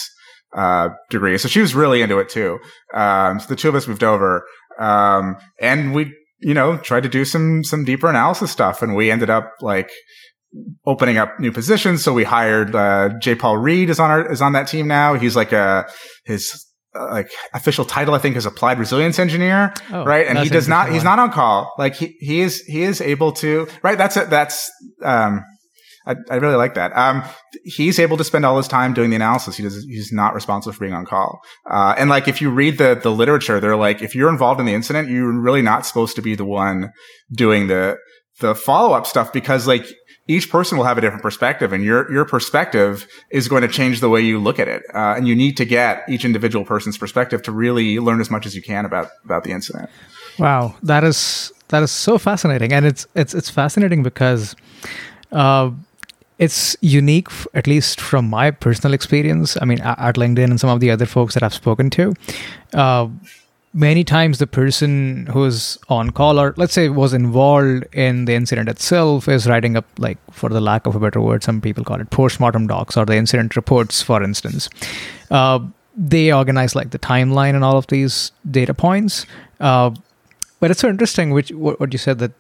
uh, 0.56 0.90
degree. 1.10 1.38
So 1.38 1.48
she 1.48 1.60
was 1.60 1.76
really 1.76 2.02
into 2.02 2.20
it 2.20 2.30
too. 2.30 2.60
Um, 2.94 3.40
so 3.40 3.48
the 3.48 3.56
two 3.56 3.70
of 3.70 3.76
us 3.76 3.88
moved 3.88 4.04
over, 4.04 4.46
um, 4.80 5.36
and 5.60 5.94
we, 5.94 6.14
you 6.40 6.54
know, 6.54 6.78
tried 6.78 7.04
to 7.04 7.10
do 7.10 7.26
some, 7.26 7.64
some 7.64 7.84
deeper 7.84 8.10
analysis 8.10 8.52
stuff. 8.52 8.82
And 8.82 8.96
we 8.96 9.12
ended 9.12 9.30
up 9.30 9.52
like 9.62 9.90
opening 10.86 11.18
up 11.18 11.40
new 11.40 11.52
positions. 11.52 12.04
So 12.04 12.14
we 12.14 12.24
hired, 12.24 12.76
uh, 12.76 13.10
J. 13.20 13.36
Paul 13.36 13.58
Reed 13.58 13.90
is 13.90 14.00
on 14.00 14.10
our, 14.10 14.32
is 14.32 14.42
on 14.42 14.54
that 14.54 14.68
team 14.68 14.88
now. 14.88 15.16
He's 15.16 15.36
like 15.36 15.52
a, 15.52 15.86
his, 16.26 16.66
like 16.96 17.32
official 17.54 17.86
title, 17.86 18.14
I 18.14 18.20
think 18.20 18.36
is 18.36 18.46
applied 18.46 18.80
resilience 18.80 19.20
engineer, 19.20 19.74
Oh, 19.92 20.06
right? 20.06 20.28
And 20.28 20.38
he 20.40 20.50
does 20.50 20.68
not, 20.68 20.92
he's 20.92 21.04
not 21.04 21.20
on 21.20 21.32
call. 21.32 21.74
Like 21.78 21.96
he, 21.96 22.16
he 22.20 22.42
is, 22.42 22.62
he 22.62 22.84
is 22.84 23.02
able 23.02 23.32
to, 23.34 23.68
right? 23.82 23.98
That's 23.98 24.18
it. 24.18 24.30
That's, 24.30 24.72
um, 25.04 25.44
I, 26.06 26.16
I 26.30 26.36
really 26.36 26.56
like 26.56 26.74
that. 26.74 26.96
Um, 26.98 27.24
he's 27.64 27.98
able 27.98 28.18
to 28.18 28.24
spend 28.24 28.46
all 28.46 28.58
his 28.58 28.68
time 28.68 28.94
doing 28.94 29.10
the 29.10 29.16
analysis. 29.16 29.56
He 29.56 29.64
does, 29.64 29.84
he's 29.86 30.12
not 30.12 30.34
responsible 30.34 30.74
for 30.74 30.82
being 30.82 30.94
on 30.94 31.06
call. 31.06 31.40
Uh, 31.70 31.96
and 31.98 32.10
like 32.10 32.28
if 32.28 32.42
you 32.42 32.50
read 32.50 32.78
the, 32.78 33.00
the 33.02 33.12
literature, 33.12 33.60
they're 33.60 33.78
like, 33.78 34.02
if 34.02 34.14
you're 34.14 34.30
involved 34.30 34.60
in 34.60 34.66
the 34.66 34.74
incident, 34.74 35.10
you're 35.10 35.32
really 35.40 35.62
not 35.62 35.86
supposed 35.86 36.16
to 36.18 36.22
be 36.22 36.36
the 36.36 36.46
one 36.46 36.92
doing 37.32 37.68
the, 37.68 37.98
the 38.40 38.54
follow 38.54 38.94
up 38.94 39.08
stuff 39.08 39.32
because 39.32 39.68
like 39.68 39.86
each 40.28 40.50
person 40.50 40.78
will 40.78 40.86
have 40.86 40.98
a 40.98 41.02
different 41.02 41.22
perspective 41.22 41.74
and 41.74 41.84
your, 41.84 42.10
your 42.12 42.24
perspective 42.26 43.08
is 43.30 43.48
going 43.48 43.62
to 43.62 43.68
change 43.68 44.00
the 44.00 44.10
way 44.10 44.22
you 44.22 44.40
look 44.40 44.58
at 44.58 44.68
it. 44.68 44.84
Uh, 44.94 45.16
and 45.18 45.28
you 45.28 45.36
need 45.36 45.58
to 45.58 45.66
get 45.66 46.04
each 46.08 46.24
individual 46.24 46.64
person's 46.64 46.98
perspective 46.98 47.42
to 47.44 47.52
really 47.52 48.00
learn 48.00 48.22
as 48.22 48.32
much 48.32 48.46
as 48.46 48.56
you 48.56 48.62
can 48.62 48.86
about, 48.86 49.10
about 49.26 49.44
the 49.44 49.52
incident. 49.52 49.90
Wow, 50.40 50.76
that 50.84 51.04
is 51.04 51.52
that 51.68 51.84
is 51.84 51.92
so 51.92 52.18
fascinating, 52.18 52.74
and 52.74 52.86
it's 52.86 53.06
it's 53.16 53.34
it's 53.34 53.50
fascinating 53.50 54.04
because 54.04 54.56
uh, 55.32 55.70
it's 56.40 56.76
unique, 56.82 57.28
at 57.54 57.68
least 57.68 58.02
from 58.02 58.30
my 58.30 58.52
personal 58.52 58.94
experience. 58.94 59.58
I 59.62 59.66
mean, 59.66 59.80
at 59.82 60.16
LinkedIn 60.16 60.46
and 60.46 60.60
some 60.60 60.70
of 60.70 60.80
the 60.80 60.92
other 60.92 61.06
folks 61.06 61.34
that 61.36 61.44
I've 61.44 61.54
spoken 61.54 61.90
to, 61.92 62.14
uh, 62.74 63.08
many 63.74 64.04
times 64.04 64.38
the 64.38 64.46
person 64.48 65.26
who's 65.28 65.80
on 65.90 66.12
call 66.12 66.40
or 66.40 66.54
let's 66.58 66.74
say 66.74 66.90
was 66.90 67.14
involved 67.14 67.86
in 67.94 68.26
the 68.26 68.34
incident 68.34 68.70
itself 68.70 69.28
is 69.28 69.48
writing 69.48 69.76
up 69.76 69.86
like 69.98 70.18
for 70.32 70.50
the 70.50 70.62
lack 70.62 70.86
of 70.86 70.96
a 70.96 71.00
better 71.00 71.20
word 71.20 71.44
some 71.44 71.60
people 71.60 71.84
call 71.84 72.00
it 72.00 72.10
post-mortem 72.12 72.68
docs 72.68 72.96
or 72.96 73.06
the 73.06 73.16
incident 73.16 73.56
reports 73.56 74.02
for 74.02 74.22
instance. 74.24 74.70
Uh, 75.32 75.60
they 75.96 76.32
organize 76.32 76.76
like 76.76 76.92
the 76.92 77.00
timeline 77.00 77.56
and 77.56 77.64
all 77.64 77.78
of 77.78 77.88
these 77.88 78.32
data 78.50 78.74
points. 78.74 79.26
Uh, 79.60 79.92
but 80.60 80.72
it's 80.72 80.80
so 80.80 80.88
interesting 80.88 81.32
which 81.32 81.52
what, 81.52 81.92
you 81.92 82.00
said 82.00 82.20
that 82.20 82.32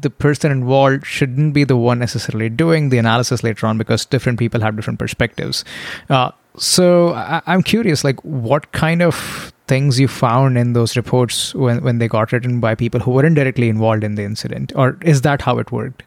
the 0.00 0.10
person 0.10 0.50
involved 0.50 1.06
shouldn't 1.06 1.54
be 1.54 1.64
the 1.64 1.76
one 1.76 1.98
necessarily 1.98 2.48
doing 2.48 2.88
the 2.88 2.98
analysis 2.98 3.42
later 3.42 3.66
on 3.66 3.78
because 3.78 4.04
different 4.04 4.38
people 4.38 4.60
have 4.60 4.76
different 4.76 4.98
perspectives. 4.98 5.64
Uh, 6.08 6.32
so 6.56 7.14
I, 7.14 7.40
i'm 7.46 7.62
curious 7.62 8.02
like 8.02 8.18
what 8.24 8.72
kind 8.72 9.00
of 9.00 9.52
things 9.68 10.00
you 10.00 10.08
found 10.08 10.58
in 10.58 10.72
those 10.72 10.96
reports 10.96 11.54
when, 11.54 11.82
when 11.82 11.98
they 11.98 12.08
got 12.08 12.32
written 12.32 12.60
by 12.60 12.74
people 12.74 13.00
who 13.00 13.12
weren't 13.12 13.36
directly 13.36 13.68
involved 13.68 14.02
in 14.02 14.14
the 14.14 14.24
incident 14.24 14.72
or 14.74 14.98
is 15.02 15.22
that 15.22 15.42
how 15.42 15.58
it 15.58 15.70
worked 15.70 16.02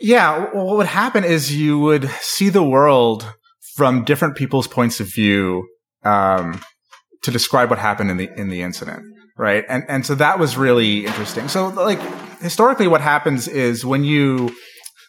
Yeah, 0.00 0.46
what 0.52 0.76
would 0.76 0.86
happen 0.86 1.24
is 1.24 1.54
you 1.54 1.78
would 1.80 2.08
see 2.20 2.50
the 2.50 2.62
world 2.62 3.32
from 3.74 4.04
different 4.04 4.36
people's 4.36 4.68
points 4.68 5.00
of 5.00 5.12
view 5.12 5.66
um, 6.04 6.60
to 7.22 7.30
describe 7.30 7.70
what 7.70 7.78
happened 7.78 8.10
in 8.10 8.16
the 8.16 8.30
in 8.36 8.48
the 8.48 8.62
incident, 8.62 9.02
right? 9.36 9.64
And 9.68 9.84
and 9.88 10.06
so 10.06 10.14
that 10.16 10.38
was 10.38 10.56
really 10.56 11.06
interesting. 11.06 11.48
So 11.48 11.68
like 11.68 12.00
historically, 12.40 12.88
what 12.88 13.00
happens 13.00 13.48
is 13.48 13.84
when 13.84 14.04
you 14.04 14.54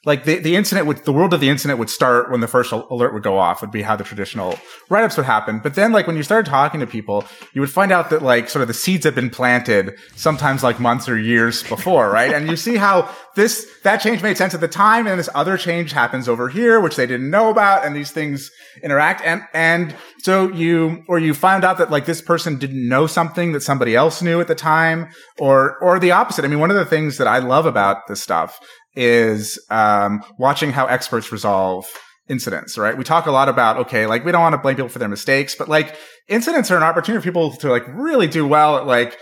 like 0.05 0.23
the, 0.23 0.39
the 0.39 0.55
incident 0.55 0.87
would 0.87 0.97
the 1.03 1.11
world 1.11 1.33
of 1.33 1.41
the 1.41 1.49
incident 1.49 1.77
would 1.77 1.89
start 1.89 2.31
when 2.31 2.39
the 2.39 2.47
first 2.47 2.71
alert 2.71 3.13
would 3.13 3.23
go 3.23 3.37
off 3.37 3.61
would 3.61 3.71
be 3.71 3.81
how 3.81 3.95
the 3.95 4.03
traditional 4.03 4.57
write-ups 4.89 5.17
would 5.17 5.25
happen. 5.25 5.59
But 5.59 5.75
then 5.75 5.91
like 5.91 6.07
when 6.07 6.15
you 6.15 6.23
started 6.23 6.49
talking 6.49 6.79
to 6.79 6.87
people 6.87 7.25
you 7.53 7.61
would 7.61 7.69
find 7.69 7.91
out 7.91 8.09
that 8.11 8.21
like 8.21 8.49
sort 8.49 8.61
of 8.61 8.67
the 8.67 8.73
seeds 8.73 9.03
had 9.03 9.15
been 9.15 9.29
planted 9.29 9.97
sometimes 10.15 10.63
like 10.63 10.79
months 10.79 11.09
or 11.09 11.17
years 11.17 11.63
before 11.63 12.09
right? 12.11 12.33
And 12.33 12.49
you 12.49 12.55
see 12.55 12.77
how 12.77 13.13
this 13.35 13.69
that 13.83 13.97
change 13.97 14.23
made 14.23 14.37
sense 14.37 14.53
at 14.53 14.61
the 14.61 14.67
time 14.67 15.05
and 15.05 15.19
this 15.19 15.29
other 15.35 15.57
change 15.57 15.91
happens 15.91 16.29
over 16.29 16.47
here 16.47 16.79
which 16.79 16.95
they 16.95 17.05
didn't 17.05 17.29
know 17.29 17.49
about 17.49 17.85
and 17.85 17.95
these 17.95 18.11
things 18.11 18.51
interact. 18.81 19.21
And 19.25 19.43
and 19.53 19.95
so 20.19 20.49
you 20.49 21.03
or 21.09 21.19
you 21.19 21.33
found 21.33 21.65
out 21.65 21.77
that 21.77 21.91
like 21.91 22.05
this 22.05 22.21
person 22.21 22.57
didn't 22.57 22.87
know 22.87 23.05
something 23.05 23.51
that 23.51 23.61
somebody 23.61 23.95
else 23.95 24.21
knew 24.21 24.39
at 24.39 24.47
the 24.47 24.55
time 24.55 25.09
or 25.39 25.77
or 25.79 25.99
the 25.99 26.11
opposite. 26.11 26.45
I 26.45 26.47
mean 26.47 26.59
one 26.59 26.71
of 26.71 26.77
the 26.77 26.85
things 26.85 27.17
that 27.17 27.27
i 27.27 27.39
love 27.39 27.65
about 27.65 28.07
this 28.07 28.21
stuff 28.21 28.59
is 28.95 29.59
um, 29.69 30.23
watching 30.37 30.71
how 30.71 30.85
experts 30.85 31.31
resolve 31.31 31.87
incidents, 32.27 32.77
right? 32.77 32.95
We 32.97 33.03
talk 33.03 33.25
a 33.25 33.31
lot 33.31 33.49
about, 33.49 33.77
okay, 33.77 34.05
like 34.05 34.23
we 34.23 34.31
don't 34.31 34.41
want 34.41 34.53
to 34.53 34.59
blame 34.59 34.75
people 34.75 34.89
for 34.89 34.99
their 34.99 35.09
mistakes, 35.09 35.55
but 35.55 35.67
like 35.67 35.95
incidents 36.27 36.69
are 36.69 36.77
an 36.77 36.83
opportunity 36.83 37.21
for 37.21 37.25
people 37.25 37.51
to 37.57 37.69
like 37.69 37.83
really 37.87 38.27
do 38.27 38.47
well 38.47 38.77
at 38.77 38.85
like 38.85 39.17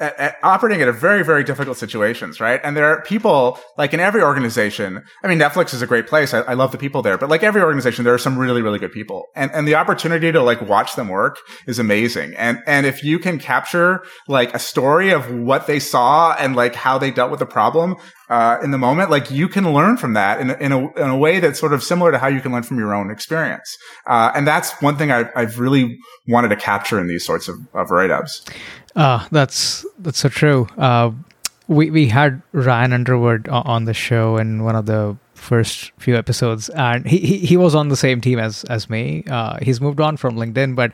at, 0.00 0.18
at 0.18 0.36
operating 0.42 0.82
at 0.82 0.88
a 0.88 0.92
very, 0.92 1.24
very 1.24 1.44
difficult 1.44 1.76
situations, 1.76 2.40
right? 2.40 2.60
And 2.64 2.76
there 2.76 2.86
are 2.86 3.02
people 3.02 3.58
like 3.78 3.94
in 3.94 4.00
every 4.00 4.22
organization. 4.22 5.02
I 5.22 5.28
mean, 5.28 5.38
Netflix 5.38 5.72
is 5.72 5.82
a 5.82 5.86
great 5.86 6.06
place. 6.06 6.34
I, 6.34 6.40
I 6.40 6.54
love 6.54 6.72
the 6.72 6.78
people 6.78 7.02
there, 7.02 7.16
but 7.16 7.28
like 7.28 7.42
every 7.42 7.62
organization, 7.62 8.04
there 8.04 8.14
are 8.14 8.18
some 8.18 8.38
really, 8.38 8.62
really 8.62 8.78
good 8.78 8.92
people 8.92 9.26
and, 9.36 9.50
and 9.52 9.68
the 9.68 9.74
opportunity 9.74 10.32
to 10.32 10.42
like 10.42 10.60
watch 10.62 10.96
them 10.96 11.08
work 11.08 11.38
is 11.66 11.78
amazing. 11.78 12.34
And, 12.36 12.62
and 12.66 12.86
if 12.86 13.04
you 13.04 13.18
can 13.18 13.38
capture 13.38 14.04
like 14.28 14.54
a 14.54 14.58
story 14.58 15.10
of 15.10 15.32
what 15.32 15.66
they 15.66 15.78
saw 15.78 16.34
and 16.34 16.56
like 16.56 16.74
how 16.74 16.98
they 16.98 17.10
dealt 17.10 17.30
with 17.30 17.40
the 17.40 17.46
problem, 17.46 17.96
uh, 18.30 18.58
in 18.62 18.70
the 18.70 18.78
moment, 18.78 19.10
like 19.10 19.30
you 19.30 19.48
can 19.48 19.72
learn 19.72 19.96
from 19.96 20.14
that 20.14 20.40
in, 20.40 20.50
in 20.52 20.72
a, 20.72 20.92
in 20.94 21.10
a 21.10 21.16
way 21.16 21.40
that's 21.40 21.60
sort 21.60 21.74
of 21.74 21.82
similar 21.82 22.10
to 22.10 22.18
how 22.18 22.26
you 22.26 22.40
can 22.40 22.52
learn 22.52 22.62
from 22.62 22.78
your 22.78 22.94
own 22.94 23.10
experience. 23.10 23.76
Uh, 24.06 24.32
and 24.34 24.46
that's 24.46 24.80
one 24.80 24.96
thing 24.96 25.12
I, 25.12 25.28
I've 25.36 25.60
really 25.60 25.98
wanted 26.26 26.48
to 26.48 26.56
capture 26.56 26.98
in 26.98 27.06
these 27.06 27.24
sorts 27.24 27.48
of, 27.48 27.56
of 27.74 27.90
write-ups. 27.90 28.44
Uh, 28.96 29.26
that's 29.30 29.84
that's 29.98 30.18
so 30.18 30.28
true. 30.28 30.68
Uh, 30.78 31.10
we 31.66 31.90
we 31.90 32.08
had 32.08 32.42
Ryan 32.52 32.92
Underwood 32.92 33.48
on 33.48 33.84
the 33.84 33.94
show 33.94 34.36
in 34.36 34.64
one 34.64 34.76
of 34.76 34.86
the 34.86 35.16
first 35.34 35.92
few 35.98 36.16
episodes, 36.16 36.68
and 36.70 37.06
he 37.06 37.18
he, 37.18 37.38
he 37.38 37.56
was 37.56 37.74
on 37.74 37.88
the 37.88 37.96
same 37.96 38.20
team 38.20 38.38
as 38.38 38.64
as 38.64 38.88
me. 38.88 39.24
Uh, 39.28 39.58
he's 39.62 39.80
moved 39.80 40.00
on 40.00 40.16
from 40.16 40.36
LinkedIn, 40.36 40.76
but 40.76 40.92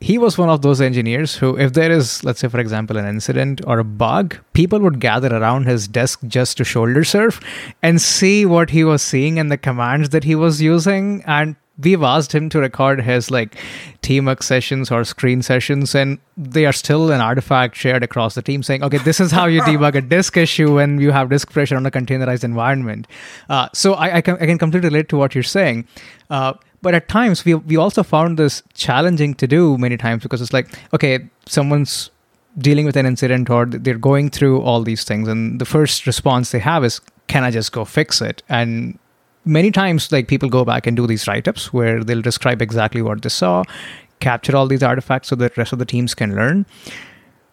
he 0.00 0.18
was 0.18 0.36
one 0.36 0.50
of 0.50 0.60
those 0.60 0.80
engineers 0.82 1.34
who, 1.34 1.56
if 1.56 1.72
there 1.72 1.90
is, 1.90 2.22
let's 2.24 2.38
say, 2.40 2.48
for 2.48 2.60
example, 2.60 2.98
an 2.98 3.06
incident 3.06 3.62
or 3.66 3.78
a 3.78 3.84
bug, 3.84 4.36
people 4.52 4.78
would 4.80 5.00
gather 5.00 5.34
around 5.34 5.66
his 5.66 5.88
desk 5.88 6.20
just 6.26 6.58
to 6.58 6.64
shoulder 6.64 7.04
surf 7.04 7.40
and 7.82 8.02
see 8.02 8.44
what 8.44 8.68
he 8.68 8.84
was 8.84 9.00
seeing 9.00 9.38
and 9.38 9.50
the 9.50 9.56
commands 9.56 10.10
that 10.10 10.24
he 10.24 10.34
was 10.34 10.60
using 10.60 11.22
and 11.26 11.56
we've 11.78 12.02
asked 12.02 12.32
him 12.32 12.48
to 12.48 12.60
record 12.60 13.00
his 13.00 13.30
like 13.30 13.56
tmux 14.02 14.44
sessions 14.44 14.90
or 14.90 15.02
screen 15.02 15.42
sessions 15.42 15.94
and 15.94 16.18
they 16.36 16.66
are 16.66 16.72
still 16.72 17.10
an 17.10 17.20
artifact 17.20 17.74
shared 17.74 18.02
across 18.02 18.34
the 18.34 18.42
team 18.42 18.62
saying 18.62 18.82
okay 18.82 18.98
this 18.98 19.18
is 19.20 19.32
how 19.32 19.46
you 19.46 19.60
debug 19.68 19.94
a 19.94 20.00
disk 20.00 20.36
issue 20.36 20.74
when 20.74 21.00
you 21.00 21.10
have 21.10 21.30
disk 21.30 21.50
pressure 21.50 21.76
on 21.76 21.84
a 21.86 21.90
containerized 21.90 22.44
environment. 22.44 23.06
Uh, 23.48 23.68
so 23.72 23.94
I, 23.94 24.16
I, 24.16 24.20
can, 24.20 24.34
I 24.36 24.46
can 24.46 24.58
completely 24.58 24.88
relate 24.88 25.08
to 25.08 25.16
what 25.16 25.34
you're 25.34 25.42
saying. 25.42 25.86
Uh, 26.30 26.54
but 26.82 26.94
at 26.94 27.08
times 27.08 27.44
we, 27.44 27.54
we 27.54 27.76
also 27.76 28.02
found 28.02 28.38
this 28.38 28.62
challenging 28.74 29.34
to 29.34 29.46
do 29.46 29.78
many 29.78 29.96
times 29.96 30.22
because 30.22 30.40
it's 30.40 30.52
like 30.52 30.68
okay 30.92 31.28
someone's 31.46 32.10
dealing 32.58 32.86
with 32.86 32.96
an 32.96 33.04
incident 33.04 33.50
or 33.50 33.66
they're 33.66 33.98
going 33.98 34.30
through 34.30 34.60
all 34.60 34.82
these 34.82 35.02
things 35.02 35.26
and 35.26 35.60
the 35.60 35.64
first 35.64 36.06
response 36.06 36.52
they 36.52 36.60
have 36.60 36.84
is 36.84 37.00
can 37.26 37.42
i 37.42 37.50
just 37.50 37.72
go 37.72 37.84
fix 37.84 38.20
it? 38.20 38.42
And 38.48 38.98
many 39.44 39.70
times 39.70 40.10
like 40.10 40.28
people 40.28 40.48
go 40.48 40.64
back 40.64 40.86
and 40.86 40.96
do 40.96 41.06
these 41.06 41.26
write-ups 41.28 41.72
where 41.72 42.02
they'll 42.02 42.22
describe 42.22 42.62
exactly 42.62 43.02
what 43.02 43.22
they 43.22 43.28
saw 43.28 43.62
capture 44.20 44.56
all 44.56 44.66
these 44.66 44.82
artifacts 44.82 45.28
so 45.28 45.36
that 45.36 45.54
the 45.54 45.60
rest 45.60 45.72
of 45.72 45.78
the 45.78 45.84
teams 45.84 46.14
can 46.14 46.34
learn. 46.34 46.66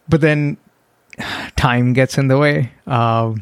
But 0.08 0.20
then 0.20 0.56
time 1.56 1.92
gets 1.92 2.18
in 2.18 2.28
the 2.28 2.38
way. 2.38 2.72
Uh, 2.86 3.34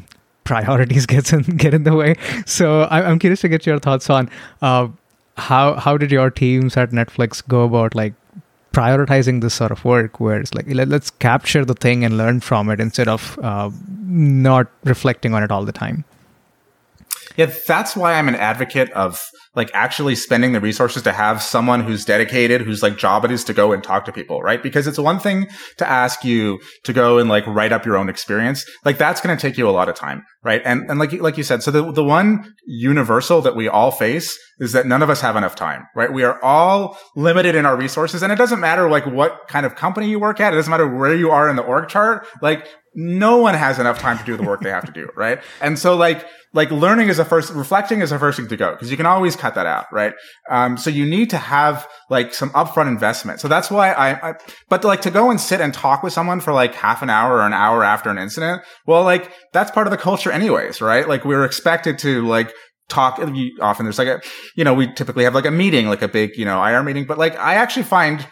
priorities 0.43 1.05
gets 1.15 1.33
in 1.33 1.43
get 1.65 1.73
in 1.73 1.83
the 1.83 1.95
way. 1.95 2.15
So 2.45 2.81
I, 2.83 3.03
i'm 3.03 3.19
curious 3.19 3.41
to 3.41 3.49
get 3.49 3.65
your 3.65 3.79
thoughts 3.79 4.09
on 4.09 4.29
uh, 4.61 4.87
how 5.37 5.75
how 5.75 5.97
did 5.97 6.11
your 6.11 6.29
teams 6.29 6.77
at 6.77 6.91
netflix 6.91 7.45
go 7.47 7.63
about 7.63 7.95
like 7.95 8.13
prioritizing 8.73 9.41
this 9.41 9.53
sort 9.53 9.71
of 9.71 9.83
work 9.85 10.19
where 10.19 10.39
it's 10.39 10.53
like 10.53 10.65
let, 10.67 10.91
us 10.91 11.09
capture 11.09 11.63
the 11.65 11.73
thing 11.73 12.03
and 12.05 12.17
learn 12.17 12.39
from 12.39 12.69
it 12.69 12.79
instead 12.79 13.07
of 13.07 13.37
uh, 13.43 13.69
not 14.07 14.67
reflecting 14.85 15.33
on 15.33 15.43
it 15.43 15.51
all 15.51 15.65
the 15.65 15.71
time 15.71 16.03
Yeah, 17.37 17.51
that's 17.67 17.95
why 17.95 18.13
I'm 18.13 18.27
an 18.27 18.35
advocate 18.35 18.91
of 18.91 19.21
like 19.55 19.69
actually 19.73 20.15
spending 20.15 20.53
the 20.53 20.61
resources 20.61 21.03
to 21.03 21.11
have 21.11 21.41
someone 21.41 21.81
who's 21.81 22.05
dedicated, 22.05 22.61
whose 22.61 22.81
like 22.81 22.97
job 22.97 23.25
it 23.25 23.31
is 23.31 23.43
to 23.45 23.53
go 23.53 23.73
and 23.73 23.83
talk 23.83 24.05
to 24.05 24.11
people, 24.11 24.41
right? 24.41 24.63
Because 24.63 24.87
it's 24.87 24.97
one 24.97 25.19
thing 25.19 25.47
to 25.77 25.87
ask 25.87 26.23
you 26.23 26.59
to 26.83 26.93
go 26.93 27.17
and 27.17 27.27
like 27.27 27.45
write 27.47 27.73
up 27.73 27.85
your 27.85 27.97
own 27.97 28.07
experience. 28.07 28.65
Like 28.85 28.97
that's 28.97 29.19
going 29.19 29.35
to 29.35 29.41
take 29.41 29.57
you 29.57 29.67
a 29.67 29.71
lot 29.71 29.89
of 29.89 29.95
time, 29.95 30.23
right? 30.43 30.61
And, 30.63 30.89
and 30.89 30.99
like, 30.99 31.11
like 31.13 31.37
you 31.37 31.43
said, 31.43 31.63
so 31.63 31.71
the, 31.71 31.91
the 31.91 32.03
one 32.03 32.53
universal 32.65 33.41
that 33.41 33.55
we 33.55 33.67
all 33.67 33.91
face 33.91 34.37
is 34.59 34.71
that 34.71 34.85
none 34.85 35.01
of 35.01 35.09
us 35.09 35.19
have 35.19 35.35
enough 35.35 35.55
time, 35.55 35.85
right? 35.95 36.13
We 36.13 36.23
are 36.23 36.41
all 36.41 36.97
limited 37.15 37.55
in 37.55 37.65
our 37.65 37.75
resources 37.75 38.23
and 38.23 38.31
it 38.31 38.37
doesn't 38.37 38.59
matter 38.59 38.89
like 38.89 39.05
what 39.05 39.47
kind 39.49 39.65
of 39.65 39.75
company 39.75 40.09
you 40.09 40.19
work 40.19 40.39
at. 40.39 40.53
It 40.53 40.55
doesn't 40.57 40.71
matter 40.71 40.87
where 40.87 41.15
you 41.15 41.29
are 41.31 41.49
in 41.49 41.57
the 41.57 41.63
org 41.63 41.89
chart. 41.89 42.25
Like 42.41 42.67
no 42.93 43.37
one 43.37 43.53
has 43.53 43.79
enough 43.79 43.99
time 43.99 44.17
to 44.17 44.23
do 44.23 44.35
the 44.35 44.43
work 44.43 44.61
they 44.61 44.69
have 44.69 44.85
to 44.85 44.91
do, 44.91 45.09
right? 45.15 45.41
And 45.61 45.79
so 45.79 45.95
like, 45.95 46.25
like 46.53 46.69
learning 46.71 47.07
is 47.07 47.19
a 47.19 47.23
first, 47.23 47.53
reflecting 47.53 48.01
is 48.01 48.11
a 48.11 48.19
first 48.19 48.37
thing 48.37 48.49
to 48.49 48.57
go 48.57 48.71
because 48.71 48.91
you 48.91 48.97
can 48.97 49.05
always 49.05 49.37
cut 49.37 49.55
that 49.55 49.65
out, 49.65 49.85
right? 49.93 50.13
Um, 50.49 50.77
so 50.77 50.89
you 50.89 51.05
need 51.05 51.29
to 51.29 51.37
have 51.37 51.87
like 52.09 52.33
some 52.33 52.49
upfront 52.49 52.89
investment. 52.89 53.39
So 53.39 53.47
that's 53.47 53.71
why 53.71 53.93
I, 53.93 54.31
I, 54.31 54.33
but 54.67 54.83
like 54.83 55.01
to 55.03 55.11
go 55.11 55.31
and 55.31 55.39
sit 55.39 55.61
and 55.61 55.73
talk 55.73 56.03
with 56.03 56.11
someone 56.11 56.41
for 56.41 56.51
like 56.51 56.75
half 56.75 57.01
an 57.01 57.09
hour 57.09 57.37
or 57.37 57.45
an 57.45 57.53
hour 57.53 57.83
after 57.83 58.09
an 58.09 58.17
incident, 58.17 58.63
well, 58.85 59.03
like 59.03 59.31
that's 59.53 59.71
part 59.71 59.87
of 59.87 59.91
the 59.91 59.97
culture 59.97 60.31
anyways, 60.31 60.81
right? 60.81 61.07
Like 61.07 61.23
we're 61.23 61.45
expected 61.45 61.97
to 61.99 62.27
like 62.27 62.51
talk 62.89 63.19
often 63.61 63.85
there's 63.85 63.97
like 63.97 64.09
a 64.09 64.21
you 64.57 64.65
know 64.65 64.73
we 64.73 64.91
typically 64.93 65.23
have 65.23 65.33
like 65.33 65.45
a 65.45 65.51
meeting 65.51 65.87
like 65.87 66.01
a 66.01 66.09
big 66.09 66.35
you 66.35 66.43
know 66.43 66.61
ir 66.61 66.83
meeting 66.83 67.05
but 67.05 67.17
like 67.17 67.33
i 67.37 67.55
actually 67.55 67.83
find 67.83 68.27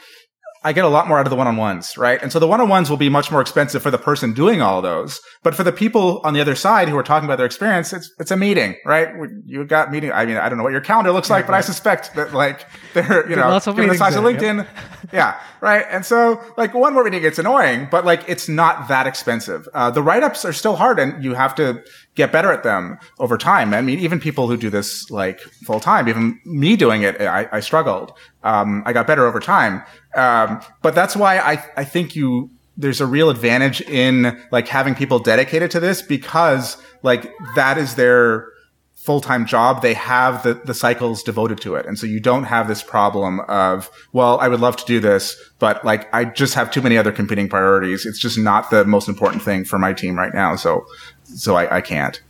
I 0.64 0.74
get 0.74 0.84
a 0.84 0.90
lot 0.90 1.08
more 1.08 1.18
out 1.20 1.26
of 1.26 1.30
the 1.30 1.38
one-on-ones, 1.38 1.98
right? 1.98 2.22
And 2.22 2.32
so 2.32 2.40
the 2.40 2.48
one-on-ones 2.48 2.90
will 2.90 2.98
be 2.98 3.08
much 3.08 3.32
more 3.32 3.40
expensive 3.40 3.82
for 3.82 3.92
the 3.92 3.98
person 3.98 4.34
doing 4.34 4.62
all 4.62 4.82
those. 4.82 5.22
But 5.42 5.56
for 5.56 5.64
the 5.64 5.72
people 5.72 6.20
on 6.26 6.34
the 6.34 6.42
other 6.42 6.56
side 6.56 6.90
who 6.90 6.98
are 6.98 7.04
talking 7.04 7.26
about 7.26 7.38
their 7.38 7.46
experience, 7.46 7.94
it's, 7.94 8.12
it's 8.20 8.32
a 8.32 8.38
meeting, 8.38 8.76
right? 8.86 9.10
You 9.46 9.64
got 9.66 9.90
meeting. 9.90 10.12
I 10.12 10.26
mean, 10.26 10.36
I 10.38 10.50
don't 10.50 10.58
know 10.58 10.64
what 10.66 10.74
your 10.74 10.82
calendar 10.82 11.12
looks 11.12 11.30
like, 11.30 11.46
but 11.46 11.56
I 11.56 11.62
suspect 11.62 12.14
that 12.16 12.34
like 12.34 12.66
they're, 12.94 13.30
you 13.30 13.38
know, 13.38 13.60
given 13.60 13.88
the 13.88 13.96
size 13.96 14.16
meetings 14.16 14.16
of 14.16 14.24
there, 14.24 14.54
LinkedIn. 14.54 14.68
Yeah. 15.12 15.40
Right. 15.62 15.86
And 15.90 16.06
so 16.06 16.40
like 16.56 16.74
one 16.74 16.94
more 16.94 17.04
meeting, 17.04 17.24
it's 17.24 17.40
annoying, 17.40 17.88
but 17.90 18.06
like 18.06 18.28
it's 18.28 18.48
not 18.48 18.90
that 18.90 19.08
expensive. 19.08 19.68
Uh, 19.74 19.90
the 19.90 20.04
write-ups 20.04 20.46
are 20.46 20.54
still 20.54 20.76
hard 20.76 21.00
and 21.00 21.24
you 21.24 21.34
have 21.34 21.56
to 21.56 21.84
get 22.16 22.32
better 22.32 22.52
at 22.52 22.64
them 22.64 23.00
over 23.18 23.38
time. 23.38 23.74
I 23.74 23.82
mean, 23.82 24.00
even 24.00 24.20
people 24.20 24.48
who 24.48 24.58
do 24.58 24.70
this 24.70 25.10
like 25.10 25.40
full 25.66 25.80
time, 25.80 26.08
even 26.10 26.40
me 26.46 26.76
doing 26.76 27.02
it, 27.02 27.20
I, 27.22 27.48
I 27.52 27.60
struggled. 27.62 28.12
Um, 28.44 28.84
I 28.86 28.94
got 28.94 29.08
better 29.08 29.26
over 29.26 29.40
time. 29.40 29.84
Um, 30.16 30.62
but 30.82 30.96
that's 30.96 31.16
why 31.16 31.38
I, 31.38 31.64
I 31.78 31.84
think 31.84 32.16
you, 32.16 32.50
there's 32.78 33.02
a 33.02 33.06
real 33.06 33.30
advantage 33.30 33.82
in 33.82 34.42
like 34.52 34.68
having 34.68 34.96
people 34.96 35.20
dedicated 35.20 35.72
to 35.72 35.80
this 35.80 36.02
because 36.02 36.78
like 37.04 37.32
that 37.56 37.78
is 37.78 37.96
their 37.96 38.48
full-time 38.96 39.46
job. 39.46 39.82
They 39.82 39.94
have 39.94 40.44
the, 40.44 40.56
the 40.56 40.74
cycles 40.74 41.24
devoted 41.24 41.62
to 41.62 41.76
it. 41.76 41.86
And 41.86 41.98
so 41.98 42.06
you 42.06 42.20
don't 42.20 42.44
have 42.44 42.68
this 42.68 42.84
problem 42.84 43.40
of, 43.42 43.90
well, 44.12 44.40
I 44.40 44.48
would 44.48 44.60
love 44.60 44.76
to 44.78 44.86
do 44.86 45.00
this, 45.00 45.38
but 45.58 45.84
like 45.86 46.14
I 46.14 46.26
just 46.26 46.54
have 46.56 46.70
too 46.70 46.82
many 46.82 46.98
other 46.98 47.12
competing 47.12 47.48
priorities. 47.48 48.06
It's 48.06 48.20
just 48.20 48.38
not 48.38 48.70
the 48.72 48.84
most 48.86 49.08
important 49.08 49.42
thing 49.42 49.64
for 49.64 49.80
my 49.80 49.94
team 49.94 50.18
right 50.18 50.34
now. 50.34 50.56
So, 50.56 50.86
so 51.24 51.56
I, 51.56 51.78
I 51.78 51.82
can't. 51.82 52.22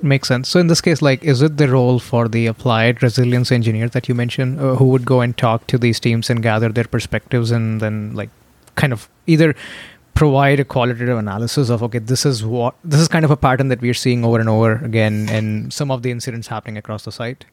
Makes 0.00 0.28
sense. 0.28 0.48
So 0.48 0.60
in 0.60 0.68
this 0.68 0.80
case, 0.80 1.02
like, 1.02 1.24
is 1.24 1.42
it 1.42 1.56
the 1.56 1.68
role 1.68 1.98
for 1.98 2.28
the 2.28 2.46
applied 2.46 3.02
resilience 3.02 3.50
engineer 3.50 3.88
that 3.88 4.08
you 4.08 4.14
mentioned, 4.14 4.60
uh, 4.60 4.76
who 4.76 4.84
would 4.86 5.04
go 5.04 5.20
and 5.20 5.36
talk 5.36 5.66
to 5.66 5.78
these 5.78 5.98
teams 5.98 6.30
and 6.30 6.40
gather 6.40 6.68
their 6.68 6.84
perspectives, 6.84 7.50
and 7.50 7.80
then 7.80 8.14
like, 8.14 8.30
kind 8.76 8.92
of 8.92 9.08
either 9.26 9.56
provide 10.14 10.60
a 10.60 10.64
qualitative 10.64 11.18
analysis 11.18 11.68
of 11.68 11.82
okay, 11.82 11.98
this 11.98 12.24
is 12.24 12.44
what 12.44 12.74
this 12.84 13.00
is 13.00 13.08
kind 13.08 13.24
of 13.24 13.32
a 13.32 13.36
pattern 13.36 13.68
that 13.68 13.80
we're 13.80 13.94
seeing 13.94 14.24
over 14.24 14.38
and 14.38 14.48
over 14.48 14.76
again, 14.84 15.28
in 15.30 15.70
some 15.70 15.90
of 15.90 16.02
the 16.02 16.12
incidents 16.12 16.46
happening 16.46 16.76
across 16.76 17.04
the 17.04 17.10
site. 17.10 17.44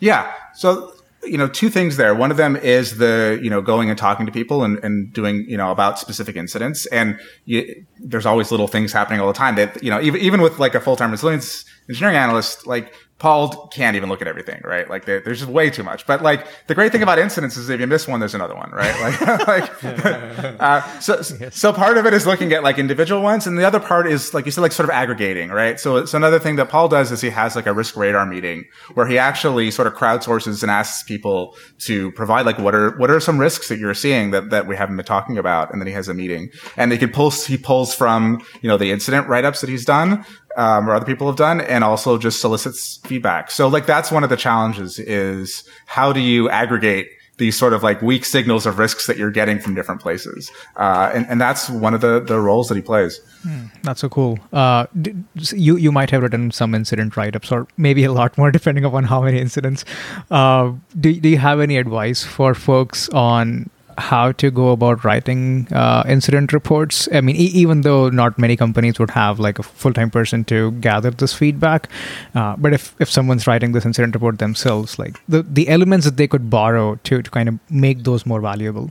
Yeah. 0.00 0.32
So 0.54 0.92
you 1.26 1.38
know, 1.38 1.48
two 1.48 1.70
things 1.70 1.96
there. 1.96 2.14
One 2.14 2.30
of 2.30 2.36
them 2.36 2.56
is 2.56 2.98
the, 2.98 3.38
you 3.42 3.50
know, 3.50 3.60
going 3.60 3.90
and 3.90 3.98
talking 3.98 4.26
to 4.26 4.32
people 4.32 4.64
and, 4.64 4.78
and 4.84 5.12
doing, 5.12 5.44
you 5.48 5.56
know, 5.56 5.70
about 5.70 5.98
specific 5.98 6.36
incidents. 6.36 6.86
And 6.86 7.18
you, 7.44 7.84
there's 7.98 8.26
always 8.26 8.50
little 8.50 8.68
things 8.68 8.92
happening 8.92 9.20
all 9.20 9.26
the 9.26 9.32
time 9.32 9.56
that, 9.56 9.82
you 9.82 9.90
know, 9.90 10.00
even, 10.00 10.20
even 10.20 10.40
with 10.40 10.58
like 10.58 10.74
a 10.74 10.80
full-time 10.80 11.10
resilience 11.10 11.64
engineering 11.88 12.16
analyst, 12.16 12.66
like 12.66 12.92
Paul 13.18 13.68
can't 13.68 13.96
even 13.96 14.10
look 14.10 14.20
at 14.20 14.28
everything, 14.28 14.60
right? 14.62 14.88
Like 14.90 15.06
there's 15.06 15.38
just 15.38 15.50
way 15.50 15.70
too 15.70 15.82
much. 15.82 16.06
But 16.06 16.20
like 16.20 16.46
the 16.66 16.74
great 16.74 16.92
thing 16.92 17.02
about 17.02 17.18
incidents 17.18 17.56
is 17.56 17.70
if 17.70 17.80
you 17.80 17.86
miss 17.86 18.06
one, 18.06 18.20
there's 18.20 18.34
another 18.34 18.54
one, 18.54 18.70
right? 18.72 19.00
Like, 19.00 19.46
like 19.82 19.84
uh, 20.60 21.00
so 21.00 21.22
so 21.22 21.72
part 21.72 21.96
of 21.96 22.04
it 22.04 22.12
is 22.12 22.26
looking 22.26 22.52
at 22.52 22.62
like 22.62 22.78
individual 22.78 23.22
ones, 23.22 23.46
and 23.46 23.58
the 23.58 23.64
other 23.64 23.80
part 23.80 24.06
is 24.06 24.34
like 24.34 24.44
you 24.44 24.52
said, 24.52 24.60
like 24.60 24.72
sort 24.72 24.86
of 24.86 24.94
aggregating, 24.94 25.48
right? 25.48 25.80
So 25.80 26.04
so 26.04 26.18
another 26.18 26.38
thing 26.38 26.56
that 26.56 26.68
Paul 26.68 26.88
does 26.88 27.10
is 27.10 27.22
he 27.22 27.30
has 27.30 27.56
like 27.56 27.66
a 27.66 27.72
risk 27.72 27.96
radar 27.96 28.26
meeting 28.26 28.66
where 28.92 29.06
he 29.06 29.16
actually 29.16 29.70
sort 29.70 29.88
of 29.88 29.94
crowdsources 29.94 30.62
and 30.62 30.70
asks 30.70 31.02
people 31.02 31.56
to 31.80 32.12
provide 32.12 32.44
like 32.44 32.58
what 32.58 32.74
are 32.74 32.98
what 32.98 33.10
are 33.10 33.18
some 33.18 33.38
risks 33.38 33.68
that 33.68 33.78
you're 33.78 33.94
seeing 33.94 34.30
that 34.32 34.50
that 34.50 34.66
we 34.66 34.76
haven't 34.76 34.96
been 34.96 35.06
talking 35.06 35.38
about, 35.38 35.72
and 35.72 35.80
then 35.80 35.86
he 35.86 35.94
has 35.94 36.08
a 36.08 36.14
meeting, 36.14 36.50
and 36.76 36.92
they 36.92 36.98
can 36.98 37.08
pull 37.08 37.30
he 37.30 37.56
pulls 37.56 37.94
from 37.94 38.44
you 38.60 38.68
know 38.68 38.76
the 38.76 38.90
incident 38.90 39.26
write 39.26 39.46
ups 39.46 39.62
that 39.62 39.70
he's 39.70 39.86
done 39.86 40.22
um, 40.56 40.88
or 40.88 40.94
other 40.94 41.06
people 41.06 41.26
have 41.26 41.36
done, 41.36 41.60
and 41.60 41.84
also 41.84 42.18
just 42.18 42.40
solicits 42.40 42.98
feedback. 43.04 43.50
So 43.50 43.68
like 43.68 43.86
that's 43.86 44.10
one 44.10 44.24
of 44.24 44.30
the 44.30 44.36
challenges 44.36 44.98
is 44.98 45.68
how 45.86 46.12
do 46.12 46.20
you 46.20 46.48
aggregate 46.50 47.08
these 47.38 47.58
sort 47.58 47.74
of 47.74 47.82
like 47.82 48.00
weak 48.00 48.24
signals 48.24 48.64
of 48.64 48.78
risks 48.78 49.06
that 49.06 49.18
you're 49.18 49.30
getting 49.30 49.58
from 49.58 49.74
different 49.74 50.00
places. 50.00 50.50
Uh, 50.76 51.10
and, 51.14 51.26
and 51.28 51.40
that's 51.40 51.68
one 51.68 51.92
of 51.92 52.00
the, 52.00 52.20
the 52.20 52.40
roles 52.40 52.68
that 52.68 52.76
he 52.76 52.80
plays. 52.80 53.20
Hmm, 53.42 53.66
that's 53.82 54.00
so 54.00 54.08
cool. 54.08 54.38
Uh, 54.52 54.86
you, 55.34 55.76
you 55.76 55.92
might 55.92 56.10
have 56.10 56.22
written 56.22 56.50
some 56.50 56.74
incident 56.74 57.16
write-ups 57.16 57.52
or 57.52 57.66
maybe 57.76 58.04
a 58.04 58.12
lot 58.12 58.38
more 58.38 58.50
depending 58.52 58.84
upon 58.84 59.04
how 59.04 59.22
many 59.22 59.38
incidents. 59.38 59.84
Uh, 60.30 60.72
do, 60.98 61.12
do 61.20 61.28
you 61.28 61.38
have 61.38 61.60
any 61.60 61.76
advice 61.76 62.24
for 62.24 62.54
folks 62.54 63.08
on 63.10 63.68
how 63.98 64.32
to 64.32 64.50
go 64.50 64.70
about 64.70 65.04
writing 65.04 65.68
uh, 65.72 66.04
incident 66.08 66.52
reports. 66.52 67.08
I 67.12 67.20
mean, 67.20 67.36
e- 67.36 67.52
even 67.54 67.80
though 67.80 68.08
not 68.08 68.38
many 68.38 68.56
companies 68.56 68.98
would 68.98 69.10
have 69.10 69.38
like 69.38 69.58
a 69.58 69.62
full 69.62 69.92
time 69.92 70.10
person 70.10 70.44
to 70.44 70.72
gather 70.72 71.10
this 71.10 71.32
feedback, 71.32 71.88
uh, 72.34 72.56
but 72.58 72.72
if, 72.72 72.94
if 73.00 73.10
someone's 73.10 73.46
writing 73.46 73.72
this 73.72 73.86
incident 73.86 74.14
report 74.14 74.38
themselves, 74.38 74.98
like 74.98 75.20
the, 75.28 75.42
the 75.42 75.68
elements 75.68 76.04
that 76.04 76.16
they 76.16 76.28
could 76.28 76.50
borrow 76.50 76.96
to, 77.04 77.22
to 77.22 77.30
kind 77.30 77.48
of 77.48 77.58
make 77.70 78.04
those 78.04 78.26
more 78.26 78.40
valuable. 78.40 78.90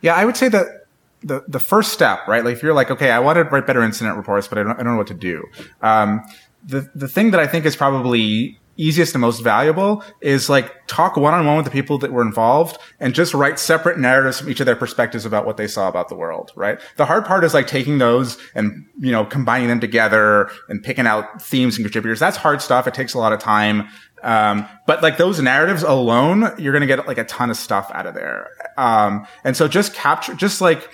Yeah, 0.00 0.14
I 0.14 0.24
would 0.24 0.36
say 0.36 0.48
that 0.48 0.86
the, 1.22 1.44
the 1.48 1.60
first 1.60 1.92
step, 1.92 2.26
right? 2.28 2.44
Like 2.44 2.54
if 2.54 2.62
you're 2.62 2.74
like, 2.74 2.90
okay, 2.90 3.10
I 3.10 3.18
want 3.18 3.36
to 3.36 3.44
write 3.44 3.66
better 3.66 3.82
incident 3.82 4.16
reports, 4.16 4.46
but 4.46 4.58
I 4.58 4.62
don't, 4.62 4.72
I 4.72 4.82
don't 4.82 4.92
know 4.92 4.98
what 4.98 5.08
to 5.08 5.14
do. 5.14 5.44
Um, 5.82 6.24
the, 6.64 6.90
the 6.94 7.08
thing 7.08 7.30
that 7.32 7.40
I 7.40 7.46
think 7.46 7.64
is 7.64 7.76
probably 7.76 8.58
easiest 8.76 9.14
and 9.14 9.20
most 9.20 9.42
valuable 9.42 10.02
is 10.20 10.48
like 10.48 10.86
talk 10.86 11.16
one 11.16 11.34
on 11.34 11.46
one 11.46 11.56
with 11.56 11.64
the 11.64 11.70
people 11.70 11.98
that 11.98 12.12
were 12.12 12.22
involved 12.22 12.78
and 13.00 13.14
just 13.14 13.34
write 13.34 13.58
separate 13.58 13.98
narratives 13.98 14.38
from 14.38 14.50
each 14.50 14.60
of 14.60 14.66
their 14.66 14.76
perspectives 14.76 15.24
about 15.24 15.46
what 15.46 15.56
they 15.56 15.66
saw 15.66 15.88
about 15.88 16.08
the 16.08 16.14
world, 16.14 16.52
right? 16.56 16.80
The 16.96 17.06
hard 17.06 17.24
part 17.24 17.44
is 17.44 17.54
like 17.54 17.66
taking 17.66 17.98
those 17.98 18.38
and, 18.54 18.86
you 18.98 19.12
know, 19.12 19.24
combining 19.24 19.68
them 19.68 19.80
together 19.80 20.50
and 20.68 20.82
picking 20.82 21.06
out 21.06 21.42
themes 21.42 21.76
and 21.76 21.84
contributors. 21.84 22.20
That's 22.20 22.36
hard 22.36 22.62
stuff. 22.62 22.86
It 22.86 22.94
takes 22.94 23.14
a 23.14 23.18
lot 23.18 23.32
of 23.32 23.40
time. 23.40 23.88
Um, 24.22 24.68
but 24.86 25.02
like 25.02 25.16
those 25.16 25.40
narratives 25.40 25.82
alone, 25.82 26.52
you're 26.58 26.72
going 26.72 26.80
to 26.80 26.86
get 26.86 27.06
like 27.06 27.18
a 27.18 27.24
ton 27.24 27.50
of 27.50 27.56
stuff 27.56 27.90
out 27.92 28.06
of 28.06 28.14
there. 28.14 28.48
Um, 28.76 29.26
and 29.44 29.56
so 29.56 29.68
just 29.68 29.94
capture, 29.94 30.34
just 30.34 30.60
like, 30.60 30.88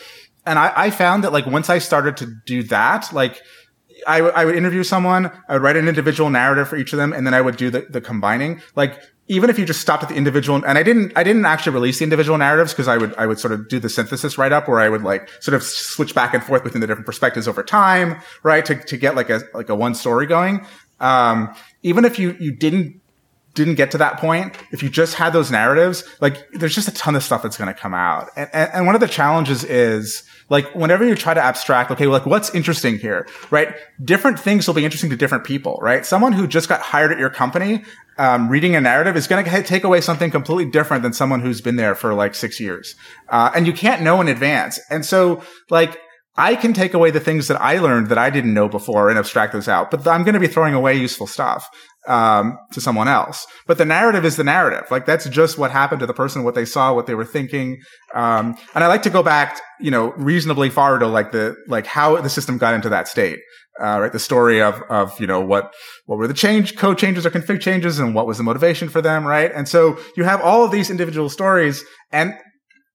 and 0.44 0.58
I, 0.58 0.72
I 0.74 0.90
found 0.90 1.24
that 1.24 1.32
like 1.32 1.46
once 1.46 1.70
I 1.70 1.78
started 1.78 2.16
to 2.18 2.26
do 2.46 2.62
that, 2.64 3.12
like, 3.12 3.40
I, 4.06 4.18
w- 4.18 4.34
I 4.34 4.44
would 4.44 4.56
interview 4.56 4.82
someone, 4.82 5.30
I 5.48 5.54
would 5.54 5.62
write 5.62 5.76
an 5.76 5.88
individual 5.88 6.30
narrative 6.30 6.68
for 6.68 6.76
each 6.76 6.92
of 6.92 6.98
them, 6.98 7.12
and 7.12 7.26
then 7.26 7.34
I 7.34 7.40
would 7.40 7.56
do 7.56 7.70
the, 7.70 7.82
the 7.82 8.00
combining. 8.00 8.60
Like, 8.74 9.00
even 9.28 9.50
if 9.50 9.58
you 9.58 9.64
just 9.64 9.80
stopped 9.80 10.02
at 10.02 10.08
the 10.08 10.14
individual, 10.14 10.62
and 10.64 10.78
I 10.78 10.82
didn't, 10.82 11.12
I 11.16 11.22
didn't 11.22 11.44
actually 11.44 11.74
release 11.74 11.98
the 11.98 12.04
individual 12.04 12.36
narratives 12.38 12.72
because 12.72 12.88
I 12.88 12.96
would, 12.96 13.14
I 13.16 13.26
would 13.26 13.38
sort 13.38 13.52
of 13.52 13.68
do 13.68 13.78
the 13.78 13.88
synthesis 13.88 14.36
right 14.36 14.52
up 14.52 14.68
where 14.68 14.80
I 14.80 14.88
would 14.88 15.02
like 15.02 15.28
sort 15.40 15.54
of 15.54 15.62
switch 15.62 16.14
back 16.14 16.34
and 16.34 16.42
forth 16.42 16.64
between 16.64 16.80
the 16.80 16.86
different 16.86 17.06
perspectives 17.06 17.46
over 17.46 17.62
time, 17.62 18.20
right? 18.42 18.64
To, 18.66 18.74
to 18.74 18.96
get 18.96 19.14
like 19.14 19.30
a, 19.30 19.42
like 19.54 19.68
a 19.68 19.74
one 19.74 19.94
story 19.94 20.26
going. 20.26 20.66
Um, 21.00 21.54
even 21.82 22.04
if 22.04 22.18
you, 22.18 22.36
you 22.38 22.54
didn't 22.54 23.00
didn't 23.54 23.74
get 23.74 23.90
to 23.90 23.98
that 23.98 24.18
point, 24.18 24.56
if 24.70 24.82
you 24.82 24.88
just 24.88 25.14
had 25.14 25.32
those 25.32 25.50
narratives, 25.50 26.04
like 26.20 26.50
there's 26.52 26.74
just 26.74 26.88
a 26.88 26.94
ton 26.94 27.14
of 27.14 27.22
stuff 27.22 27.42
that's 27.42 27.58
going 27.58 27.72
to 27.72 27.78
come 27.78 27.94
out. 27.94 28.30
And, 28.36 28.48
and, 28.52 28.70
and, 28.72 28.86
one 28.86 28.94
of 28.94 29.00
the 29.00 29.08
challenges 29.08 29.62
is 29.64 30.22
like 30.48 30.74
whenever 30.74 31.06
you 31.06 31.14
try 31.14 31.34
to 31.34 31.42
abstract, 31.42 31.90
okay, 31.90 32.06
like 32.06 32.26
what's 32.26 32.54
interesting 32.54 32.98
here, 32.98 33.26
right? 33.50 33.74
Different 34.02 34.38
things 34.38 34.66
will 34.66 34.74
be 34.74 34.84
interesting 34.84 35.10
to 35.10 35.16
different 35.16 35.44
people, 35.44 35.78
right? 35.80 36.04
Someone 36.04 36.32
who 36.32 36.46
just 36.46 36.68
got 36.68 36.80
hired 36.80 37.12
at 37.12 37.18
your 37.18 37.30
company, 37.30 37.84
um, 38.18 38.48
reading 38.48 38.76
a 38.76 38.80
narrative 38.80 39.16
is 39.16 39.26
going 39.26 39.44
to 39.44 39.62
take 39.62 39.84
away 39.84 40.00
something 40.00 40.30
completely 40.30 40.70
different 40.70 41.02
than 41.02 41.12
someone 41.12 41.40
who's 41.40 41.60
been 41.60 41.76
there 41.76 41.94
for 41.94 42.14
like 42.14 42.34
six 42.34 42.60
years. 42.60 42.94
Uh, 43.28 43.50
and 43.54 43.66
you 43.66 43.72
can't 43.72 44.02
know 44.02 44.20
in 44.20 44.28
advance. 44.28 44.80
And 44.90 45.04
so 45.04 45.42
like, 45.70 45.98
I 46.34 46.54
can 46.54 46.72
take 46.72 46.94
away 46.94 47.10
the 47.10 47.20
things 47.20 47.48
that 47.48 47.60
I 47.60 47.78
learned 47.78 48.08
that 48.08 48.16
I 48.16 48.30
didn't 48.30 48.54
know 48.54 48.66
before 48.66 49.10
and 49.10 49.18
abstract 49.18 49.52
those 49.52 49.68
out, 49.68 49.90
but 49.90 50.06
I'm 50.06 50.24
going 50.24 50.32
to 50.32 50.40
be 50.40 50.46
throwing 50.46 50.72
away 50.72 50.94
useful 50.96 51.26
stuff 51.26 51.68
um, 52.08 52.58
to 52.72 52.80
someone 52.80 53.08
else. 53.08 53.46
But 53.66 53.78
the 53.78 53.84
narrative 53.84 54.24
is 54.24 54.36
the 54.36 54.44
narrative. 54.44 54.90
Like 54.90 55.06
that's 55.06 55.28
just 55.28 55.58
what 55.58 55.70
happened 55.70 56.00
to 56.00 56.06
the 56.06 56.14
person, 56.14 56.44
what 56.44 56.54
they 56.54 56.64
saw, 56.64 56.94
what 56.94 57.06
they 57.06 57.14
were 57.14 57.24
thinking. 57.24 57.80
Um, 58.14 58.56
and 58.74 58.82
I 58.82 58.88
like 58.88 59.02
to 59.02 59.10
go 59.10 59.22
back, 59.22 59.60
you 59.80 59.90
know, 59.90 60.12
reasonably 60.12 60.70
far 60.70 60.98
to 60.98 61.06
like 61.06 61.32
the 61.32 61.56
like 61.68 61.86
how 61.86 62.20
the 62.20 62.30
system 62.30 62.58
got 62.58 62.74
into 62.74 62.88
that 62.88 63.08
state. 63.08 63.38
Uh, 63.80 64.00
right, 64.00 64.12
the 64.12 64.18
story 64.18 64.60
of 64.60 64.82
of 64.90 65.18
you 65.18 65.26
know 65.26 65.40
what 65.40 65.72
what 66.04 66.18
were 66.18 66.28
the 66.28 66.34
change 66.34 66.76
code 66.76 66.98
changes 66.98 67.24
or 67.24 67.30
config 67.30 67.58
changes 67.58 67.98
and 67.98 68.14
what 68.14 68.26
was 68.26 68.36
the 68.36 68.44
motivation 68.44 68.88
for 68.88 69.00
them, 69.00 69.26
right? 69.26 69.50
And 69.54 69.66
so 69.66 69.98
you 70.14 70.24
have 70.24 70.42
all 70.42 70.62
of 70.62 70.70
these 70.70 70.90
individual 70.90 71.30
stories, 71.30 71.82
and 72.12 72.34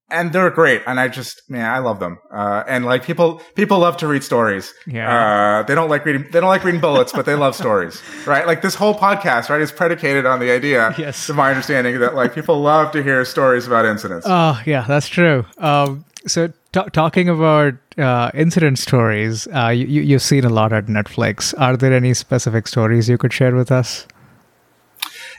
and 0.09 0.31
they're 0.31 0.49
great. 0.49 0.81
And 0.87 0.99
I 0.99 1.07
just, 1.09 1.41
man, 1.49 1.65
I 1.69 1.79
love 1.79 1.99
them. 1.99 2.19
Uh, 2.31 2.63
and 2.67 2.85
like 2.85 3.03
people, 3.03 3.41
people 3.55 3.79
love 3.79 3.97
to 3.97 4.07
read 4.07 4.23
stories. 4.23 4.73
Yeah. 4.85 5.59
Uh, 5.59 5.63
they 5.63 5.75
don't 5.75 5.89
like 5.89 6.05
reading, 6.05 6.23
they 6.31 6.39
don't 6.39 6.49
like 6.49 6.63
reading 6.63 6.79
bullets, 6.81 7.11
but 7.11 7.25
they 7.25 7.35
love 7.35 7.55
stories, 7.55 8.01
right? 8.25 8.47
Like 8.47 8.61
this 8.61 8.75
whole 8.75 8.95
podcast, 8.95 9.49
right, 9.49 9.61
is 9.61 9.71
predicated 9.71 10.25
on 10.25 10.39
the 10.39 10.49
idea, 10.51 10.95
yes. 10.97 11.27
to 11.27 11.33
my 11.33 11.49
understanding, 11.49 11.99
that 11.99 12.15
like 12.15 12.33
people 12.33 12.61
love 12.61 12.91
to 12.93 13.03
hear 13.03 13.23
stories 13.25 13.67
about 13.67 13.85
incidents. 13.85 14.25
Oh, 14.29 14.61
yeah, 14.65 14.85
that's 14.87 15.07
true. 15.07 15.45
Um, 15.57 16.05
so 16.25 16.47
t- 16.73 16.81
talking 16.93 17.29
about 17.29 17.73
uh, 17.97 18.31
incident 18.33 18.79
stories. 18.79 19.47
Uh, 19.47 19.69
you, 19.69 19.85
you- 19.87 20.01
you've 20.03 20.21
seen 20.21 20.45
a 20.45 20.49
lot 20.49 20.71
at 20.73 20.85
Netflix. 20.87 21.53
Are 21.59 21.75
there 21.75 21.93
any 21.93 22.13
specific 22.13 22.67
stories 22.67 23.09
you 23.09 23.17
could 23.17 23.33
share 23.33 23.55
with 23.55 23.71
us? 23.71 24.07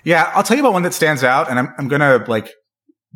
Yeah, 0.04 0.30
I'll 0.34 0.42
tell 0.42 0.56
you 0.56 0.62
about 0.62 0.72
one 0.72 0.82
that 0.84 0.94
stands 0.94 1.24
out, 1.24 1.50
and 1.50 1.58
I'm 1.58 1.74
I'm 1.76 1.88
gonna 1.88 2.24
like 2.28 2.50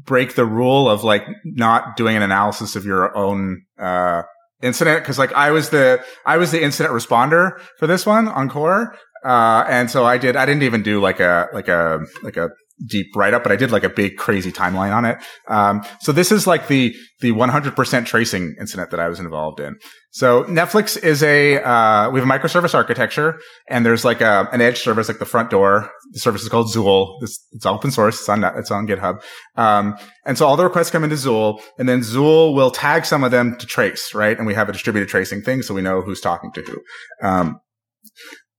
break 0.04 0.34
the 0.34 0.46
rule 0.46 0.88
of 0.88 1.04
like 1.04 1.26
not 1.44 1.96
doing 1.96 2.16
an 2.16 2.22
analysis 2.22 2.76
of 2.76 2.84
your 2.84 3.16
own 3.16 3.62
uh, 3.78 4.22
incident? 4.62 5.02
Because 5.02 5.18
like 5.18 5.32
I 5.32 5.50
was 5.50 5.70
the 5.70 6.04
I 6.26 6.36
was 6.36 6.50
the 6.50 6.62
incident 6.62 6.94
responder 6.94 7.60
for 7.78 7.86
this 7.86 8.06
one 8.06 8.28
on 8.28 8.48
core, 8.48 8.96
uh, 9.24 9.64
and 9.68 9.90
so 9.90 10.04
I 10.04 10.18
did 10.18 10.36
I 10.36 10.46
didn't 10.46 10.62
even 10.62 10.82
do 10.82 11.00
like 11.00 11.20
a 11.20 11.48
like 11.52 11.68
a 11.68 12.00
like 12.22 12.36
a 12.36 12.50
deep 12.86 13.08
write 13.14 13.34
up, 13.34 13.42
but 13.42 13.52
I 13.52 13.56
did 13.56 13.70
like 13.70 13.84
a 13.84 13.88
big 13.88 14.16
crazy 14.16 14.52
timeline 14.52 14.94
on 14.94 15.04
it. 15.04 15.18
Um, 15.48 15.82
so 16.00 16.12
this 16.12 16.32
is 16.32 16.46
like 16.46 16.68
the 16.68 16.94
the 17.20 17.30
100% 17.30 18.04
tracing 18.04 18.56
incident 18.58 18.90
that 18.90 18.98
I 18.98 19.08
was 19.08 19.20
involved 19.20 19.60
in. 19.60 19.76
So 20.10 20.44
Netflix 20.44 21.02
is 21.02 21.22
a 21.22 21.62
uh, 21.62 22.10
we 22.10 22.20
have 22.20 22.28
a 22.28 22.32
microservice 22.32 22.74
architecture, 22.74 23.38
and 23.68 23.86
there's 23.86 24.04
like 24.04 24.20
a 24.20 24.48
an 24.52 24.60
edge 24.60 24.80
service 24.80 25.08
like 25.08 25.18
the 25.18 25.24
front 25.24 25.50
door. 25.50 25.90
The 26.12 26.20
service 26.20 26.42
is 26.42 26.48
called 26.48 26.66
Zuul. 26.66 27.22
It's, 27.22 27.46
it's 27.52 27.66
open 27.66 27.90
source. 27.90 28.20
It's 28.20 28.28
on 28.28 28.44
it's 28.44 28.70
on 28.70 28.86
GitHub. 28.86 29.22
Um, 29.56 29.96
and 30.26 30.36
so 30.36 30.46
all 30.46 30.56
the 30.56 30.64
requests 30.64 30.90
come 30.90 31.04
into 31.04 31.16
Zuul, 31.16 31.62
and 31.78 31.88
then 31.88 32.00
Zuul 32.00 32.54
will 32.54 32.70
tag 32.70 33.06
some 33.06 33.24
of 33.24 33.30
them 33.30 33.56
to 33.58 33.66
trace, 33.66 34.14
right? 34.14 34.36
And 34.36 34.46
we 34.46 34.54
have 34.54 34.68
a 34.68 34.72
distributed 34.72 35.08
tracing 35.08 35.42
thing, 35.42 35.62
so 35.62 35.74
we 35.74 35.82
know 35.82 36.02
who's 36.02 36.20
talking 36.20 36.52
to 36.52 36.62
who. 36.62 36.82
Um, 37.26 37.60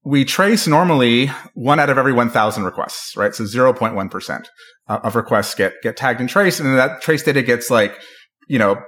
we 0.05 0.25
trace 0.25 0.67
normally 0.67 1.27
one 1.53 1.79
out 1.79 1.89
of 1.89 1.97
every 1.97 2.13
1,000 2.13 2.63
requests, 2.63 3.15
right? 3.15 3.33
So 3.33 3.45
0.1% 3.45 4.45
of 4.87 5.15
requests 5.15 5.55
get, 5.55 5.81
get 5.81 5.95
tagged 5.95 6.19
and 6.19 6.29
traced. 6.29 6.59
And 6.59 6.77
that 6.77 7.01
trace 7.01 7.23
data 7.23 7.41
gets 7.41 7.69
like, 7.69 7.97
you 8.47 8.59
know, 8.59 8.81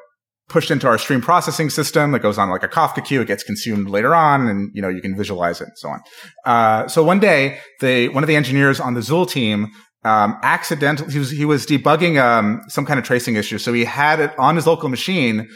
pushed 0.49 0.69
into 0.69 0.87
our 0.87 0.97
stream 0.97 1.21
processing 1.21 1.69
system 1.69 2.11
that 2.11 2.19
goes 2.19 2.37
on 2.37 2.49
like 2.49 2.63
a 2.63 2.67
Kafka 2.67 3.03
queue. 3.03 3.21
It 3.21 3.27
gets 3.27 3.43
consumed 3.43 3.89
later 3.89 4.13
on 4.13 4.47
and, 4.47 4.71
you 4.73 4.81
know, 4.81 4.89
you 4.89 5.01
can 5.01 5.15
visualize 5.15 5.61
it 5.61 5.69
and 5.69 5.77
so 5.77 5.89
on. 5.89 6.01
Uh, 6.45 6.87
so 6.87 7.03
one 7.03 7.19
day, 7.19 7.59
the, 7.79 8.09
one 8.09 8.23
of 8.23 8.27
the 8.27 8.35
engineers 8.35 8.79
on 8.79 8.93
the 8.93 8.99
Zuul 8.99 9.27
team, 9.27 9.71
um, 10.03 10.37
accidentally, 10.43 11.11
he 11.11 11.19
was, 11.19 11.31
he 11.31 11.45
was 11.45 11.65
debugging, 11.65 12.21
um, 12.21 12.61
some 12.67 12.85
kind 12.85 12.99
of 12.99 13.05
tracing 13.05 13.35
issue. 13.35 13.57
So 13.57 13.73
he 13.73 13.85
had 13.85 14.19
it 14.19 14.37
on 14.37 14.55
his 14.55 14.67
local 14.67 14.89
machine 14.89 15.47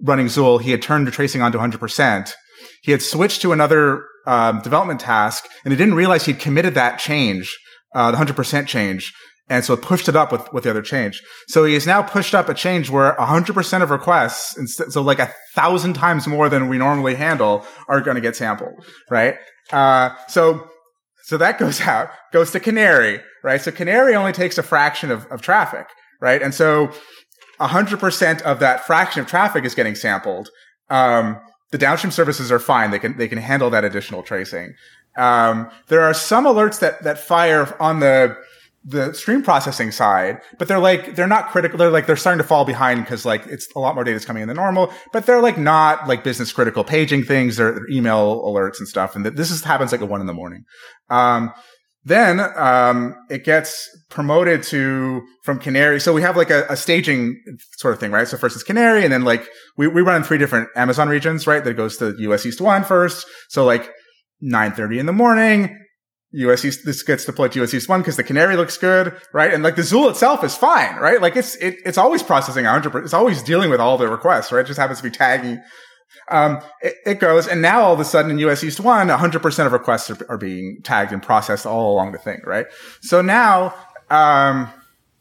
running 0.00 0.26
Zuul. 0.26 0.62
He 0.62 0.70
had 0.70 0.80
turned 0.80 1.06
the 1.06 1.10
tracing 1.10 1.42
on 1.42 1.52
to 1.52 1.58
100%. 1.58 2.32
He 2.82 2.92
had 2.92 3.02
switched 3.02 3.42
to 3.42 3.52
another 3.52 4.06
um, 4.26 4.60
development 4.60 5.00
task 5.00 5.46
and 5.64 5.72
he 5.72 5.78
didn't 5.78 5.94
realize 5.94 6.26
he'd 6.26 6.38
committed 6.38 6.74
that 6.74 6.98
change, 6.98 7.56
uh, 7.94 8.10
the 8.10 8.16
100% 8.16 8.66
change. 8.66 9.12
And 9.48 9.64
so 9.64 9.74
it 9.74 9.82
pushed 9.82 10.08
it 10.08 10.16
up 10.16 10.32
with, 10.32 10.50
with 10.52 10.64
the 10.64 10.70
other 10.70 10.82
change. 10.82 11.20
So 11.48 11.64
he 11.64 11.74
has 11.74 11.86
now 11.86 12.00
pushed 12.00 12.34
up 12.34 12.48
a 12.48 12.54
change 12.54 12.88
where 12.88 13.14
100% 13.16 13.82
of 13.82 13.90
requests, 13.90 14.56
so 14.92 15.02
like 15.02 15.18
a 15.18 15.32
thousand 15.54 15.94
times 15.94 16.26
more 16.26 16.48
than 16.48 16.68
we 16.68 16.78
normally 16.78 17.16
handle 17.16 17.66
are 17.88 18.00
going 18.00 18.14
to 18.14 18.20
get 18.20 18.36
sampled, 18.36 18.72
right? 19.10 19.36
Uh, 19.70 20.10
so, 20.28 20.68
so 21.24 21.36
that 21.36 21.58
goes 21.58 21.80
out, 21.82 22.10
goes 22.32 22.50
to 22.52 22.60
Canary, 22.60 23.20
right? 23.42 23.60
So 23.60 23.70
Canary 23.72 24.14
only 24.14 24.32
takes 24.32 24.58
a 24.58 24.62
fraction 24.62 25.10
of, 25.10 25.26
of 25.26 25.42
traffic, 25.42 25.86
right? 26.20 26.40
And 26.40 26.54
so 26.54 26.92
100% 27.60 28.42
of 28.42 28.60
that 28.60 28.86
fraction 28.86 29.20
of 29.20 29.26
traffic 29.26 29.64
is 29.64 29.74
getting 29.74 29.94
sampled. 29.94 30.48
Um, 30.88 31.40
the 31.72 31.78
downstream 31.78 32.12
services 32.12 32.52
are 32.52 32.60
fine. 32.60 32.92
They 32.92 33.00
can, 33.00 33.16
they 33.16 33.26
can 33.26 33.38
handle 33.38 33.70
that 33.70 33.84
additional 33.84 34.22
tracing. 34.22 34.74
Um, 35.16 35.70
there 35.88 36.02
are 36.02 36.14
some 36.14 36.44
alerts 36.44 36.78
that, 36.80 37.02
that 37.02 37.18
fire 37.18 37.74
on 37.80 38.00
the, 38.00 38.36
the 38.84 39.12
stream 39.14 39.42
processing 39.42 39.90
side, 39.90 40.40
but 40.58 40.68
they're 40.68 40.78
like, 40.78 41.14
they're 41.14 41.26
not 41.26 41.50
critical. 41.50 41.78
They're 41.78 41.90
like, 41.90 42.06
they're 42.06 42.16
starting 42.16 42.38
to 42.38 42.46
fall 42.46 42.64
behind 42.64 43.04
because 43.04 43.24
like 43.24 43.46
it's 43.46 43.68
a 43.74 43.78
lot 43.78 43.94
more 43.94 44.04
data 44.04 44.16
is 44.16 44.24
coming 44.24 44.42
in 44.42 44.48
than 44.48 44.56
normal, 44.56 44.92
but 45.12 45.26
they're 45.26 45.40
like 45.40 45.58
not 45.58 46.08
like 46.08 46.24
business 46.24 46.52
critical 46.52 46.84
paging 46.84 47.24
things 47.24 47.60
or 47.60 47.86
email 47.90 48.42
alerts 48.42 48.78
and 48.78 48.88
stuff. 48.88 49.14
And 49.14 49.24
th- 49.24 49.36
this 49.36 49.50
is, 49.50 49.62
happens 49.64 49.92
like 49.92 50.02
at 50.02 50.08
one 50.08 50.20
in 50.20 50.26
the 50.26 50.34
morning. 50.34 50.64
Um, 51.10 51.52
then 52.04 52.40
um, 52.56 53.14
it 53.30 53.44
gets 53.44 53.88
promoted 54.10 54.62
to 54.64 55.22
from 55.44 55.58
Canary. 55.58 56.00
So 56.00 56.12
we 56.12 56.22
have 56.22 56.36
like 56.36 56.50
a, 56.50 56.66
a, 56.68 56.76
staging 56.76 57.40
sort 57.76 57.94
of 57.94 58.00
thing, 58.00 58.10
right? 58.10 58.26
So 58.26 58.36
first 58.36 58.56
it's 58.56 58.64
Canary, 58.64 59.04
and 59.04 59.12
then 59.12 59.24
like 59.24 59.46
we, 59.76 59.86
we 59.86 60.02
run 60.02 60.16
in 60.16 60.24
three 60.24 60.38
different 60.38 60.68
Amazon 60.74 61.08
regions, 61.08 61.46
right? 61.46 61.62
That 61.62 61.74
goes 61.74 61.98
to 61.98 62.14
US 62.18 62.44
East 62.44 62.60
one 62.60 62.82
first. 62.82 63.26
So 63.48 63.64
like 63.64 63.90
9:30 64.42 64.98
in 64.98 65.06
the 65.06 65.12
morning, 65.12 65.78
US 66.32 66.64
East 66.64 66.80
this 66.84 67.02
gets 67.04 67.24
deployed 67.24 67.52
to 67.52 67.62
US 67.62 67.72
East 67.72 67.88
one 67.88 68.00
because 68.00 68.16
the 68.16 68.24
Canary 68.24 68.56
looks 68.56 68.76
good, 68.76 69.16
right? 69.32 69.54
And 69.54 69.62
like 69.62 69.76
the 69.76 69.82
Zuul 69.82 70.10
itself 70.10 70.42
is 70.42 70.56
fine, 70.56 70.96
right? 70.96 71.22
Like 71.22 71.36
it's 71.36 71.54
it, 71.56 71.76
it's 71.84 71.98
always 71.98 72.22
processing 72.22 72.64
100. 72.64 73.04
It's 73.04 73.14
always 73.14 73.42
dealing 73.44 73.70
with 73.70 73.80
all 73.80 73.96
the 73.96 74.08
requests, 74.08 74.50
right? 74.50 74.64
It 74.64 74.66
just 74.66 74.80
happens 74.80 74.98
to 74.98 75.04
be 75.04 75.10
tagging 75.10 75.62
um, 76.30 76.60
it, 76.80 76.96
it, 77.04 77.20
goes, 77.20 77.46
and 77.46 77.60
now 77.60 77.82
all 77.82 77.92
of 77.92 78.00
a 78.00 78.04
sudden 78.04 78.30
in 78.30 78.38
US 78.38 78.62
East 78.64 78.80
1, 78.80 79.08
100% 79.08 79.66
of 79.66 79.72
requests 79.72 80.10
are, 80.10 80.26
are, 80.28 80.38
being 80.38 80.80
tagged 80.82 81.12
and 81.12 81.22
processed 81.22 81.66
all 81.66 81.92
along 81.92 82.12
the 82.12 82.18
thing, 82.18 82.40
right? 82.44 82.66
So 83.00 83.22
now, 83.22 83.74
um, 84.10 84.70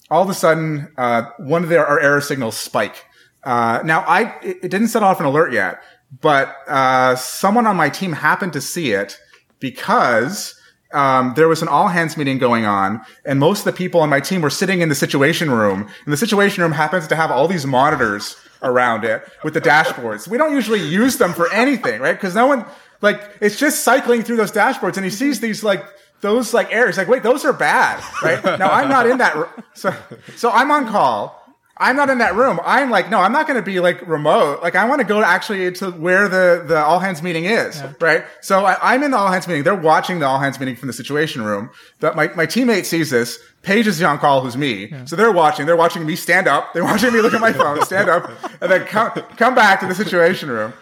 all 0.09 0.23
of 0.23 0.29
a 0.29 0.33
sudden, 0.33 0.91
uh, 0.97 1.23
one 1.39 1.63
of 1.63 1.69
their, 1.69 1.85
our 1.85 1.99
error 1.99 2.21
signals 2.21 2.57
spike. 2.57 3.05
Uh, 3.43 3.81
now 3.83 4.01
I, 4.01 4.37
it, 4.41 4.57
it, 4.63 4.69
didn't 4.69 4.89
set 4.89 5.03
off 5.03 5.19
an 5.19 5.25
alert 5.25 5.51
yet, 5.51 5.81
but, 6.21 6.55
uh, 6.67 7.15
someone 7.15 7.65
on 7.65 7.75
my 7.75 7.89
team 7.89 8.13
happened 8.13 8.53
to 8.53 8.61
see 8.61 8.91
it 8.91 9.17
because, 9.59 10.55
um, 10.93 11.33
there 11.35 11.47
was 11.47 11.61
an 11.61 11.67
all 11.67 11.87
hands 11.87 12.17
meeting 12.17 12.37
going 12.37 12.65
on, 12.65 13.01
and 13.25 13.39
most 13.39 13.59
of 13.59 13.65
the 13.65 13.73
people 13.73 14.01
on 14.01 14.09
my 14.09 14.19
team 14.19 14.41
were 14.41 14.49
sitting 14.49 14.81
in 14.81 14.89
the 14.89 14.95
situation 14.95 15.51
room. 15.51 15.89
And 16.05 16.13
the 16.13 16.17
situation 16.17 16.63
room 16.63 16.71
happens 16.71 17.07
to 17.07 17.15
have 17.15 17.31
all 17.31 17.47
these 17.47 17.65
monitors 17.65 18.35
around 18.61 19.03
it 19.03 19.23
with 19.43 19.53
the 19.53 19.61
dashboards. 19.61 20.27
We 20.27 20.37
don't 20.37 20.53
usually 20.53 20.81
use 20.81 21.17
them 21.17 21.33
for 21.33 21.51
anything, 21.51 22.01
right? 22.01 22.13
Because 22.13 22.35
no 22.35 22.47
one, 22.47 22.65
like, 23.01 23.21
it's 23.41 23.57
just 23.57 23.83
cycling 23.83 24.23
through 24.23 24.37
those 24.37 24.51
dashboards, 24.51 24.97
and 24.97 25.05
he 25.05 25.11
sees 25.11 25.39
these 25.39 25.63
like 25.63 25.83
those 26.21 26.53
like 26.53 26.71
errors. 26.71 26.97
Like, 26.97 27.07
wait, 27.07 27.23
those 27.23 27.45
are 27.45 27.53
bad, 27.53 28.03
right? 28.21 28.43
Now 28.59 28.69
I'm 28.69 28.89
not 28.89 29.07
in 29.07 29.17
that, 29.17 29.35
so 29.73 29.93
so 30.35 30.51
I'm 30.51 30.71
on 30.71 30.87
call. 30.87 31.40
I'm 31.81 31.95
not 31.95 32.11
in 32.11 32.19
that 32.19 32.35
room. 32.35 32.59
I'm 32.63 32.91
like, 32.91 33.09
no, 33.09 33.19
I'm 33.19 33.31
not 33.31 33.47
going 33.47 33.57
to 33.59 33.65
be 33.65 33.79
like 33.79 34.07
remote. 34.07 34.61
Like, 34.61 34.75
I 34.75 34.87
want 34.87 35.01
to 35.01 35.07
go 35.07 35.23
actually 35.23 35.71
to 35.73 35.89
where 35.89 36.29
the, 36.29 36.63
the 36.67 36.77
all 36.77 36.99
hands 36.99 37.23
meeting 37.23 37.45
is, 37.45 37.77
yeah. 37.77 37.93
right? 37.99 38.23
So 38.39 38.63
I, 38.63 38.93
am 38.93 39.01
in 39.01 39.09
the 39.09 39.17
all 39.17 39.31
hands 39.31 39.47
meeting. 39.47 39.63
They're 39.63 39.73
watching 39.73 40.19
the 40.19 40.27
all 40.27 40.37
hands 40.37 40.59
meeting 40.59 40.75
from 40.75 40.85
the 40.87 40.93
situation 40.93 41.43
room. 41.43 41.71
That 41.99 42.15
my, 42.15 42.27
my 42.35 42.45
teammate 42.45 42.85
sees 42.85 43.09
this. 43.09 43.39
Paige 43.63 43.87
is 43.87 44.01
on 44.03 44.19
call, 44.19 44.41
who's 44.41 44.55
me. 44.55 44.89
Yeah. 44.89 45.05
So 45.05 45.15
they're 45.15 45.31
watching. 45.31 45.65
They're 45.65 45.75
watching 45.75 46.05
me 46.05 46.15
stand 46.15 46.47
up. 46.47 46.71
They're 46.73 46.83
watching 46.83 47.13
me 47.13 47.21
look 47.21 47.33
at 47.33 47.41
my 47.41 47.51
phone, 47.51 47.83
stand 47.83 48.09
up, 48.09 48.29
and 48.61 48.71
then 48.71 48.85
come, 48.85 49.09
come 49.37 49.55
back 49.55 49.79
to 49.79 49.87
the 49.87 49.95
situation 49.95 50.49
room. 50.49 50.73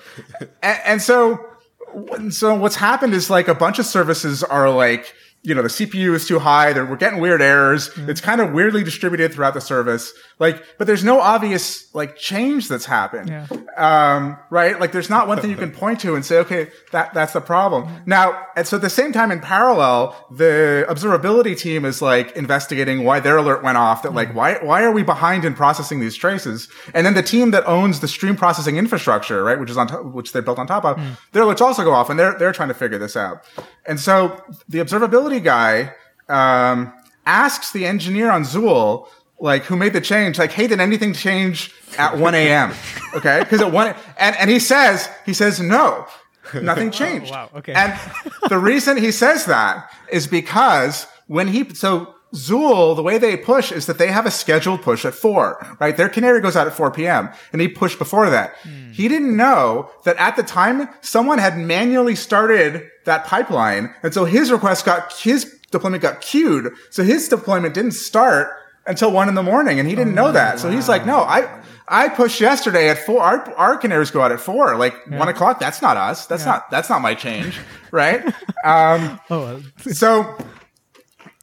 And, 0.62 0.80
and 0.86 1.02
so, 1.02 1.40
so 2.30 2.56
what's 2.56 2.76
happened 2.76 3.14
is 3.14 3.30
like 3.30 3.48
a 3.48 3.56
bunch 3.56 3.80
of 3.80 3.86
services 3.86 4.44
are 4.44 4.70
like, 4.70 5.16
you 5.42 5.56
know, 5.56 5.62
the 5.62 5.70
CPU 5.70 6.14
is 6.16 6.28
too 6.28 6.38
high. 6.38 6.74
We're 6.74 6.98
getting 6.98 7.20
weird 7.20 7.42
errors. 7.42 7.90
Mm-hmm. 7.90 8.10
It's 8.10 8.20
kind 8.20 8.42
of 8.42 8.52
weirdly 8.52 8.84
distributed 8.84 9.34
throughout 9.34 9.54
the 9.54 9.62
service. 9.62 10.12
Like, 10.38 10.62
but 10.78 10.86
there's 10.86 11.04
no 11.04 11.22
obvious 11.22 11.94
like 11.96 12.18
change 12.18 12.68
that's 12.68 12.86
happened. 12.86 13.30
Yeah. 13.30 13.48
Um, 13.78 14.38
right? 14.50 14.78
Like 14.78 14.92
there's 14.92 15.10
not 15.10 15.30
one 15.30 15.40
thing 15.40 15.50
you 15.50 15.56
can 15.56 15.72
point 15.84 16.02
to 16.02 16.16
and 16.16 16.26
say, 16.26 16.40
okay, 16.40 16.70
that, 16.92 17.14
that's 17.14 17.34
the 17.34 17.42
problem. 17.42 17.86
Mm-hmm. 17.86 18.10
Now, 18.10 18.48
and 18.58 18.68
so 18.68 18.76
at 18.76 18.82
the 18.82 18.90
same 18.90 19.14
time 19.14 19.32
in 19.32 19.40
parallel, 19.40 20.28
the 20.30 20.86
observability 20.90 21.58
team 21.58 21.86
is 21.86 22.02
like 22.02 22.36
investigating 22.36 23.06
why 23.06 23.22
their 23.22 23.38
alert 23.38 23.64
went 23.64 23.78
off 23.78 24.04
that 24.04 24.10
mm-hmm. 24.10 24.18
like, 24.18 24.36
why, 24.36 24.56
why 24.62 24.84
are 24.84 24.92
we 24.92 25.04
behind 25.04 25.46
in 25.46 25.54
processing 25.54 26.02
these 26.02 26.18
traces? 26.18 26.68
And 26.94 27.06
then 27.06 27.14
the 27.14 27.24
team 27.24 27.52
that 27.52 27.66
owns 27.66 28.02
the 28.02 28.10
stream 28.10 28.36
processing 28.36 28.76
infrastructure, 28.76 29.42
right? 29.42 29.58
Which 29.58 29.70
is 29.70 29.78
on 29.78 29.88
top, 29.88 30.04
which 30.04 30.34
they're 30.34 30.42
built 30.42 30.60
on 30.60 30.68
top 30.68 30.84
of, 30.84 30.98
mm. 30.98 31.18
their 31.32 31.44
alerts 31.44 31.62
also 31.62 31.86
go 31.86 31.94
off 31.94 32.10
and 32.10 32.20
they're, 32.20 32.38
they're 32.38 32.52
trying 32.52 32.70
to 32.70 32.74
figure 32.74 32.98
this 32.98 33.16
out. 33.16 33.46
And 33.86 34.00
so 34.00 34.44
the 34.68 34.80
observability 34.80 35.29
guy 35.38 35.94
um, 36.30 36.92
asks 37.26 37.72
the 37.72 37.86
engineer 37.86 38.32
on 38.32 38.44
Zuul, 38.44 39.08
like 39.40 39.64
who 39.66 39.76
made 39.76 39.94
the 39.94 40.02
change, 40.02 40.40
like, 40.40 40.52
hey, 40.52 40.68
did 40.68 40.80
anything 40.80 41.14
change 41.14 41.72
at 41.98 42.18
1 42.18 42.36
a.m.? 42.36 42.74
Okay, 43.14 43.40
because 43.40 43.62
at 43.62 43.72
one, 43.72 43.96
and 44.18 44.36
and 44.38 44.50
he 44.50 44.60
says 44.60 45.10
he 45.26 45.34
says 45.34 45.60
no, 45.60 46.06
nothing 46.54 46.92
changed. 46.92 47.32
Oh, 47.34 47.36
wow. 47.36 47.50
Okay. 47.58 47.74
And 47.74 47.94
the 48.50 48.58
reason 48.58 48.98
he 48.98 49.12
says 49.12 49.46
that 49.46 49.90
is 50.12 50.28
because 50.28 51.06
when 51.28 51.48
he 51.48 51.74
so 51.74 52.16
Zuul, 52.34 52.96
the 52.96 53.02
way 53.02 53.18
they 53.18 53.36
push 53.36 53.72
is 53.72 53.88
that 53.88 53.98
they 53.98 54.12
have 54.12 54.26
a 54.26 54.32
scheduled 54.32 54.84
push 54.84 55.04
at 55.04 55.16
four, 55.16 55.66
right? 55.80 55.98
Their 55.98 56.10
canary 56.10 56.42
goes 56.42 56.56
out 56.56 56.68
at 56.68 56.74
4 56.74 56.92
p.m. 56.92 57.30
and 57.52 57.62
he 57.62 57.68
pushed 57.68 57.98
before 57.98 58.30
that. 58.30 58.56
Mm. 58.64 58.94
He 58.94 59.08
didn't 59.08 59.36
know 59.36 59.90
that 60.04 60.18
at 60.18 60.36
the 60.36 60.44
time 60.44 60.90
someone 61.02 61.40
had 61.40 61.58
manually 61.58 62.16
started 62.16 62.88
that 63.06 63.26
pipeline. 63.26 63.94
And 64.04 64.14
so 64.14 64.26
his 64.26 64.52
request 64.52 64.86
got, 64.86 65.12
his 65.14 65.58
deployment 65.72 66.04
got 66.04 66.22
queued. 66.22 66.72
So 66.92 67.04
his 67.04 67.28
deployment 67.28 67.74
didn't 67.74 67.94
start 67.94 68.52
until 68.86 69.12
one 69.12 69.28
in 69.28 69.36
the 69.36 69.44
morning 69.44 69.80
and 69.80 69.90
he 69.90 69.96
didn't 69.96 70.18
oh, 70.18 70.26
know 70.26 70.32
that. 70.32 70.56
Wow. 70.56 70.62
So 70.62 70.70
he's 70.70 70.88
like, 70.88 71.08
no, 71.08 71.22
I, 71.22 71.62
I 71.88 72.10
pushed 72.10 72.40
yesterday 72.40 72.90
at 72.90 73.00
four. 73.00 73.22
Our, 73.22 73.52
our 73.56 73.78
canaries 73.78 74.12
go 74.12 74.22
out 74.22 74.32
at 74.32 74.40
four, 74.40 74.76
like 74.78 74.94
yeah. 75.10 75.18
one 75.18 75.30
o'clock. 75.30 75.60
That's 75.60 75.82
not 75.82 75.98
us. 75.98 76.28
That's 76.28 76.44
yeah. 76.46 76.52
not, 76.52 76.70
that's 76.70 76.90
not 76.90 77.02
my 77.02 77.16
change. 77.16 77.60
right. 77.92 78.34
Um, 78.66 79.22
oh, 79.30 79.40
well. 79.40 79.62
so, 79.94 80.36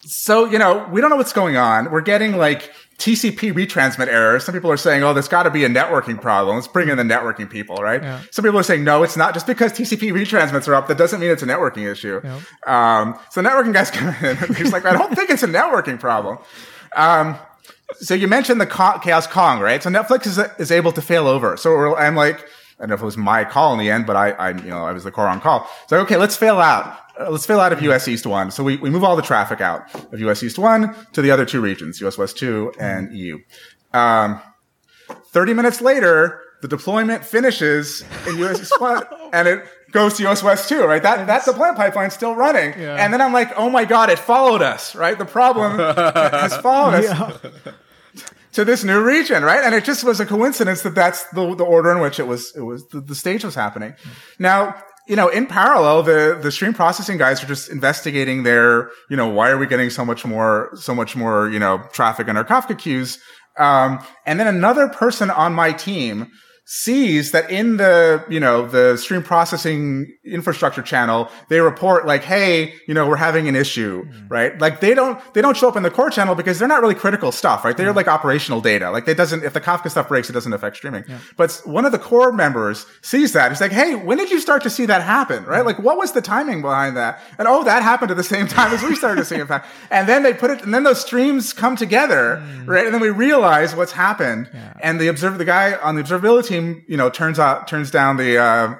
so, 0.07 0.45
you 0.45 0.59
know, 0.59 0.87
we 0.91 1.01
don't 1.01 1.11
know 1.11 1.17
what's 1.17 1.33
going 1.33 1.57
on. 1.57 1.91
We're 1.91 2.01
getting 2.01 2.37
like 2.37 2.73
TCP 2.99 3.53
retransmit 3.53 4.07
errors. 4.07 4.45
Some 4.45 4.55
people 4.55 4.71
are 4.71 4.77
saying, 4.77 5.03
oh, 5.03 5.13
there's 5.13 5.29
got 5.29 5.43
to 5.43 5.51
be 5.51 5.65
a 5.65 5.69
networking 5.69 6.21
problem. 6.21 6.57
Let's 6.57 6.69
bring 6.69 6.89
in 6.89 6.97
the 6.97 7.03
networking 7.03 7.51
people, 7.51 7.77
right? 7.77 8.03
Yeah. 8.03 8.23
Some 8.31 8.45
people 8.45 8.59
are 8.59 8.63
saying, 8.63 8.85
no, 8.85 9.03
it's 9.03 9.17
not. 9.17 9.35
Just 9.35 9.47
because 9.47 9.73
TCP 9.73 10.13
retransmits 10.13 10.69
are 10.69 10.75
up, 10.75 10.87
that 10.89 10.97
doesn't 10.97 11.19
mean 11.19 11.31
it's 11.31 11.43
a 11.43 11.47
networking 11.47 11.91
issue. 11.91 12.21
Yeah. 12.23 12.41
Um, 12.67 13.19
so 13.31 13.43
networking 13.43 13.73
guys 13.73 13.91
come 13.93 14.09
in 14.09 14.37
and 14.39 14.57
he's 14.57 14.73
like, 14.73 14.85
I 14.85 14.93
don't 14.93 15.15
think 15.15 15.31
it's 15.31 15.43
a 15.43 15.49
networking 15.49 15.99
problem. 15.99 16.39
Um, 16.95 17.37
so 17.95 18.15
you 18.15 18.29
mentioned 18.29 18.61
the 18.61 18.67
Chaos 18.67 19.27
Kong, 19.27 19.61
right? 19.61 19.83
So 19.83 19.91
Netflix 19.91 20.27
is, 20.27 20.39
is 20.59 20.71
able 20.71 20.93
to 20.93 21.03
fail 21.03 21.27
over. 21.27 21.57
So 21.57 21.97
I'm 21.97 22.15
like, 22.15 22.41
I 22.79 22.83
don't 22.83 22.91
know 22.91 22.95
if 22.95 23.03
it 23.03 23.05
was 23.05 23.17
my 23.17 23.45
call 23.45 23.73
in 23.73 23.79
the 23.79 23.91
end, 23.91 24.07
but 24.07 24.17
I, 24.17 24.31
I 24.33 24.51
you 24.51 24.71
know, 24.71 24.85
I 24.85 24.93
was 24.93 25.05
the 25.05 25.11
core 25.11 25.29
on 25.29 25.41
call. 25.41 25.69
So 25.89 25.99
okay, 26.01 26.17
let's 26.17 26.37
fail 26.37 26.59
out. 26.59 26.99
Uh, 27.19 27.31
let's 27.31 27.47
fail 27.47 27.61
out 27.61 27.73
of 27.73 27.83
US 27.83 28.09
East 28.09 28.27
1. 28.27 28.51
So 28.51 28.63
we, 28.63 28.77
we 28.77 28.91
move 28.91 29.05
all 29.05 29.17
the 29.17 29.23
traffic 29.23 29.61
out 29.61 29.93
of 30.13 30.21
US 30.21 30.43
East 30.43 30.59
1 30.59 30.95
to 31.13 31.23
the 31.23 31.31
other 31.31 31.45
two 31.45 31.61
regions, 31.61 32.01
US 32.01 32.19
West 32.19 32.37
2 32.39 32.73
and 32.79 33.17
EU. 33.17 33.39
Um, 33.93 34.41
30 35.29 35.55
minutes 35.55 35.81
later, 35.81 36.43
the 36.63 36.69
deployment 36.69 37.25
finishes 37.25 38.05
in 38.27 38.39
US 38.39 38.61
East 38.61 38.81
1 38.81 39.03
and 39.33 39.49
it 39.49 39.65
goes 39.93 40.17
to 40.19 40.27
US 40.29 40.43
West 40.43 40.69
2, 40.69 40.85
right? 40.85 41.03
That, 41.03 41.27
that 41.27 41.45
deployment 41.45 41.77
pipeline's 41.77 42.15
still 42.15 42.35
running. 42.35 42.79
Yeah. 42.79 42.97
And 42.97 43.13
then 43.13 43.21
I'm 43.21 43.33
like, 43.33 43.53
oh 43.57 43.71
my 43.71 43.85
God, 43.85 44.11
it 44.11 44.19
followed 44.19 44.63
us, 44.63 44.95
right? 44.95 45.17
The 45.19 45.25
problem 45.25 45.79
has 45.97 46.57
followed 46.59 46.95
us 46.95 47.05
Yeah. 47.05 47.73
to 48.53 48.65
this 48.65 48.85
new 48.85 49.03
region, 49.03 49.43
right? 49.43 49.63
And 49.63 49.75
it 49.75 49.85
just 49.85 50.03
was 50.03 50.19
a 50.19 50.25
coincidence 50.25 50.81
that 50.83 50.95
that's 50.95 51.25
the, 51.31 51.55
the 51.55 51.65
order 51.65 51.93
in 51.93 52.01
which 52.01 52.19
it 52.19 52.27
was, 52.27 52.57
it 52.57 52.63
was, 52.63 52.87
the, 52.89 53.01
the 53.03 53.15
stage 53.15 53.45
was 53.45 53.55
happening. 53.55 53.95
Now, 54.39 54.75
you 55.07 55.15
know, 55.15 55.29
in 55.29 55.47
parallel, 55.47 56.03
the, 56.03 56.39
the 56.41 56.51
stream 56.51 56.75
processing 56.75 57.17
guys 57.17 57.43
are 57.43 57.47
just 57.47 57.71
investigating 57.71 58.43
their, 58.43 58.91
you 59.09 59.17
know, 59.17 59.29
why 59.29 59.51
are 59.51 59.59
we 59.59 59.67
getting 59.67 59.91
so 59.91 60.05
much 60.05 60.25
more, 60.25 60.71
so 60.75 60.95
much 60.95 61.15
more, 61.15 61.49
you 61.49 61.59
know, 61.59 61.83
traffic 61.93 62.29
in 62.29 62.37
our 62.37 62.45
Kafka 62.45 62.77
queues? 62.77 63.19
Um, 63.57 64.05
and 64.27 64.39
then 64.39 64.49
another 64.49 64.89
person 64.89 65.31
on 65.31 65.53
my 65.55 65.73
team 65.73 66.31
sees 66.69 67.31
that 67.31 67.49
in 67.49 67.77
the, 67.77 68.25
you 68.29 68.41
know, 68.41 68.67
the 68.67 68.97
stream 68.97 69.23
processing 69.23 70.13
infrastructure 70.25 70.83
channel, 70.83 71.31
they 71.49 71.61
report 71.61 72.07
like, 72.07 72.25
Hey, 72.25 72.75
you 72.89 72.95
know, 72.95 73.07
we're 73.07 73.15
having 73.15 73.47
an 73.47 73.55
issue, 73.55 74.05
mm. 74.05 74.29
right? 74.29 74.61
Like 74.61 74.81
they 74.81 74.93
don't, 74.93 75.21
they 75.33 75.41
don't 75.41 75.57
show 75.57 75.69
up 75.69 75.77
in 75.77 75.85
the 75.85 75.93
core 75.93 76.11
channel 76.11 76.35
because 76.35 76.59
they're 76.59 76.67
not 76.67 76.83
really 76.83 76.97
critical 76.97 77.31
stuff, 77.31 77.65
right? 77.65 77.77
They're 77.77 77.93
like 77.93 78.09
operational 78.09 78.61
data. 78.61 78.91
Like 78.91 79.07
it 79.07 79.17
doesn't, 79.17 79.45
if 79.45 79.53
the 79.53 79.61
Kafka 79.61 79.93
stuff 79.93 80.09
breaks, 80.09 80.29
it 80.29 80.33
doesn't 80.33 80.53
affect 80.53 80.77
streaming. 80.77 81.05
But 81.37 81.53
one 81.65 81.85
of 81.85 81.93
the 81.93 82.01
core 82.01 82.33
members 82.33 82.85
sees 83.01 83.33
that. 83.35 83.53
He's 83.53 83.61
like, 83.61 83.71
Hey, 83.71 83.95
when 83.95 84.19
did 84.19 84.33
you 84.33 84.41
start 84.41 84.65
to 84.65 84.71
see 84.71 84.87
that 84.87 85.03
happen? 85.03 85.45
Right? 85.45 85.63
Mm. 85.63 85.67
Like 85.67 85.79
what 85.79 85.97
was 85.97 86.13
the 86.13 86.23
timing 86.23 86.63
behind 86.63 86.97
that? 86.97 87.21
And 87.39 87.47
oh, 87.47 87.63
that 87.63 87.85
happened 87.85 88.11
at 88.11 88.17
the 88.17 88.25
same 88.25 88.49
time 88.49 88.73
as 88.73 88.83
we 88.83 88.97
started 88.97 89.21
to 89.21 89.25
see 89.25 89.37
it. 89.37 89.47
happen. 89.47 89.69
And 89.91 90.09
then 90.09 90.25
they 90.25 90.35
put 90.35 90.51
it, 90.51 90.63
and 90.63 90.75
then 90.75 90.83
those 90.83 91.01
streams 91.01 91.53
come 91.53 91.77
together, 91.77 92.43
mm. 92.43 92.67
right? 92.67 92.85
And 92.85 92.93
then 92.93 93.01
we 93.01 93.11
realize 93.11 93.75
what's 93.75 93.93
happened. 93.93 94.51
And 94.81 95.01
the 95.01 95.07
observer, 95.07 95.39
the 95.39 95.45
guy 95.45 95.75
on 95.77 95.95
the 95.95 96.03
observability 96.03 96.56
team, 96.57 96.85
you 96.89 96.97
know, 96.97 97.11
turns 97.11 97.39
out, 97.39 97.69
turns 97.69 97.91
down 97.91 98.17
the, 98.17 98.39
uh, 98.39 98.75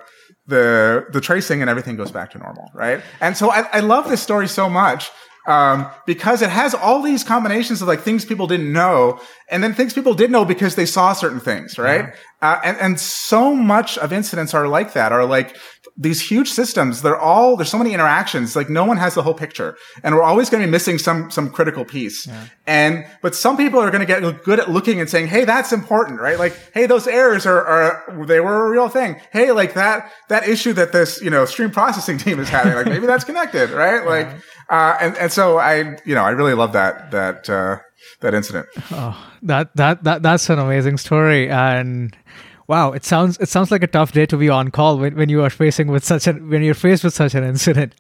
the, 0.47 1.07
the 1.13 1.21
tracing 1.21 1.61
and 1.61 1.71
everything 1.71 1.97
goes 1.97 2.11
back 2.11 2.31
to 2.33 2.39
normal, 2.39 2.71
right? 2.75 3.01
And 3.21 3.37
so 3.37 3.51
I, 3.51 3.69
I 3.73 3.81
love 3.81 4.09
this 4.09 4.23
story 4.23 4.49
so 4.49 4.69
much. 4.69 5.11
Um, 5.47 5.87
because 6.07 6.43
it 6.43 6.51
has 6.51 6.75
all 6.75 7.03
these 7.03 7.23
combinations 7.23 7.81
of 7.81 7.87
like 7.89 8.01
things 8.01 8.25
people 8.25 8.49
didn't 8.49 8.73
know 8.73 9.21
and 9.49 9.63
then 9.63 9.75
things 9.75 9.93
people 9.93 10.15
did 10.15 10.31
know 10.31 10.45
because 10.45 10.75
they 10.75 10.87
saw 10.87 11.13
certain 11.13 11.39
things, 11.39 11.79
right? 11.79 12.13
Uh, 12.43 12.61
and, 12.65 12.77
and 12.79 13.01
so 13.01 13.55
much 13.55 13.97
of 13.99 14.13
incidents 14.13 14.55
are 14.55 14.67
like 14.67 14.93
that, 14.95 15.13
are 15.13 15.25
like 15.25 15.57
these 15.97 16.21
huge 16.21 16.51
systems. 16.51 17.01
They're 17.03 17.19
all, 17.19 17.57
there's 17.57 17.71
so 17.71 17.79
many 17.79 17.95
interactions. 17.95 18.57
Like 18.57 18.69
no 18.69 18.85
one 18.85 18.97
has 18.97 19.15
the 19.15 19.23
whole 19.23 19.35
picture 19.35 19.77
and 20.03 20.15
we're 20.15 20.23
always 20.23 20.51
going 20.51 20.63
to 20.63 20.67
be 20.67 20.71
missing 20.71 20.99
some, 20.99 21.31
some 21.31 21.49
critical 21.51 21.85
piece. 21.85 22.27
And, 22.67 23.07
but 23.23 23.37
some 23.37 23.57
people 23.57 23.81
are 23.81 23.91
going 23.91 24.05
to 24.05 24.07
get 24.07 24.43
good 24.43 24.59
at 24.59 24.69
looking 24.69 25.01
and 25.01 25.09
saying, 25.09 25.29
Hey, 25.29 25.45
that's 25.45 25.73
important, 25.73 26.21
right? 26.21 26.39
Like, 26.39 26.59
Hey, 26.75 26.87
those 26.87 27.07
errors 27.07 27.47
are, 27.47 27.65
are, 27.65 28.25
they 28.27 28.41
were 28.41 28.67
a 28.67 28.71
real 28.71 28.89
thing. 28.89 29.21
Hey, 29.33 29.53
like 29.53 29.75
that, 29.75 30.13
that 30.29 30.49
issue 30.49 30.73
that 30.73 30.93
this, 30.93 31.23
you 31.23 31.31
know, 31.31 31.45
stream 31.45 31.71
processing 31.71 32.19
team 32.27 32.41
is 32.41 32.49
having, 32.49 32.75
like 32.75 32.87
maybe 32.87 33.07
that's 33.07 33.25
connected, 33.25 33.71
right? 33.71 34.05
Like, 34.05 34.29
uh, 34.69 34.97
and, 35.01 35.17
and 35.17 35.33
so 35.33 35.59
I, 35.59 35.99
you 36.05 36.15
know, 36.15 36.23
I 36.23 36.31
really 36.31 36.55
love 36.55 36.73
that, 36.73 37.11
that, 37.11 37.49
uh, 37.51 37.79
that 38.21 38.35
incident. 38.35 38.67
Oh, 38.91 39.17
that 39.43 39.75
that 39.77 40.05
that 40.05 40.23
that's 40.23 40.49
an 40.49 40.59
amazing 40.59 40.97
story. 40.97 41.51
And 41.51 42.17
wow 42.69 42.93
it 42.93 43.05
sounds 43.05 43.39
it 43.39 43.49
sounds 43.49 43.71
like 43.71 43.83
a 43.83 43.87
tough 43.87 44.13
day 44.13 44.27
to 44.27 44.37
be 44.37 44.49
on 44.49 44.71
call 44.71 44.99
when, 44.99 45.15
when 45.17 45.29
you 45.29 45.43
are 45.43 45.51
facing 45.51 45.89
with 45.89 46.05
such 46.05 46.27
an 46.27 46.49
when 46.49 46.63
you're 46.63 46.75
faced 46.75 47.05
with 47.05 47.15
such 47.15 47.35
an 47.35 47.45
incident. 47.45 47.95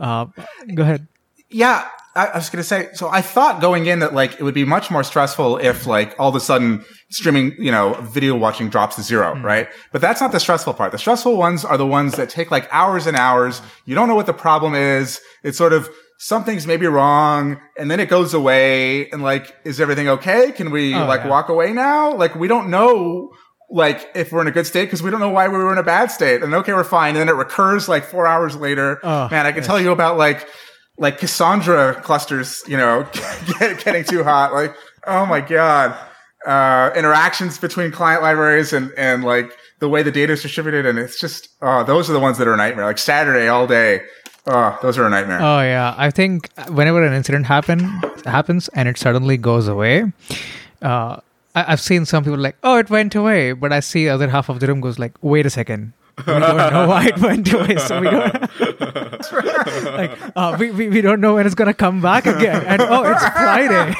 Uh, 0.00 0.26
go 0.74 0.82
ahead. 0.82 1.06
Yeah, 1.50 1.86
I, 2.16 2.26
I 2.26 2.36
was 2.36 2.48
going 2.50 2.62
to 2.62 2.68
say. 2.68 2.88
So 2.94 3.08
I 3.08 3.20
thought 3.22 3.60
going 3.60 3.86
in 3.86 3.98
that 4.00 4.14
like 4.14 4.38
it 4.38 4.42
would 4.42 4.54
be 4.54 4.64
much 4.64 4.90
more 4.90 5.02
stressful 5.02 5.58
if 5.58 5.86
like 5.86 6.14
all 6.18 6.28
of 6.28 6.34
a 6.34 6.40
sudden 6.40 6.84
streaming, 7.10 7.54
you 7.58 7.70
know, 7.70 7.94
video 8.02 8.36
watching 8.36 8.68
drops 8.68 8.96
to 8.96 9.02
0 9.02 9.34
hmm. 9.36 9.44
right? 9.44 9.68
But 9.92 10.00
that's 10.00 10.20
not 10.20 10.32
the 10.32 10.40
stressful 10.40 10.74
part. 10.74 10.92
The 10.92 10.98
stressful 10.98 11.36
ones 11.36 11.64
are 11.64 11.76
the 11.76 11.86
ones 11.86 12.14
that 12.16 12.30
take 12.30 12.50
like 12.50 12.68
hours 12.72 13.06
and 13.06 13.16
hours. 13.16 13.60
You 13.84 13.94
don't 13.94 14.08
know 14.08 14.14
what 14.14 14.26
the 14.26 14.34
problem 14.34 14.74
is. 14.74 15.20
It's 15.42 15.58
sort 15.58 15.72
of 15.72 15.88
something's 16.18 16.66
maybe 16.66 16.86
wrong, 16.86 17.60
and 17.76 17.90
then 17.90 18.00
it 18.00 18.08
goes 18.08 18.32
away, 18.34 19.10
and 19.10 19.22
like, 19.22 19.54
is 19.64 19.80
everything 19.80 20.08
okay? 20.08 20.52
Can 20.52 20.70
we 20.70 20.94
Oh, 20.94 21.06
like 21.06 21.22
yeah. 21.22 21.28
walk 21.28 21.48
away 21.48 21.72
now? 21.72 22.14
Like 22.14 22.34
we 22.34 22.48
don't 22.48 22.70
know. 22.70 23.30
Like 23.70 24.08
if 24.14 24.30
we're 24.30 24.40
in 24.42 24.46
a 24.46 24.52
good 24.52 24.66
state 24.66 24.84
because 24.84 25.02
we 25.02 25.10
don't 25.10 25.20
know 25.20 25.30
why 25.30 25.48
we 25.48 25.56
were 25.58 25.72
in 25.72 25.78
a 25.78 25.82
bad 25.82 26.10
state, 26.10 26.42
and 26.42 26.54
okay, 26.54 26.72
we're 26.72 26.84
fine. 26.84 27.10
And 27.10 27.16
then 27.16 27.28
it 27.28 27.32
recurs 27.36 27.88
like 27.88 28.04
four 28.04 28.26
hours 28.26 28.54
later. 28.56 29.00
Oh, 29.02 29.28
Man, 29.30 29.46
I 29.46 29.52
can 29.52 29.62
tell 29.64 29.80
you 29.80 29.90
about 29.90 30.16
like 30.16 30.46
like 30.98 31.18
Cassandra 31.18 31.94
clusters, 32.02 32.62
you 32.66 32.76
know, 32.76 33.06
get, 33.58 33.84
getting 33.84 34.04
too 34.04 34.24
hot. 34.24 34.52
Like, 34.52 34.74
oh 35.06 35.26
my 35.26 35.40
god, 35.40 35.96
uh, 36.46 36.90
interactions 36.96 37.58
between 37.58 37.90
client 37.90 38.22
libraries 38.22 38.72
and 38.72 38.92
and 38.96 39.24
like 39.24 39.50
the 39.80 39.88
way 39.88 40.02
the 40.02 40.12
data 40.12 40.32
is 40.32 40.42
distributed, 40.42 40.86
and 40.86 40.98
it's 40.98 41.18
just 41.18 41.48
oh, 41.62 41.84
those 41.84 42.08
are 42.08 42.12
the 42.12 42.20
ones 42.20 42.38
that 42.38 42.46
are 42.46 42.54
a 42.54 42.56
nightmare. 42.56 42.84
Like 42.86 42.98
Saturday 42.98 43.48
all 43.48 43.66
day, 43.66 44.02
oh, 44.46 44.78
those 44.82 44.98
are 44.98 45.06
a 45.06 45.10
nightmare. 45.10 45.40
oh 45.40 45.60
yeah 45.60 45.94
i 45.96 46.10
think 46.10 46.50
whenever 46.68 47.02
an 47.04 47.12
incident 47.12 47.46
happen 47.46 47.80
happens 48.24 48.68
and 48.68 48.88
it 48.88 48.98
suddenly 48.98 49.36
goes 49.36 49.68
away 49.68 50.04
uh, 50.82 51.16
I, 51.54 51.72
i've 51.72 51.80
seen 51.80 52.04
some 52.04 52.24
people 52.24 52.38
like 52.38 52.56
oh 52.62 52.76
it 52.78 52.90
went 52.90 53.14
away 53.14 53.52
but 53.52 53.72
i 53.72 53.80
see 53.80 54.08
other 54.08 54.28
half 54.28 54.48
of 54.48 54.60
the 54.60 54.66
room 54.66 54.80
goes 54.80 54.98
like 54.98 55.12
wait 55.22 55.46
a 55.46 55.50
second 55.50 55.92
we 56.18 56.24
don't 56.24 56.40
know 56.40 56.86
why 56.92 57.06
it 57.06 57.18
went 57.18 57.52
away 57.52 57.76
so 57.76 58.00
we 58.00 58.08
don't 58.10 58.32
like 59.98 60.18
uh, 60.36 60.56
we, 60.58 60.70
we, 60.70 60.88
we 60.88 61.00
don't 61.00 61.20
know 61.20 61.34
when 61.34 61.46
it's 61.46 61.54
gonna 61.54 61.74
come 61.74 62.00
back 62.00 62.26
again 62.26 62.62
and 62.66 62.80
oh 62.82 63.02
it's 63.04 63.24
friday 63.28 63.94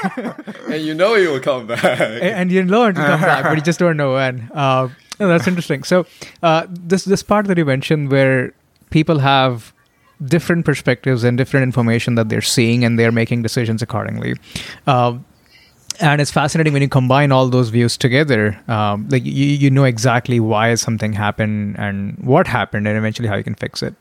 and 0.72 0.84
you 0.84 0.94
know 0.94 1.14
it 1.14 1.28
will 1.28 1.40
come 1.40 1.66
back. 1.66 1.82
A- 1.84 2.22
and 2.22 2.50
you 2.50 2.62
know 2.62 2.78
learn 2.78 2.94
to 2.94 3.00
come 3.00 3.20
back, 3.20 3.44
but 3.44 3.56
you 3.56 3.62
just 3.62 3.78
don't 3.78 3.96
know 3.96 4.14
when. 4.14 4.50
Uh, 4.52 4.88
no, 5.20 5.28
that's 5.28 5.46
interesting. 5.46 5.84
So 5.84 6.06
uh, 6.42 6.66
this 6.68 7.04
this 7.04 7.22
part 7.22 7.46
that 7.46 7.56
you 7.58 7.64
mentioned, 7.64 8.10
where 8.10 8.52
people 8.90 9.20
have 9.20 9.72
different 10.24 10.64
perspectives 10.64 11.22
and 11.24 11.38
different 11.38 11.62
information 11.64 12.16
that 12.16 12.28
they're 12.28 12.42
seeing, 12.42 12.84
and 12.84 12.98
they're 12.98 13.12
making 13.12 13.42
decisions 13.42 13.82
accordingly. 13.82 14.34
Uh, 14.86 15.18
and 16.00 16.20
it's 16.20 16.30
fascinating 16.30 16.72
when 16.72 16.82
you 16.82 16.88
combine 16.88 17.32
all 17.32 17.48
those 17.48 17.68
views 17.68 17.96
together. 17.96 18.60
Um, 18.68 19.08
like 19.10 19.24
you, 19.24 19.46
you 19.46 19.70
know 19.70 19.84
exactly 19.84 20.40
why 20.40 20.74
something 20.74 21.12
happened 21.12 21.76
and 21.78 22.18
what 22.18 22.46
happened, 22.46 22.88
and 22.88 22.96
eventually 22.96 23.28
how 23.28 23.36
you 23.36 23.44
can 23.44 23.54
fix 23.54 23.82
it. 23.82 23.94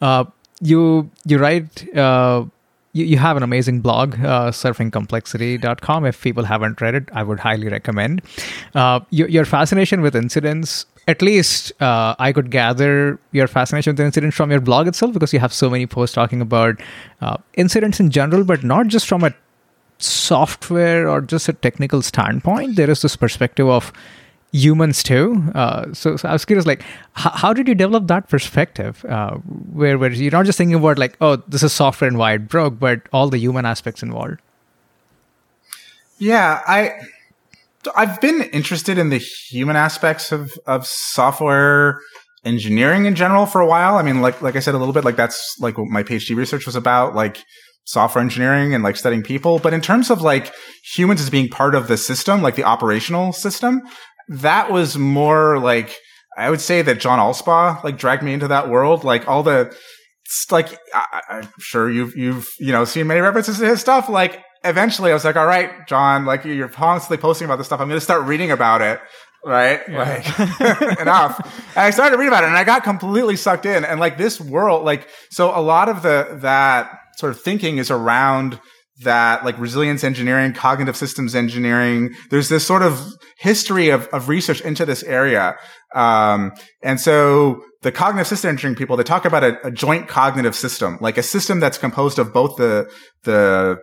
Uh, 0.00 0.24
you 0.60 1.10
you 1.24 1.38
write 1.38 1.96
uh, 1.96 2.44
you, 2.92 3.18
have 3.18 3.36
an 3.36 3.42
amazing 3.42 3.80
blog 3.80 4.14
uh, 4.20 4.50
surfingcomplexity.com 4.50 6.06
if 6.06 6.22
people 6.22 6.44
haven't 6.44 6.80
read 6.80 6.94
it 6.94 7.08
i 7.12 7.22
would 7.22 7.38
highly 7.38 7.68
recommend 7.68 8.22
uh, 8.74 9.00
your, 9.10 9.28
your 9.28 9.44
fascination 9.44 10.00
with 10.00 10.16
incidents 10.16 10.86
at 11.06 11.20
least 11.20 11.72
uh, 11.82 12.14
i 12.18 12.32
could 12.32 12.50
gather 12.50 13.18
your 13.32 13.46
fascination 13.46 13.92
with 13.92 14.00
incidents 14.00 14.36
from 14.36 14.50
your 14.50 14.60
blog 14.60 14.88
itself 14.88 15.12
because 15.12 15.32
you 15.32 15.38
have 15.38 15.52
so 15.52 15.68
many 15.68 15.86
posts 15.86 16.14
talking 16.14 16.40
about 16.40 16.80
uh, 17.20 17.36
incidents 17.54 18.00
in 18.00 18.10
general 18.10 18.44
but 18.44 18.64
not 18.64 18.86
just 18.86 19.06
from 19.06 19.22
a 19.24 19.34
software 19.98 21.08
or 21.08 21.20
just 21.20 21.48
a 21.48 21.52
technical 21.52 22.02
standpoint 22.02 22.76
there 22.76 22.90
is 22.90 23.02
this 23.02 23.16
perspective 23.16 23.66
of 23.68 23.92
humans 24.52 25.02
too. 25.02 25.42
Uh, 25.54 25.92
so, 25.92 26.16
so 26.16 26.28
I 26.28 26.32
was 26.32 26.44
curious, 26.44 26.66
like, 26.66 26.80
h- 26.80 27.32
how 27.34 27.52
did 27.52 27.68
you 27.68 27.74
develop 27.74 28.06
that 28.08 28.28
perspective, 28.28 29.04
uh, 29.06 29.34
where 29.72 29.98
where 29.98 30.10
you're 30.10 30.30
not 30.30 30.46
just 30.46 30.58
thinking 30.58 30.76
about 30.76 30.98
like, 30.98 31.16
oh, 31.20 31.36
this 31.48 31.62
is 31.62 31.72
software 31.72 32.08
and 32.08 32.18
why 32.18 32.34
it 32.34 32.48
broke, 32.48 32.78
but 32.78 33.02
all 33.12 33.28
the 33.28 33.38
human 33.38 33.66
aspects 33.66 34.02
involved. 34.02 34.40
Yeah, 36.18 36.62
I 36.66 36.92
I've 37.94 38.20
been 38.20 38.42
interested 38.52 38.98
in 38.98 39.10
the 39.10 39.18
human 39.18 39.76
aspects 39.76 40.32
of 40.32 40.52
of 40.66 40.86
software 40.86 42.00
engineering 42.44 43.06
in 43.06 43.14
general 43.14 43.44
for 43.44 43.60
a 43.60 43.66
while. 43.66 43.96
I 43.96 44.02
mean, 44.02 44.20
like 44.22 44.40
like 44.40 44.56
I 44.56 44.60
said 44.60 44.74
a 44.74 44.78
little 44.78 44.94
bit, 44.94 45.04
like 45.04 45.16
that's 45.16 45.56
like 45.60 45.76
what 45.76 45.88
my 45.88 46.02
PhD 46.02 46.34
research 46.34 46.64
was 46.64 46.76
about, 46.76 47.14
like 47.14 47.44
software 47.86 48.22
engineering 48.22 48.74
and 48.74 48.84
like 48.84 48.96
studying 48.96 49.22
people. 49.22 49.58
But 49.58 49.72
in 49.72 49.80
terms 49.80 50.10
of 50.10 50.20
like 50.20 50.52
humans 50.84 51.20
as 51.20 51.30
being 51.30 51.48
part 51.48 51.74
of 51.74 51.88
the 51.88 51.96
system, 51.96 52.42
like 52.42 52.56
the 52.56 52.64
operational 52.64 53.32
system, 53.32 53.82
that 54.28 54.70
was 54.70 54.98
more 54.98 55.58
like 55.58 55.96
I 56.36 56.50
would 56.50 56.60
say 56.60 56.82
that 56.82 57.00
John 57.00 57.18
Allspaw 57.18 57.82
like 57.82 57.96
dragged 57.96 58.22
me 58.22 58.34
into 58.34 58.48
that 58.48 58.68
world. 58.68 59.04
Like 59.04 59.26
all 59.26 59.42
the 59.42 59.74
it's 60.24 60.50
like 60.50 60.78
I, 60.92 61.20
I'm 61.30 61.48
sure 61.58 61.90
you've 61.90 62.16
you've 62.16 62.48
you 62.58 62.72
know 62.72 62.84
seen 62.84 63.06
many 63.06 63.20
references 63.20 63.58
to 63.58 63.66
his 63.66 63.80
stuff. 63.80 64.08
Like 64.08 64.42
eventually 64.64 65.10
I 65.10 65.14
was 65.14 65.24
like, 65.24 65.36
all 65.36 65.46
right, 65.46 65.70
John, 65.86 66.26
like 66.26 66.44
you're 66.44 66.68
constantly 66.68 67.18
posting 67.18 67.46
about 67.46 67.56
this 67.56 67.66
stuff. 67.66 67.80
I'm 67.80 67.88
going 67.88 67.98
to 68.00 68.04
start 68.04 68.24
reading 68.24 68.50
about 68.50 68.82
it. 68.82 69.00
Right. 69.44 69.80
Yeah. 69.88 69.98
Like 69.98 71.00
enough. 71.00 71.38
And 71.76 71.84
I 71.84 71.90
started 71.90 72.16
reading 72.16 72.32
about 72.32 72.42
it 72.42 72.48
and 72.48 72.56
I 72.56 72.64
got 72.64 72.82
completely 72.82 73.36
sucked 73.36 73.64
in. 73.64 73.84
And 73.84 74.00
like 74.00 74.18
this 74.18 74.40
world, 74.40 74.84
like, 74.84 75.08
so 75.30 75.56
a 75.56 75.62
lot 75.62 75.88
of 75.88 76.02
the, 76.02 76.38
that 76.42 76.90
sort 77.16 77.32
of 77.32 77.40
thinking 77.40 77.78
is 77.78 77.90
around 77.90 78.60
that 79.02 79.44
like 79.44 79.58
resilience 79.58 80.04
engineering, 80.04 80.52
cognitive 80.52 80.96
systems 80.96 81.34
engineering. 81.34 82.14
There's 82.30 82.48
this 82.48 82.66
sort 82.66 82.82
of 82.82 83.12
history 83.38 83.90
of, 83.90 84.06
of 84.08 84.28
research 84.28 84.60
into 84.62 84.86
this 84.86 85.02
area. 85.02 85.56
Um, 85.94 86.52
and 86.82 86.98
so 86.98 87.62
the 87.82 87.92
cognitive 87.92 88.26
system 88.26 88.50
engineering 88.50 88.76
people, 88.76 88.96
they 88.96 89.02
talk 89.02 89.24
about 89.24 89.44
a, 89.44 89.66
a, 89.66 89.70
joint 89.70 90.08
cognitive 90.08 90.54
system, 90.54 90.98
like 91.00 91.18
a 91.18 91.22
system 91.22 91.60
that's 91.60 91.78
composed 91.78 92.18
of 92.18 92.32
both 92.32 92.56
the, 92.56 92.90
the 93.24 93.78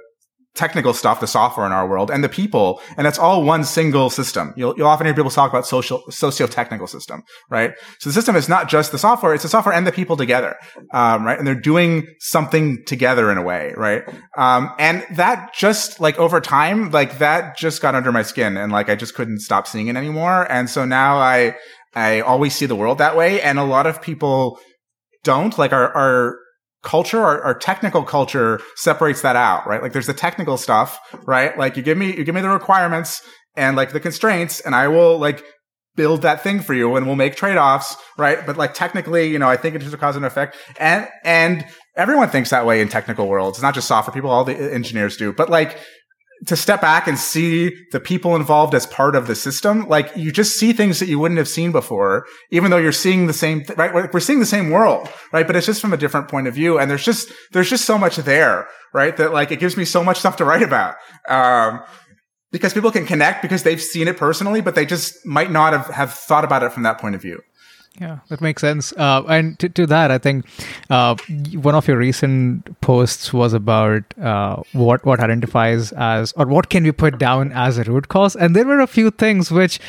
technical 0.56 0.94
stuff, 0.94 1.20
the 1.20 1.26
software 1.26 1.66
in 1.66 1.72
our 1.72 1.88
world, 1.88 2.12
and 2.12 2.24
the 2.24 2.30
people, 2.30 2.80
and 2.96 3.06
that's 3.06 3.18
all 3.18 3.44
one 3.44 3.64
single 3.64 4.12
system. 4.12 4.54
You'll, 4.56 4.76
you'll 4.78 4.88
often 4.88 5.08
hear 5.08 5.16
people 5.16 5.32
talk 5.32 5.52
about 5.52 5.66
social, 5.66 6.04
socio-technical 6.12 6.86
system, 6.86 7.24
right? 7.50 7.74
So 8.00 8.10
the 8.10 8.14
system 8.14 8.36
is 8.36 8.48
not 8.48 8.70
just 8.70 8.92
the 8.92 9.00
software, 9.00 9.34
it's 9.34 9.42
the 9.42 9.50
software 9.50 9.74
and 9.74 9.88
the 9.88 9.92
people 9.92 10.16
together, 10.16 10.56
um, 10.94 11.26
right? 11.26 11.40
And 11.40 11.48
they're 11.48 11.56
doing 11.56 12.08
something 12.20 12.84
together 12.86 13.32
in 13.32 13.40
a 13.40 13.42
way, 13.42 13.74
right? 13.76 14.04
Um, 14.38 14.72
and 14.78 15.04
that 15.16 15.56
just, 15.56 16.00
like, 16.00 16.20
over 16.20 16.40
time, 16.40 16.92
like, 16.92 17.18
that 17.18 17.58
just 17.58 17.82
got 17.82 17.96
under 17.96 18.12
my 18.12 18.22
skin, 18.22 18.56
and, 18.56 18.72
like, 18.72 18.90
I 18.90 18.96
just 18.96 19.16
couldn't 19.16 19.40
stop 19.40 19.66
seeing 19.66 19.88
it 19.88 19.96
anymore. 19.96 20.46
And 20.52 20.70
so 20.70 20.86
now 20.86 21.18
I, 21.18 21.56
I 21.96 22.22
always 22.22 22.54
see 22.56 22.68
the 22.68 22.76
world 22.76 23.00
that 23.00 23.18
way, 23.18 23.42
and 23.42 23.58
a 23.58 23.64
lot 23.64 23.88
of 23.88 24.04
people 24.04 24.60
don't, 25.24 25.58
like, 25.58 25.74
our, 25.74 25.92
our, 25.96 26.43
culture, 26.84 27.20
our, 27.20 27.42
our, 27.42 27.54
technical 27.54 28.04
culture 28.04 28.60
separates 28.76 29.22
that 29.22 29.36
out, 29.36 29.66
right? 29.66 29.82
Like 29.82 29.94
there's 29.94 30.08
the 30.08 30.14
technical 30.14 30.58
stuff, 30.58 31.00
right? 31.26 31.58
Like 31.58 31.78
you 31.78 31.84
give 31.84 31.98
me, 31.98 32.16
you 32.16 32.24
give 32.24 32.36
me 32.36 32.42
the 32.42 32.50
requirements 32.50 33.22
and 33.56 33.76
like 33.76 33.94
the 33.94 34.00
constraints 34.00 34.60
and 34.60 34.76
I 34.76 34.90
will 34.90 35.18
like 35.18 35.44
build 35.96 36.24
that 36.24 36.42
thing 36.42 36.60
for 36.60 36.74
you 36.74 36.96
and 36.96 37.06
we'll 37.06 37.16
make 37.16 37.36
trade-offs, 37.36 37.96
right? 38.18 38.46
But 38.46 38.58
like 38.58 38.74
technically, 38.74 39.28
you 39.28 39.40
know, 39.40 39.48
I 39.48 39.58
think 39.58 39.76
it's 39.76 39.86
just 39.86 39.96
a 39.96 39.98
cause 39.98 40.16
and 40.16 40.26
effect 40.26 40.58
and, 40.78 41.08
and 41.24 41.66
everyone 41.96 42.30
thinks 42.30 42.50
that 42.50 42.66
way 42.66 42.82
in 42.82 42.90
technical 42.90 43.28
worlds. 43.28 43.58
It's 43.58 43.64
not 43.64 43.76
just 43.76 43.88
software 43.88 44.14
people, 44.14 44.30
all 44.30 44.44
the 44.44 44.56
engineers 44.56 45.16
do, 45.18 45.32
but 45.32 45.50
like 45.50 45.80
to 46.48 46.56
step 46.56 46.82
back 46.82 47.08
and 47.08 47.18
see 47.18 47.76
the 47.92 48.00
people 48.00 48.36
involved 48.36 48.74
as 48.74 48.86
part 48.86 49.16
of 49.16 49.28
the 49.28 49.36
system, 49.36 49.88
like 49.88 50.12
you 50.16 50.32
just 50.32 50.58
see 50.58 50.74
things 50.74 51.00
that 51.00 51.08
you 51.08 51.20
wouldn't 51.20 51.38
have 51.38 51.48
seen 51.48 51.72
before, 51.72 52.26
even 52.52 52.72
though 52.72 52.78
you're 52.78 52.92
seeing 52.92 53.28
the 53.28 53.34
same, 53.34 53.64
th- 53.64 53.78
right? 53.78 54.12
We're 54.14 54.20
seeing 54.20 54.40
the 54.40 54.46
same 54.46 54.70
world, 54.70 55.10
right? 55.32 55.46
But 55.46 55.56
it's 55.56 55.66
just 55.66 55.82
from 55.82 55.94
a 55.94 55.98
different 55.98 56.28
point 56.28 56.48
of 56.48 56.54
view. 56.54 56.80
And 56.80 56.90
there's 56.90 57.06
just, 57.06 57.32
there's 57.52 57.70
just 57.70 57.86
so 57.86 57.98
much 57.98 58.18
there, 58.18 58.68
right? 58.94 59.16
That 59.16 59.32
like 59.32 59.52
it 59.52 59.60
gives 59.60 59.78
me 59.78 59.86
so 59.86 60.04
much 60.04 60.20
stuff 60.20 60.38
to 60.38 60.46
write 60.46 60.64
about. 60.64 60.96
Um, 61.30 61.82
because 62.52 62.74
people 62.74 62.92
can 62.92 63.06
connect 63.06 63.42
because 63.42 63.64
they've 63.64 63.82
seen 63.82 64.08
it 64.08 64.16
personally, 64.16 64.62
but 64.62 64.76
they 64.76 64.86
just 64.86 65.26
might 65.26 65.52
not 65.52 65.74
have, 65.74 65.88
have 65.88 66.14
thought 66.14 66.44
about 66.44 66.62
it 66.62 66.72
from 66.72 66.84
that 66.84 67.00
point 67.00 67.16
of 67.16 67.22
view. 67.22 67.42
Yeah, 68.02 68.20
that 68.30 68.42
makes 68.42 68.62
sense. 68.62 68.92
Uh, 68.94 69.22
and 69.30 69.58
to, 69.60 69.70
to, 69.70 69.86
that, 69.86 70.10
I 70.10 70.18
think 70.18 70.46
uh, 70.90 71.16
one 71.54 71.76
of 71.76 71.88
your 71.88 71.98
recent 71.98 72.82
posts 72.82 73.32
was 73.32 73.54
about 73.54 74.04
uh, 74.20 74.64
what 74.74 75.06
what 75.06 75.20
identifies 75.20 75.92
as 75.92 76.34
or 76.34 76.48
what 76.48 76.70
can 76.70 76.84
we 76.84 76.92
put 76.92 77.20
down 77.20 77.52
as 77.52 77.78
a 77.78 77.84
root 77.84 78.08
cause. 78.08 78.36
And 78.36 78.56
there 78.56 78.66
were 78.66 78.80
a 78.80 78.88
few 78.88 79.12
things 79.12 79.52
which 79.52 79.80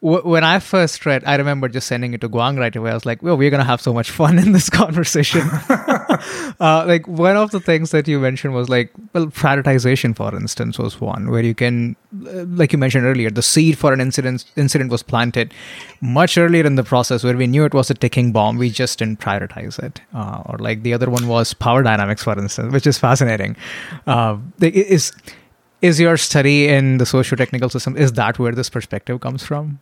when 0.00 0.44
I 0.44 0.60
first 0.60 1.04
read, 1.06 1.24
I 1.24 1.34
remember 1.34 1.68
just 1.68 1.88
sending 1.88 2.14
it 2.14 2.20
to 2.20 2.28
Guang 2.28 2.56
right 2.56 2.74
away. 2.74 2.92
I 2.92 2.94
was 2.94 3.04
like, 3.04 3.20
well, 3.20 3.36
we're 3.36 3.50
going 3.50 3.58
to 3.58 3.66
have 3.66 3.80
so 3.80 3.92
much 3.92 4.10
fun 4.10 4.38
in 4.38 4.52
this 4.52 4.70
conversation. 4.82 5.42
uh, 6.60 6.84
like, 6.86 7.08
one 7.08 7.36
of 7.36 7.50
the 7.50 7.58
things 7.58 7.90
that 7.90 8.06
you 8.06 8.20
mentioned 8.20 8.54
was 8.54 8.68
like, 8.68 8.92
well, 9.12 9.26
prioritization, 9.26 10.14
for 10.14 10.32
instance, 10.36 10.78
was 10.78 11.00
one 11.00 11.30
where 11.30 11.42
you 11.42 11.54
can, 11.54 11.96
uh, 12.26 12.44
like 12.44 12.72
you 12.72 12.78
mentioned 12.78 13.06
earlier, 13.06 13.28
the 13.28 13.42
seed 13.42 13.76
for 13.76 13.92
an 13.92 14.00
incident, 14.00 14.44
incident 14.54 14.92
was 14.92 15.02
planted 15.02 15.52
much 16.00 16.38
earlier 16.38 16.64
in 16.64 16.76
the 16.76 16.84
process 16.84 17.24
where 17.24 17.36
we 17.36 17.48
knew 17.48 17.64
it 17.64 17.74
was 17.74 17.90
a 17.90 17.94
ticking 17.94 18.30
bomb. 18.30 18.56
We 18.56 18.70
just 18.70 19.00
didn't 19.00 19.18
prioritize 19.18 19.82
it. 19.82 20.00
Uh, 20.14 20.42
or 20.46 20.58
like 20.58 20.84
the 20.84 20.94
other 20.94 21.10
one 21.10 21.26
was 21.26 21.54
power 21.54 21.82
dynamics, 21.82 22.22
for 22.22 22.38
instance, 22.38 22.72
which 22.72 22.86
is 22.86 22.98
fascinating. 22.98 23.56
Uh, 24.06 24.38
is 24.60 25.12
is 25.80 26.00
your 26.00 26.16
study 26.16 26.66
in 26.66 26.98
the 26.98 27.06
socio-technical 27.06 27.68
system 27.68 27.96
is 27.96 28.14
that 28.14 28.36
where 28.36 28.50
this 28.50 28.68
perspective 28.68 29.20
comes 29.20 29.44
from 29.44 29.78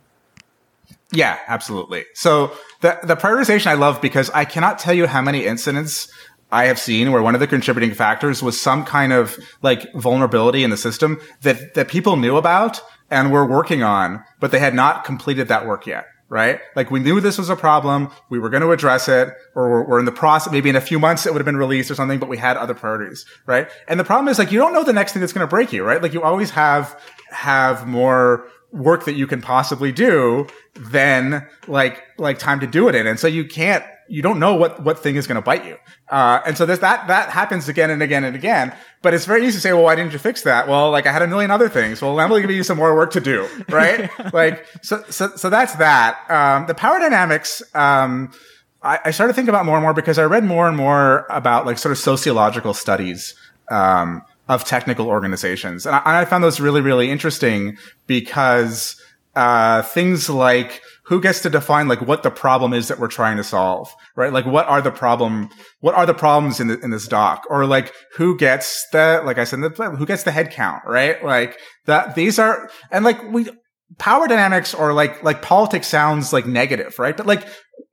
yeah, 1.11 1.39
absolutely. 1.47 2.05
So 2.13 2.51
the 2.81 2.99
the 3.03 3.15
prioritization 3.15 3.67
I 3.67 3.73
love 3.75 4.01
because 4.01 4.29
I 4.31 4.45
cannot 4.45 4.79
tell 4.79 4.93
you 4.93 5.07
how 5.07 5.21
many 5.21 5.45
incidents 5.45 6.11
I 6.51 6.65
have 6.65 6.79
seen 6.79 7.11
where 7.11 7.21
one 7.21 7.33
of 7.33 7.39
the 7.39 7.47
contributing 7.47 7.93
factors 7.93 8.41
was 8.41 8.59
some 8.59 8.85
kind 8.85 9.13
of 9.13 9.37
like 9.61 9.91
vulnerability 9.93 10.63
in 10.63 10.69
the 10.69 10.77
system 10.77 11.19
that 11.41 11.73
that 11.75 11.87
people 11.87 12.15
knew 12.17 12.37
about 12.37 12.81
and 13.09 13.31
were 13.31 13.45
working 13.45 13.83
on, 13.83 14.23
but 14.39 14.51
they 14.51 14.59
had 14.59 14.73
not 14.73 15.05
completed 15.05 15.47
that 15.47 15.65
work 15.65 15.87
yet. 15.87 16.05
Right? 16.29 16.59
Like 16.75 16.91
we 16.91 16.99
knew 16.99 17.21
this 17.21 17.37
was 17.37 17.49
a 17.49 17.55
problem. 17.55 18.11
We 18.29 18.37
were 18.37 18.49
going 18.49 18.61
to 18.61 18.71
address 18.71 19.07
it 19.07 19.33
or 19.55 19.69
we're, 19.69 19.87
we're 19.87 19.99
in 19.99 20.03
the 20.03 20.11
process. 20.11 20.51
Maybe 20.51 20.69
in 20.69 20.75
a 20.75 20.81
few 20.81 20.99
months 20.99 21.25
it 21.25 21.31
would 21.31 21.39
have 21.39 21.45
been 21.45 21.55
released 21.55 21.89
or 21.89 21.95
something, 21.95 22.19
but 22.19 22.27
we 22.27 22.35
had 22.35 22.57
other 22.57 22.73
priorities. 22.73 23.25
Right? 23.45 23.69
And 23.87 23.97
the 23.97 24.03
problem 24.03 24.27
is 24.27 24.37
like 24.37 24.51
you 24.51 24.59
don't 24.59 24.73
know 24.73 24.83
the 24.83 24.91
next 24.91 25.13
thing 25.13 25.21
that's 25.21 25.31
going 25.31 25.47
to 25.47 25.49
break 25.49 25.71
you. 25.71 25.85
Right? 25.85 26.01
Like 26.01 26.13
you 26.13 26.23
always 26.23 26.49
have, 26.49 27.01
have 27.31 27.87
more 27.87 28.45
work 28.71 29.05
that 29.05 29.13
you 29.13 29.27
can 29.27 29.41
possibly 29.41 29.91
do 29.91 30.47
than 30.75 31.47
like 31.67 32.03
like 32.17 32.39
time 32.39 32.59
to 32.59 32.67
do 32.67 32.87
it 32.87 32.95
in. 32.95 33.07
And 33.07 33.19
so 33.19 33.27
you 33.27 33.45
can't 33.45 33.83
you 34.09 34.21
don't 34.21 34.39
know 34.39 34.55
what 34.55 34.83
what 34.83 34.99
thing 34.99 35.15
is 35.15 35.27
going 35.27 35.35
to 35.35 35.41
bite 35.41 35.65
you. 35.65 35.77
Uh, 36.09 36.41
and 36.45 36.57
so 36.57 36.65
there's 36.65 36.79
that 36.79 37.07
that 37.07 37.29
happens 37.29 37.69
again 37.69 37.89
and 37.89 38.01
again 38.01 38.23
and 38.23 38.35
again 38.35 38.75
but 39.01 39.13
it's 39.13 39.25
very 39.25 39.45
easy 39.45 39.57
to 39.57 39.61
say 39.61 39.73
well 39.73 39.83
why 39.83 39.95
didn't 39.95 40.13
you 40.13 40.19
fix 40.19 40.43
that? 40.43 40.67
Well 40.67 40.91
like 40.91 41.05
i 41.05 41.11
had 41.11 41.21
a 41.21 41.27
million 41.27 41.51
other 41.51 41.69
things. 41.69 42.01
Well 42.01 42.19
i'm 42.19 42.29
going 42.29 42.41
to 42.41 42.47
give 42.47 42.55
you 42.55 42.63
some 42.63 42.77
more 42.77 42.95
work 42.95 43.11
to 43.11 43.21
do 43.21 43.47
right? 43.69 44.09
Like 44.33 44.65
so 44.81 45.03
so 45.09 45.29
so 45.35 45.49
that's 45.49 45.75
that. 45.75 46.29
Um, 46.29 46.67
the 46.67 46.75
power 46.75 46.99
dynamics 46.99 47.63
um, 47.73 48.31
I, 48.83 48.99
I 49.05 49.11
started 49.11 49.33
thinking 49.33 49.49
about 49.49 49.65
more 49.65 49.75
and 49.75 49.83
more 49.83 49.93
because 49.93 50.19
i 50.19 50.23
read 50.23 50.43
more 50.43 50.67
and 50.67 50.77
more 50.77 51.25
about 51.29 51.65
like 51.65 51.77
sort 51.77 51.91
of 51.91 51.97
sociological 51.97 52.73
studies 52.73 53.33
um, 53.69 54.21
of 54.47 54.63
technical 54.63 55.07
organizations. 55.07 55.85
And 55.85 55.95
I, 55.95 56.21
I 56.21 56.25
found 56.25 56.43
those 56.43 56.59
really, 56.59 56.81
really 56.81 57.11
interesting 57.11 57.77
because 58.05 59.01
uh, 59.35 59.83
things 59.83 60.29
like 60.29 60.81
who 61.07 61.21
gets 61.21 61.41
to 61.41 61.49
define 61.49 61.87
like 61.87 62.01
what 62.01 62.23
the 62.23 62.31
problem 62.31 62.73
is 62.73 62.89
that 62.89 62.99
we're 62.99 63.07
trying 63.07 63.37
to 63.37 63.43
solve, 63.43 63.93
right? 64.15 64.33
Like 64.33 64.45
what 64.45 64.67
are 64.67 64.81
the 64.81 64.91
problem, 64.91 65.49
what 65.79 65.95
are 65.95 66.05
the 66.05 66.13
problems 66.13 66.59
in 66.59 66.67
the, 66.67 66.79
in 66.79 66.89
this 66.89 67.07
doc? 67.07 67.45
Or 67.49 67.65
like 67.65 67.93
who 68.15 68.37
gets 68.37 68.85
the, 68.91 69.21
like 69.23 69.37
I 69.37 69.45
said, 69.45 69.61
the, 69.61 69.69
who 69.69 70.05
gets 70.05 70.23
the 70.23 70.31
head 70.31 70.51
count, 70.51 70.83
right? 70.85 71.23
Like 71.23 71.59
that, 71.85 72.15
these 72.15 72.39
are, 72.39 72.69
and 72.91 73.05
like 73.05 73.23
we, 73.31 73.47
power 73.99 74.27
dynamics 74.27 74.73
or 74.73 74.91
like, 74.91 75.23
like 75.23 75.41
politics 75.41 75.87
sounds 75.87 76.33
like 76.33 76.45
negative, 76.45 76.99
right? 76.99 77.15
But 77.15 77.25
like 77.25 77.47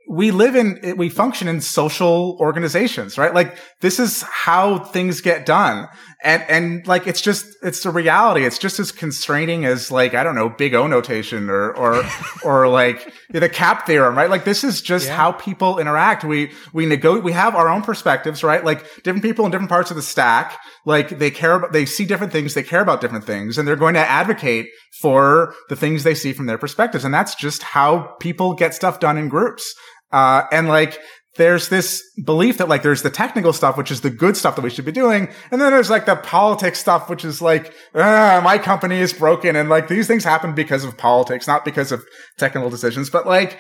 we 0.09 0.33
live 0.33 0.57
in, 0.57 0.97
we 0.97 1.09
function 1.09 1.47
in 1.47 1.61
social 1.61 2.37
organizations, 2.41 3.17
right? 3.17 3.33
Like 3.33 3.57
this 3.81 4.01
is 4.01 4.23
how 4.23 4.81
things 4.81 5.21
get 5.21 5.47
done. 5.47 5.89
And, 6.25 6.43
and 6.49 6.87
like, 6.87 7.07
it's 7.07 7.21
just, 7.21 7.55
it's 7.63 7.83
the 7.83 7.91
reality. 7.91 8.47
It's 8.47 8.59
just 8.59 8.81
as 8.81 8.91
constraining 8.91 9.67
as 9.67 9.91
like, 9.91 10.15
I 10.15 10.25
don't 10.25 10.35
know, 10.35 10.49
big 10.49 10.75
O 10.75 10.87
notation 10.87 11.51
or, 11.51 11.71
or, 11.73 12.03
or 12.43 12.67
like 12.67 13.13
the 13.29 13.49
cap 13.49 13.87
theorem, 13.87 14.17
right? 14.17 14.31
Like 14.31 14.45
this 14.45 14.65
is 14.65 14.81
just 14.81 15.07
yeah. 15.07 15.17
how 15.17 15.33
people 15.33 15.79
interact. 15.79 16.25
We, 16.25 16.51
we 16.73 16.87
negotiate. 16.87 17.25
we 17.25 17.33
have 17.33 17.55
our 17.55 17.69
own 17.69 17.83
perspectives, 17.83 18.43
right? 18.43 18.65
Like 18.65 18.83
different 19.03 19.23
people 19.23 19.45
in 19.45 19.51
different 19.51 19.69
parts 19.69 19.91
of 19.91 19.97
the 19.97 20.03
stack, 20.03 20.59
like 20.87 21.11
they 21.19 21.31
care 21.31 21.57
about, 21.57 21.73
they 21.73 21.85
see 21.85 22.07
different 22.07 22.33
things, 22.33 22.55
they 22.55 22.63
care 22.63 22.81
about 22.81 23.03
different 23.03 23.25
things, 23.25 23.59
and 23.59 23.69
they're 23.69 23.77
going 23.77 23.95
to 23.95 24.01
advocate 24.01 24.69
for 25.01 25.55
the 25.69 25.77
things 25.77 26.05
they 26.05 26.15
see 26.15 26.33
from 26.33 26.47
their 26.47 26.59
perspectives. 26.59 27.05
And 27.05 27.13
that's 27.13 27.35
just 27.35 27.63
how 27.63 28.15
people 28.19 28.55
get 28.55 28.73
stuff 28.73 28.99
done 28.99 29.19
in 29.19 29.29
groups. 29.29 29.75
Uh, 30.11 30.45
and 30.51 30.69
like, 30.69 30.99
there's 31.37 31.69
this 31.69 32.03
belief 32.25 32.59
that 32.59 32.69
like 32.69 32.83
there's 32.83 33.03
the 33.03 33.11
technical 33.11 33.53
stuff, 33.53 33.77
which 33.77 33.91
is 33.91 34.03
the 34.03 34.11
good 34.11 34.37
stuff 34.37 34.55
that 34.57 34.63
we 34.63 34.71
should 34.71 34.85
be 34.85 34.93
doing. 34.93 35.29
And 35.51 35.61
then 35.61 35.73
there's 35.73 35.91
like 35.91 36.07
the 36.07 36.17
politics 36.17 36.79
stuff, 36.79 37.11
which 37.11 37.25
is 37.25 37.43
like, 37.43 37.75
ah, 37.95 38.41
my 38.45 38.57
company 38.59 39.01
is 39.01 39.13
broken. 39.13 39.57
And 39.57 39.69
like 39.69 39.89
these 39.89 40.07
things 40.07 40.23
happen 40.23 40.55
because 40.55 40.85
of 40.85 40.97
politics, 40.97 41.47
not 41.47 41.65
because 41.65 41.91
of 41.91 42.05
technical 42.39 42.71
decisions. 42.71 43.11
But 43.11 43.27
like 43.27 43.59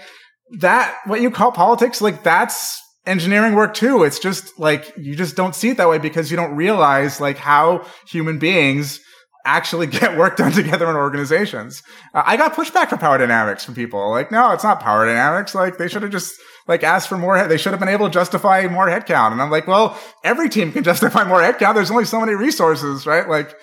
that, 0.60 0.96
what 1.06 1.20
you 1.20 1.30
call 1.30 1.50
politics, 1.50 2.00
like 2.00 2.22
that's 2.22 2.80
engineering 3.06 3.54
work 3.54 3.74
too. 3.74 4.04
It's 4.04 4.20
just 4.20 4.58
like, 4.58 4.92
you 4.96 5.16
just 5.16 5.34
don't 5.34 5.54
see 5.54 5.70
it 5.70 5.76
that 5.78 5.88
way 5.88 5.98
because 5.98 6.30
you 6.30 6.36
don't 6.36 6.54
realize 6.54 7.20
like 7.20 7.38
how 7.38 7.84
human 8.06 8.38
beings 8.38 9.00
actually 9.44 9.86
get 9.88 10.16
work 10.16 10.36
done 10.36 10.52
together 10.52 10.88
in 10.88 10.96
organizations. 10.96 11.82
Uh, 12.14 12.22
I 12.24 12.36
got 12.36 12.54
pushback 12.54 12.88
for 12.88 12.96
power 12.96 13.18
dynamics 13.18 13.64
from 13.64 13.74
people. 13.74 14.10
Like, 14.10 14.30
no, 14.30 14.52
it's 14.52 14.64
not 14.64 14.80
power 14.80 15.06
dynamics. 15.06 15.54
Like, 15.54 15.76
they 15.76 15.88
should 15.88 16.02
have 16.02 16.12
just 16.12 16.34
like 16.66 16.82
asked 16.82 17.08
for 17.08 17.18
more. 17.18 17.46
They 17.46 17.56
should 17.56 17.72
have 17.72 17.80
been 17.80 17.88
able 17.88 18.08
to 18.08 18.12
justify 18.12 18.66
more 18.68 18.86
headcount. 18.86 19.32
And 19.32 19.42
I'm 19.42 19.50
like, 19.50 19.66
well, 19.66 19.98
every 20.22 20.48
team 20.48 20.72
can 20.72 20.84
justify 20.92 21.24
more 21.24 21.40
headcount. 21.40 21.74
There's 21.74 21.90
only 21.90 22.04
so 22.04 22.20
many 22.20 22.34
resources, 22.34 23.06
right? 23.06 23.28
Like, 23.28 23.56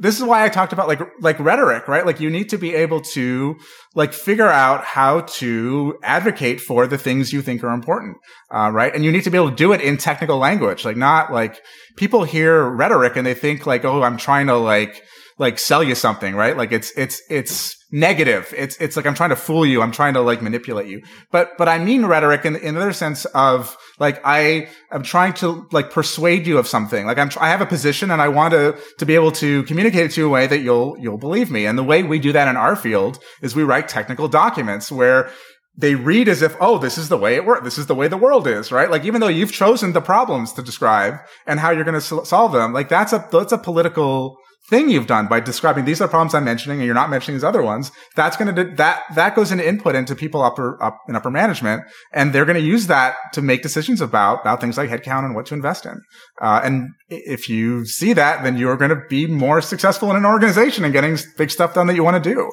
this 0.00 0.16
is 0.16 0.24
why 0.24 0.44
I 0.44 0.48
talked 0.48 0.72
about 0.72 0.86
like 0.86 1.00
like 1.20 1.38
rhetoric, 1.40 1.88
right? 1.88 2.06
Like 2.06 2.20
you 2.20 2.30
need 2.30 2.48
to 2.50 2.58
be 2.58 2.74
able 2.74 3.00
to 3.00 3.56
like 3.94 4.12
figure 4.12 4.48
out 4.48 4.84
how 4.84 5.22
to 5.22 5.98
advocate 6.02 6.60
for 6.60 6.86
the 6.86 6.96
things 6.96 7.32
you 7.32 7.42
think 7.42 7.64
are 7.64 7.72
important, 7.72 8.16
uh, 8.54 8.70
right? 8.72 8.94
And 8.94 9.04
you 9.04 9.10
need 9.10 9.24
to 9.24 9.30
be 9.30 9.36
able 9.36 9.50
to 9.50 9.56
do 9.56 9.72
it 9.72 9.80
in 9.80 9.96
technical 9.96 10.38
language, 10.38 10.84
like 10.84 10.96
not 10.96 11.32
like 11.32 11.60
people 11.96 12.22
hear 12.22 12.64
rhetoric 12.68 13.16
and 13.16 13.26
they 13.26 13.34
think 13.34 13.66
like, 13.66 13.84
oh, 13.84 14.02
I'm 14.02 14.16
trying 14.16 14.46
to 14.46 14.56
like 14.56 15.02
like 15.36 15.58
sell 15.58 15.82
you 15.82 15.96
something, 15.96 16.34
right? 16.34 16.56
Like 16.56 16.70
it's 16.70 16.92
it's 16.96 17.20
it's 17.28 17.76
negative. 17.90 18.52
It's 18.56 18.76
it's 18.76 18.96
like 18.96 19.06
I'm 19.06 19.14
trying 19.14 19.30
to 19.30 19.36
fool 19.36 19.64
you. 19.64 19.80
I'm 19.80 19.92
trying 19.92 20.14
to 20.14 20.20
like 20.20 20.42
manipulate 20.42 20.88
you. 20.88 21.02
But 21.30 21.56
but 21.56 21.68
I 21.68 21.78
mean 21.78 22.04
rhetoric 22.04 22.44
in 22.44 22.56
in 22.56 22.76
another 22.76 22.92
sense 22.92 23.24
of 23.26 23.76
like 23.98 24.20
I 24.24 24.68
am 24.92 25.02
trying 25.02 25.32
to 25.34 25.66
like 25.72 25.90
persuade 25.90 26.46
you 26.46 26.58
of 26.58 26.66
something. 26.66 27.06
Like 27.06 27.18
I'm 27.18 27.30
I 27.40 27.48
have 27.48 27.60
a 27.60 27.66
position 27.66 28.10
and 28.10 28.20
I 28.20 28.28
want 28.28 28.52
to 28.52 28.78
to 28.98 29.06
be 29.06 29.14
able 29.14 29.32
to 29.32 29.62
communicate 29.64 30.06
it 30.06 30.12
to 30.12 30.20
you 30.20 30.26
in 30.26 30.30
a 30.30 30.34
way 30.34 30.46
that 30.46 30.58
you'll 30.58 30.98
you'll 30.98 31.18
believe 31.18 31.50
me. 31.50 31.66
And 31.66 31.78
the 31.78 31.84
way 31.84 32.02
we 32.02 32.18
do 32.18 32.32
that 32.32 32.48
in 32.48 32.56
our 32.56 32.76
field 32.76 33.18
is 33.42 33.56
we 33.56 33.64
write 33.64 33.88
technical 33.88 34.28
documents 34.28 34.92
where 34.92 35.30
they 35.78 35.94
read 35.94 36.28
as 36.28 36.42
if, 36.42 36.56
oh, 36.60 36.78
this 36.78 36.98
is 36.98 37.08
the 37.08 37.16
way 37.16 37.36
it 37.36 37.46
works. 37.46 37.62
This 37.62 37.78
is 37.78 37.86
the 37.86 37.94
way 37.94 38.08
the 38.08 38.16
world 38.16 38.48
is, 38.48 38.72
right? 38.72 38.90
Like, 38.90 39.04
even 39.04 39.20
though 39.20 39.28
you've 39.28 39.52
chosen 39.52 39.92
the 39.92 40.00
problems 40.00 40.52
to 40.54 40.62
describe 40.62 41.20
and 41.46 41.60
how 41.60 41.70
you're 41.70 41.84
going 41.84 42.00
to 42.00 42.26
solve 42.26 42.50
them, 42.50 42.72
like 42.72 42.88
that's 42.88 43.12
a, 43.12 43.26
that's 43.30 43.52
a 43.52 43.58
political 43.58 44.36
thing 44.68 44.90
you've 44.90 45.06
done 45.06 45.26
by 45.28 45.40
describing 45.40 45.84
these 45.86 46.00
are 46.00 46.08
problems 46.08 46.34
I'm 46.34 46.44
mentioning 46.44 46.78
and 46.78 46.86
you're 46.86 46.94
not 46.94 47.08
mentioning 47.08 47.36
these 47.36 47.44
other 47.44 47.62
ones. 47.62 47.90
That's 48.16 48.36
going 48.36 48.54
to, 48.54 48.64
that, 48.76 49.02
that 49.14 49.34
goes 49.34 49.50
into 49.50 49.66
input 49.66 49.94
into 49.94 50.14
people 50.14 50.42
upper, 50.42 50.82
up 50.82 50.98
in 51.08 51.16
upper 51.16 51.30
management. 51.30 51.84
And 52.12 52.32
they're 52.34 52.44
going 52.44 52.58
to 52.58 52.64
use 52.64 52.86
that 52.88 53.16
to 53.32 53.42
make 53.42 53.62
decisions 53.62 54.00
about, 54.00 54.42
about 54.42 54.60
things 54.60 54.76
like 54.76 54.90
headcount 54.90 55.24
and 55.24 55.34
what 55.34 55.46
to 55.46 55.54
invest 55.54 55.86
in. 55.86 56.02
Uh, 56.40 56.60
and 56.62 56.90
if 57.08 57.48
you 57.48 57.86
see 57.86 58.12
that, 58.12 58.42
then 58.42 58.58
you're 58.58 58.76
going 58.76 58.90
to 58.90 59.02
be 59.08 59.26
more 59.26 59.62
successful 59.62 60.10
in 60.10 60.16
an 60.16 60.26
organization 60.26 60.84
and 60.84 60.92
getting 60.92 61.16
big 61.36 61.50
stuff 61.50 61.72
done 61.74 61.86
that 61.86 61.94
you 61.94 62.04
want 62.04 62.22
to 62.22 62.34
do. 62.34 62.52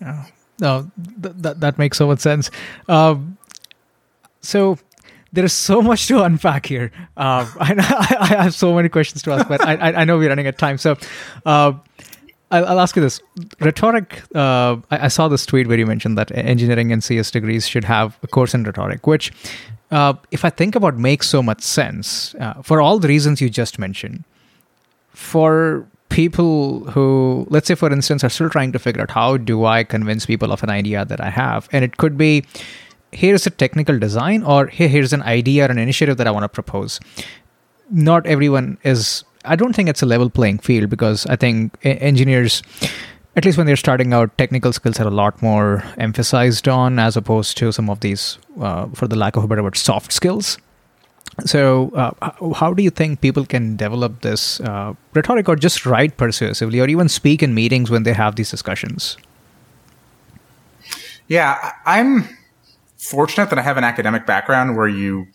Yeah. 0.00 0.26
No, 0.60 0.90
th- 1.22 1.34
that, 1.38 1.60
that 1.60 1.78
makes 1.78 1.98
so 1.98 2.06
much 2.06 2.20
sense. 2.20 2.50
Um, 2.88 3.36
so 4.40 4.78
there 5.32 5.44
is 5.44 5.52
so 5.52 5.82
much 5.82 6.06
to 6.08 6.22
unpack 6.22 6.66
here. 6.66 6.92
Uh, 7.16 7.46
I, 7.60 8.16
I, 8.20 8.26
have 8.26 8.54
so 8.54 8.74
many 8.74 8.88
questions 8.88 9.22
to 9.22 9.32
ask, 9.32 9.48
but 9.48 9.60
I, 9.60 9.74
I 9.74 10.04
know 10.04 10.18
we're 10.18 10.28
running 10.28 10.46
out 10.46 10.54
of 10.54 10.58
time. 10.58 10.78
So 10.78 10.96
uh, 11.44 11.72
I'll, 12.50 12.66
I'll, 12.66 12.80
ask 12.80 12.96
you 12.96 13.02
this: 13.02 13.20
rhetoric. 13.60 14.22
Uh, 14.34 14.76
I, 14.90 15.06
I, 15.06 15.08
saw 15.08 15.28
this 15.28 15.44
tweet 15.44 15.66
where 15.66 15.78
you 15.78 15.86
mentioned 15.86 16.16
that 16.18 16.30
engineering 16.32 16.92
and 16.92 17.02
CS 17.02 17.30
degrees 17.30 17.66
should 17.68 17.84
have 17.84 18.18
a 18.22 18.28
course 18.28 18.54
in 18.54 18.62
rhetoric, 18.64 19.06
which, 19.06 19.32
uh, 19.90 20.14
if 20.30 20.44
I 20.44 20.50
think 20.50 20.76
about, 20.76 20.96
makes 20.96 21.28
so 21.28 21.42
much 21.42 21.62
sense 21.62 22.34
uh, 22.36 22.62
for 22.62 22.80
all 22.80 22.98
the 22.98 23.08
reasons 23.08 23.40
you 23.40 23.50
just 23.50 23.78
mentioned. 23.78 24.24
For 25.10 25.86
people 26.08 26.84
who, 26.90 27.46
let's 27.50 27.66
say, 27.66 27.74
for 27.74 27.92
instance, 27.92 28.22
are 28.22 28.28
still 28.28 28.50
trying 28.50 28.70
to 28.72 28.78
figure 28.78 29.02
out 29.02 29.10
how 29.10 29.36
do 29.36 29.64
I 29.64 29.82
convince 29.82 30.24
people 30.24 30.52
of 30.52 30.62
an 30.62 30.70
idea 30.70 31.04
that 31.04 31.20
I 31.20 31.30
have, 31.30 31.68
and 31.72 31.84
it 31.84 31.96
could 31.96 32.16
be 32.16 32.44
here's 33.16 33.46
a 33.46 33.50
technical 33.50 33.98
design 33.98 34.42
or 34.42 34.66
hey, 34.66 34.88
here's 34.88 35.12
an 35.12 35.22
idea 35.22 35.66
or 35.66 35.70
an 35.70 35.78
initiative 35.78 36.18
that 36.18 36.26
I 36.26 36.30
want 36.30 36.44
to 36.44 36.48
propose. 36.48 37.00
Not 37.90 38.26
everyone 38.26 38.78
is, 38.82 39.24
I 39.44 39.56
don't 39.56 39.74
think 39.74 39.88
it's 39.88 40.02
a 40.02 40.06
level 40.06 40.28
playing 40.28 40.58
field 40.58 40.90
because 40.90 41.24
I 41.26 41.36
think 41.36 41.76
engineers, 41.82 42.62
at 43.34 43.44
least 43.44 43.56
when 43.56 43.66
they're 43.66 43.76
starting 43.76 44.12
out, 44.12 44.36
technical 44.36 44.72
skills 44.72 45.00
are 45.00 45.06
a 45.06 45.10
lot 45.10 45.40
more 45.40 45.82
emphasized 45.96 46.68
on 46.68 46.98
as 46.98 47.16
opposed 47.16 47.56
to 47.58 47.72
some 47.72 47.88
of 47.88 48.00
these, 48.00 48.38
uh, 48.60 48.86
for 48.88 49.08
the 49.08 49.16
lack 49.16 49.36
of 49.36 49.44
a 49.44 49.48
better 49.48 49.62
word, 49.62 49.76
soft 49.76 50.12
skills. 50.12 50.58
So, 51.44 51.90
uh, 51.90 52.52
how 52.54 52.72
do 52.72 52.82
you 52.82 52.90
think 52.90 53.20
people 53.20 53.44
can 53.44 53.76
develop 53.76 54.22
this 54.22 54.58
uh, 54.60 54.94
rhetoric 55.12 55.48
or 55.48 55.56
just 55.56 55.84
write 55.84 56.16
persuasively 56.16 56.80
or 56.80 56.88
even 56.88 57.08
speak 57.08 57.42
in 57.42 57.54
meetings 57.54 57.90
when 57.90 58.04
they 58.04 58.14
have 58.14 58.36
these 58.36 58.50
discussions? 58.50 59.16
Yeah, 61.28 61.72
I'm 61.84 62.28
fortunate 62.96 63.50
that 63.50 63.58
I 63.58 63.62
have 63.62 63.76
an 63.76 63.84
academic 63.84 64.26
background 64.26 64.76
where 64.76 64.88
you 64.88 65.26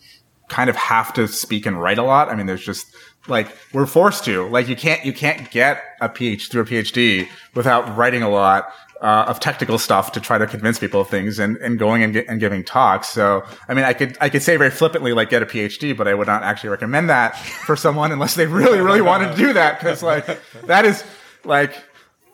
kind 0.48 0.68
of 0.68 0.76
have 0.76 1.12
to 1.14 1.26
speak 1.28 1.66
and 1.66 1.80
write 1.80 1.98
a 1.98 2.02
lot. 2.02 2.28
I 2.28 2.34
mean, 2.34 2.46
there's 2.46 2.64
just 2.64 2.86
like 3.28 3.48
we're 3.72 3.86
forced 3.86 4.24
to. 4.24 4.46
Like 4.48 4.68
you 4.68 4.76
can't 4.76 5.04
you 5.04 5.12
can't 5.12 5.50
get 5.50 5.82
a 6.00 6.08
PhD 6.08 6.50
through 6.50 6.62
a 6.62 6.66
PhD 6.66 7.28
without 7.54 7.96
writing 7.96 8.22
a 8.22 8.28
lot. 8.28 8.72
Uh, 9.00 9.24
of 9.26 9.40
technical 9.40 9.80
stuff 9.80 10.12
to 10.12 10.20
try 10.20 10.38
to 10.38 10.46
convince 10.46 10.78
people 10.78 11.00
of 11.00 11.08
things 11.08 11.40
and, 11.40 11.56
and 11.56 11.76
going 11.76 12.04
and, 12.04 12.14
and 12.14 12.38
giving 12.38 12.62
talks. 12.62 13.08
So, 13.08 13.42
I 13.66 13.74
mean, 13.74 13.84
I 13.84 13.94
could, 13.94 14.16
I 14.20 14.28
could 14.28 14.44
say 14.44 14.56
very 14.56 14.70
flippantly, 14.70 15.12
like 15.12 15.28
get 15.28 15.42
a 15.42 15.46
PhD, 15.46 15.96
but 15.96 16.06
I 16.06 16.14
would 16.14 16.28
not 16.28 16.44
actually 16.44 16.70
recommend 16.70 17.10
that 17.10 17.36
for 17.36 17.74
someone 17.74 18.12
unless 18.12 18.36
they 18.36 18.46
really, 18.46 18.80
really 18.80 19.02
wanted 19.02 19.32
to 19.32 19.36
do 19.36 19.54
that. 19.54 19.80
Cause 19.80 20.04
like, 20.04 20.38
that 20.66 20.84
is 20.84 21.02
like, 21.42 21.82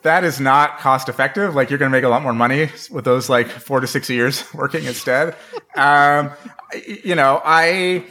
that 0.03 0.25
is 0.25 0.39
not 0.39 0.79
cost 0.79 1.09
effective. 1.09 1.55
Like 1.55 1.71
you're 1.71 1.79
going 1.79 1.91
to 1.91 1.97
make 1.97 2.05
a 2.05 2.09
lot 2.09 2.23
more 2.23 2.33
money 2.33 2.71
with 2.91 3.05
those 3.05 3.29
like 3.29 3.49
four 3.49 3.81
to 3.81 3.87
six 3.87 4.09
years 4.09 4.43
working 4.55 4.85
instead. 4.85 5.37
Um, 5.75 6.31
you 7.05 7.15
know, 7.15 7.41
I, 7.45 8.05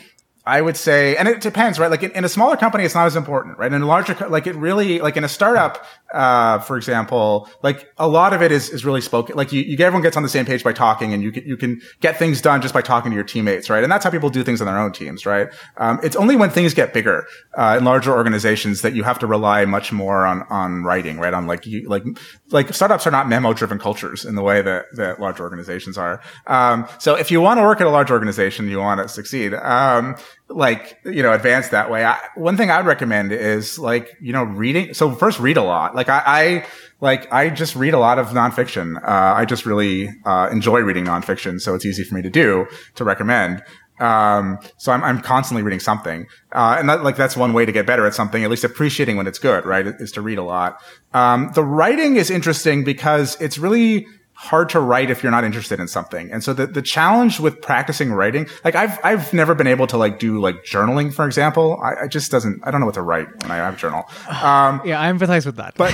I 0.45 0.61
would 0.61 0.77
say, 0.77 1.15
and 1.17 1.27
it 1.27 1.41
depends, 1.41 1.79
right? 1.79 1.91
Like 1.91 2.03
in, 2.03 2.11
in, 2.11 2.23
a 2.23 2.29
smaller 2.29 2.55
company, 2.55 2.85
it's 2.85 2.95
not 2.95 3.05
as 3.05 3.15
important, 3.15 3.57
right? 3.57 3.71
In 3.71 3.81
a 3.81 3.85
larger, 3.85 4.15
like 4.29 4.47
it 4.47 4.55
really, 4.55 4.99
like 4.99 5.17
in 5.17 5.23
a 5.23 5.29
startup, 5.29 5.85
uh, 6.13 6.59
for 6.59 6.77
example, 6.77 7.49
like 7.63 7.91
a 7.97 8.07
lot 8.07 8.33
of 8.33 8.41
it 8.41 8.51
is, 8.51 8.69
is 8.69 8.85
really 8.85 9.01
spoken. 9.01 9.35
Like 9.35 9.51
you, 9.51 9.61
you, 9.61 9.77
everyone 9.83 10.01
gets 10.01 10.17
on 10.17 10.23
the 10.23 10.29
same 10.29 10.45
page 10.45 10.63
by 10.63 10.73
talking 10.73 11.13
and 11.13 11.21
you 11.21 11.31
can, 11.31 11.45
you 11.45 11.57
can 11.57 11.81
get 11.99 12.17
things 12.17 12.41
done 12.41 12.61
just 12.61 12.73
by 12.73 12.81
talking 12.81 13.11
to 13.11 13.15
your 13.15 13.23
teammates, 13.23 13.69
right? 13.69 13.83
And 13.83 13.91
that's 13.91 14.03
how 14.03 14.11
people 14.11 14.29
do 14.29 14.43
things 14.43 14.61
on 14.61 14.67
their 14.67 14.77
own 14.77 14.91
teams, 14.91 15.25
right? 15.25 15.49
Um, 15.77 15.99
it's 16.03 16.15
only 16.15 16.35
when 16.35 16.49
things 16.49 16.73
get 16.73 16.93
bigger, 16.93 17.25
uh, 17.57 17.75
in 17.77 17.83
larger 17.83 18.11
organizations 18.11 18.81
that 18.81 18.93
you 18.93 19.03
have 19.03 19.19
to 19.19 19.27
rely 19.27 19.65
much 19.65 19.91
more 19.91 20.25
on, 20.25 20.43
on 20.49 20.83
writing, 20.83 21.19
right? 21.19 21.33
On 21.33 21.47
like, 21.47 21.65
you, 21.65 21.87
like, 21.87 22.03
like 22.49 22.73
startups 22.73 23.05
are 23.05 23.11
not 23.11 23.27
memo 23.27 23.53
driven 23.53 23.79
cultures 23.79 24.25
in 24.25 24.35
the 24.35 24.43
way 24.43 24.61
that, 24.61 24.85
that 24.93 25.19
large 25.19 25.39
organizations 25.39 25.97
are. 25.97 26.21
Um, 26.47 26.87
so 26.99 27.15
if 27.15 27.31
you 27.31 27.41
want 27.41 27.57
to 27.59 27.63
work 27.63 27.81
at 27.81 27.87
a 27.87 27.89
large 27.89 28.11
organization, 28.11 28.69
you 28.69 28.79
want 28.79 29.01
to 29.01 29.07
succeed. 29.07 29.53
Um, 29.53 30.15
like 30.49 30.97
you 31.03 31.21
know 31.21 31.33
advance 31.33 31.69
that 31.69 31.91
way 31.91 32.05
I, 32.05 32.17
one 32.35 32.55
thing 32.55 32.71
i 32.71 32.77
would 32.77 32.85
recommend 32.85 33.31
is 33.31 33.77
like 33.77 34.15
you 34.21 34.31
know 34.31 34.43
reading 34.43 34.93
so 34.93 35.11
first 35.11 35.39
read 35.39 35.57
a 35.57 35.63
lot 35.63 35.93
like 35.93 36.07
i, 36.07 36.23
I 36.25 36.65
like 37.01 37.31
i 37.33 37.49
just 37.49 37.75
read 37.75 37.93
a 37.93 37.99
lot 37.99 38.17
of 38.17 38.27
nonfiction 38.27 38.95
uh, 39.03 39.33
i 39.35 39.45
just 39.45 39.65
really 39.65 40.09
uh, 40.25 40.47
enjoy 40.51 40.79
reading 40.79 41.05
nonfiction 41.05 41.59
so 41.59 41.75
it's 41.75 41.85
easy 41.85 42.03
for 42.03 42.15
me 42.15 42.21
to 42.21 42.29
do 42.29 42.65
to 42.95 43.03
recommend 43.03 43.61
um, 43.99 44.59
so 44.77 44.91
I'm, 44.91 45.03
I'm 45.03 45.21
constantly 45.21 45.63
reading 45.63 45.79
something. 45.79 46.27
Uh, 46.51 46.75
and 46.79 46.89
that, 46.89 47.03
like, 47.03 47.15
that's 47.15 47.35
one 47.35 47.53
way 47.53 47.65
to 47.65 47.71
get 47.71 47.85
better 47.85 48.05
at 48.05 48.13
something, 48.13 48.43
at 48.43 48.49
least 48.49 48.63
appreciating 48.63 49.17
when 49.17 49.27
it's 49.27 49.39
good, 49.39 49.65
right? 49.65 49.87
Is 49.87 50.11
to 50.13 50.21
read 50.21 50.37
a 50.37 50.43
lot. 50.43 50.79
Um, 51.13 51.51
the 51.55 51.63
writing 51.63 52.15
is 52.15 52.29
interesting 52.29 52.83
because 52.83 53.39
it's 53.41 53.57
really, 53.57 54.05
hard 54.37 54.69
to 54.69 54.79
write 54.79 55.09
if 55.09 55.23
you're 55.23 55.31
not 55.31 55.43
interested 55.43 55.79
in 55.79 55.87
something. 55.87 56.31
And 56.31 56.43
so 56.43 56.53
the, 56.53 56.67
the 56.67 56.83
challenge 56.83 57.39
with 57.39 57.59
practicing 57.59 58.13
writing, 58.13 58.47
like 58.63 58.75
I've, 58.75 58.99
I've 59.03 59.33
never 59.33 59.55
been 59.55 59.65
able 59.65 59.87
to 59.87 59.97
like 59.97 60.19
do 60.19 60.39
like 60.39 60.63
journaling, 60.63 61.11
for 61.11 61.25
example. 61.25 61.81
I, 61.83 62.03
I 62.03 62.07
just 62.07 62.29
doesn't, 62.29 62.61
I 62.63 62.69
don't 62.69 62.79
know 62.79 62.85
what 62.85 62.95
to 62.95 63.01
write 63.01 63.27
when 63.41 63.49
I 63.49 63.55
have 63.55 63.73
a 63.73 63.77
journal. 63.77 64.05
Um, 64.29 64.81
yeah, 64.85 65.01
I 65.01 65.11
empathize 65.11 65.47
with 65.47 65.55
that. 65.55 65.73
But 65.75 65.91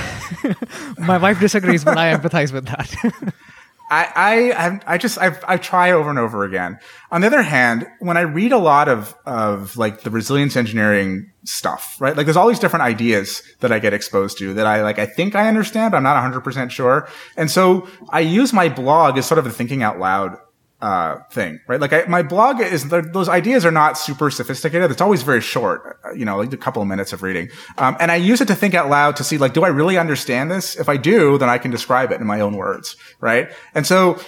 my 0.98 1.18
wife 1.18 1.40
disagrees, 1.40 1.86
but 1.86 1.98
I 1.98 2.14
empathize 2.14 2.52
with 2.52 2.66
that. 2.66 3.34
I, 3.94 4.52
I, 4.52 4.80
I 4.88 4.98
just, 4.98 5.18
I, 5.18 5.38
I 5.48 5.58
try 5.58 5.92
over 5.92 6.10
and 6.10 6.18
over 6.18 6.44
again. 6.44 6.80
On 7.12 7.22
the 7.22 7.28
other 7.28 7.44
hand, 7.44 7.88
when 8.00 8.18
I 8.18 8.22
read 8.22 8.52
a 8.52 8.58
lot 8.58 8.90
of, 8.90 9.16
of 9.26 9.78
like 9.78 10.02
the 10.02 10.10
resilience 10.10 10.56
engineering 10.56 11.32
stuff, 11.44 11.98
right? 12.00 12.16
Like 12.16 12.26
there's 12.26 12.38
all 12.38 12.48
these 12.48 12.60
different 12.60 12.84
ideas 12.84 13.44
that 13.60 13.72
I 13.72 13.80
get 13.80 13.94
exposed 13.94 14.38
to 14.40 14.54
that 14.56 14.66
I 14.66 14.82
like, 14.82 15.00
I 15.00 15.06
think 15.06 15.36
I 15.36 15.48
understand. 15.48 15.96
I'm 15.96 16.04
not 16.04 16.16
100% 16.34 16.72
sure. 16.72 17.08
And 17.38 17.52
so 17.52 17.88
I 18.10 18.22
use 18.22 18.52
my 18.54 18.70
blog 18.70 19.18
as 19.18 19.26
sort 19.26 19.40
of 19.40 19.46
a 19.46 19.52
thinking 19.52 19.84
out 19.84 20.00
loud 20.00 20.38
uh, 20.84 21.24
thing, 21.32 21.62
right? 21.66 21.80
Like 21.80 21.94
I, 21.94 22.04
my 22.10 22.24
blog 22.24 22.60
is 22.60 22.90
those 22.90 23.30
ideas 23.30 23.66
are 23.66 23.72
not 23.72 23.98
super 23.98 24.30
sophisticated. 24.30 24.92
It's 24.92 25.00
always 25.00 25.24
very 25.24 25.40
short, 25.40 25.98
uh, 26.04 26.12
you 26.12 26.26
know, 26.26 26.38
like 26.38 26.52
a 26.52 26.58
couple 26.58 26.82
of 26.82 26.90
minutes 26.90 27.14
of 27.14 27.24
reading. 27.24 27.50
Um, 27.78 27.96
and 28.02 28.12
I 28.12 28.18
use 28.18 28.42
it 28.42 28.50
to 28.50 28.56
think 28.56 28.74
out 28.74 28.90
loud 28.90 29.16
to 29.16 29.24
see 29.24 29.38
like, 29.38 29.54
do 29.54 29.64
I 29.64 29.70
really 29.70 29.98
understand 29.98 30.52
this? 30.52 30.76
If 30.76 30.90
I 30.90 30.98
do, 30.98 31.38
then 31.38 31.48
I 31.48 31.58
can 31.58 31.72
describe 31.72 32.12
it 32.12 32.20
in 32.20 32.28
my 32.28 32.42
own 32.42 32.58
words, 32.58 32.98
right? 33.22 33.50
And 33.74 33.88
so 33.88 34.20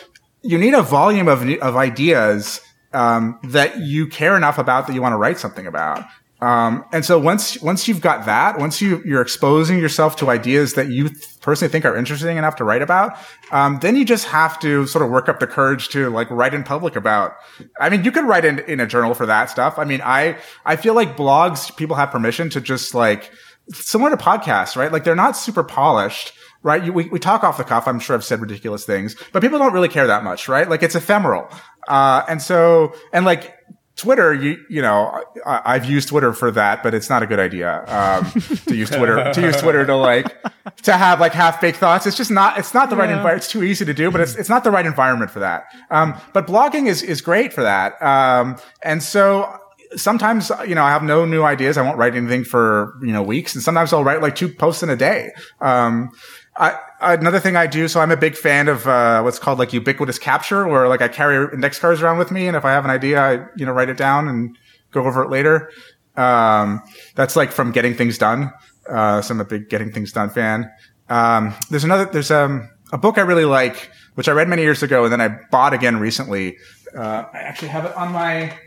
you 0.44 0.58
need 0.58 0.74
a 0.74 0.82
volume 0.82 1.28
of 1.28 1.46
of 1.62 1.76
ideas 1.76 2.62
um, 2.94 3.38
that 3.44 3.80
you 3.80 4.08
care 4.08 4.38
enough 4.38 4.58
about 4.58 4.88
that 4.88 4.94
you 4.94 5.02
want 5.02 5.12
to 5.12 5.18
write 5.18 5.40
something 5.40 5.68
about. 5.68 6.06
Um, 6.40 6.86
and 6.94 7.04
so 7.04 7.20
once 7.20 7.62
once 7.62 7.86
you've 7.90 8.00
got 8.00 8.26
that, 8.28 8.60
once 8.60 8.82
you 8.82 9.02
you're 9.04 9.22
exposing 9.22 9.78
yourself 9.78 10.16
to 10.18 10.30
ideas 10.30 10.76
that 10.76 10.88
you 10.88 11.10
th- 11.10 11.35
personally 11.46 11.72
think 11.72 11.86
are 11.86 11.96
interesting 11.96 12.38
enough 12.38 12.58
to 12.58 12.64
write 12.64 12.82
about, 12.82 13.18
um, 13.52 13.80
then 13.80 13.96
you 13.96 14.04
just 14.04 14.26
have 14.26 14.60
to 14.60 14.86
sort 14.88 15.06
of 15.06 15.12
work 15.12 15.30
up 15.30 15.40
the 15.40 15.48
courage 15.48 15.90
to 15.90 16.10
like 16.10 16.30
write 16.30 16.54
in 16.54 16.64
public 16.64 16.96
about. 16.96 17.36
I 17.80 17.90
mean, 17.90 18.04
you 18.04 18.12
could 18.12 18.26
write 18.26 18.44
in 18.44 18.60
in 18.60 18.80
a 18.80 18.88
journal 18.88 19.14
for 19.14 19.26
that 19.28 19.50
stuff. 19.50 19.80
I 19.80 19.86
mean, 19.86 20.02
I 20.04 20.38
I 20.66 20.76
feel 20.76 20.96
like 20.96 21.16
blogs 21.16 21.76
people 21.78 21.96
have 21.96 22.12
permission 22.12 22.50
to 22.50 22.60
just 22.60 22.94
like 22.94 23.32
similar 23.72 24.10
to 24.10 24.18
podcasts, 24.18 24.76
right? 24.76 24.92
Like 24.92 25.06
they're 25.06 25.16
not 25.16 25.38
super 25.38 25.64
polished 25.64 26.34
right? 26.64 26.84
You, 26.84 26.92
we, 26.92 27.08
we 27.10 27.20
talk 27.20 27.44
off 27.44 27.58
the 27.58 27.64
cuff. 27.64 27.88
I'm 27.88 28.00
sure 28.00 28.16
I've 28.16 28.26
said 28.26 28.42
ridiculous 28.42 28.86
things, 28.86 29.16
but 29.32 29.44
people 29.44 29.60
don't 29.60 29.72
really 29.72 29.88
care 29.88 30.08
that 30.08 30.24
much, 30.24 30.50
right? 30.50 30.68
Like 30.68 30.82
it's 30.82 30.96
ephemeral. 30.96 31.48
Uh, 31.88 32.24
and 32.28 32.42
so, 32.42 32.96
and 33.14 33.24
like 33.24 33.56
Twitter, 33.96 34.34
you 34.34 34.64
you 34.70 34.82
know, 34.82 35.24
I, 35.46 35.74
have 35.74 35.86
used 35.86 36.10
Twitter 36.10 36.34
for 36.34 36.52
that, 36.52 36.84
but 36.84 36.94
it's 36.94 37.10
not 37.10 37.24
a 37.24 37.26
good 37.26 37.40
idea 37.40 37.80
um, 37.88 38.30
to 38.68 38.76
use 38.76 38.90
Twitter 38.90 39.32
to 39.32 39.42
use 39.42 39.56
Twitter 39.62 39.86
to 39.86 39.96
like 39.96 40.36
to 40.84 40.92
have 40.92 41.22
like 41.22 41.32
half 41.32 41.62
baked 41.62 41.78
thoughts. 41.78 42.06
It's 42.06 42.18
just 42.18 42.32
not 42.32 42.60
it's 42.60 42.74
not 42.74 42.90
the 42.90 42.98
yeah. 42.98 43.04
right 43.04 43.10
environment. 43.10 43.38
It's 43.38 43.52
too 43.52 43.64
easy 43.64 43.86
to 43.86 43.94
do, 43.94 44.12
but 44.12 44.20
it's 44.20 44.36
it's 44.36 44.50
not 44.50 44.66
the 44.66 44.72
right 44.72 44.86
environment 44.86 45.32
for 45.32 45.40
that. 45.40 45.66
Um, 45.92 46.20
but 46.34 46.46
blogging 46.46 46.88
is 46.88 47.04
is 47.04 47.22
great 47.22 47.54
for 47.54 47.64
that. 47.64 48.02
Um, 48.02 48.58
and 48.84 49.02
so 49.02 49.62
sometimes 49.96 50.52
you 50.68 50.76
know 50.76 50.84
I 50.84 50.92
have 50.92 51.04
no 51.04 51.24
new 51.24 51.44
ideas. 51.44 51.78
I 51.78 51.82
won't 51.82 51.98
write 51.98 52.16
anything 52.16 52.44
for 52.44 52.96
you 53.02 53.14
know 53.14 53.24
weeks, 53.24 53.56
and 53.56 53.64
sometimes 53.64 53.94
I'll 53.94 54.04
write 54.04 54.22
like 54.22 54.36
two 54.36 54.50
posts 54.50 54.84
in 54.84 54.90
a 54.90 54.98
day. 54.98 55.32
Um, 55.62 56.12
I, 56.58 56.80
another 57.14 57.40
thing 57.40 57.56
I 57.56 57.68
do, 57.68 57.88
so 57.88 58.00
I'm 58.00 58.12
a 58.12 58.18
big 58.18 58.36
fan 58.36 58.68
of 58.68 58.88
uh, 58.88 59.22
what's 59.22 59.40
called 59.40 59.60
like 59.60 59.74
ubiquitous 59.74 60.20
capture, 60.20 60.68
where 60.68 60.88
like 60.88 61.02
I 61.02 61.08
carry 61.08 61.52
index 61.54 61.80
cards 61.80 62.02
around 62.02 62.18
with 62.18 62.32
me, 62.32 62.48
and 62.48 62.58
if 62.58 62.66
I 62.66 62.72
have 62.72 62.86
an 62.86 62.92
idea, 62.92 63.22
I 63.22 63.46
you 63.56 63.66
know 63.66 63.72
write 63.72 63.90
it 63.90 63.98
down 63.98 64.28
and 64.28 64.58
go 64.92 65.06
over 65.06 65.24
it 65.24 65.30
later. 65.30 65.72
Um, 66.16 66.82
that's 67.16 67.36
like 67.36 67.52
from 67.52 67.72
Getting 67.72 67.94
Things 67.94 68.18
Done. 68.18 68.52
Uh, 68.90 69.22
so 69.22 69.34
I'm 69.34 69.42
a 69.42 69.46
big 69.46 69.70
Getting 69.70 69.92
Things 69.92 70.12
Done 70.12 70.30
fan. 70.30 70.72
Um, 71.10 71.54
there's 71.70 71.84
another, 71.84 72.06
there's 72.06 72.32
um, 72.32 72.70
a 72.92 72.98
book 72.98 73.18
I 73.18 73.22
really 73.22 73.46
like, 73.46 73.92
which 74.16 74.28
I 74.28 74.32
read 74.32 74.48
many 74.48 74.62
years 74.62 74.82
ago, 74.84 75.04
and 75.04 75.12
then 75.12 75.22
I 75.22 75.38
bought 75.52 75.74
again 75.74 75.98
recently. 75.98 76.58
Uh, 76.96 77.26
I 77.34 77.38
actually 77.40 77.68
have 77.70 77.86
it 77.86 77.96
on 77.96 78.12
my 78.12 78.58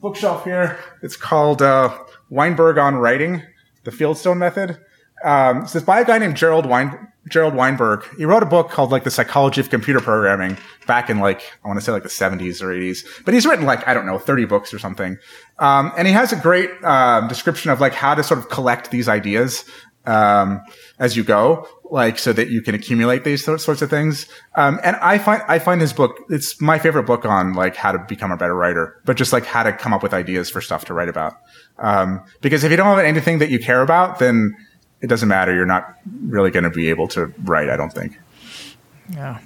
bookshelf 0.00 0.44
here. 0.44 0.78
It's 1.02 1.16
called 1.16 1.62
uh, 1.62 1.96
Weinberg 2.30 2.78
on 2.78 2.96
Writing: 2.96 3.42
The 3.84 3.90
Fieldstone 3.90 4.38
Method. 4.38 4.78
Um, 5.24 5.66
so 5.66 5.78
it's 5.78 5.86
by 5.86 6.00
a 6.00 6.04
guy 6.04 6.18
named 6.18 6.36
Gerald 6.36 6.66
Wein- 6.66 7.08
Gerald 7.28 7.54
Weinberg. 7.54 8.04
He 8.16 8.24
wrote 8.24 8.42
a 8.42 8.46
book 8.46 8.70
called 8.70 8.90
like 8.90 9.04
The 9.04 9.10
Psychology 9.10 9.60
of 9.60 9.70
Computer 9.70 10.00
Programming 10.00 10.56
back 10.86 11.10
in 11.10 11.18
like, 11.18 11.42
I 11.64 11.68
want 11.68 11.78
to 11.78 11.84
say 11.84 11.92
like 11.92 12.02
the 12.02 12.08
70s 12.08 12.62
or 12.62 12.68
80s. 12.68 13.04
But 13.24 13.34
he's 13.34 13.46
written 13.46 13.66
like, 13.66 13.86
I 13.88 13.94
don't 13.94 14.06
know, 14.06 14.18
30 14.18 14.44
books 14.44 14.72
or 14.72 14.78
something. 14.78 15.18
Um, 15.58 15.92
and 15.96 16.06
he 16.06 16.14
has 16.14 16.32
a 16.32 16.36
great 16.36 16.70
um, 16.84 17.28
description 17.28 17.70
of 17.70 17.80
like 17.80 17.94
how 17.94 18.14
to 18.14 18.22
sort 18.22 18.38
of 18.38 18.48
collect 18.48 18.90
these 18.90 19.08
ideas 19.08 19.64
um, 20.06 20.62
as 20.98 21.16
you 21.16 21.24
go, 21.24 21.66
like 21.90 22.18
so 22.18 22.32
that 22.32 22.48
you 22.48 22.62
can 22.62 22.74
accumulate 22.74 23.24
these 23.24 23.44
sorts 23.44 23.82
of 23.82 23.90
things. 23.90 24.26
Um, 24.54 24.80
and 24.82 24.96
I 24.96 25.18
find 25.18 25.42
I 25.48 25.58
find 25.58 25.80
his 25.80 25.92
book 25.92 26.16
it's 26.28 26.60
my 26.60 26.78
favorite 26.78 27.04
book 27.04 27.24
on 27.24 27.54
like 27.54 27.76
how 27.76 27.92
to 27.92 27.98
become 27.98 28.30
a 28.30 28.36
better 28.36 28.54
writer, 28.54 29.00
but 29.04 29.16
just 29.16 29.32
like 29.32 29.44
how 29.44 29.62
to 29.62 29.72
come 29.72 29.92
up 29.92 30.02
with 30.02 30.14
ideas 30.14 30.48
for 30.48 30.60
stuff 30.60 30.84
to 30.86 30.94
write 30.94 31.08
about. 31.08 31.34
Um, 31.78 32.24
because 32.40 32.64
if 32.64 32.70
you 32.70 32.76
don't 32.76 32.86
have 32.86 33.04
anything 33.04 33.38
that 33.40 33.50
you 33.50 33.58
care 33.58 33.82
about, 33.82 34.18
then 34.18 34.54
it 35.00 35.08
doesn't 35.08 35.28
matter. 35.28 35.54
You're 35.54 35.66
not 35.66 35.96
really 36.22 36.50
going 36.50 36.64
to 36.64 36.70
be 36.70 36.88
able 36.88 37.08
to 37.08 37.32
write, 37.44 37.68
I 37.68 37.76
don't 37.76 37.92
think. 37.92 38.18
Yeah. 39.12 39.40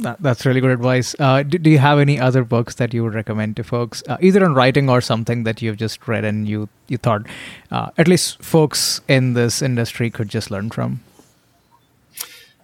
That, 0.00 0.20
that's 0.20 0.44
really 0.44 0.60
good 0.60 0.72
advice. 0.72 1.16
Uh, 1.18 1.42
do, 1.42 1.56
do, 1.56 1.70
you 1.70 1.78
have 1.78 1.98
any 1.98 2.20
other 2.20 2.44
books 2.44 2.74
that 2.74 2.92
you 2.92 3.02
would 3.02 3.14
recommend 3.14 3.56
to 3.56 3.64
folks, 3.64 4.02
uh, 4.08 4.18
either 4.20 4.44
on 4.44 4.52
writing 4.54 4.90
or 4.90 5.00
something 5.00 5.44
that 5.44 5.62
you've 5.62 5.78
just 5.78 6.06
read 6.06 6.22
and 6.22 6.46
you 6.46 6.68
you 6.88 6.98
thought 6.98 7.22
uh, 7.70 7.88
at 7.96 8.06
least 8.06 8.42
folks 8.42 9.00
in 9.08 9.32
this 9.32 9.62
industry 9.62 10.10
could 10.10 10.28
just 10.28 10.50
learn 10.50 10.68
from? 10.68 11.00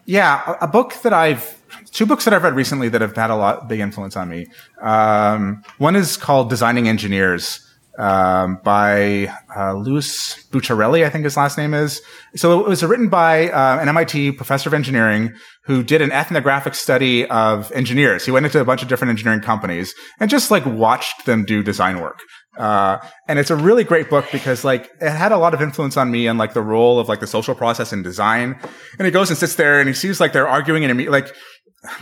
Yeah, 0.05 0.43
a, 0.47 0.65
a, 0.65 0.69
book 0.69 0.95
that 1.03 1.15
I've 1.15 1.59
two 1.93 2.05
books 2.05 2.27
that 2.27 2.35
I've 2.35 2.43
read 2.43 2.55
recently 2.55 2.91
that 2.91 3.01
have 3.01 3.17
had 3.17 3.31
a 3.31 3.37
lot 3.37 3.67
big 3.67 3.81
influence 3.81 4.15
on 4.15 4.29
me. 4.29 4.49
Um, 4.83 5.63
one 5.79 5.97
is 5.97 6.19
called 6.19 6.51
Designing 6.51 6.87
Engineers 6.87 7.67
um, 7.99 8.59
by 8.65 9.33
uh, 9.57 9.75
Louis 9.75 10.07
Bucciarelli, 10.51 11.05
I 11.05 11.11
think 11.11 11.25
his 11.25 11.37
last 11.37 11.59
name 11.59 11.75
is. 11.75 12.01
So 12.37 12.61
it 12.61 12.69
was 12.69 12.83
written 12.83 13.09
by 13.09 13.51
uh, 13.51 13.81
an 13.81 13.89
MIT 13.89 14.33
professor 14.33 14.69
of 14.69 14.75
engineering 14.75 15.35
who 15.65 15.83
did 15.83 16.01
an 16.01 16.11
ethnographic 16.11 16.75
study 16.75 17.27
of 17.27 17.71
engineers. 17.73 18.25
He 18.25 18.31
went 18.31 18.47
into 18.47 18.61
a 18.61 18.65
bunch 18.65 18.83
of 18.83 18.89
different 18.89 19.11
engineering 19.11 19.41
companies 19.41 19.95
and 20.19 20.31
just 20.31 20.51
like 20.51 20.65
watched 20.67 21.27
them 21.27 21.45
do 21.45 21.63
design 21.63 22.01
work. 22.01 22.21
Uh, 22.59 22.99
and 23.29 23.39
it's 23.39 23.51
a 23.51 23.57
really 23.57 23.83
great 23.83 24.11
book 24.11 24.27
because 24.31 24.63
like 24.63 24.91
it 25.01 25.11
had 25.11 25.33
a 25.33 25.39
lot 25.39 25.55
of 25.55 25.63
influence 25.63 25.97
on 25.97 26.11
me 26.11 26.27
and 26.27 26.39
like 26.39 26.53
the 26.53 26.61
role 26.61 26.99
of 26.99 27.09
like 27.09 27.21
the 27.21 27.27
social 27.27 27.55
process 27.55 27.93
in 27.93 28.03
design. 28.03 28.59
And 28.99 29.07
he 29.07 29.11
goes 29.11 29.31
and 29.31 29.39
sits 29.39 29.55
there 29.55 29.81
and 29.81 29.89
he 29.89 29.95
sees 29.95 30.21
like 30.21 30.33
they're 30.33 30.49
arguing 30.49 30.85
and 30.85 31.07
like 31.07 31.35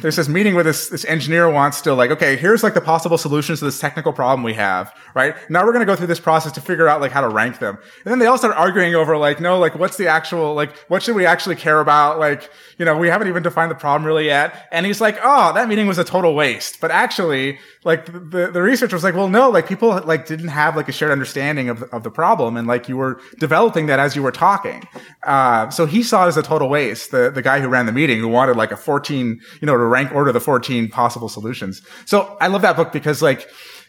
there's 0.02 0.16
this 0.16 0.28
meeting 0.28 0.54
where 0.54 0.64
this, 0.64 0.90
this 0.90 1.06
engineer 1.06 1.50
wants 1.50 1.80
to 1.80 1.94
like, 1.94 2.10
okay, 2.10 2.36
here's 2.36 2.62
like 2.62 2.74
the 2.74 2.82
possible 2.82 3.16
solutions 3.16 3.60
to 3.60 3.64
this 3.64 3.78
technical 3.78 4.12
problem 4.12 4.42
we 4.42 4.52
have, 4.52 4.94
right? 5.14 5.34
Now 5.48 5.64
we're 5.64 5.72
going 5.72 5.80
to 5.80 5.90
go 5.90 5.96
through 5.96 6.08
this 6.08 6.20
process 6.20 6.52
to 6.52 6.60
figure 6.60 6.86
out 6.86 7.00
like 7.00 7.12
how 7.12 7.22
to 7.22 7.28
rank 7.28 7.60
them. 7.60 7.78
And 8.04 8.12
then 8.12 8.18
they 8.18 8.26
all 8.26 8.36
start 8.36 8.54
arguing 8.54 8.94
over 8.94 9.16
like, 9.16 9.40
no, 9.40 9.58
like 9.58 9.74
what's 9.76 9.96
the 9.96 10.06
actual, 10.06 10.52
like, 10.54 10.76
what 10.88 11.02
should 11.02 11.16
we 11.16 11.24
actually 11.24 11.56
care 11.56 11.80
about? 11.80 12.18
Like, 12.18 12.50
you 12.76 12.84
know, 12.84 12.96
we 12.96 13.08
haven't 13.08 13.28
even 13.28 13.42
defined 13.42 13.70
the 13.70 13.74
problem 13.74 14.06
really 14.06 14.26
yet. 14.26 14.68
And 14.70 14.84
he's 14.84 15.00
like, 15.00 15.18
oh, 15.22 15.54
that 15.54 15.66
meeting 15.66 15.86
was 15.86 15.96
a 15.96 16.04
total 16.04 16.34
waste. 16.34 16.78
But 16.80 16.90
actually, 16.90 17.58
like 17.82 18.04
the, 18.06 18.50
the 18.52 18.60
researcher 18.60 18.96
was 18.96 19.04
like, 19.04 19.14
well, 19.14 19.28
no, 19.28 19.48
like 19.48 19.66
people 19.66 19.98
like 20.04 20.26
didn't 20.26 20.48
have 20.48 20.76
like 20.76 20.90
a 20.90 20.92
shared 20.92 21.10
understanding 21.10 21.70
of, 21.70 21.82
of 21.84 22.02
the 22.02 22.10
problem. 22.10 22.58
And 22.58 22.68
like 22.68 22.88
you 22.88 22.98
were 22.98 23.18
developing 23.38 23.86
that 23.86 23.98
as 23.98 24.14
you 24.14 24.22
were 24.22 24.32
talking. 24.32 24.82
Uh, 25.22 25.70
so 25.70 25.86
he 25.86 26.02
saw 26.02 26.26
it 26.26 26.28
as 26.28 26.36
a 26.36 26.42
total 26.42 26.68
waste. 26.68 27.10
The, 27.10 27.30
the 27.30 27.40
guy 27.40 27.60
who 27.60 27.68
ran 27.68 27.86
the 27.86 27.92
meeting 27.92 28.18
who 28.18 28.28
wanted 28.28 28.56
like 28.56 28.72
a 28.72 28.76
14, 28.76 29.40
you 29.60 29.66
know, 29.66 29.69
to 29.76 29.84
rank 29.84 30.12
order 30.12 30.32
the 30.32 30.40
14 30.40 30.88
possible 30.88 31.28
solutions. 31.28 31.82
So 32.06 32.36
I 32.40 32.48
love 32.48 32.62
that 32.62 32.76
book 32.76 32.92
because 32.92 33.22
like, 33.22 33.48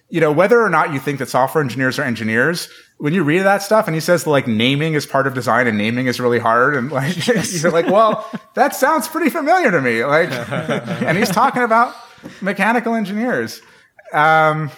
you 0.10 0.20
know, 0.20 0.32
whether 0.32 0.62
or 0.62 0.70
not 0.70 0.94
you 0.94 1.00
think 1.00 1.20
that 1.20 1.30
software 1.30 1.64
engineers 1.64 1.98
are 1.98 2.04
engineers, 2.04 2.70
when 2.98 3.14
you 3.14 3.24
read 3.24 3.42
that 3.42 3.64
stuff 3.64 3.88
and 3.88 3.96
he 3.96 4.02
says 4.02 4.28
like 4.28 4.48
naming 4.48 4.94
is 4.94 5.06
part 5.06 5.26
of 5.26 5.34
design 5.34 5.68
and 5.68 5.78
naming 5.78 6.08
is 6.08 6.20
really 6.20 6.40
hard 6.40 6.76
and 6.76 6.92
like, 6.92 7.28
you're 7.28 7.72
like, 7.72 7.88
well, 7.88 8.30
that 8.56 8.76
sounds 8.76 9.08
pretty 9.08 9.30
familiar 9.30 9.72
to 9.72 9.82
me. 9.82 10.04
Like, 10.04 10.30
and 11.02 11.18
he's 11.18 11.30
talking 11.30 11.64
about 11.64 11.96
mechanical 12.42 12.94
engineers. 12.94 13.62
Um, 14.14 14.70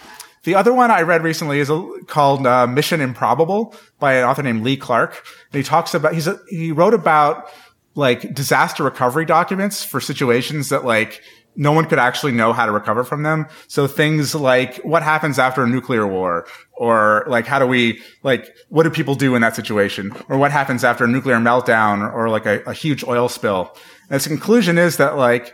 the 0.44 0.56
other 0.56 0.74
one 0.74 0.92
I 0.92 1.02
read 1.02 1.24
recently 1.24 1.60
is 1.60 1.70
a, 1.70 1.90
called 2.06 2.46
uh, 2.46 2.68
Mission 2.68 3.02
Improbable 3.02 3.74
by 4.00 4.14
an 4.16 4.26
author 4.26 4.44
named 4.44 4.64
Lee 4.64 4.78
Clarke. 4.78 5.26
And 5.52 5.58
he 5.58 5.64
talks 5.64 5.94
about, 5.94 6.14
he's 6.14 6.28
a, 6.28 6.40
he 6.50 6.72
wrote 6.72 6.94
about 6.94 7.50
like 7.96 8.34
disaster 8.34 8.84
recovery 8.84 9.26
documents 9.26 9.84
for 9.84 10.00
situations 10.00 10.70
that 10.70 10.86
like 10.86 11.22
no 11.56 11.72
one 11.72 11.86
could 11.86 12.00
actually 12.00 12.32
know 12.32 12.54
how 12.54 12.66
to 12.66 12.72
recover 12.72 13.04
from 13.04 13.24
them. 13.24 13.48
So 13.68 13.88
things 13.88 14.34
like 14.34 14.78
what 14.78 15.04
happens 15.04 15.38
after 15.38 15.64
a 15.64 15.68
nuclear 15.68 16.08
war 16.08 16.48
or 16.74 17.26
like 17.28 17.46
how 17.46 17.60
do 17.60 17.68
we 17.68 18.02
like 18.24 18.56
what 18.70 18.84
do 18.84 18.90
people 18.90 19.16
do 19.16 19.36
in 19.36 19.42
that 19.42 19.56
situation 19.56 20.12
or 20.30 20.38
what 20.38 20.52
happens 20.52 20.84
after 20.84 21.04
a 21.04 21.08
nuclear 21.08 21.38
meltdown 21.38 22.12
or, 22.14 22.30
like 22.30 22.46
a, 22.46 22.64
a, 22.64 22.74
huge 22.74 23.04
oil 23.04 23.30
spill. 23.30 23.76
And 24.10 24.16
its 24.16 24.28
conclusion 24.28 24.78
is 24.78 24.98
that 24.98 25.16
like 25.16 25.54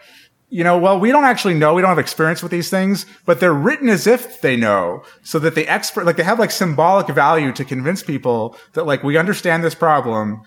you 0.51 0.63
know, 0.63 0.79
well, 0.79 0.99
we 0.99 1.11
don't 1.11 1.25
actually 1.25 1.53
know. 1.53 1.75
We 1.75 1.81
don't 1.83 1.89
have 1.89 1.99
experience 1.99 2.41
with 2.41 2.51
these 2.51 2.71
things, 2.71 3.05
but 3.25 3.39
they're 3.39 3.53
written 3.53 3.87
as 3.87 4.07
if 4.07 4.41
they 4.41 4.55
know 4.55 5.03
so 5.21 5.37
that 5.37 5.53
the 5.53 5.67
expert, 5.67 6.05
like 6.05 6.15
they 6.15 6.23
have 6.23 6.39
like 6.39 6.49
symbolic 6.49 7.07
value 7.07 7.51
to 7.53 7.63
convince 7.63 8.01
people 8.01 8.57
that 8.73 8.87
like 8.87 9.03
we 9.03 9.15
understand 9.15 9.63
this 9.63 9.75
problem 9.75 10.41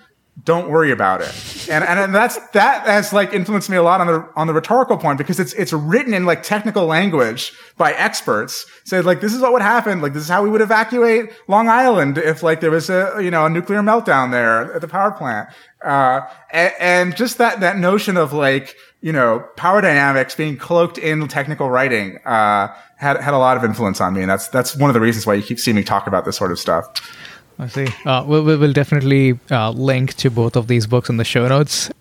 don't 0.44 0.70
worry 0.70 0.90
about 0.90 1.20
it. 1.20 1.68
And, 1.68 1.84
and 1.84 2.14
that's, 2.14 2.38
that 2.48 2.86
has 2.86 3.12
like 3.12 3.34
influenced 3.34 3.68
me 3.68 3.76
a 3.76 3.82
lot 3.82 4.00
on 4.00 4.06
the, 4.06 4.28
on 4.34 4.46
the 4.46 4.54
rhetorical 4.54 4.96
point 4.96 5.18
because 5.18 5.38
it's, 5.38 5.52
it's 5.52 5.72
written 5.72 6.14
in 6.14 6.24
like 6.24 6.42
technical 6.42 6.86
language 6.86 7.52
by 7.76 7.92
experts. 7.92 8.66
So, 8.84 9.00
like, 9.00 9.20
this 9.20 9.34
is 9.34 9.42
what 9.42 9.52
would 9.52 9.62
happen. 9.62 10.00
Like, 10.00 10.14
this 10.14 10.22
is 10.22 10.28
how 10.30 10.42
we 10.42 10.48
would 10.48 10.62
evacuate 10.62 11.30
Long 11.48 11.68
Island 11.68 12.16
if 12.16 12.42
like 12.42 12.60
there 12.60 12.70
was 12.70 12.88
a, 12.88 13.18
you 13.20 13.30
know, 13.30 13.44
a 13.44 13.50
nuclear 13.50 13.80
meltdown 13.80 14.30
there 14.32 14.72
at 14.74 14.80
the 14.80 14.88
power 14.88 15.12
plant. 15.12 15.50
Uh, 15.84 16.22
and, 16.50 16.72
and 16.80 17.16
just 17.16 17.36
that, 17.38 17.60
that 17.60 17.76
notion 17.76 18.16
of 18.16 18.32
like, 18.32 18.74
you 19.02 19.12
know, 19.12 19.46
power 19.56 19.80
dynamics 19.82 20.34
being 20.34 20.56
cloaked 20.56 20.96
in 20.96 21.28
technical 21.28 21.68
writing, 21.68 22.18
uh, 22.24 22.74
had, 22.96 23.20
had 23.20 23.34
a 23.34 23.38
lot 23.38 23.56
of 23.56 23.64
influence 23.64 24.00
on 24.00 24.14
me. 24.14 24.22
And 24.22 24.30
that's, 24.30 24.48
that's 24.48 24.76
one 24.76 24.88
of 24.88 24.94
the 24.94 25.00
reasons 25.00 25.26
why 25.26 25.34
you 25.34 25.42
keep 25.42 25.58
seeing 25.58 25.76
me 25.76 25.84
talk 25.84 26.06
about 26.06 26.24
this 26.24 26.36
sort 26.36 26.52
of 26.52 26.58
stuff. 26.58 26.86
I 27.62 27.68
see. 27.68 27.86
Uh, 28.04 28.24
we'll, 28.26 28.42
we'll 28.42 28.72
definitely 28.72 29.38
uh, 29.48 29.70
link 29.70 30.14
to 30.14 30.30
both 30.30 30.56
of 30.56 30.66
these 30.66 30.88
books 30.88 31.08
in 31.08 31.16
the 31.16 31.24
show 31.24 31.46
notes. 31.46 31.92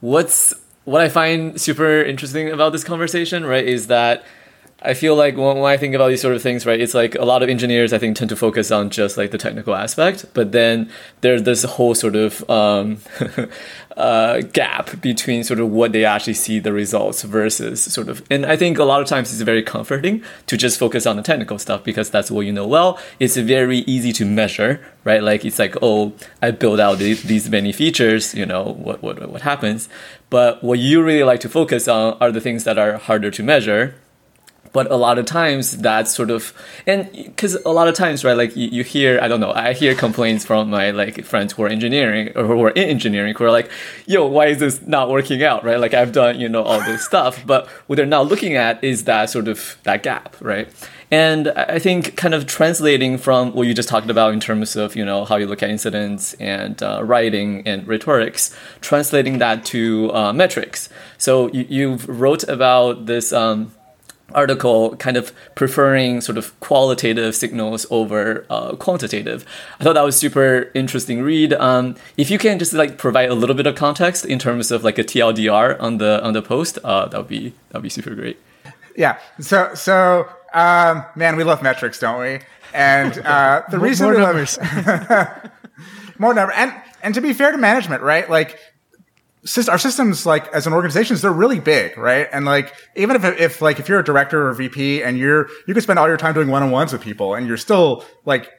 What's 0.00 0.52
what 0.84 1.00
I 1.00 1.08
find 1.08 1.58
super 1.58 2.02
interesting 2.02 2.50
about 2.50 2.72
this 2.72 2.84
conversation, 2.84 3.46
right, 3.46 3.64
is 3.64 3.86
that 3.86 4.24
I 4.86 4.94
feel 4.94 5.16
like 5.16 5.36
when, 5.36 5.58
when, 5.58 5.72
I 5.72 5.76
think 5.76 5.96
about 5.96 6.08
these 6.08 6.22
sort 6.22 6.36
of 6.36 6.42
things, 6.42 6.64
right, 6.64 6.80
it's 6.80 6.94
like 6.94 7.16
a 7.16 7.24
lot 7.24 7.42
of 7.42 7.48
engineers 7.48 7.92
I 7.92 7.98
think 7.98 8.16
tend 8.16 8.28
to 8.30 8.36
focus 8.36 8.70
on 8.70 8.88
just 8.88 9.16
like 9.16 9.32
the 9.32 9.38
technical 9.38 9.74
aspect, 9.74 10.26
but 10.32 10.52
then 10.52 10.88
there's 11.22 11.42
this 11.42 11.64
whole 11.64 11.96
sort 11.96 12.14
of 12.14 12.48
um, 12.48 12.98
uh, 13.96 14.42
gap 14.52 15.00
between 15.00 15.42
sort 15.42 15.58
of 15.58 15.70
what 15.70 15.90
they 15.90 16.04
actually 16.04 16.34
see 16.34 16.60
the 16.60 16.72
results 16.72 17.24
versus 17.24 17.82
sort 17.82 18.08
of, 18.08 18.24
and 18.30 18.46
I 18.46 18.56
think 18.56 18.78
a 18.78 18.84
lot 18.84 19.02
of 19.02 19.08
times 19.08 19.32
it's 19.32 19.42
very 19.42 19.62
comforting 19.62 20.22
to 20.46 20.56
just 20.56 20.78
focus 20.78 21.04
on 21.04 21.16
the 21.16 21.22
technical 21.22 21.58
stuff 21.58 21.82
because 21.82 22.08
that's 22.08 22.30
what 22.30 22.46
you 22.46 22.52
know 22.52 22.66
well. 22.66 22.96
It's 23.18 23.36
very 23.36 23.78
easy 23.78 24.12
to 24.12 24.24
measure, 24.24 24.80
right? 25.02 25.22
Like 25.22 25.44
it's 25.44 25.58
like, 25.58 25.74
oh, 25.82 26.12
I 26.40 26.52
built 26.52 26.78
out 26.78 26.98
these, 26.98 27.24
these 27.24 27.50
many 27.50 27.72
features, 27.72 28.34
you 28.34 28.46
know, 28.46 28.62
what 28.62 29.02
what 29.02 29.28
what 29.28 29.42
happens? 29.42 29.88
But 30.30 30.62
what 30.62 30.78
you 30.78 31.02
really 31.02 31.24
like 31.24 31.40
to 31.40 31.48
focus 31.48 31.88
on 31.88 32.16
are 32.20 32.30
the 32.30 32.40
things 32.40 32.62
that 32.64 32.78
are 32.78 32.98
harder 32.98 33.32
to 33.32 33.42
measure 33.42 33.94
but 34.76 34.90
a 34.90 34.96
lot 34.96 35.18
of 35.18 35.24
times 35.24 35.78
that's 35.78 36.14
sort 36.14 36.30
of 36.30 36.52
and 36.86 37.10
because 37.10 37.54
a 37.64 37.70
lot 37.78 37.88
of 37.88 37.94
times 37.94 38.22
right 38.26 38.36
like 38.36 38.54
you, 38.54 38.68
you, 38.68 38.84
hear 38.84 39.18
i 39.22 39.26
don't 39.26 39.40
know 39.40 39.52
i 39.52 39.72
hear 39.72 39.94
complaints 39.94 40.44
from 40.44 40.68
my 40.68 40.90
like 40.90 41.24
friends 41.24 41.54
who 41.54 41.62
are 41.62 41.68
engineering 41.68 42.30
or 42.36 42.44
who 42.44 42.62
are 42.62 42.74
in 42.80 42.86
engineering 42.96 43.34
who 43.34 43.44
are 43.44 43.50
like 43.50 43.70
yo 44.04 44.26
why 44.26 44.46
is 44.46 44.58
this 44.58 44.76
not 44.86 45.08
working 45.08 45.42
out? 45.42 45.64
Right? 45.64 45.80
Like 45.80 45.94
i've 45.94 46.12
done 46.12 46.38
you 46.38 46.48
know 46.48 46.62
all 46.62 46.80
this 46.80 47.04
stuff. 47.04 47.44
But 47.46 47.66
what 47.86 47.96
they're 47.96 48.06
not 48.18 48.28
looking 48.28 48.54
at 48.56 48.82
is 48.84 49.04
that 49.04 49.30
sort 49.30 49.48
of 49.48 49.78
that 49.84 50.02
gap 50.02 50.36
right? 50.40 50.68
And 51.10 51.48
I 51.48 51.78
think 51.78 52.16
kind 52.16 52.34
of 52.34 52.46
translating 52.46 53.16
from 53.16 53.52
what 53.52 53.68
you 53.68 53.74
just 53.74 53.88
talked 53.88 54.10
about 54.10 54.34
in 54.34 54.40
terms 54.40 54.74
of, 54.74 54.96
you 54.96 55.04
know, 55.04 55.24
how 55.24 55.36
you 55.36 55.46
look 55.46 55.62
at 55.62 55.70
incidents 55.70 56.34
and 56.34 56.82
uh, 56.82 57.00
writing 57.04 57.62
and 57.64 57.86
rhetorics, 57.86 58.52
translating 58.80 59.38
that 59.38 59.64
to 59.66 60.12
uh, 60.12 60.32
metrics. 60.32 60.88
So 61.16 61.46
you, 61.52 61.64
you've 61.68 62.08
wrote 62.08 62.42
about 62.48 63.06
this 63.06 63.32
um, 63.32 63.70
article 64.34 64.96
kind 64.96 65.16
of 65.16 65.32
preferring 65.54 66.20
sort 66.20 66.36
of 66.36 66.58
qualitative 66.60 67.34
signals 67.34 67.86
over 67.90 68.44
uh, 68.50 68.74
quantitative. 68.76 69.44
I 69.80 69.84
thought 69.84 69.94
that 69.94 70.04
was 70.04 70.16
super 70.16 70.70
interesting 70.74 71.22
read. 71.22 71.52
Um, 71.54 71.96
if 72.16 72.30
you 72.30 72.38
can 72.38 72.58
just 72.58 72.72
like 72.72 72.98
provide 72.98 73.30
a 73.30 73.34
little 73.34 73.56
bit 73.56 73.66
of 73.66 73.76
context 73.76 74.24
in 74.24 74.38
terms 74.38 74.70
of 74.70 74.84
like 74.84 74.98
a 74.98 75.04
TLDR 75.04 75.80
on 75.80 75.98
the 75.98 76.22
on 76.24 76.32
the 76.32 76.42
post, 76.42 76.78
uh, 76.84 77.06
that 77.06 77.16
would 77.16 77.28
be 77.28 77.50
that 77.68 77.74
would 77.74 77.82
be 77.82 77.88
super 77.88 78.14
great. 78.14 78.38
Yeah. 78.96 79.18
So 79.40 79.74
so 79.74 80.28
um, 80.52 81.04
man, 81.14 81.36
we 81.36 81.44
love 81.44 81.62
metrics, 81.62 81.98
don't 82.00 82.20
we? 82.20 82.40
And 82.74 83.18
uh, 83.18 83.62
the 83.70 83.78
more, 83.78 83.86
reason 83.86 84.06
more 84.06 84.14
we 84.16 84.20
numbers. 84.22 84.58
love 84.58 85.50
more 86.18 86.34
number, 86.34 86.52
and 86.52 86.74
and 87.02 87.14
to 87.14 87.20
be 87.20 87.32
fair 87.32 87.52
to 87.52 87.58
management, 87.58 88.02
right? 88.02 88.28
Like 88.28 88.58
our 89.68 89.78
systems, 89.78 90.26
like 90.26 90.48
as 90.48 90.66
an 90.66 90.72
organization, 90.72 91.16
they're 91.16 91.32
really 91.32 91.60
big, 91.60 91.96
right? 91.96 92.28
And 92.32 92.44
like 92.44 92.74
even 92.96 93.16
if 93.16 93.24
if 93.24 93.62
like 93.62 93.78
if 93.78 93.88
you're 93.88 94.00
a 94.00 94.04
director 94.04 94.48
or 94.48 94.52
VP 94.52 95.02
and 95.02 95.18
you're 95.18 95.48
you 95.66 95.74
can 95.74 95.82
spend 95.82 95.98
all 95.98 96.08
your 96.08 96.16
time 96.16 96.34
doing 96.34 96.48
one 96.48 96.62
on 96.62 96.70
ones 96.70 96.92
with 96.92 97.02
people, 97.02 97.34
and 97.34 97.46
you're 97.46 97.56
still 97.56 98.04
like 98.24 98.50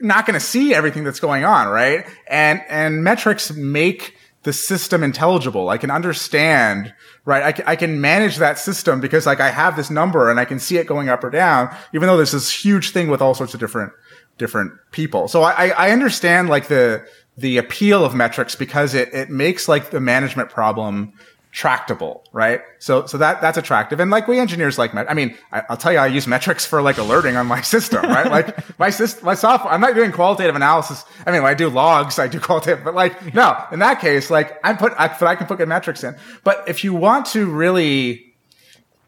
not 0.00 0.26
going 0.26 0.34
to 0.34 0.44
see 0.44 0.74
everything 0.74 1.04
that's 1.04 1.20
going 1.20 1.44
on, 1.44 1.68
right? 1.68 2.06
And 2.28 2.62
and 2.68 3.04
metrics 3.04 3.52
make 3.52 4.16
the 4.42 4.52
system 4.52 5.02
intelligible. 5.02 5.68
I 5.68 5.76
can 5.76 5.90
understand, 5.90 6.94
right? 7.24 7.42
I 7.42 7.52
can, 7.52 7.64
I 7.66 7.76
can 7.76 8.00
manage 8.00 8.38
that 8.38 8.58
system 8.58 9.00
because 9.00 9.26
like 9.26 9.40
I 9.40 9.50
have 9.50 9.76
this 9.76 9.90
number 9.90 10.30
and 10.30 10.40
I 10.40 10.46
can 10.46 10.58
see 10.58 10.78
it 10.78 10.86
going 10.86 11.08
up 11.10 11.22
or 11.22 11.30
down, 11.30 11.74
even 11.92 12.06
though 12.06 12.16
there's 12.16 12.32
this 12.32 12.50
huge 12.50 12.90
thing 12.90 13.08
with 13.08 13.20
all 13.20 13.34
sorts 13.34 13.52
of 13.52 13.60
different, 13.60 13.92
different 14.38 14.72
people. 14.92 15.28
So 15.28 15.42
I, 15.42 15.68
I 15.68 15.90
understand 15.90 16.48
like 16.48 16.68
the, 16.68 17.06
the 17.40 17.58
appeal 17.58 18.04
of 18.04 18.14
metrics 18.14 18.54
because 18.54 18.94
it, 18.94 19.12
it 19.14 19.30
makes 19.30 19.68
like 19.68 19.90
the 19.90 20.00
management 20.00 20.50
problem 20.50 21.12
tractable, 21.52 22.22
right? 22.32 22.60
So, 22.78 23.06
so 23.06 23.18
that, 23.18 23.40
that's 23.40 23.58
attractive. 23.58 23.98
And 23.98 24.10
like 24.10 24.28
we 24.28 24.38
engineers 24.38 24.78
like, 24.78 24.94
I 24.94 25.14
mean, 25.14 25.36
I, 25.50 25.64
will 25.68 25.76
tell 25.76 25.92
you, 25.92 25.98
I 25.98 26.06
use 26.06 26.26
metrics 26.26 26.64
for 26.64 26.80
like 26.80 26.98
alerting 26.98 27.36
on 27.36 27.46
my 27.46 27.60
system, 27.74 28.02
right? 28.04 28.30
like 28.30 28.78
my 28.78 28.90
system, 28.90 29.24
my 29.24 29.34
software, 29.34 29.72
I'm 29.72 29.80
not 29.80 29.94
doing 29.94 30.12
qualitative 30.12 30.54
analysis. 30.54 31.04
I 31.26 31.32
mean, 31.32 31.42
I 31.42 31.54
do 31.54 31.68
logs, 31.68 32.18
I 32.18 32.28
do 32.28 32.38
qualitative, 32.38 32.84
but 32.84 32.94
like, 32.94 33.34
no, 33.34 33.56
in 33.72 33.80
that 33.80 34.00
case, 34.00 34.30
like 34.30 34.58
I'm 34.62 34.76
put, 34.76 34.92
I, 34.96 35.06
I 35.20 35.34
can 35.34 35.46
put 35.46 35.58
good 35.58 35.68
metrics 35.68 36.04
in. 36.04 36.16
But 36.44 36.68
if 36.68 36.84
you 36.84 36.94
want 36.94 37.26
to 37.26 37.46
really, 37.46 38.34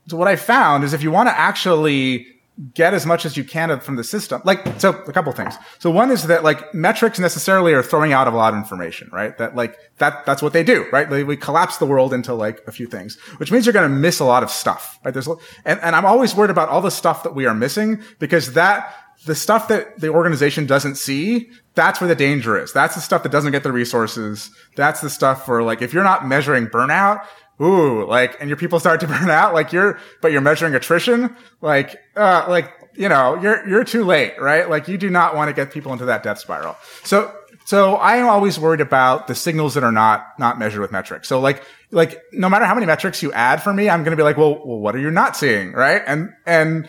so 0.08 0.16
what 0.16 0.26
I 0.26 0.36
found 0.36 0.82
is 0.82 0.94
if 0.94 1.02
you 1.02 1.12
want 1.12 1.28
to 1.28 1.38
actually 1.38 2.26
get 2.74 2.94
as 2.94 3.06
much 3.06 3.24
as 3.24 3.36
you 3.36 3.44
can 3.44 3.80
from 3.80 3.96
the 3.96 4.04
system. 4.04 4.42
Like, 4.44 4.80
so 4.80 4.90
a 4.90 5.12
couple 5.12 5.32
things. 5.32 5.54
So 5.78 5.90
one 5.90 6.10
is 6.10 6.26
that 6.26 6.44
like 6.44 6.72
metrics 6.74 7.18
necessarily 7.18 7.72
are 7.72 7.82
throwing 7.82 8.12
out 8.12 8.28
a 8.28 8.30
lot 8.30 8.52
of 8.52 8.58
information, 8.58 9.08
right? 9.12 9.36
That 9.38 9.56
like, 9.56 9.76
that, 9.98 10.24
that's 10.26 10.42
what 10.42 10.52
they 10.52 10.62
do, 10.62 10.86
right? 10.92 11.08
They, 11.08 11.24
we 11.24 11.36
collapse 11.36 11.78
the 11.78 11.86
world 11.86 12.12
into 12.12 12.34
like 12.34 12.60
a 12.66 12.72
few 12.72 12.86
things, 12.86 13.18
which 13.38 13.50
means 13.50 13.66
you're 13.66 13.72
going 13.72 13.90
to 13.90 13.96
miss 13.96 14.20
a 14.20 14.24
lot 14.24 14.42
of 14.42 14.50
stuff, 14.50 14.98
right? 15.04 15.12
There's, 15.12 15.28
and, 15.64 15.80
and 15.80 15.96
I'm 15.96 16.04
always 16.04 16.34
worried 16.34 16.50
about 16.50 16.68
all 16.68 16.80
the 16.80 16.90
stuff 16.90 17.22
that 17.22 17.34
we 17.34 17.46
are 17.46 17.54
missing 17.54 18.02
because 18.18 18.52
that, 18.54 18.94
the 19.24 19.34
stuff 19.34 19.68
that 19.68 20.00
the 20.00 20.08
organization 20.08 20.66
doesn't 20.66 20.96
see, 20.96 21.48
that's 21.74 22.00
where 22.00 22.08
the 22.08 22.14
danger 22.14 22.58
is. 22.58 22.72
That's 22.72 22.96
the 22.96 23.00
stuff 23.00 23.22
that 23.22 23.30
doesn't 23.30 23.52
get 23.52 23.62
the 23.62 23.70
resources. 23.70 24.50
That's 24.74 25.00
the 25.00 25.10
stuff 25.10 25.46
where 25.46 25.62
like, 25.62 25.80
if 25.80 25.94
you're 25.94 26.02
not 26.02 26.26
measuring 26.26 26.66
burnout, 26.66 27.24
ooh, 27.62 28.04
like, 28.04 28.40
and 28.40 28.48
your 28.48 28.56
people 28.56 28.80
start 28.80 29.00
to 29.00 29.06
burn 29.08 29.30
out, 29.30 29.54
like 29.54 29.72
you're, 29.72 29.98
but 30.20 30.32
you're 30.32 30.40
measuring 30.40 30.74
attrition, 30.74 31.34
like, 31.60 31.96
uh, 32.16 32.46
like, 32.48 32.72
you 32.94 33.08
know, 33.08 33.40
you're, 33.40 33.66
you're 33.68 33.84
too 33.84 34.04
late, 34.04 34.38
right? 34.40 34.68
Like 34.68 34.88
you 34.88 34.98
do 34.98 35.08
not 35.08 35.34
want 35.34 35.48
to 35.48 35.54
get 35.54 35.72
people 35.72 35.92
into 35.92 36.04
that 36.06 36.22
death 36.22 36.38
spiral. 36.38 36.76
So, 37.04 37.34
so 37.64 37.94
I 37.94 38.16
am 38.16 38.28
always 38.28 38.58
worried 38.58 38.80
about 38.80 39.28
the 39.28 39.34
signals 39.34 39.74
that 39.74 39.84
are 39.84 39.92
not, 39.92 40.38
not 40.38 40.58
measured 40.58 40.80
with 40.80 40.92
metrics. 40.92 41.28
So 41.28 41.40
like, 41.40 41.62
like 41.90 42.20
no 42.32 42.50
matter 42.50 42.66
how 42.66 42.74
many 42.74 42.86
metrics 42.86 43.22
you 43.22 43.32
add 43.32 43.62
for 43.62 43.72
me, 43.72 43.88
I'm 43.88 44.02
going 44.02 44.10
to 44.10 44.16
be 44.16 44.22
like, 44.22 44.36
well, 44.36 44.60
well, 44.66 44.78
what 44.78 44.94
are 44.94 44.98
you 44.98 45.10
not 45.10 45.36
seeing? 45.36 45.72
Right. 45.72 46.02
And, 46.06 46.34
and, 46.44 46.88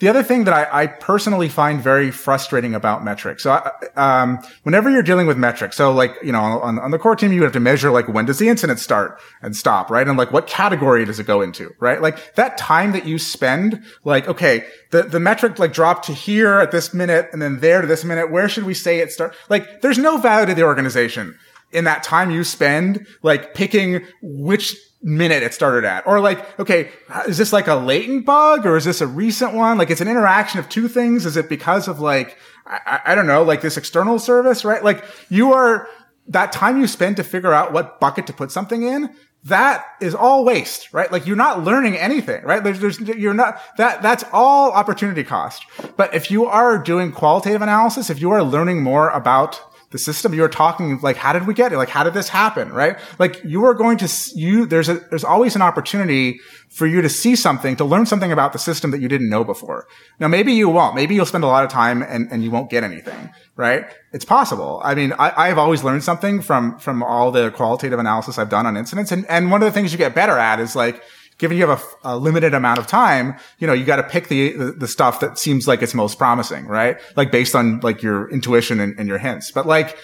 the 0.00 0.08
other 0.08 0.22
thing 0.22 0.44
that 0.44 0.54
I, 0.54 0.82
I, 0.82 0.86
personally 0.86 1.48
find 1.48 1.80
very 1.80 2.10
frustrating 2.10 2.74
about 2.74 3.04
metrics. 3.04 3.42
So, 3.42 3.70
um, 3.96 4.38
whenever 4.62 4.90
you're 4.90 5.02
dealing 5.02 5.26
with 5.26 5.36
metrics, 5.36 5.76
so 5.76 5.92
like, 5.92 6.16
you 6.22 6.32
know, 6.32 6.40
on, 6.40 6.78
on, 6.78 6.90
the 6.90 6.98
core 6.98 7.14
team, 7.14 7.32
you 7.32 7.42
have 7.42 7.52
to 7.52 7.60
measure 7.60 7.90
like 7.90 8.08
when 8.08 8.24
does 8.24 8.38
the 8.38 8.48
incident 8.48 8.78
start 8.78 9.20
and 9.42 9.54
stop, 9.54 9.90
right? 9.90 10.08
And 10.08 10.16
like 10.16 10.32
what 10.32 10.46
category 10.46 11.04
does 11.04 11.20
it 11.20 11.26
go 11.26 11.42
into, 11.42 11.74
right? 11.78 12.00
Like 12.00 12.34
that 12.34 12.56
time 12.56 12.92
that 12.92 13.06
you 13.06 13.18
spend, 13.18 13.84
like, 14.04 14.26
okay, 14.26 14.64
the, 14.90 15.02
the 15.02 15.20
metric 15.20 15.58
like 15.58 15.74
dropped 15.74 16.06
to 16.06 16.14
here 16.14 16.58
at 16.60 16.72
this 16.72 16.94
minute 16.94 17.28
and 17.32 17.42
then 17.42 17.60
there 17.60 17.82
to 17.82 17.86
this 17.86 18.02
minute. 18.02 18.30
Where 18.30 18.48
should 18.48 18.64
we 18.64 18.74
say 18.74 19.00
it 19.00 19.12
start? 19.12 19.36
Like, 19.50 19.82
there's 19.82 19.98
no 19.98 20.16
value 20.16 20.46
to 20.46 20.54
the 20.54 20.62
organization 20.62 21.38
in 21.72 21.84
that 21.84 22.02
time 22.02 22.30
you 22.30 22.42
spend, 22.42 23.06
like 23.22 23.54
picking 23.54 24.04
which 24.22 24.76
minute 25.02 25.42
it 25.42 25.54
started 25.54 25.84
at. 25.84 26.06
Or 26.06 26.20
like, 26.20 26.58
okay, 26.58 26.90
is 27.26 27.38
this 27.38 27.52
like 27.52 27.68
a 27.68 27.74
latent 27.74 28.26
bug 28.26 28.66
or 28.66 28.76
is 28.76 28.84
this 28.84 29.00
a 29.00 29.06
recent 29.06 29.54
one? 29.54 29.78
Like 29.78 29.90
it's 29.90 30.00
an 30.00 30.08
interaction 30.08 30.60
of 30.60 30.68
two 30.68 30.88
things. 30.88 31.26
Is 31.26 31.36
it 31.36 31.48
because 31.48 31.88
of 31.88 32.00
like, 32.00 32.36
I, 32.66 33.00
I, 33.06 33.14
don't 33.14 33.26
know, 33.26 33.42
like 33.42 33.62
this 33.62 33.76
external 33.76 34.18
service, 34.18 34.64
right? 34.64 34.84
Like 34.84 35.04
you 35.28 35.52
are, 35.52 35.88
that 36.28 36.52
time 36.52 36.78
you 36.78 36.86
spend 36.86 37.16
to 37.16 37.24
figure 37.24 37.52
out 37.52 37.72
what 37.72 37.98
bucket 37.98 38.26
to 38.26 38.32
put 38.32 38.52
something 38.52 38.82
in, 38.82 39.14
that 39.44 39.86
is 40.02 40.14
all 40.14 40.44
waste, 40.44 40.92
right? 40.92 41.10
Like 41.10 41.26
you're 41.26 41.34
not 41.34 41.64
learning 41.64 41.96
anything, 41.96 42.44
right? 42.44 42.62
There's, 42.62 42.78
there's, 42.78 43.00
you're 43.00 43.32
not, 43.32 43.58
that, 43.78 44.02
that's 44.02 44.22
all 44.32 44.70
opportunity 44.70 45.24
cost. 45.24 45.64
But 45.96 46.14
if 46.14 46.30
you 46.30 46.44
are 46.44 46.76
doing 46.76 47.10
qualitative 47.10 47.62
analysis, 47.62 48.10
if 48.10 48.20
you 48.20 48.30
are 48.32 48.42
learning 48.42 48.82
more 48.82 49.08
about 49.08 49.62
the 49.90 49.98
system 49.98 50.32
you 50.32 50.44
are 50.44 50.48
talking 50.48 51.00
like 51.00 51.16
how 51.16 51.32
did 51.32 51.46
we 51.46 51.54
get 51.54 51.72
it? 51.72 51.76
Like 51.76 51.88
how 51.88 52.04
did 52.04 52.14
this 52.14 52.28
happen 52.28 52.72
right? 52.72 52.96
Like 53.18 53.42
you 53.44 53.64
are 53.64 53.74
going 53.74 53.98
to 53.98 54.08
you 54.34 54.66
there's 54.66 54.88
a 54.88 54.94
there's 55.10 55.24
always 55.24 55.56
an 55.56 55.62
opportunity 55.62 56.38
for 56.68 56.86
you 56.86 57.02
to 57.02 57.08
see 57.08 57.34
something 57.34 57.74
to 57.76 57.84
learn 57.84 58.06
something 58.06 58.30
about 58.30 58.52
the 58.52 58.58
system 58.58 58.92
that 58.92 59.00
you 59.00 59.08
didn't 59.08 59.28
know 59.28 59.42
before. 59.42 59.88
Now 60.20 60.28
maybe 60.28 60.52
you 60.52 60.68
won't. 60.68 60.94
Maybe 60.94 61.16
you'll 61.16 61.26
spend 61.26 61.42
a 61.42 61.48
lot 61.48 61.64
of 61.64 61.70
time 61.70 62.02
and, 62.02 62.30
and 62.30 62.44
you 62.44 62.50
won't 62.50 62.70
get 62.70 62.84
anything 62.84 63.30
right? 63.56 63.84
It's 64.12 64.24
possible. 64.24 64.80
I 64.84 64.94
mean 64.94 65.12
I, 65.18 65.32
i've 65.48 65.58
always 65.58 65.82
learned 65.82 66.04
something 66.04 66.40
from 66.40 66.78
from 66.78 67.02
all 67.02 67.30
the 67.30 67.50
qualitative 67.50 67.98
analysis 67.98 68.38
i've 68.38 68.48
done 68.48 68.66
on 68.66 68.76
incidents 68.76 69.12
and 69.12 69.26
and 69.26 69.50
one 69.50 69.60
of 69.62 69.66
the 69.66 69.72
things 69.72 69.92
you 69.92 69.98
get 69.98 70.14
better 70.14 70.38
at 70.38 70.60
is 70.60 70.76
like 70.76 71.02
given 71.40 71.56
you 71.56 71.66
have 71.66 71.82
a, 72.04 72.14
a 72.14 72.16
limited 72.16 72.54
amount 72.54 72.78
of 72.78 72.86
time, 72.86 73.34
you 73.58 73.66
know, 73.66 73.72
you 73.72 73.84
got 73.84 73.96
to 73.96 74.02
pick 74.02 74.28
the, 74.28 74.52
the, 74.52 74.72
the 74.72 74.88
stuff 74.88 75.20
that 75.20 75.38
seems 75.38 75.66
like 75.66 75.82
it's 75.82 75.94
most 75.94 76.18
promising, 76.18 76.66
right? 76.66 76.98
Like 77.16 77.32
based 77.32 77.54
on 77.54 77.80
like 77.80 78.02
your 78.02 78.30
intuition 78.30 78.78
and, 78.78 78.96
and 78.98 79.08
your 79.08 79.18
hints. 79.18 79.50
But 79.50 79.66
like, 79.66 79.96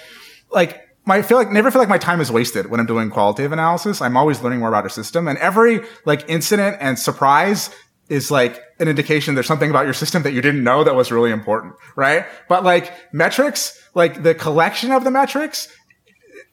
like 0.51 0.83
my, 1.05 1.17
I 1.17 1.23
feel 1.23 1.37
like 1.37 1.53
never 1.53 1.71
feel 1.71 1.81
like 1.81 1.89
my 1.89 1.99
time 1.99 2.21
is 2.21 2.33
wasted 2.33 2.71
when 2.71 2.81
I'm 2.81 2.87
doing 2.87 3.11
qualitative 3.11 3.53
analysis. 3.53 4.03
I'm 4.03 4.17
always 4.17 4.43
learning 4.43 4.59
more 4.59 4.69
about 4.69 4.87
a 4.87 4.91
system 4.91 5.29
and 5.29 5.39
every 5.39 5.81
like 6.05 6.29
incident 6.29 6.79
and 6.81 6.99
surprise 6.99 7.71
is 8.09 8.31
like 8.31 8.63
an 8.79 8.89
indication 8.89 9.35
there's 9.35 9.47
something 9.47 9.71
about 9.71 9.85
your 9.85 9.95
system 9.95 10.23
that 10.23 10.33
you 10.33 10.41
didn't 10.41 10.63
know 10.63 10.85
that 10.85 10.95
was 10.95 11.13
really 11.13 11.31
important, 11.31 11.75
right? 11.97 12.25
But 12.49 12.65
like 12.65 12.93
metrics, 13.13 13.81
like 13.95 14.23
the 14.23 14.35
collection 14.35 14.91
of 14.93 15.05
the 15.05 15.11
metrics 15.11 15.69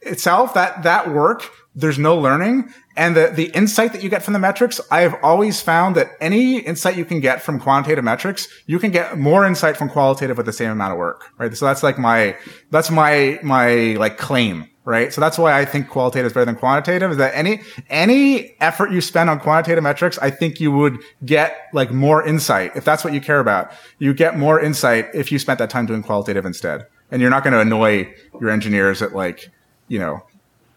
itself, 0.01 0.53
that, 0.55 0.83
that 0.83 1.11
work, 1.11 1.49
there's 1.75 1.97
no 1.97 2.15
learning. 2.17 2.71
And 2.95 3.15
the, 3.15 3.31
the 3.33 3.45
insight 3.55 3.93
that 3.93 4.03
you 4.03 4.09
get 4.09 4.21
from 4.21 4.33
the 4.33 4.39
metrics, 4.39 4.79
I 4.91 5.01
have 5.01 5.17
always 5.23 5.61
found 5.61 5.95
that 5.95 6.11
any 6.21 6.59
insight 6.59 6.95
you 6.95 7.05
can 7.05 7.19
get 7.19 7.41
from 7.41 7.59
quantitative 7.59 8.03
metrics, 8.03 8.47
you 8.67 8.77
can 8.77 8.91
get 8.91 9.17
more 9.17 9.45
insight 9.45 9.77
from 9.77 9.89
qualitative 9.89 10.37
with 10.37 10.45
the 10.45 10.53
same 10.53 10.69
amount 10.69 10.93
of 10.93 10.99
work, 10.99 11.31
right? 11.39 11.55
So 11.55 11.65
that's 11.65 11.81
like 11.81 11.97
my, 11.97 12.37
that's 12.69 12.91
my, 12.91 13.39
my 13.41 13.95
like 13.95 14.19
claim, 14.19 14.69
right? 14.85 15.11
So 15.11 15.21
that's 15.21 15.39
why 15.39 15.59
I 15.59 15.65
think 15.65 15.89
qualitative 15.89 16.27
is 16.27 16.33
better 16.33 16.45
than 16.45 16.55
quantitative 16.55 17.09
is 17.09 17.17
that 17.17 17.33
any, 17.33 17.61
any 17.89 18.55
effort 18.61 18.91
you 18.91 19.01
spend 19.01 19.31
on 19.31 19.39
quantitative 19.39 19.83
metrics, 19.83 20.19
I 20.19 20.29
think 20.29 20.59
you 20.59 20.71
would 20.71 20.99
get 21.25 21.57
like 21.73 21.91
more 21.91 22.25
insight. 22.25 22.75
If 22.75 22.85
that's 22.85 23.03
what 23.03 23.13
you 23.13 23.21
care 23.21 23.39
about, 23.39 23.71
you 23.97 24.13
get 24.13 24.37
more 24.37 24.59
insight 24.59 25.07
if 25.15 25.31
you 25.31 25.39
spent 25.39 25.57
that 25.57 25.71
time 25.71 25.87
doing 25.87 26.03
qualitative 26.03 26.45
instead. 26.45 26.85
And 27.09 27.21
you're 27.21 27.31
not 27.31 27.43
going 27.43 27.53
to 27.53 27.59
annoy 27.59 28.13
your 28.39 28.51
engineers 28.51 29.01
at 29.01 29.13
like, 29.13 29.49
you 29.87 29.99
know, 29.99 30.23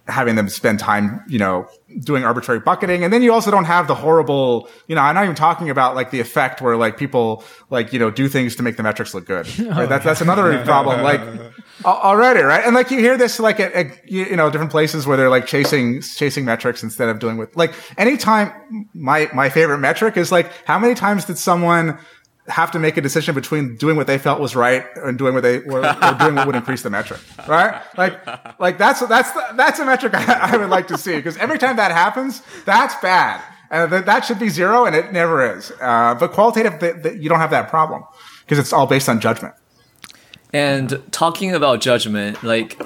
having 0.08 0.36
them 0.36 0.48
spend 0.48 0.78
time, 0.78 1.20
you 1.28 1.38
know, 1.38 1.68
doing 2.00 2.24
arbitrary 2.24 2.60
bucketing. 2.60 3.02
And 3.02 3.12
then 3.12 3.22
you 3.22 3.32
also 3.32 3.50
don't 3.50 3.64
have 3.64 3.88
the 3.88 3.94
horrible, 3.94 4.68
you 4.86 4.94
know, 4.94 5.00
I'm 5.00 5.14
not 5.14 5.24
even 5.24 5.34
talking 5.34 5.68
about 5.68 5.96
like 5.96 6.10
the 6.10 6.20
effect 6.20 6.60
where 6.60 6.76
like 6.76 6.96
people 6.96 7.42
like, 7.70 7.92
you 7.92 7.98
know, 7.98 8.10
do 8.10 8.28
things 8.28 8.54
to 8.56 8.62
make 8.62 8.76
the 8.76 8.82
metrics 8.82 9.14
look 9.14 9.26
good. 9.26 9.46
Right? 9.66 9.78
Oh, 9.78 9.86
that's, 9.86 10.04
that's 10.04 10.20
another 10.20 10.62
problem. 10.64 11.02
Like 11.02 11.20
already, 11.84 12.40
right? 12.40 12.64
And 12.64 12.74
like 12.74 12.90
you 12.90 12.98
hear 12.98 13.16
this 13.16 13.40
like 13.40 13.58
at, 13.58 13.72
at, 13.72 14.10
you 14.10 14.36
know, 14.36 14.48
different 14.48 14.70
places 14.70 15.06
where 15.06 15.16
they're 15.16 15.30
like 15.30 15.46
chasing, 15.46 16.00
chasing 16.02 16.44
metrics 16.44 16.82
instead 16.82 17.08
of 17.08 17.18
doing 17.18 17.36
with 17.36 17.56
like 17.56 17.74
anytime 17.98 18.52
my, 18.94 19.28
my 19.34 19.48
favorite 19.48 19.78
metric 19.78 20.16
is 20.16 20.30
like, 20.30 20.52
how 20.66 20.78
many 20.78 20.94
times 20.94 21.24
did 21.24 21.36
someone 21.36 21.98
have 22.48 22.70
to 22.70 22.78
make 22.78 22.96
a 22.96 23.00
decision 23.00 23.34
between 23.34 23.76
doing 23.76 23.96
what 23.96 24.06
they 24.06 24.18
felt 24.18 24.40
was 24.40 24.54
right 24.54 24.84
and 24.96 25.18
doing 25.18 25.34
what 25.34 25.42
they 25.42 25.58
or, 25.62 25.84
or 25.84 26.14
doing 26.18 26.34
what 26.36 26.46
would 26.46 26.56
increase 26.56 26.82
the 26.82 26.90
metric, 26.90 27.20
right? 27.48 27.82
Like, 27.96 28.60
like 28.60 28.78
that's 28.78 29.00
that's 29.06 29.30
that's 29.56 29.78
a 29.78 29.84
metric 29.84 30.14
I, 30.14 30.52
I 30.52 30.56
would 30.56 30.70
like 30.70 30.88
to 30.88 30.98
see 30.98 31.16
because 31.16 31.36
every 31.38 31.58
time 31.58 31.76
that 31.76 31.90
happens, 31.90 32.42
that's 32.64 32.94
bad, 32.96 33.42
and 33.70 33.90
th- 33.90 34.04
that 34.04 34.24
should 34.24 34.38
be 34.38 34.48
zero, 34.48 34.84
and 34.84 34.94
it 34.94 35.12
never 35.12 35.56
is. 35.56 35.72
Uh, 35.80 36.14
but 36.14 36.32
qualitative, 36.32 36.78
th- 36.78 37.02
th- 37.02 37.20
you 37.20 37.28
don't 37.28 37.40
have 37.40 37.50
that 37.50 37.68
problem 37.68 38.04
because 38.44 38.58
it's 38.58 38.72
all 38.72 38.86
based 38.86 39.08
on 39.08 39.20
judgment. 39.20 39.54
And 40.52 41.02
talking 41.10 41.54
about 41.54 41.80
judgment, 41.80 42.42
like 42.42 42.80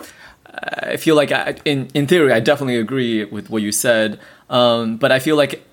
I 0.47 0.97
feel 0.97 1.17
like 1.17 1.33
I, 1.33 1.57
in 1.65 1.89
in 1.95 2.07
theory, 2.07 2.33
I 2.33 2.41
definitely 2.41 2.77
agree 2.77 3.25
with 3.25 3.51
what 3.51 3.63
you 3.63 3.73
said. 3.73 4.19
Um, 4.49 4.97
but 4.97 5.13
I 5.13 5.19
feel 5.19 5.37
like 5.37 5.65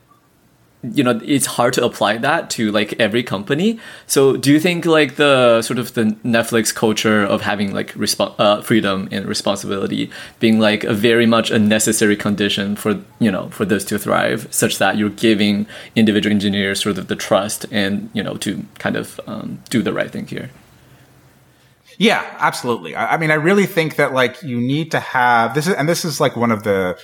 you 0.83 1.03
know 1.03 1.19
it's 1.23 1.47
hard 1.47 1.73
to 1.73 1.83
apply 1.83 2.17
that 2.17 2.51
to 2.51 2.71
like 2.71 2.93
every 2.99 3.23
company 3.23 3.79
so 4.05 4.37
do 4.37 4.51
you 4.51 4.59
think 4.59 4.85
like 4.85 5.15
the 5.15 5.61
sort 5.63 5.79
of 5.79 5.93
the 5.95 6.03
netflix 6.23 6.73
culture 6.73 7.23
of 7.23 7.41
having 7.41 7.73
like 7.73 7.93
resp- 7.93 8.35
uh, 8.37 8.61
freedom 8.61 9.09
and 9.11 9.25
responsibility 9.25 10.09
being 10.39 10.59
like 10.59 10.83
a 10.83 10.93
very 10.93 11.25
much 11.25 11.49
a 11.49 11.57
necessary 11.57 12.15
condition 12.15 12.75
for 12.75 13.01
you 13.19 13.31
know 13.31 13.49
for 13.49 13.65
this 13.65 13.83
to 13.83 13.97
thrive 13.97 14.47
such 14.51 14.77
that 14.77 14.97
you're 14.97 15.09
giving 15.09 15.65
individual 15.95 16.31
engineers 16.31 16.81
sort 16.81 16.97
of 16.99 17.07
the 17.07 17.15
trust 17.15 17.65
and 17.71 18.09
you 18.13 18.21
know 18.21 18.37
to 18.37 18.63
kind 18.77 18.95
of 18.95 19.19
um, 19.25 19.59
do 19.71 19.81
the 19.81 19.91
right 19.91 20.11
thing 20.11 20.27
here 20.27 20.51
yeah, 21.97 22.23
absolutely. 22.37 22.95
I, 22.95 23.15
I, 23.15 23.17
mean, 23.17 23.31
I 23.31 23.35
really 23.35 23.65
think 23.65 23.95
that 23.95 24.13
like 24.13 24.43
you 24.43 24.61
need 24.61 24.91
to 24.91 24.99
have 24.99 25.55
this 25.55 25.67
is, 25.67 25.73
and 25.73 25.89
this 25.89 26.05
is 26.05 26.21
like 26.21 26.35
one 26.35 26.51
of 26.51 26.63
the, 26.63 26.97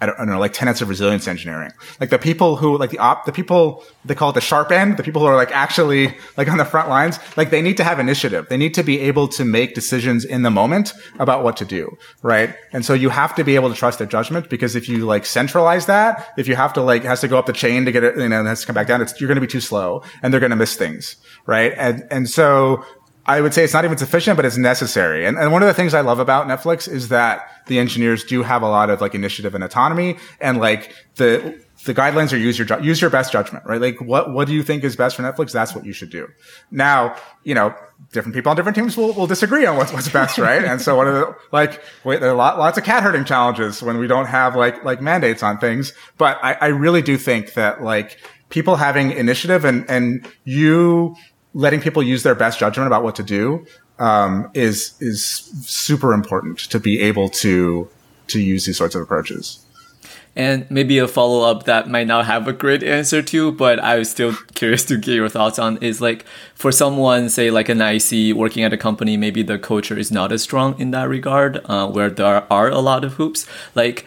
I 0.00 0.06
don't, 0.06 0.14
I 0.14 0.18
don't, 0.18 0.30
know, 0.30 0.38
like 0.38 0.52
tenets 0.52 0.80
of 0.80 0.88
resilience 0.88 1.28
engineering. 1.28 1.72
Like 2.00 2.10
the 2.10 2.18
people 2.18 2.56
who, 2.56 2.78
like 2.78 2.90
the 2.90 2.98
op, 2.98 3.26
the 3.26 3.32
people, 3.32 3.84
they 4.04 4.14
call 4.14 4.30
it 4.30 4.34
the 4.34 4.40
sharp 4.40 4.70
end, 4.70 4.96
the 4.96 5.02
people 5.02 5.20
who 5.20 5.26
are 5.26 5.36
like 5.36 5.52
actually 5.52 6.16
like 6.36 6.48
on 6.48 6.58
the 6.58 6.64
front 6.64 6.88
lines, 6.88 7.18
like 7.36 7.50
they 7.50 7.60
need 7.60 7.76
to 7.76 7.84
have 7.84 7.98
initiative. 7.98 8.48
They 8.48 8.56
need 8.56 8.74
to 8.74 8.82
be 8.82 9.00
able 9.00 9.28
to 9.28 9.44
make 9.44 9.74
decisions 9.74 10.24
in 10.24 10.42
the 10.42 10.50
moment 10.50 10.92
about 11.18 11.44
what 11.44 11.56
to 11.58 11.64
do. 11.64 11.96
Right. 12.22 12.54
And 12.72 12.84
so 12.84 12.94
you 12.94 13.10
have 13.10 13.34
to 13.34 13.44
be 13.44 13.54
able 13.56 13.68
to 13.68 13.74
trust 13.74 13.98
their 13.98 14.08
judgment 14.08 14.48
because 14.48 14.74
if 14.74 14.88
you 14.88 15.04
like 15.04 15.26
centralize 15.26 15.86
that, 15.86 16.32
if 16.36 16.48
you 16.48 16.56
have 16.56 16.72
to 16.74 16.82
like, 16.82 17.04
has 17.04 17.20
to 17.20 17.28
go 17.28 17.38
up 17.38 17.46
the 17.46 17.52
chain 17.52 17.84
to 17.84 17.92
get 17.92 18.02
it, 18.02 18.16
you 18.16 18.28
know, 18.28 18.38
and 18.38 18.48
has 18.48 18.60
to 18.62 18.66
come 18.66 18.74
back 18.74 18.86
down, 18.86 19.02
it's, 19.02 19.20
you're 19.20 19.28
going 19.28 19.36
to 19.36 19.40
be 19.40 19.46
too 19.46 19.60
slow 19.60 20.02
and 20.22 20.32
they're 20.32 20.40
going 20.40 20.50
to 20.50 20.56
miss 20.56 20.76
things. 20.76 21.16
Right. 21.46 21.74
And, 21.76 22.06
and 22.10 22.28
so 22.28 22.84
I 23.26 23.40
would 23.40 23.54
say 23.54 23.62
it's 23.62 23.74
not 23.74 23.84
even 23.84 23.98
sufficient, 23.98 24.36
but 24.36 24.44
it's 24.44 24.56
necessary. 24.56 25.26
And, 25.26 25.38
and 25.38 25.52
one 25.52 25.62
of 25.62 25.68
the 25.68 25.74
things 25.74 25.94
I 25.94 26.00
love 26.00 26.18
about 26.18 26.46
Netflix 26.46 26.88
is 26.88 27.10
that 27.10 27.48
the 27.70 27.78
engineers 27.78 28.24
do 28.24 28.42
have 28.42 28.62
a 28.62 28.68
lot 28.68 28.90
of 28.90 29.00
like 29.00 29.14
initiative 29.14 29.54
and 29.54 29.62
autonomy 29.62 30.18
and 30.40 30.58
like 30.58 30.92
the, 31.14 31.56
the 31.84 31.94
guidelines 31.94 32.32
are 32.32 32.36
use 32.36 32.58
your, 32.58 32.80
use 32.80 33.00
your 33.00 33.10
best 33.10 33.30
judgment, 33.30 33.64
right? 33.64 33.80
Like 33.80 34.00
what, 34.00 34.32
what 34.32 34.48
do 34.48 34.54
you 34.54 34.64
think 34.64 34.82
is 34.82 34.96
best 34.96 35.14
for 35.14 35.22
Netflix? 35.22 35.52
That's 35.52 35.72
what 35.72 35.86
you 35.86 35.92
should 35.92 36.10
do. 36.10 36.26
Now, 36.72 37.14
you 37.44 37.54
know, 37.54 37.72
different 38.12 38.34
people 38.34 38.50
on 38.50 38.56
different 38.56 38.74
teams 38.74 38.96
will, 38.96 39.12
will 39.12 39.28
disagree 39.28 39.64
on 39.66 39.76
what's, 39.76 39.92
what's 39.92 40.08
best, 40.08 40.36
right? 40.36 40.64
and 40.64 40.82
so 40.82 40.96
one 40.96 41.06
of 41.06 41.14
the, 41.14 41.32
like, 41.52 41.80
wait, 42.02 42.20
there 42.20 42.30
are 42.30 42.34
lot, 42.34 42.58
lots 42.58 42.76
of 42.76 42.82
cat 42.82 43.04
herding 43.04 43.24
challenges 43.24 43.80
when 43.80 43.98
we 43.98 44.08
don't 44.08 44.26
have 44.26 44.56
like, 44.56 44.82
like 44.84 45.00
mandates 45.00 45.44
on 45.44 45.58
things. 45.58 45.92
But 46.18 46.38
I, 46.42 46.54
I 46.54 46.66
really 46.66 47.02
do 47.02 47.16
think 47.16 47.54
that 47.54 47.84
like 47.84 48.18
people 48.48 48.74
having 48.74 49.12
initiative 49.12 49.64
and, 49.64 49.88
and 49.88 50.28
you, 50.42 51.14
letting 51.54 51.80
people 51.80 52.02
use 52.02 52.22
their 52.22 52.34
best 52.34 52.58
judgment 52.58 52.86
about 52.86 53.02
what 53.02 53.16
to 53.16 53.22
do 53.22 53.64
um, 54.00 54.50
is 54.54 54.94
is 55.00 55.24
super 55.62 56.12
important 56.12 56.58
to 56.58 56.80
be 56.80 57.00
able 57.00 57.28
to 57.28 57.88
to 58.28 58.40
use 58.40 58.64
these 58.64 58.78
sorts 58.78 58.94
of 58.94 59.02
approaches. 59.02 59.64
And 60.36 60.70
maybe 60.70 60.98
a 60.98 61.08
follow 61.08 61.42
up 61.50 61.64
that 61.64 61.88
might 61.88 62.06
not 62.06 62.24
have 62.26 62.46
a 62.46 62.52
great 62.52 62.84
answer 62.84 63.20
to, 63.20 63.50
but 63.50 63.80
I 63.80 63.98
was 63.98 64.08
still 64.08 64.34
curious 64.54 64.84
to 64.84 64.96
get 64.96 65.14
your 65.14 65.28
thoughts 65.28 65.58
on 65.58 65.76
is 65.78 66.00
like 66.00 66.24
for 66.54 66.70
someone, 66.70 67.28
say 67.28 67.50
like 67.50 67.68
an 67.68 67.80
IC 67.80 68.36
working 68.36 68.62
at 68.62 68.72
a 68.72 68.76
company, 68.76 69.16
maybe 69.16 69.42
the 69.42 69.58
culture 69.58 69.98
is 69.98 70.12
not 70.12 70.30
as 70.30 70.42
strong 70.42 70.78
in 70.78 70.92
that 70.92 71.08
regard, 71.08 71.60
uh, 71.64 71.88
where 71.88 72.08
there 72.10 72.44
are 72.50 72.68
a 72.70 72.78
lot 72.78 73.04
of 73.04 73.14
hoops. 73.14 73.44
Like, 73.74 74.06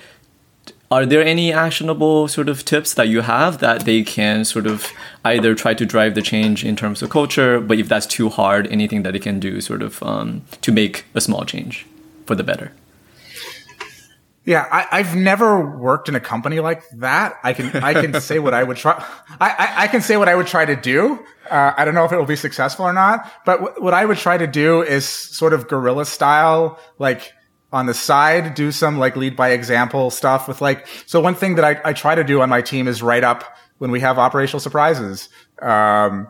are 0.90 1.06
there 1.06 1.24
any 1.24 1.52
actionable 1.52 2.28
sort 2.30 2.48
of 2.48 2.64
tips 2.64 2.94
that 2.94 3.10
you 3.10 3.22
have 3.22 3.58
that 3.58 3.84
they 3.84 4.02
can 4.04 4.46
sort 4.46 4.66
of 4.66 4.92
either 5.26 5.56
try 5.56 5.74
to 5.74 5.86
drive 5.86 6.16
the 6.16 6.22
change 6.22 6.66
in 6.66 6.76
terms 6.76 7.02
of 7.02 7.10
culture, 7.10 7.60
but 7.60 7.80
if 7.80 7.88
that's 7.88 8.06
too 8.06 8.30
hard, 8.30 8.68
anything 8.68 9.04
that 9.04 9.14
they 9.14 9.20
can 9.20 9.40
do 9.40 9.62
sort 9.62 9.82
of 9.82 10.02
um, 10.04 10.42
to 10.62 10.72
make 10.72 11.06
a 11.14 11.22
small 11.22 11.46
change 11.46 11.86
for 12.26 12.36
the 12.36 12.44
better? 12.44 12.72
Yeah, 14.46 14.68
I, 14.70 15.02
have 15.02 15.16
never 15.16 15.78
worked 15.78 16.10
in 16.10 16.16
a 16.16 16.20
company 16.20 16.60
like 16.60 16.84
that. 16.98 17.40
I 17.44 17.54
can 17.54 17.82
I 17.82 17.94
can 17.94 18.20
say 18.22 18.40
what 18.40 18.54
I 18.54 18.62
would 18.62 18.76
try. 18.76 19.02
I, 19.40 19.50
I, 19.50 19.84
I 19.84 19.88
can 19.88 20.02
say 20.02 20.18
what 20.18 20.28
I 20.28 20.36
would 20.36 20.48
try 20.48 20.66
to 20.66 20.76
do. 20.76 21.24
Uh, 21.50 21.74
I 21.78 21.86
don't 21.86 21.96
know 21.96 22.04
if 22.04 22.12
it 22.12 22.18
will 22.18 22.26
be 22.26 22.36
successful 22.36 22.86
or 22.86 22.92
not, 22.92 23.32
but 23.46 23.62
w- 23.62 23.82
what 23.82 23.94
I 23.94 24.04
would 24.04 24.18
try 24.18 24.38
to 24.38 24.48
do 24.48 24.82
is 24.82 25.08
sort 25.08 25.54
of 25.54 25.70
guerrilla 25.70 26.06
style, 26.06 26.78
like 27.00 27.32
on 27.72 27.86
the 27.86 27.94
side, 27.94 28.54
do 28.54 28.72
some 28.72 29.00
like 29.00 29.16
lead 29.16 29.38
by 29.38 29.50
example 29.50 30.12
stuff 30.12 30.48
with 30.48 30.62
like, 30.62 30.88
so 31.06 31.22
one 31.22 31.36
thing 31.36 31.56
that 31.56 31.66
I, 31.66 31.90
I 31.90 31.94
try 31.94 32.14
to 32.14 32.24
do 32.24 32.42
on 32.42 32.50
my 32.50 32.62
team 32.62 32.88
is 32.88 33.02
write 33.02 33.24
up 33.24 33.56
when 33.78 33.92
we 33.92 34.00
have 34.00 34.18
operational 34.18 34.60
surprises. 34.60 35.30
Um, 35.62 36.28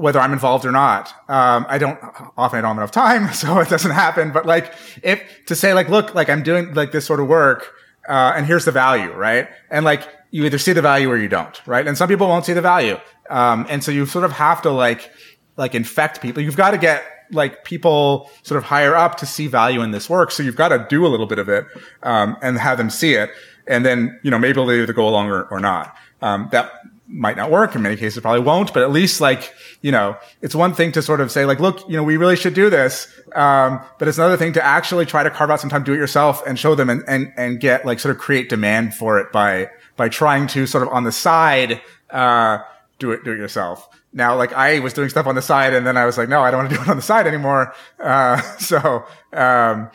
whether 0.00 0.18
I'm 0.18 0.32
involved 0.32 0.64
or 0.64 0.72
not. 0.72 1.12
Um, 1.28 1.66
I 1.68 1.76
don't, 1.76 1.98
often 2.36 2.58
I 2.58 2.62
don't 2.62 2.70
have 2.70 2.78
enough 2.78 2.90
time, 2.90 3.32
so 3.34 3.58
it 3.58 3.68
doesn't 3.68 3.90
happen. 3.90 4.32
But 4.32 4.46
like, 4.46 4.72
if 5.02 5.22
to 5.46 5.54
say 5.54 5.74
like, 5.74 5.88
look, 5.88 6.14
like 6.14 6.30
I'm 6.30 6.42
doing 6.42 6.72
like 6.72 6.90
this 6.90 7.04
sort 7.04 7.20
of 7.20 7.28
work, 7.28 7.74
uh, 8.08 8.32
and 8.34 8.46
here's 8.46 8.64
the 8.64 8.72
value, 8.72 9.12
right? 9.12 9.48
And 9.70 9.84
like, 9.84 10.08
you 10.30 10.44
either 10.44 10.58
see 10.58 10.72
the 10.72 10.80
value 10.80 11.10
or 11.10 11.16
you 11.16 11.28
don't, 11.28 11.60
right? 11.66 11.86
And 11.86 11.98
some 11.98 12.08
people 12.08 12.28
won't 12.28 12.46
see 12.46 12.52
the 12.52 12.62
value. 12.62 12.96
Um, 13.28 13.66
and 13.68 13.84
so 13.84 13.90
you 13.90 14.06
sort 14.06 14.24
of 14.24 14.32
have 14.32 14.62
to 14.62 14.70
like, 14.70 15.10
like 15.56 15.74
infect 15.74 16.20
people. 16.22 16.42
You've 16.42 16.56
got 16.56 16.70
to 16.70 16.78
get 16.78 17.04
like 17.32 17.64
people 17.64 18.30
sort 18.42 18.58
of 18.58 18.64
higher 18.64 18.94
up 18.94 19.16
to 19.18 19.26
see 19.26 19.46
value 19.48 19.82
in 19.82 19.90
this 19.90 20.08
work. 20.08 20.30
So 20.30 20.42
you've 20.42 20.56
got 20.56 20.68
to 20.68 20.86
do 20.88 21.06
a 21.06 21.08
little 21.08 21.26
bit 21.26 21.38
of 21.38 21.48
it, 21.48 21.66
um, 22.02 22.36
and 22.42 22.58
have 22.58 22.78
them 22.78 22.90
see 22.90 23.14
it. 23.14 23.30
And 23.66 23.84
then, 23.84 24.18
you 24.22 24.30
know, 24.30 24.38
maybe 24.38 24.54
they'll 24.54 24.70
either 24.70 24.92
go 24.92 25.06
along 25.06 25.28
or, 25.28 25.44
or 25.44 25.60
not. 25.60 25.94
Um, 26.22 26.48
that 26.52 26.72
might 27.10 27.36
not 27.36 27.50
work. 27.50 27.74
In 27.74 27.82
many 27.82 27.96
cases, 27.96 28.20
probably 28.20 28.40
won't, 28.40 28.72
but 28.72 28.82
at 28.82 28.92
least 28.92 29.20
like, 29.20 29.52
you 29.82 29.90
know, 29.90 30.16
it's 30.42 30.54
one 30.54 30.74
thing 30.74 30.92
to 30.92 31.02
sort 31.02 31.20
of 31.20 31.30
say 31.30 31.44
like, 31.44 31.58
look, 31.58 31.86
you 31.88 31.96
know, 31.96 32.04
we 32.04 32.16
really 32.16 32.36
should 32.36 32.54
do 32.54 32.70
this. 32.70 33.08
Um, 33.34 33.80
but 33.98 34.06
it's 34.06 34.18
another 34.18 34.36
thing 34.36 34.52
to 34.54 34.64
actually 34.64 35.06
try 35.06 35.22
to 35.22 35.30
carve 35.30 35.50
out 35.50 35.60
some 35.60 35.70
time, 35.70 35.82
do 35.82 35.92
it 35.92 35.98
yourself 35.98 36.46
and 36.46 36.58
show 36.58 36.74
them 36.74 36.88
and, 36.88 37.02
and, 37.08 37.32
and 37.36 37.60
get 37.60 37.84
like 37.84 37.98
sort 37.98 38.14
of 38.14 38.20
create 38.20 38.48
demand 38.48 38.94
for 38.94 39.18
it 39.18 39.32
by, 39.32 39.70
by 39.96 40.08
trying 40.08 40.46
to 40.48 40.66
sort 40.66 40.82
of 40.82 40.92
on 40.92 41.04
the 41.04 41.12
side, 41.12 41.80
uh, 42.10 42.58
do 42.98 43.10
it, 43.10 43.24
do 43.24 43.32
it 43.32 43.38
yourself. 43.38 43.88
Now, 44.12 44.36
like 44.36 44.52
I 44.52 44.80
was 44.80 44.92
doing 44.92 45.08
stuff 45.08 45.26
on 45.26 45.34
the 45.34 45.42
side 45.42 45.74
and 45.74 45.86
then 45.86 45.96
I 45.96 46.04
was 46.04 46.18
like, 46.18 46.28
no, 46.28 46.42
I 46.42 46.50
don't 46.50 46.58
want 46.58 46.70
to 46.70 46.76
do 46.76 46.82
it 46.82 46.88
on 46.88 46.96
the 46.96 47.02
side 47.02 47.26
anymore. 47.26 47.74
Uh, 47.98 48.40
so, 48.58 49.04
um, 49.32 49.90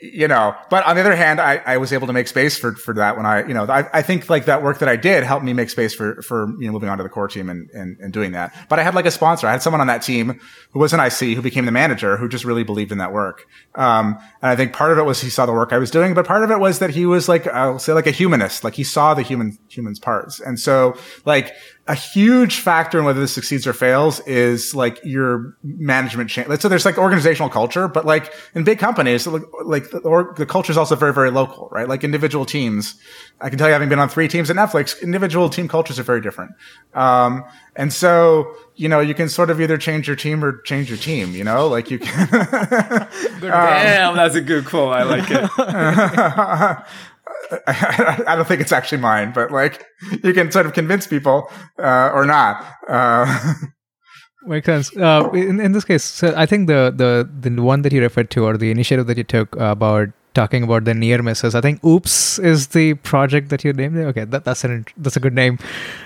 you 0.00 0.28
know, 0.28 0.54
but 0.68 0.84
on 0.84 0.94
the 0.94 1.00
other 1.00 1.16
hand, 1.16 1.40
I, 1.40 1.56
I 1.64 1.78
was 1.78 1.92
able 1.92 2.06
to 2.06 2.12
make 2.12 2.28
space 2.28 2.58
for, 2.58 2.72
for 2.72 2.92
that 2.94 3.16
when 3.16 3.24
I, 3.24 3.46
you 3.46 3.54
know, 3.54 3.64
I, 3.64 3.88
I 3.92 4.02
think 4.02 4.28
like 4.28 4.44
that 4.44 4.62
work 4.62 4.80
that 4.80 4.88
I 4.88 4.96
did 4.96 5.24
helped 5.24 5.44
me 5.44 5.54
make 5.54 5.70
space 5.70 5.94
for, 5.94 6.20
for, 6.22 6.48
you 6.60 6.66
know, 6.66 6.72
moving 6.72 6.90
on 6.90 6.98
to 6.98 7.02
the 7.02 7.08
core 7.08 7.28
team 7.28 7.48
and, 7.48 7.70
and, 7.70 7.96
and 7.98 8.12
doing 8.12 8.32
that. 8.32 8.54
But 8.68 8.78
I 8.78 8.82
had 8.82 8.94
like 8.94 9.06
a 9.06 9.10
sponsor. 9.10 9.46
I 9.46 9.52
had 9.52 9.62
someone 9.62 9.80
on 9.80 9.86
that 9.86 10.02
team 10.02 10.38
who 10.72 10.80
was 10.80 10.92
an 10.92 11.00
IC 11.00 11.34
who 11.34 11.40
became 11.40 11.64
the 11.64 11.72
manager 11.72 12.18
who 12.18 12.28
just 12.28 12.44
really 12.44 12.62
believed 12.62 12.92
in 12.92 12.98
that 12.98 13.12
work. 13.12 13.46
Um, 13.74 14.18
and 14.42 14.50
I 14.50 14.56
think 14.56 14.74
part 14.74 14.92
of 14.92 14.98
it 14.98 15.04
was 15.04 15.20
he 15.22 15.30
saw 15.30 15.46
the 15.46 15.52
work 15.52 15.72
I 15.72 15.78
was 15.78 15.90
doing, 15.90 16.12
but 16.12 16.26
part 16.26 16.44
of 16.44 16.50
it 16.50 16.58
was 16.58 16.78
that 16.80 16.90
he 16.90 17.06
was 17.06 17.28
like, 17.28 17.46
I'll 17.46 17.78
say 17.78 17.94
like 17.94 18.06
a 18.06 18.10
humanist. 18.12 18.64
Like 18.64 18.74
he 18.74 18.84
saw 18.84 19.14
the 19.14 19.22
human, 19.22 19.58
human's 19.68 19.98
parts. 19.98 20.40
And 20.40 20.60
so 20.60 20.98
like 21.24 21.54
a 21.88 21.94
huge 21.94 22.58
factor 22.58 22.98
in 22.98 23.04
whether 23.04 23.20
this 23.20 23.32
succeeds 23.32 23.64
or 23.64 23.72
fails 23.72 24.18
is 24.20 24.74
like 24.74 24.98
your 25.04 25.56
management 25.62 26.28
change. 26.28 26.60
So 26.60 26.68
there's 26.68 26.84
like 26.84 26.98
organizational 26.98 27.48
culture, 27.48 27.86
but 27.86 28.04
like 28.04 28.32
in 28.54 28.64
big 28.64 28.80
companies, 28.80 29.24
like, 29.26 29.90
the, 29.90 29.98
or, 29.98 30.34
the 30.36 30.46
culture 30.46 30.72
is 30.72 30.76
also 30.76 30.96
very, 30.96 31.12
very 31.12 31.30
local, 31.30 31.68
right? 31.70 31.88
Like 31.88 32.02
individual 32.02 32.44
teams. 32.44 32.96
I 33.40 33.50
can 33.50 33.58
tell 33.58 33.68
you, 33.68 33.72
having 33.72 33.88
been 33.88 34.00
on 34.00 34.08
three 34.08 34.26
teams 34.26 34.50
at 34.50 34.56
Netflix, 34.56 35.00
individual 35.00 35.48
team 35.48 35.68
cultures 35.68 36.00
are 36.00 36.02
very 36.02 36.20
different. 36.20 36.52
Um, 36.92 37.44
and 37.76 37.92
so, 37.92 38.52
you 38.74 38.88
know, 38.88 38.98
you 38.98 39.14
can 39.14 39.28
sort 39.28 39.50
of 39.50 39.60
either 39.60 39.78
change 39.78 40.08
your 40.08 40.16
team 40.16 40.42
or 40.42 40.60
change 40.62 40.88
your 40.88 40.98
team, 40.98 41.34
you 41.34 41.44
know, 41.44 41.68
like 41.68 41.88
you 41.90 42.00
can. 42.00 42.28
Damn, 43.40 44.16
that's 44.16 44.34
a 44.34 44.40
good 44.40 44.64
quote. 44.64 44.92
I 44.92 45.04
like 45.04 45.26
it. 45.30 46.86
I, 47.66 48.34
don't 48.36 48.46
think 48.46 48.60
it's 48.60 48.72
actually 48.72 48.98
mine, 48.98 49.32
but 49.32 49.50
like 49.50 49.84
you 50.22 50.32
can 50.32 50.50
sort 50.50 50.66
of 50.66 50.72
convince 50.72 51.06
people 51.06 51.50
uh, 51.78 52.10
or 52.12 52.24
not. 52.24 52.64
Uh, 52.88 53.54
Makes 54.46 54.66
sense. 54.66 54.96
Uh, 54.96 55.28
in, 55.34 55.60
in 55.60 55.72
this 55.72 55.84
case, 55.84 56.04
so 56.04 56.32
I 56.36 56.46
think 56.46 56.68
the, 56.68 56.92
the 56.94 57.28
the 57.50 57.60
one 57.60 57.82
that 57.82 57.92
you 57.92 58.00
referred 58.00 58.30
to 58.30 58.44
or 58.44 58.56
the 58.56 58.70
initiative 58.70 59.08
that 59.08 59.16
you 59.16 59.24
took 59.24 59.56
about 59.56 60.10
talking 60.34 60.62
about 60.62 60.84
the 60.84 60.94
near 60.94 61.20
misses. 61.22 61.54
I 61.54 61.60
think 61.60 61.84
Oops 61.84 62.38
is 62.38 62.68
the 62.68 62.94
project 62.94 63.48
that 63.48 63.64
you 63.64 63.72
named. 63.72 63.96
Okay, 63.96 64.24
that, 64.24 64.44
that's 64.44 64.62
an 64.62 64.86
that's 64.96 65.16
a 65.16 65.20
good 65.20 65.34
name. 65.34 65.58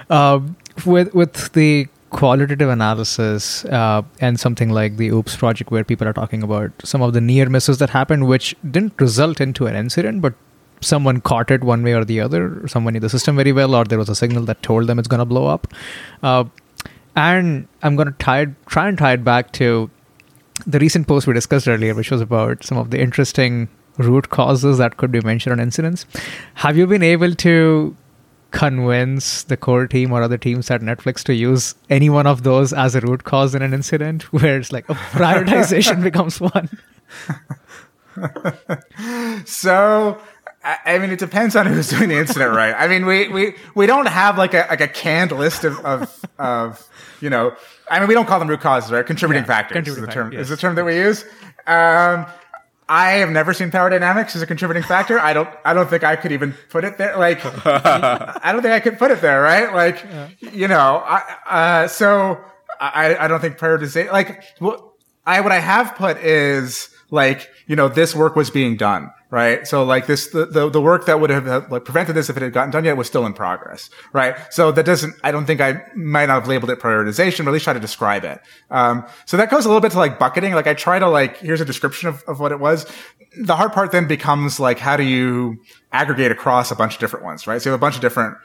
Uh, 0.09 0.41
with 0.87 1.15
with 1.15 1.53
the 1.53 1.89
qualitative 2.11 2.69
analysis 2.69 3.65
uh, 3.67 4.03
and 4.21 4.41
something 4.41 4.71
like 4.71 4.97
the 4.97 5.11
Oops 5.11 5.37
project, 5.37 5.71
where 5.71 5.85
people 5.85 6.09
are 6.09 6.13
talking 6.13 6.43
about 6.43 6.71
some 6.83 7.03
of 7.03 7.13
the 7.13 7.21
near 7.21 7.49
misses 7.49 7.79
that 7.79 7.91
happened, 7.91 8.27
which 8.27 8.55
didn't 8.71 9.01
result 9.01 9.41
into 9.41 9.67
an 9.67 9.77
incident, 9.77 10.23
but 10.23 10.35
someone 10.81 11.21
caught 11.21 11.51
it 11.51 11.63
one 11.63 11.83
way 11.83 11.93
or 11.93 12.05
the 12.05 12.21
other. 12.21 12.67
Someone 12.69 12.95
knew 12.95 13.01
the 13.01 13.09
system 13.09 13.37
very 13.37 13.53
well, 13.53 13.75
or 13.75 13.85
there 13.85 13.99
was 13.99 14.09
a 14.09 14.15
signal 14.15 14.45
that 14.45 14.63
told 14.63 14.87
them 14.87 14.99
it's 14.99 15.09
going 15.09 15.19
to 15.19 15.25
blow 15.25 15.47
up. 15.47 15.67
Uh, 16.23 16.45
and 17.17 17.69
I'm 17.83 17.97
going 17.97 18.09
to 18.09 18.19
tie 18.19 18.41
it, 18.43 18.67
try 18.67 18.89
and 18.89 18.97
tie 18.97 19.13
it 19.13 19.25
back 19.25 19.53
to 19.53 19.91
the 20.67 20.79
recent 20.79 21.07
post 21.07 21.27
we 21.27 21.35
discussed 21.35 21.69
earlier, 21.69 21.95
which 21.95 22.11
was 22.11 22.21
about 22.21 22.65
some 22.65 22.79
of 22.79 22.91
the 22.91 23.01
interesting 23.01 23.69
root 23.99 24.31
causes 24.31 24.79
that 24.79 24.97
could 24.97 25.11
be 25.11 25.21
mentioned 25.21 25.53
on 25.53 25.61
incidents. 25.61 26.07
Have 26.55 26.77
you 26.77 26.87
been 26.87 27.03
able 27.03 27.35
to 27.35 27.97
convince 28.51 29.45
the 29.45 29.57
core 29.57 29.87
team 29.87 30.13
or 30.13 30.23
other 30.23 30.39
teams 30.39 30.71
at 30.71 30.81
Netflix 30.81 31.23
to 31.25 31.35
use 31.35 31.75
any 31.89 32.11
one 32.11 32.27
of 32.27 32.43
those 32.43 32.73
as 32.73 32.95
a 32.95 33.01
root 33.01 33.25
cause 33.25 33.55
in 33.55 33.63
an 33.63 33.73
incident 33.73 34.23
where 34.33 34.59
it's 34.59 34.73
like 34.73 34.89
a 34.89 34.95
prioritization 34.95 36.03
becomes 36.11 36.41
one? 36.41 36.69
so 39.47 40.21
I 40.63 40.99
mean, 40.99 41.11
it 41.11 41.19
depends 41.19 41.57
on 41.57 41.67
who's 41.67 41.89
doing 41.89 42.11
the 42.11 42.19
incident, 42.19 42.55
right? 42.55 42.75
I 42.77 42.87
mean, 42.87 43.07
we, 43.07 43.29
we, 43.29 43.55
we 43.75 43.87
don't 43.87 44.07
have 44.07 44.37
like 44.37 44.53
a, 44.53 44.67
like 44.69 44.83
a 44.83 44.89
canned 44.89 45.33
list 45.33 45.65
of, 45.65 45.79
of, 45.81 46.25
of, 46.39 46.89
you 47.23 47.31
know, 47.31 47.55
I 47.91 47.99
mean, 47.99 48.09
we 48.09 48.15
don't 48.15 48.27
call 48.27 48.39
them 48.39 48.49
root 48.49 48.61
causes, 48.61 48.93
right? 48.93 49.05
Contributing 49.07 49.45
yeah, 49.45 49.47
factors 49.47 49.75
contributing 49.75 50.05
is 50.05 50.09
the 50.09 50.13
term, 50.13 50.33
yes. 50.33 50.41
is 50.43 50.49
the 50.51 50.57
term 50.59 50.75
that 50.75 50.85
we 50.85 50.97
use. 50.97 51.25
Um, 51.67 52.27
I 52.91 53.13
have 53.13 53.31
never 53.31 53.55
seen 53.55 53.71
power 53.71 53.89
dynamics 53.89 54.37
as 54.37 54.43
a 54.43 54.47
contributing 54.47 54.83
factor. 54.83 55.19
I 55.19 55.33
don't, 55.33 55.49
I 55.65 55.73
don't 55.73 55.89
think 55.89 56.05
I 56.05 56.17
could 56.17 56.33
even 56.33 56.53
put 56.69 56.85
it 56.85 56.99
there. 56.99 57.17
Like, 57.17 57.41
I 57.67 58.53
don't 58.53 58.61
think 58.61 58.75
I 58.75 58.81
could 58.81 58.99
put 58.99 59.11
it 59.11 59.23
there, 59.23 59.41
right? 59.41 59.73
Like, 59.73 60.05
yeah. 60.05 60.29
you 60.41 60.69
know, 60.69 61.03
I, 61.07 61.37
uh, 61.47 61.89
so 61.89 62.39
I, 62.79 63.17
I 63.17 63.29
don't 63.29 63.41
think 63.41 63.57
prioritization, 63.57 64.13
like, 64.13 64.45
what 64.59 64.85
I, 65.25 65.41
what 65.41 65.53
I 65.53 65.61
have 65.61 65.95
put 65.95 66.19
is 66.19 66.91
like, 67.11 67.51
you 67.67 67.77
know, 67.77 67.89
this 67.89 68.15
work 68.15 68.37
was 68.37 68.51
being 68.51 68.77
done 68.77 69.11
right? 69.31 69.67
So 69.67 69.85
like 69.85 70.07
this, 70.07 70.29
the, 70.29 70.47
the, 70.47 70.69
the, 70.69 70.81
work 70.81 71.07
that 71.07 71.21
would 71.21 71.31
have 71.31 71.71
like 71.71 71.85
prevented 71.85 72.17
this 72.17 72.29
if 72.29 72.37
it 72.37 72.43
had 72.43 72.53
gotten 72.53 72.71
done 72.71 72.85
yet 72.85 72.97
was 72.97 73.07
still 73.07 73.25
in 73.27 73.33
progress, 73.33 73.89
right? 74.13 74.37
So 74.51 74.73
that 74.73 74.85
doesn't, 74.85 75.15
I 75.23 75.31
don't 75.31 75.47
think 75.47 75.61
I 75.61 75.83
might 75.95 76.27
not 76.27 76.41
have 76.41 76.49
labeled 76.49 76.71
it 76.71 76.81
prioritization, 76.81 77.45
but 77.45 77.49
at 77.51 77.53
least 77.53 77.65
try 77.65 77.73
to 77.73 77.81
describe 77.81 78.25
it. 78.25 78.41
Um, 78.71 79.07
so 79.27 79.37
that 79.37 79.51
goes 79.51 79.65
a 79.65 79.69
little 79.69 79.81
bit 79.81 79.93
to 79.93 79.99
like 79.99 80.19
bucketing. 80.19 80.55
Like 80.55 80.67
I 80.67 80.75
try 80.75 80.99
to 80.99 81.09
like, 81.09 81.39
here's 81.39 81.61
a 81.61 81.65
description 81.65 82.09
of, 82.09 82.23
of 82.27 82.41
what 82.41 82.51
it 82.51 82.59
was. 82.59 82.87
The 83.39 83.55
hard 83.55 83.73
part 83.73 83.93
then 83.93 84.09
becomes 84.09 84.59
like, 84.59 84.79
how 84.79 84.97
do 84.97 85.05
you 85.05 85.63
aggregate 85.93 86.33
across 86.33 86.73
a 86.73 86.77
bunch 86.77 86.95
of 86.95 87.01
different 87.01 87.25
ones, 87.25 87.47
right? 87.47 87.63
So 87.63 87.71
you 87.71 87.73
have 87.73 87.81
a 87.81 87.85
bunch 87.85 87.95
of 87.95 88.01
different 88.01 88.37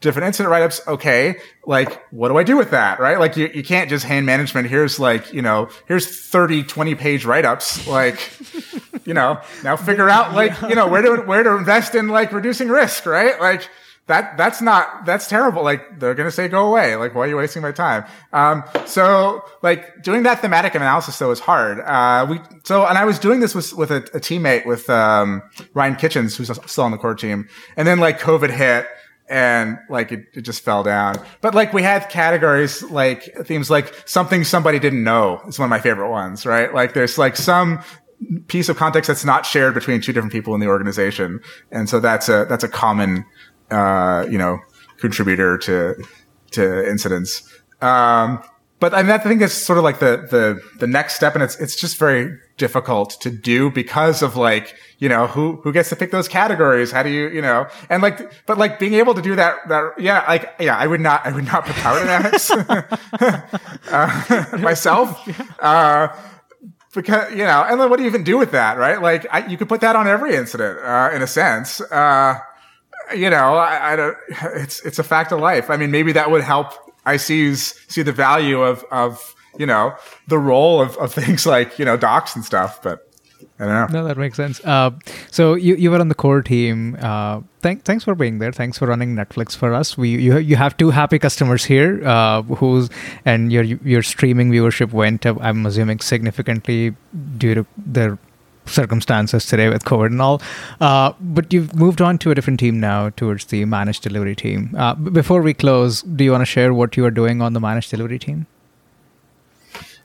different 0.00 0.26
incident 0.26 0.50
write-ups 0.50 0.80
okay 0.86 1.36
like 1.66 2.04
what 2.12 2.28
do 2.28 2.38
i 2.38 2.44
do 2.44 2.56
with 2.56 2.70
that 2.70 3.00
right? 3.00 3.18
Like 3.18 3.36
you, 3.36 3.50
you 3.52 3.62
can't 3.62 3.90
just 3.90 4.04
hand 4.04 4.26
management 4.26 4.68
here's 4.68 4.98
like 4.98 5.32
you 5.32 5.42
know 5.42 5.68
here's 5.86 6.06
30 6.28 6.62
20 6.64 6.94
page 6.94 7.24
write-ups 7.24 7.86
like 7.88 8.32
you 9.04 9.14
know 9.14 9.40
now 9.64 9.76
figure 9.76 10.08
out 10.08 10.34
like 10.34 10.60
you 10.62 10.74
know 10.74 10.86
where 10.88 11.02
to 11.02 11.22
where 11.22 11.42
to 11.42 11.56
invest 11.56 11.94
in 11.94 12.08
like 12.08 12.32
reducing 12.32 12.68
risk 12.68 13.06
right? 13.06 13.40
Like 13.40 13.68
that 14.06 14.38
that's 14.38 14.62
not 14.62 15.04
that's 15.04 15.28
terrible. 15.28 15.62
Like 15.62 16.00
they're 16.00 16.14
gonna 16.14 16.30
say 16.30 16.48
go 16.48 16.66
away. 16.66 16.96
Like 16.96 17.14
why 17.14 17.22
are 17.22 17.26
you 17.28 17.36
wasting 17.36 17.62
my 17.62 17.72
time? 17.72 18.04
Um 18.32 18.64
so 18.86 19.42
like 19.62 20.02
doing 20.02 20.22
that 20.22 20.40
thematic 20.40 20.74
analysis 20.74 21.18
though 21.18 21.30
is 21.30 21.40
hard. 21.40 21.80
Uh 21.80 22.26
we 22.28 22.40
so 22.64 22.86
and 22.86 22.96
i 22.96 23.04
was 23.04 23.18
doing 23.18 23.40
this 23.40 23.54
with 23.54 23.72
with 23.74 23.90
a, 23.90 23.96
a 23.96 24.20
teammate 24.20 24.64
with 24.64 24.88
um 24.88 25.42
ryan 25.74 25.94
kitchens 25.94 26.36
who's 26.36 26.50
still 26.66 26.84
on 26.84 26.90
the 26.90 26.98
core 26.98 27.14
team. 27.14 27.48
And 27.76 27.86
then 27.86 27.98
like 27.98 28.18
covid 28.18 28.50
hit 28.50 28.86
and 29.28 29.78
like 29.88 30.12
it, 30.12 30.26
it 30.34 30.42
just 30.42 30.62
fell 30.62 30.82
down. 30.82 31.16
But 31.40 31.54
like 31.54 31.72
we 31.72 31.82
had 31.82 32.08
categories 32.08 32.82
like 32.82 33.22
themes 33.44 33.70
like 33.70 33.94
something 34.06 34.44
somebody 34.44 34.78
didn't 34.78 35.04
know 35.04 35.40
is 35.46 35.58
one 35.58 35.66
of 35.66 35.70
my 35.70 35.80
favorite 35.80 36.10
ones, 36.10 36.46
right? 36.46 36.72
Like 36.72 36.94
there's 36.94 37.18
like 37.18 37.36
some 37.36 37.80
piece 38.48 38.68
of 38.68 38.76
context 38.76 39.08
that's 39.08 39.24
not 39.24 39.46
shared 39.46 39.74
between 39.74 40.00
two 40.00 40.12
different 40.12 40.32
people 40.32 40.54
in 40.54 40.60
the 40.60 40.66
organization. 40.66 41.40
And 41.70 41.88
so 41.88 42.00
that's 42.00 42.28
a, 42.28 42.46
that's 42.48 42.64
a 42.64 42.68
common, 42.68 43.24
uh, 43.70 44.26
you 44.28 44.38
know, 44.38 44.58
contributor 44.98 45.58
to, 45.58 45.94
to 46.52 46.88
incidents. 46.88 47.48
Um, 47.80 48.42
but 48.80 48.94
I, 48.94 49.02
mean, 49.02 49.10
I 49.10 49.18
think 49.18 49.42
it's 49.42 49.54
sort 49.54 49.78
of 49.78 49.84
like 49.84 49.98
the, 49.98 50.26
the, 50.30 50.60
the 50.78 50.86
next 50.86 51.16
step 51.16 51.34
and 51.34 51.42
it's, 51.42 51.56
it's 51.56 51.74
just 51.74 51.98
very 51.98 52.38
difficult 52.58 53.20
to 53.20 53.30
do 53.30 53.70
because 53.70 54.22
of 54.22 54.36
like, 54.36 54.76
you 54.98 55.08
know, 55.08 55.26
who, 55.26 55.56
who 55.62 55.72
gets 55.72 55.88
to 55.88 55.96
pick 55.96 56.12
those 56.12 56.28
categories? 56.28 56.92
How 56.92 57.02
do 57.02 57.10
you, 57.10 57.28
you 57.28 57.42
know, 57.42 57.66
and 57.90 58.02
like, 58.02 58.32
but 58.46 58.56
like 58.56 58.78
being 58.78 58.94
able 58.94 59.14
to 59.14 59.22
do 59.22 59.34
that, 59.34 59.68
that, 59.68 59.94
yeah, 59.98 60.24
like, 60.28 60.54
yeah, 60.60 60.76
I 60.76 60.86
would 60.86 61.00
not, 61.00 61.26
I 61.26 61.32
would 61.32 61.44
not 61.44 61.66
put 61.66 61.74
power 61.76 61.98
dynamics, 61.98 62.50
uh, 63.90 64.56
myself, 64.60 65.60
uh, 65.60 66.08
because, 66.94 67.32
you 67.32 67.38
know, 67.38 67.64
and 67.68 67.80
then 67.80 67.90
what 67.90 67.96
do 67.96 68.04
you 68.04 68.08
even 68.08 68.22
do 68.22 68.38
with 68.38 68.52
that, 68.52 68.78
right? 68.78 69.02
Like, 69.02 69.26
I, 69.30 69.46
you 69.46 69.56
could 69.56 69.68
put 69.68 69.80
that 69.80 69.96
on 69.96 70.06
every 70.06 70.36
incident, 70.36 70.78
uh, 70.84 71.10
in 71.12 71.22
a 71.22 71.26
sense. 71.26 71.80
Uh, 71.80 72.38
you 73.14 73.30
know, 73.30 73.56
I, 73.56 73.92
I 73.92 73.96
don't, 73.96 74.16
it's, 74.54 74.84
it's 74.84 74.98
a 74.98 75.04
fact 75.04 75.32
of 75.32 75.40
life. 75.40 75.68
I 75.68 75.76
mean, 75.76 75.90
maybe 75.90 76.12
that 76.12 76.30
would 76.30 76.42
help 76.42 76.87
ICs 77.14 77.90
see 77.90 78.02
the 78.02 78.12
value 78.12 78.60
of, 78.62 78.84
of, 78.90 79.34
you 79.58 79.66
know, 79.66 79.94
the 80.28 80.38
role 80.38 80.80
of, 80.80 80.96
of 80.98 81.12
things 81.14 81.46
like, 81.46 81.78
you 81.78 81.84
know, 81.84 81.96
docs 81.96 82.36
and 82.36 82.44
stuff, 82.44 82.82
but 82.82 83.08
I 83.60 83.64
don't 83.64 83.92
know. 83.92 84.00
No, 84.00 84.08
that 84.08 84.16
makes 84.16 84.36
sense. 84.36 84.64
Uh, 84.64 84.90
so 85.30 85.54
you, 85.54 85.74
you 85.74 85.90
were 85.90 85.98
on 85.98 86.08
the 86.08 86.14
core 86.14 86.42
team. 86.42 86.96
Uh, 87.00 87.40
thank, 87.60 87.84
thanks 87.84 88.04
for 88.04 88.14
being 88.14 88.38
there. 88.38 88.52
Thanks 88.52 88.78
for 88.78 88.86
running 88.86 89.16
Netflix 89.16 89.56
for 89.56 89.74
us. 89.74 89.98
We 89.98 90.10
you, 90.10 90.38
you 90.38 90.56
have 90.56 90.76
two 90.76 90.90
happy 90.90 91.18
customers 91.18 91.64
here, 91.64 92.06
uh, 92.06 92.42
who's 92.42 92.88
and 93.24 93.52
your 93.52 93.64
your 93.64 94.02
streaming 94.02 94.50
viewership 94.50 94.92
went 94.92 95.26
up. 95.26 95.38
I'm 95.40 95.66
assuming 95.66 95.98
significantly 96.00 96.94
due 97.36 97.54
to 97.56 97.66
the 97.76 98.18
circumstances 98.68 99.46
today 99.46 99.68
with 99.68 99.84
COVID 99.84 100.06
and 100.06 100.22
all. 100.22 100.42
Uh, 100.80 101.12
but 101.20 101.52
you've 101.52 101.74
moved 101.74 102.00
on 102.00 102.18
to 102.18 102.30
a 102.30 102.34
different 102.34 102.60
team 102.60 102.80
now 102.80 103.10
towards 103.10 103.46
the 103.46 103.64
managed 103.64 104.02
delivery 104.02 104.34
team. 104.34 104.74
Uh, 104.76 104.94
before 104.94 105.42
we 105.42 105.54
close, 105.54 106.02
do 106.02 106.24
you 106.24 106.32
want 106.32 106.42
to 106.42 106.46
share 106.46 106.72
what 106.74 106.96
you 106.96 107.04
are 107.04 107.10
doing 107.10 107.42
on 107.42 107.52
the 107.52 107.60
managed 107.60 107.90
delivery 107.90 108.18
team? 108.18 108.46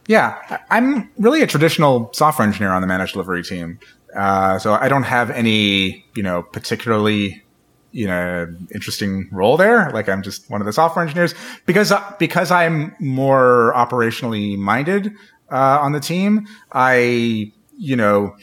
Yeah, 0.07 0.60
I'm 0.69 1.10
really 1.18 1.41
a 1.41 1.48
traditional 1.48 2.11
software 2.14 2.45
engineer 2.45 2.72
on 2.72 2.81
the 2.81 2.88
managed 2.88 3.14
delivery 3.14 3.44
team. 3.44 3.80
Uh, 4.15 4.60
so 4.60 4.73
I 4.73 4.90
don't 4.90 5.03
have 5.03 5.31
any, 5.31 6.06
you 6.15 6.23
know, 6.23 6.44
particularly, 6.44 7.44
you 7.91 8.07
know, 8.07 8.53
interesting 8.73 9.30
role 9.31 9.56
there. 9.56 9.91
Like 9.91 10.10
I'm 10.10 10.22
just 10.22 10.49
one 10.49 10.61
of 10.61 10.65
the 10.65 10.73
software 10.73 11.03
engineers 11.03 11.34
because, 11.65 11.91
uh, 11.91 12.15
because 12.19 12.52
I'm 12.52 12.95
more 12.99 13.72
operationally 13.76 14.57
minded, 14.57 15.14
uh, 15.49 15.80
on 15.81 15.94
the 15.94 15.99
team. 15.99 16.48
I 16.72 17.52
you 17.78 17.95
know, 17.95 18.36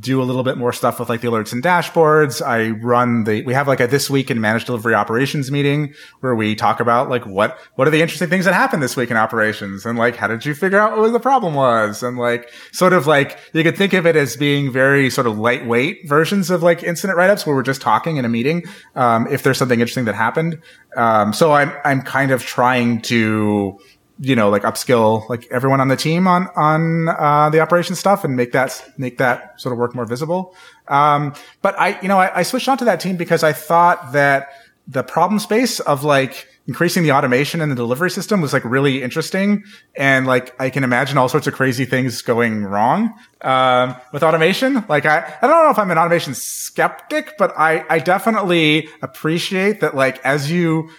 do 0.00 0.20
a 0.20 0.24
little 0.24 0.42
bit 0.42 0.58
more 0.58 0.72
stuff 0.72 0.98
with 0.98 1.08
like 1.08 1.20
the 1.20 1.28
alerts 1.28 1.52
and 1.52 1.62
dashboards. 1.62 2.44
I 2.44 2.70
run 2.70 3.24
the, 3.24 3.42
we 3.44 3.54
have 3.54 3.68
like 3.68 3.80
a 3.80 3.86
this 3.86 4.10
week 4.10 4.30
in 4.30 4.40
managed 4.40 4.66
delivery 4.66 4.94
operations 4.94 5.50
meeting 5.50 5.94
where 6.20 6.34
we 6.34 6.54
talk 6.54 6.80
about 6.80 7.08
like 7.08 7.24
what, 7.24 7.58
what 7.76 7.86
are 7.86 7.90
the 7.90 8.02
interesting 8.02 8.28
things 8.28 8.44
that 8.44 8.54
happened 8.54 8.82
this 8.82 8.96
week 8.96 9.10
in 9.10 9.16
operations 9.16 9.86
and 9.86 9.98
like 9.98 10.16
how 10.16 10.26
did 10.26 10.44
you 10.44 10.54
figure 10.54 10.78
out 10.78 10.98
what 10.98 11.12
the 11.12 11.20
problem 11.20 11.54
was? 11.54 12.02
And 12.02 12.18
like 12.18 12.50
sort 12.72 12.92
of 12.92 13.06
like 13.06 13.38
you 13.52 13.62
could 13.62 13.76
think 13.76 13.92
of 13.92 14.06
it 14.06 14.16
as 14.16 14.36
being 14.36 14.72
very 14.72 15.10
sort 15.10 15.26
of 15.26 15.38
lightweight 15.38 16.08
versions 16.08 16.50
of 16.50 16.62
like 16.62 16.82
incident 16.82 17.16
write-ups 17.16 17.46
where 17.46 17.54
we're 17.54 17.62
just 17.62 17.82
talking 17.82 18.16
in 18.16 18.24
a 18.24 18.28
meeting. 18.28 18.64
Um, 18.96 19.26
if 19.30 19.42
there's 19.42 19.58
something 19.58 19.80
interesting 19.80 20.06
that 20.06 20.14
happened. 20.14 20.60
Um, 20.96 21.32
so 21.32 21.52
I'm, 21.52 21.72
I'm 21.84 22.02
kind 22.02 22.32
of 22.32 22.42
trying 22.42 23.00
to, 23.02 23.78
you 24.24 24.36
know, 24.36 24.50
like 24.50 24.62
upskill 24.62 25.28
like 25.28 25.48
everyone 25.50 25.80
on 25.80 25.88
the 25.88 25.96
team 25.96 26.28
on 26.28 26.46
on 26.54 27.08
uh, 27.08 27.50
the 27.50 27.58
operation 27.58 27.96
stuff 27.96 28.22
and 28.22 28.36
make 28.36 28.52
that 28.52 28.70
make 28.96 29.18
that 29.18 29.60
sort 29.60 29.72
of 29.72 29.78
work 29.78 29.96
more 29.96 30.06
visible. 30.06 30.54
Um, 30.86 31.34
but 31.60 31.76
I, 31.76 32.00
you 32.00 32.06
know, 32.06 32.18
I, 32.18 32.38
I 32.38 32.42
switched 32.44 32.68
onto 32.68 32.84
that 32.84 33.00
team 33.00 33.16
because 33.16 33.42
I 33.42 33.52
thought 33.52 34.12
that 34.12 34.50
the 34.86 35.02
problem 35.02 35.40
space 35.40 35.80
of 35.80 36.04
like 36.04 36.46
increasing 36.68 37.02
the 37.02 37.10
automation 37.10 37.60
in 37.60 37.68
the 37.68 37.74
delivery 37.74 38.10
system 38.10 38.40
was 38.40 38.52
like 38.52 38.64
really 38.64 39.02
interesting. 39.02 39.64
And 39.96 40.26
like, 40.26 40.54
I 40.60 40.70
can 40.70 40.84
imagine 40.84 41.18
all 41.18 41.28
sorts 41.28 41.48
of 41.48 41.54
crazy 41.54 41.84
things 41.84 42.22
going 42.22 42.64
wrong, 42.64 43.14
um, 43.40 43.96
with 44.12 44.22
automation. 44.22 44.84
Like, 44.88 45.04
I, 45.04 45.36
I 45.42 45.46
don't 45.48 45.64
know 45.64 45.70
if 45.70 45.78
I'm 45.78 45.90
an 45.90 45.98
automation 45.98 46.34
skeptic, 46.34 47.34
but 47.38 47.52
I, 47.58 47.84
I 47.90 47.98
definitely 47.98 48.88
appreciate 49.02 49.80
that 49.80 49.96
like, 49.96 50.24
as 50.24 50.50
you 50.52 50.90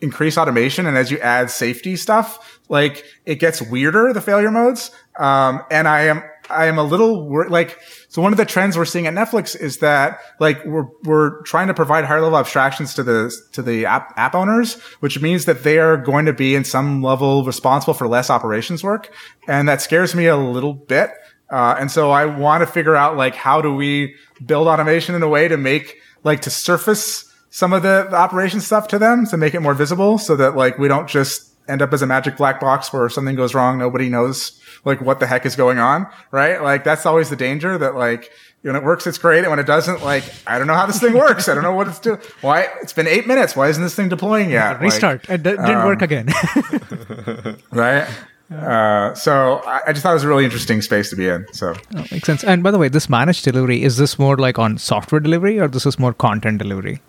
increase 0.00 0.38
automation 0.38 0.86
and 0.86 0.96
as 0.96 1.10
you 1.10 1.18
add 1.18 1.50
safety 1.50 1.96
stuff, 1.96 2.59
like 2.70 3.04
it 3.26 3.40
gets 3.40 3.60
weirder, 3.60 4.12
the 4.14 4.20
failure 4.20 4.50
modes. 4.50 4.92
Um, 5.18 5.62
and 5.70 5.86
I 5.88 6.02
am, 6.02 6.22
I 6.48 6.66
am 6.66 6.78
a 6.78 6.84
little 6.84 7.28
wor- 7.28 7.48
like, 7.48 7.78
so 8.08 8.22
one 8.22 8.32
of 8.32 8.38
the 8.38 8.44
trends 8.44 8.78
we're 8.78 8.84
seeing 8.84 9.08
at 9.08 9.12
Netflix 9.12 9.60
is 9.60 9.78
that 9.78 10.20
like 10.38 10.64
we're, 10.64 10.86
we're 11.02 11.42
trying 11.42 11.66
to 11.66 11.74
provide 11.74 12.04
higher 12.04 12.22
level 12.22 12.38
abstractions 12.38 12.94
to 12.94 13.02
the, 13.02 13.36
to 13.52 13.60
the 13.60 13.86
app, 13.86 14.14
app 14.16 14.36
owners, 14.36 14.80
which 15.00 15.20
means 15.20 15.44
that 15.44 15.64
they 15.64 15.78
are 15.78 15.96
going 15.96 16.26
to 16.26 16.32
be 16.32 16.54
in 16.54 16.64
some 16.64 17.02
level 17.02 17.44
responsible 17.44 17.92
for 17.92 18.06
less 18.06 18.30
operations 18.30 18.84
work. 18.84 19.12
And 19.48 19.68
that 19.68 19.82
scares 19.82 20.14
me 20.14 20.26
a 20.26 20.36
little 20.36 20.72
bit. 20.72 21.10
Uh, 21.50 21.74
and 21.78 21.90
so 21.90 22.12
I 22.12 22.24
want 22.24 22.62
to 22.62 22.66
figure 22.66 22.94
out 22.94 23.16
like 23.16 23.34
how 23.34 23.60
do 23.60 23.74
we 23.74 24.14
build 24.46 24.68
automation 24.68 25.16
in 25.16 25.24
a 25.24 25.28
way 25.28 25.48
to 25.48 25.56
make 25.56 25.96
like 26.22 26.42
to 26.42 26.50
surface 26.50 27.26
some 27.50 27.72
of 27.72 27.82
the, 27.82 28.06
the 28.08 28.16
operation 28.16 28.60
stuff 28.60 28.86
to 28.88 28.98
them 28.98 29.26
to 29.26 29.36
make 29.36 29.54
it 29.54 29.60
more 29.60 29.74
visible 29.74 30.18
so 30.18 30.36
that 30.36 30.54
like 30.54 30.78
we 30.78 30.86
don't 30.86 31.08
just 31.08 31.49
end 31.70 31.82
up 31.82 31.92
as 31.92 32.02
a 32.02 32.06
magic 32.06 32.36
black 32.36 32.60
box 32.60 32.92
where 32.92 33.06
if 33.06 33.12
something 33.12 33.36
goes 33.36 33.54
wrong, 33.54 33.78
nobody 33.78 34.08
knows 34.08 34.60
like 34.84 35.00
what 35.00 35.20
the 35.20 35.26
heck 35.26 35.46
is 35.46 35.56
going 35.56 35.78
on, 35.78 36.06
right? 36.30 36.62
Like 36.62 36.84
that's 36.84 37.06
always 37.06 37.30
the 37.30 37.36
danger 37.36 37.78
that 37.78 37.94
like 37.94 38.30
when 38.62 38.76
it 38.76 38.84
works, 38.84 39.06
it's 39.06 39.18
great. 39.18 39.40
And 39.40 39.50
when 39.50 39.58
it 39.58 39.66
doesn't, 39.66 40.02
like, 40.02 40.24
I 40.46 40.58
don't 40.58 40.66
know 40.66 40.74
how 40.74 40.86
this 40.86 41.00
thing 41.00 41.14
works. 41.14 41.48
I 41.48 41.54
don't 41.54 41.62
know 41.62 41.72
what 41.72 41.88
it's 41.88 41.98
doing. 41.98 42.20
Why? 42.42 42.68
It's 42.82 42.92
been 42.92 43.06
eight 43.06 43.26
minutes. 43.26 43.56
Why 43.56 43.68
isn't 43.68 43.82
this 43.82 43.94
thing 43.94 44.08
deploying 44.08 44.50
yet? 44.50 44.80
Restart. 44.80 45.28
Like, 45.28 45.40
it 45.40 45.42
d- 45.42 45.50
didn't 45.50 45.76
um, 45.76 45.86
work 45.86 46.02
again. 46.02 46.28
right. 47.72 48.06
Uh, 48.50 49.14
so 49.14 49.62
I, 49.64 49.80
I, 49.86 49.92
just 49.92 50.02
thought 50.02 50.10
it 50.10 50.14
was 50.14 50.24
a 50.24 50.28
really 50.28 50.44
interesting 50.44 50.82
space 50.82 51.08
to 51.10 51.16
be 51.16 51.28
in. 51.28 51.46
So 51.52 51.74
oh, 51.94 52.04
makes 52.10 52.26
sense. 52.26 52.42
And 52.42 52.64
by 52.64 52.72
the 52.72 52.78
way, 52.78 52.88
this 52.88 53.08
managed 53.08 53.44
delivery 53.44 53.82
is 53.82 53.96
this 53.96 54.18
more 54.18 54.36
like 54.36 54.58
on 54.58 54.76
software 54.76 55.20
delivery 55.20 55.60
or 55.60 55.68
this 55.68 55.86
is 55.86 56.00
more 56.00 56.12
content 56.12 56.58
delivery? 56.58 57.00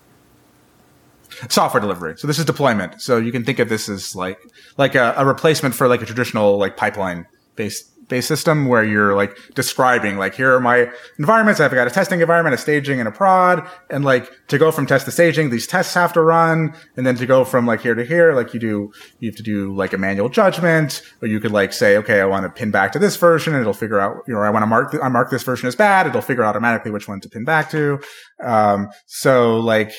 Software 1.49 1.81
delivery. 1.81 2.17
So 2.17 2.27
this 2.27 2.39
is 2.39 2.45
deployment. 2.45 3.01
So 3.01 3.17
you 3.17 3.31
can 3.31 3.43
think 3.43 3.59
of 3.59 3.69
this 3.69 3.89
as 3.89 4.15
like 4.15 4.39
like 4.77 4.95
a, 4.95 5.13
a 5.17 5.25
replacement 5.25 5.75
for 5.75 5.87
like 5.87 6.01
a 6.01 6.05
traditional 6.05 6.57
like 6.57 6.77
pipeline 6.77 7.25
based 7.55 7.90
based 8.11 8.27
system 8.27 8.67
where 8.67 8.83
you're 8.83 9.15
like 9.15 9.35
describing 9.55 10.17
like 10.17 10.35
here 10.35 10.53
are 10.53 10.59
my 10.59 10.91
environments. 11.17 11.59
I've 11.59 11.71
got 11.71 11.87
a 11.87 11.89
testing 11.89 12.21
environment, 12.21 12.53
a 12.53 12.57
staging, 12.59 12.99
and 12.99 13.07
a 13.07 13.11
prod. 13.11 13.67
And 13.89 14.05
like 14.05 14.29
to 14.49 14.59
go 14.59 14.71
from 14.71 14.85
test 14.85 15.05
to 15.05 15.11
staging, 15.11 15.49
these 15.49 15.65
tests 15.65 15.95
have 15.95 16.13
to 16.13 16.21
run. 16.21 16.75
And 16.95 17.07
then 17.07 17.15
to 17.15 17.25
go 17.25 17.43
from 17.43 17.65
like 17.65 17.81
here 17.81 17.95
to 17.95 18.05
here, 18.05 18.35
like 18.35 18.53
you 18.53 18.59
do, 18.59 18.91
you 19.19 19.29
have 19.29 19.37
to 19.37 19.43
do 19.43 19.73
like 19.73 19.93
a 19.93 19.97
manual 19.97 20.29
judgment, 20.29 21.01
or 21.23 21.27
you 21.27 21.39
could 21.39 21.51
like 21.51 21.73
say, 21.73 21.97
okay, 21.97 22.21
I 22.21 22.25
want 22.25 22.43
to 22.43 22.49
pin 22.49 22.69
back 22.69 22.91
to 22.91 22.99
this 22.99 23.15
version, 23.15 23.53
and 23.53 23.61
it'll 23.61 23.73
figure 23.73 23.99
out, 23.99 24.17
you 24.27 24.35
know, 24.35 24.41
I 24.41 24.51
want 24.51 24.61
to 24.61 24.67
mark, 24.67 24.91
th- 24.91 25.01
I 25.01 25.09
mark 25.09 25.31
this 25.31 25.41
version 25.41 25.67
as 25.67 25.75
bad. 25.75 26.05
It'll 26.05 26.21
figure 26.21 26.45
automatically 26.45 26.91
which 26.91 27.07
one 27.07 27.19
to 27.21 27.29
pin 27.29 27.45
back 27.45 27.71
to. 27.71 27.99
Um, 28.43 28.89
so 29.07 29.59
like 29.59 29.93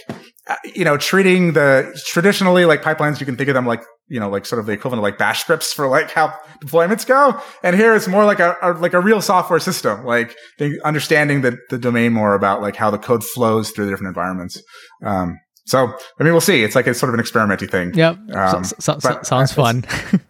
uh, 0.49 0.57
you 0.75 0.85
know, 0.85 0.97
treating 0.97 1.53
the 1.53 1.97
traditionally 2.07 2.65
like 2.65 2.83
pipelines, 2.83 3.21
you 3.21 3.27
can 3.27 3.37
think 3.37 3.49
of 3.49 3.55
them 3.55 3.65
like, 3.65 3.85
you 4.13 4.21
know, 4.21 4.29
like 4.29 4.45
sort 4.45 4.61
of 4.61 4.67
the 4.67 4.73
equivalent 4.73 4.99
of 4.99 5.03
like 5.03 5.17
bash 5.17 5.41
scripts 5.41 5.73
for 5.73 5.89
like 5.89 6.11
how 6.11 6.39
deployments 6.63 7.07
go. 7.07 7.41
And 7.63 7.75
here 7.75 7.97
it's 7.97 8.07
more 8.07 8.27
like 8.27 8.41
a, 8.41 8.57
a 8.61 8.73
like 8.75 8.93
a 8.93 9.01
real 9.01 9.23
software 9.23 9.59
system, 9.59 10.05
like 10.05 10.37
understanding 10.85 11.41
the, 11.41 11.59
the 11.71 11.79
domain 11.79 12.13
more 12.13 12.35
about 12.35 12.61
like 12.61 12.77
how 12.77 12.91
the 12.91 12.99
code 12.99 13.25
flows 13.25 13.71
through 13.71 13.87
the 13.87 13.91
different 13.91 14.09
environments. 14.09 14.63
Um, 15.03 15.41
so, 15.65 15.97
I 16.21 16.25
mean, 16.25 16.33
we'll 16.33 16.43
see. 16.43 16.63
It's 16.63 16.75
like 16.75 16.87
it's 16.87 17.01
sort 17.01 17.15
of 17.15 17.19
an 17.19 17.25
experimenty 17.25 17.71
thing. 17.71 17.95
Yep. 17.95 18.19
Um, 18.35 18.65
so, 18.65 18.77
so, 18.79 18.99
so, 18.99 19.23
sounds 19.23 19.53
fun. 19.53 19.85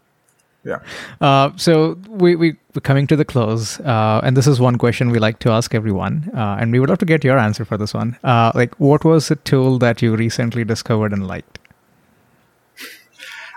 Yeah. 0.64 0.78
Uh, 1.20 1.50
so 1.56 1.98
we, 2.08 2.34
we, 2.34 2.56
we're 2.74 2.80
coming 2.80 3.06
to 3.06 3.16
the 3.16 3.24
close. 3.24 3.78
Uh, 3.80 4.20
and 4.24 4.36
this 4.36 4.46
is 4.46 4.60
one 4.60 4.76
question 4.76 5.10
we 5.10 5.18
like 5.18 5.38
to 5.40 5.50
ask 5.50 5.74
everyone. 5.74 6.30
Uh, 6.34 6.56
and 6.58 6.72
we 6.72 6.80
would 6.80 6.88
love 6.88 6.98
to 6.98 7.04
get 7.04 7.22
your 7.22 7.38
answer 7.38 7.64
for 7.64 7.76
this 7.76 7.94
one. 7.94 8.16
Uh, 8.24 8.50
like, 8.54 8.78
what 8.80 9.04
was 9.04 9.30
a 9.30 9.36
tool 9.36 9.78
that 9.78 10.02
you 10.02 10.14
recently 10.16 10.64
discovered 10.64 11.12
and 11.12 11.26
liked? 11.26 11.51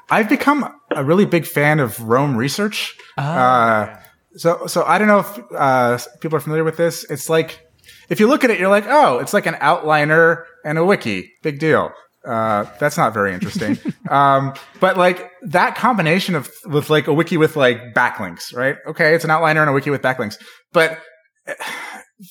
I've 0.09 0.29
become 0.29 0.71
a 0.91 1.03
really 1.03 1.25
big 1.25 1.45
fan 1.45 1.79
of 1.79 2.01
Roam 2.01 2.35
Research. 2.35 2.97
Oh, 3.17 3.93
so, 4.35 4.67
so 4.67 4.83
I 4.83 4.97
don't 4.97 5.07
know 5.07 5.19
if 5.19 5.39
uh, 5.55 5.97
people 6.19 6.37
are 6.37 6.41
familiar 6.41 6.63
with 6.63 6.77
this. 6.77 7.05
It's 7.09 7.29
like, 7.29 7.65
if 8.09 8.19
you 8.19 8.27
look 8.27 8.43
at 8.43 8.49
it, 8.49 8.59
you're 8.59 8.69
like, 8.69 8.85
oh, 8.87 9.19
it's 9.19 9.33
like 9.33 9.45
an 9.45 9.55
outliner 9.55 10.43
and 10.63 10.77
a 10.77 10.85
wiki. 10.85 11.31
Big 11.41 11.59
deal. 11.59 11.91
Uh, 12.25 12.65
that's 12.79 12.97
not 12.97 13.13
very 13.13 13.33
interesting. 13.33 13.77
um, 14.09 14.53
but 14.79 14.97
like 14.97 15.31
that 15.43 15.75
combination 15.75 16.35
of 16.35 16.49
with 16.65 16.89
like 16.89 17.07
a 17.07 17.13
wiki 17.13 17.37
with 17.37 17.55
like 17.55 17.93
backlinks, 17.93 18.55
right? 18.55 18.77
Okay, 18.87 19.13
it's 19.13 19.23
an 19.23 19.29
outliner 19.29 19.61
and 19.61 19.69
a 19.69 19.73
wiki 19.73 19.89
with 19.89 20.01
backlinks. 20.01 20.37
But 20.73 20.99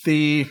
the 0.04 0.46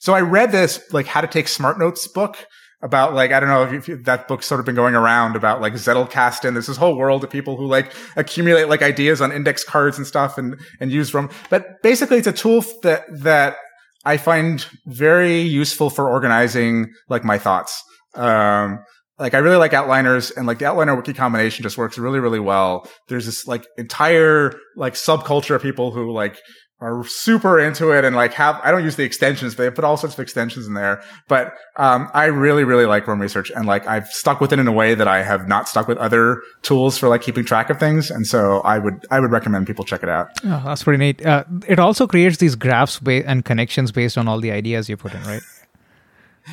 so 0.00 0.14
I 0.14 0.20
read 0.22 0.52
this 0.52 0.80
like 0.92 1.06
how 1.06 1.20
to 1.20 1.26
take 1.26 1.48
smart 1.48 1.78
notes 1.78 2.06
book 2.08 2.36
about 2.82 3.14
like 3.14 3.32
I 3.32 3.40
don't 3.40 3.48
know 3.48 3.62
if, 3.62 3.88
you, 3.88 3.96
that 4.04 4.28
book's 4.28 4.46
sort 4.46 4.60
of 4.60 4.66
been 4.66 4.74
going 4.74 4.94
around 4.94 5.36
about 5.36 5.60
like 5.60 5.74
Zettelkasten. 5.74 6.52
There's 6.52 6.66
this 6.66 6.76
whole 6.76 6.96
world 6.96 7.24
of 7.24 7.30
people 7.30 7.56
who 7.56 7.66
like 7.66 7.92
accumulate 8.16 8.68
like 8.68 8.82
ideas 8.82 9.20
on 9.20 9.32
index 9.32 9.64
cards 9.64 9.96
and 9.98 10.06
stuff 10.06 10.38
and 10.38 10.58
and 10.80 10.92
use 10.92 11.12
them. 11.12 11.30
But 11.50 11.82
basically, 11.82 12.18
it's 12.18 12.26
a 12.26 12.32
tool 12.32 12.64
that 12.82 13.04
that 13.10 13.56
I 14.04 14.18
find 14.18 14.64
very 14.86 15.40
useful 15.40 15.90
for 15.90 16.08
organizing 16.08 16.92
like 17.08 17.24
my 17.24 17.38
thoughts. 17.38 17.82
Um, 18.14 18.84
like 19.18 19.34
I 19.34 19.38
really 19.38 19.56
like 19.56 19.72
outliners 19.72 20.34
and 20.36 20.46
like 20.46 20.58
the 20.58 20.66
outliner 20.66 20.94
wiki 20.94 21.14
combination 21.14 21.62
just 21.62 21.78
works 21.78 21.96
really, 21.96 22.20
really 22.20 22.38
well. 22.38 22.88
There's 23.08 23.26
this 23.26 23.46
like 23.46 23.66
entire 23.78 24.52
like 24.76 24.94
subculture 24.94 25.56
of 25.56 25.62
people 25.62 25.90
who 25.90 26.12
like 26.12 26.38
are 26.78 27.04
super 27.06 27.58
into 27.58 27.90
it 27.90 28.04
and 28.04 28.14
like 28.14 28.34
have 28.34 28.60
I 28.62 28.70
don't 28.70 28.84
use 28.84 28.96
the 28.96 29.02
extensions, 29.02 29.54
but 29.54 29.62
they 29.62 29.70
put 29.70 29.84
all 29.84 29.96
sorts 29.96 30.14
of 30.14 30.20
extensions 30.20 30.66
in 30.66 30.74
there. 30.74 31.02
But 31.26 31.54
um, 31.76 32.10
I 32.12 32.26
really, 32.26 32.64
really 32.64 32.84
like 32.84 33.06
Roam 33.06 33.20
Research 33.20 33.50
and 33.50 33.66
like 33.66 33.86
I've 33.86 34.06
stuck 34.08 34.40
with 34.40 34.52
it 34.52 34.58
in 34.58 34.68
a 34.68 34.72
way 34.72 34.94
that 34.94 35.08
I 35.08 35.22
have 35.22 35.48
not 35.48 35.68
stuck 35.68 35.88
with 35.88 35.96
other 35.98 36.42
tools 36.62 36.98
for 36.98 37.08
like 37.08 37.22
keeping 37.22 37.44
track 37.44 37.70
of 37.70 37.80
things. 37.80 38.10
And 38.10 38.26
so 38.26 38.60
I 38.60 38.78
would 38.78 39.06
I 39.10 39.20
would 39.20 39.32
recommend 39.32 39.66
people 39.66 39.84
check 39.84 40.02
it 40.02 40.10
out. 40.10 40.28
Oh, 40.44 40.62
that's 40.66 40.82
pretty 40.82 40.98
neat. 40.98 41.24
Uh, 41.24 41.44
it 41.66 41.78
also 41.78 42.06
creates 42.06 42.36
these 42.36 42.54
graphs 42.54 42.98
ba- 42.98 43.26
and 43.26 43.44
connections 43.44 43.90
based 43.90 44.18
on 44.18 44.28
all 44.28 44.40
the 44.40 44.50
ideas 44.50 44.88
you 44.90 44.98
put 44.98 45.14
in, 45.14 45.22
right? 45.22 45.42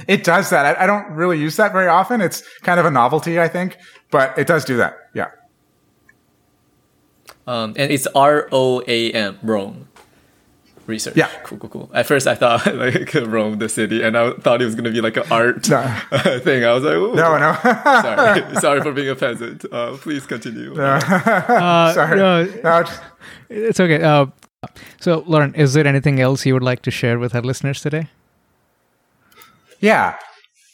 It 0.07 0.23
does 0.23 0.49
that. 0.49 0.77
I, 0.77 0.85
I, 0.85 0.87
don't 0.87 1.11
really 1.11 1.39
use 1.39 1.55
that 1.57 1.71
very 1.71 1.87
often. 1.87 2.19
It's 2.19 2.41
kind 2.61 2.79
of 2.79 2.85
a 2.87 2.89
novelty, 2.89 3.39
I 3.39 3.47
think, 3.47 3.77
but 4.09 4.35
it 4.39 4.47
does 4.47 4.65
do 4.65 4.77
that. 4.77 4.97
Yeah. 5.13 5.29
Um, 7.45 7.75
and 7.77 7.91
it's 7.91 8.07
R 8.07 8.49
O 8.51 8.81
A 8.87 9.11
M, 9.11 9.37
Roam 9.43 9.89
research. 10.87 11.15
Yeah. 11.15 11.29
Cool, 11.43 11.57
cool, 11.57 11.69
cool. 11.69 11.91
At 11.93 12.05
first, 12.05 12.27
I 12.27 12.35
thought 12.35 12.65
like 12.75 13.13
Rome, 13.13 13.59
the 13.59 13.69
city, 13.69 14.03
and 14.03 14.17
I 14.17 14.31
thought 14.33 14.61
it 14.61 14.65
was 14.65 14.75
gonna 14.75 14.91
be 14.91 15.01
like 15.01 15.17
an 15.17 15.23
art 15.31 15.69
no. 15.69 15.81
thing. 16.43 16.63
I 16.63 16.73
was 16.73 16.83
like, 16.83 16.95
Ooh. 16.95 17.15
no, 17.15 17.37
no. 17.37 17.53
sorry, 17.63 18.55
sorry 18.61 18.81
for 18.81 18.91
being 18.91 19.09
a 19.09 19.15
peasant. 19.15 19.65
Uh, 19.71 19.97
please 19.97 20.25
continue. 20.25 20.73
No. 20.73 20.83
uh, 20.83 21.93
sorry. 21.93 22.17
No, 22.17 22.45
no. 22.63 22.85
It's 23.49 23.79
okay. 23.79 24.01
Uh, 24.01 24.27
so, 24.99 25.23
Lorin, 25.27 25.53
is 25.55 25.73
there 25.73 25.85
anything 25.85 26.19
else 26.19 26.45
you 26.45 26.53
would 26.53 26.63
like 26.63 26.81
to 26.83 26.91
share 26.91 27.19
with 27.19 27.35
our 27.35 27.41
listeners 27.41 27.81
today? 27.81 28.07
Yeah. 29.79 30.15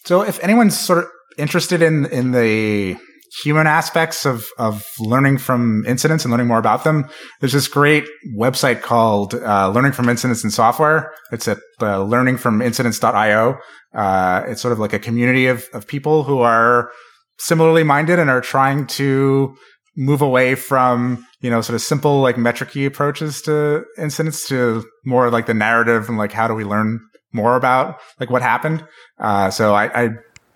So 0.05 0.21
if 0.21 0.41
anyone's 0.43 0.77
sort 0.79 0.99
of 0.99 1.05
interested 1.37 1.81
in 1.81 2.05
in 2.07 2.31
the 2.31 2.95
human 3.43 3.67
aspects 3.67 4.25
of 4.25 4.47
of 4.57 4.85
learning 4.99 5.37
from 5.37 5.85
incidents 5.85 6.25
and 6.25 6.31
learning 6.31 6.47
more 6.47 6.59
about 6.59 6.83
them, 6.83 7.09
there's 7.39 7.53
this 7.53 7.67
great 7.67 8.05
website 8.37 8.81
called 8.81 9.35
uh, 9.35 9.69
Learning 9.69 9.91
from 9.91 10.09
Incidents 10.09 10.43
in 10.43 10.51
Software. 10.51 11.11
It's 11.31 11.47
at 11.47 11.57
uh, 11.79 11.99
learningfromincidents.io. 11.99 13.57
Uh, 13.93 14.43
it's 14.47 14.61
sort 14.61 14.71
of 14.71 14.79
like 14.79 14.93
a 14.93 14.99
community 14.99 15.47
of 15.47 15.65
of 15.73 15.87
people 15.87 16.23
who 16.23 16.39
are 16.39 16.91
similarly 17.37 17.83
minded 17.83 18.19
and 18.19 18.29
are 18.29 18.41
trying 18.41 18.85
to 18.85 19.55
move 19.95 20.21
away 20.21 20.55
from 20.55 21.25
you 21.41 21.49
know 21.49 21.61
sort 21.61 21.75
of 21.75 21.81
simple 21.81 22.21
like 22.21 22.35
metricy 22.35 22.85
approaches 22.85 23.41
to 23.41 23.83
incidents 23.97 24.47
to 24.47 24.83
more 25.05 25.29
like 25.29 25.45
the 25.45 25.53
narrative 25.53 26.07
and 26.09 26.17
like 26.17 26.31
how 26.31 26.47
do 26.47 26.53
we 26.53 26.63
learn 26.63 26.99
more 27.33 27.55
about 27.55 27.99
like 28.19 28.29
what 28.29 28.41
happened. 28.41 28.85
Uh, 29.19 29.49
so 29.49 29.73
I, 29.73 30.05
I, 30.05 30.09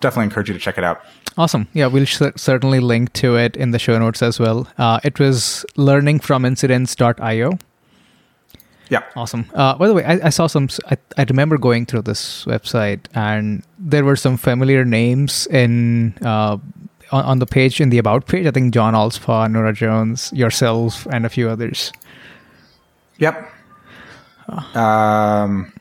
definitely 0.04 0.26
encourage 0.26 0.50
you 0.50 0.54
to 0.54 0.60
check 0.60 0.78
it 0.78 0.84
out. 0.84 1.02
Awesome. 1.38 1.68
Yeah, 1.74 1.88
we'll 1.88 2.06
sh- 2.06 2.22
certainly 2.36 2.80
link 2.80 3.12
to 3.14 3.36
it 3.36 3.58
in 3.58 3.72
the 3.72 3.80
show 3.80 3.98
notes 3.98 4.22
as 4.22 4.40
well. 4.40 4.68
Uh, 4.78 5.00
it 5.04 5.20
was 5.20 5.66
learningfromincidents.io. 5.76 7.58
Yeah. 8.90 9.04
Awesome. 9.16 9.50
Uh, 9.56 9.76
by 9.76 9.88
the 9.88 9.94
way, 9.96 10.04
I, 10.04 10.28
I 10.28 10.30
saw 10.30 10.46
some. 10.46 10.70
I, 10.92 10.98
I, 11.18 11.26
remember 11.28 11.58
going 11.58 11.88
through 11.88 12.04
this 12.04 12.46
website, 12.46 13.00
and 13.16 13.64
there 13.80 14.06
were 14.06 14.16
some 14.16 14.38
familiar 14.38 14.86
names 14.86 15.48
in 15.48 16.14
uh, 16.22 16.58
on, 17.12 17.26
on, 17.26 17.40
the 17.40 17.48
page 17.48 17.82
in 17.82 17.90
the 17.90 17.98
about 17.98 18.28
page. 18.28 18.46
I 18.46 18.52
think 18.52 18.72
John 18.72 18.94
Allspaw, 18.94 19.50
Nora 19.50 19.74
Jones, 19.74 20.32
yourself, 20.34 21.08
and 21.08 21.26
a 21.26 21.30
few 21.30 21.50
others. 21.50 21.92
Yep. 23.18 23.50
Um, 24.76 25.73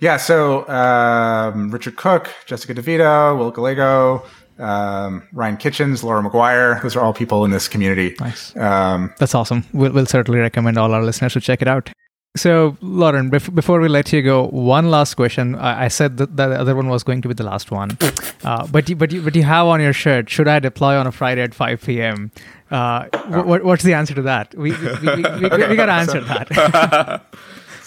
yeah, 0.00 0.16
so 0.16 0.68
um, 0.68 1.70
Richard 1.70 1.96
Cook, 1.96 2.32
Jessica 2.46 2.74
DeVita, 2.74 3.36
Will 3.36 3.50
Gallego, 3.50 4.24
um, 4.58 5.26
Ryan 5.32 5.56
Kitchens, 5.56 6.04
Laura 6.04 6.22
Maguire. 6.22 6.80
Those 6.82 6.96
are 6.96 7.00
all 7.00 7.12
people 7.12 7.44
in 7.44 7.50
this 7.50 7.68
community. 7.68 8.14
Nice. 8.20 8.56
Um, 8.56 9.12
That's 9.18 9.34
awesome. 9.34 9.64
We'll, 9.72 9.92
we'll, 9.92 10.06
certainly 10.06 10.40
recommend 10.40 10.78
all 10.78 10.92
our 10.92 11.02
listeners 11.02 11.32
to 11.34 11.40
check 11.40 11.62
it 11.62 11.68
out. 11.68 11.90
So, 12.36 12.76
Lorin, 12.80 13.30
bef- 13.30 13.52
before 13.54 13.80
we 13.80 13.88
let 13.88 14.12
you 14.12 14.22
go, 14.22 14.46
one 14.48 14.90
last 14.90 15.14
question. 15.14 15.54
I, 15.56 15.84
I 15.84 15.88
said 15.88 16.18
that 16.18 16.36
the 16.36 16.44
other 16.44 16.76
one 16.76 16.88
was 16.88 17.02
going 17.02 17.22
to 17.22 17.28
be 17.28 17.34
the 17.34 17.42
last 17.42 17.70
one, 17.70 17.96
uh, 18.44 18.66
but 18.68 18.88
you, 18.88 18.96
but 18.96 19.10
you, 19.12 19.22
but 19.22 19.34
you 19.34 19.42
have 19.42 19.66
on 19.66 19.80
your 19.80 19.92
shirt. 19.92 20.30
Should 20.30 20.46
I 20.46 20.58
deploy 20.60 20.96
on 20.96 21.06
a 21.06 21.12
Friday 21.12 21.42
at 21.42 21.54
5 21.54 21.82
p.m.? 21.82 22.30
Uh, 22.70 23.06
w- 23.30 23.64
what's 23.64 23.82
the 23.82 23.94
answer 23.94 24.14
to 24.14 24.22
that? 24.22 24.54
We 24.54 24.70
we, 24.72 24.76
we, 24.76 25.16
we, 25.16 25.24
okay. 25.24 25.68
we 25.68 25.76
got 25.82 25.86
to 25.86 25.92
answer 25.92 26.20
that. 26.20 27.22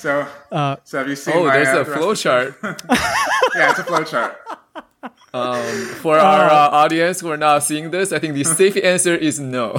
So, 0.02 0.28
uh, 0.52 0.78
so 0.84 0.98
have 0.98 1.07
you 1.07 1.15
seen? 1.15 1.36
Oh, 1.38 1.45
there's 1.45 1.68
a 1.68 1.86
flow 1.86 2.15
chart. 2.15 2.57
yeah, 2.64 3.69
it's 3.69 3.78
a 3.78 3.84
flow 3.84 4.03
chart. 4.03 4.36
Um, 5.32 5.61
for 6.02 6.18
our 6.18 6.49
uh, 6.49 6.69
audience 6.72 7.19
who 7.19 7.30
are 7.30 7.38
not 7.38 7.61
seeing 7.61 7.91
this, 7.91 8.11
I 8.11 8.18
think 8.18 8.34
the 8.34 8.44
safe 8.61 8.76
answer 8.84 9.14
is 9.14 9.40
no. 9.40 9.73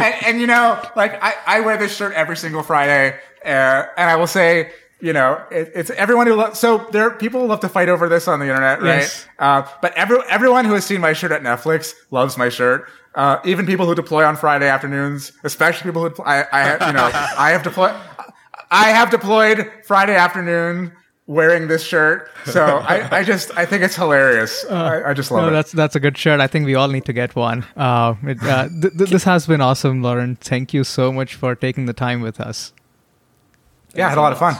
and, 0.00 0.14
and 0.26 0.40
you 0.40 0.48
know, 0.48 0.82
like 0.96 1.22
I, 1.22 1.34
I 1.46 1.60
wear 1.60 1.76
this 1.76 1.96
shirt 1.96 2.12
every 2.14 2.36
single 2.36 2.64
Friday, 2.64 3.16
uh, 3.44 3.86
and 3.96 4.10
I 4.10 4.16
will 4.16 4.26
say, 4.26 4.72
you 5.00 5.12
know, 5.12 5.40
it, 5.50 5.70
it's 5.74 5.90
everyone 5.90 6.26
who 6.26 6.34
loves. 6.34 6.58
So 6.58 6.86
there 6.92 7.04
are 7.06 7.10
people 7.10 7.40
who 7.40 7.46
love 7.46 7.60
to 7.60 7.68
fight 7.68 7.88
over 7.88 8.08
this 8.08 8.26
on 8.28 8.40
the 8.40 8.46
internet, 8.46 8.80
right? 8.82 8.98
Yes. 9.00 9.26
Uh, 9.38 9.62
but 9.80 9.92
every 9.96 10.18
everyone 10.28 10.64
who 10.64 10.74
has 10.74 10.84
seen 10.84 11.00
my 11.00 11.12
shirt 11.12 11.30
at 11.32 11.42
Netflix 11.42 11.94
loves 12.10 12.36
my 12.36 12.48
shirt. 12.48 12.88
Uh, 13.14 13.38
even 13.44 13.66
people 13.66 13.86
who 13.86 13.94
deploy 13.94 14.24
on 14.24 14.36
Friday 14.36 14.68
afternoons, 14.68 15.32
especially 15.44 15.88
people 15.90 16.08
who 16.08 16.22
I, 16.22 16.44
I 16.52 16.60
have, 16.62 16.80
you 16.82 16.92
know, 16.92 17.10
I 17.38 17.50
have 17.50 17.62
deployed. 17.62 17.94
I 18.70 18.90
have 18.90 19.10
deployed 19.10 19.70
Friday 19.84 20.14
afternoon 20.14 20.92
wearing 21.26 21.68
this 21.68 21.82
shirt. 21.82 22.30
So 22.46 22.64
I, 22.64 23.18
I 23.18 23.24
just 23.24 23.50
I 23.56 23.66
think 23.66 23.82
it's 23.82 23.96
hilarious. 23.96 24.64
I, 24.70 25.10
I 25.10 25.14
just 25.14 25.30
love 25.30 25.42
No, 25.42 25.48
it. 25.48 25.52
that's 25.52 25.72
that's 25.72 25.96
a 25.96 26.00
good 26.00 26.16
shirt. 26.18 26.40
I 26.40 26.46
think 26.48 26.64
we 26.66 26.74
all 26.74 26.88
need 26.88 27.04
to 27.06 27.12
get 27.12 27.34
one. 27.36 27.64
Uh, 27.76 28.14
it, 28.24 28.42
uh, 28.42 28.68
th- 28.68 28.96
th- 28.96 29.10
this 29.10 29.24
has 29.24 29.46
been 29.46 29.60
awesome, 29.60 30.02
Lorin. 30.02 30.36
Thank 30.36 30.72
you 30.74 30.84
so 30.84 31.12
much 31.12 31.34
for 31.34 31.54
taking 31.54 31.86
the 31.86 31.92
time 31.94 32.20
with 32.20 32.40
us. 32.40 32.72
yeah, 33.94 34.06
I 34.06 34.08
had 34.10 34.18
a 34.18 34.20
lot 34.22 34.32
of 34.32 34.38
fun. 34.38 34.56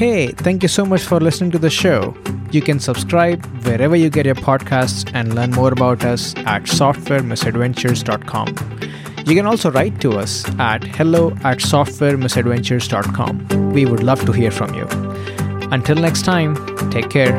Hey, 0.00 0.28
thank 0.28 0.62
you 0.62 0.68
so 0.70 0.86
much 0.86 1.02
for 1.02 1.20
listening 1.20 1.50
to 1.50 1.58
the 1.58 1.68
show. 1.68 2.16
You 2.52 2.62
can 2.62 2.80
subscribe 2.80 3.44
wherever 3.66 3.94
you 3.94 4.08
get 4.08 4.24
your 4.24 4.34
podcasts 4.34 5.10
and 5.12 5.34
learn 5.34 5.50
more 5.50 5.70
about 5.70 6.06
us 6.06 6.34
at 6.38 6.62
softwaremisadventures.com. 6.62 8.46
You 9.26 9.34
can 9.34 9.44
also 9.44 9.70
write 9.70 10.00
to 10.00 10.12
us 10.12 10.48
at 10.58 10.84
hello 10.84 11.32
at 11.44 11.58
softwaremisadventures.com. 11.58 13.72
We 13.74 13.84
would 13.84 14.02
love 14.02 14.24
to 14.24 14.32
hear 14.32 14.50
from 14.50 14.72
you. 14.72 14.86
Until 15.70 15.96
next 15.96 16.22
time, 16.22 16.56
take 16.90 17.10
care 17.10 17.36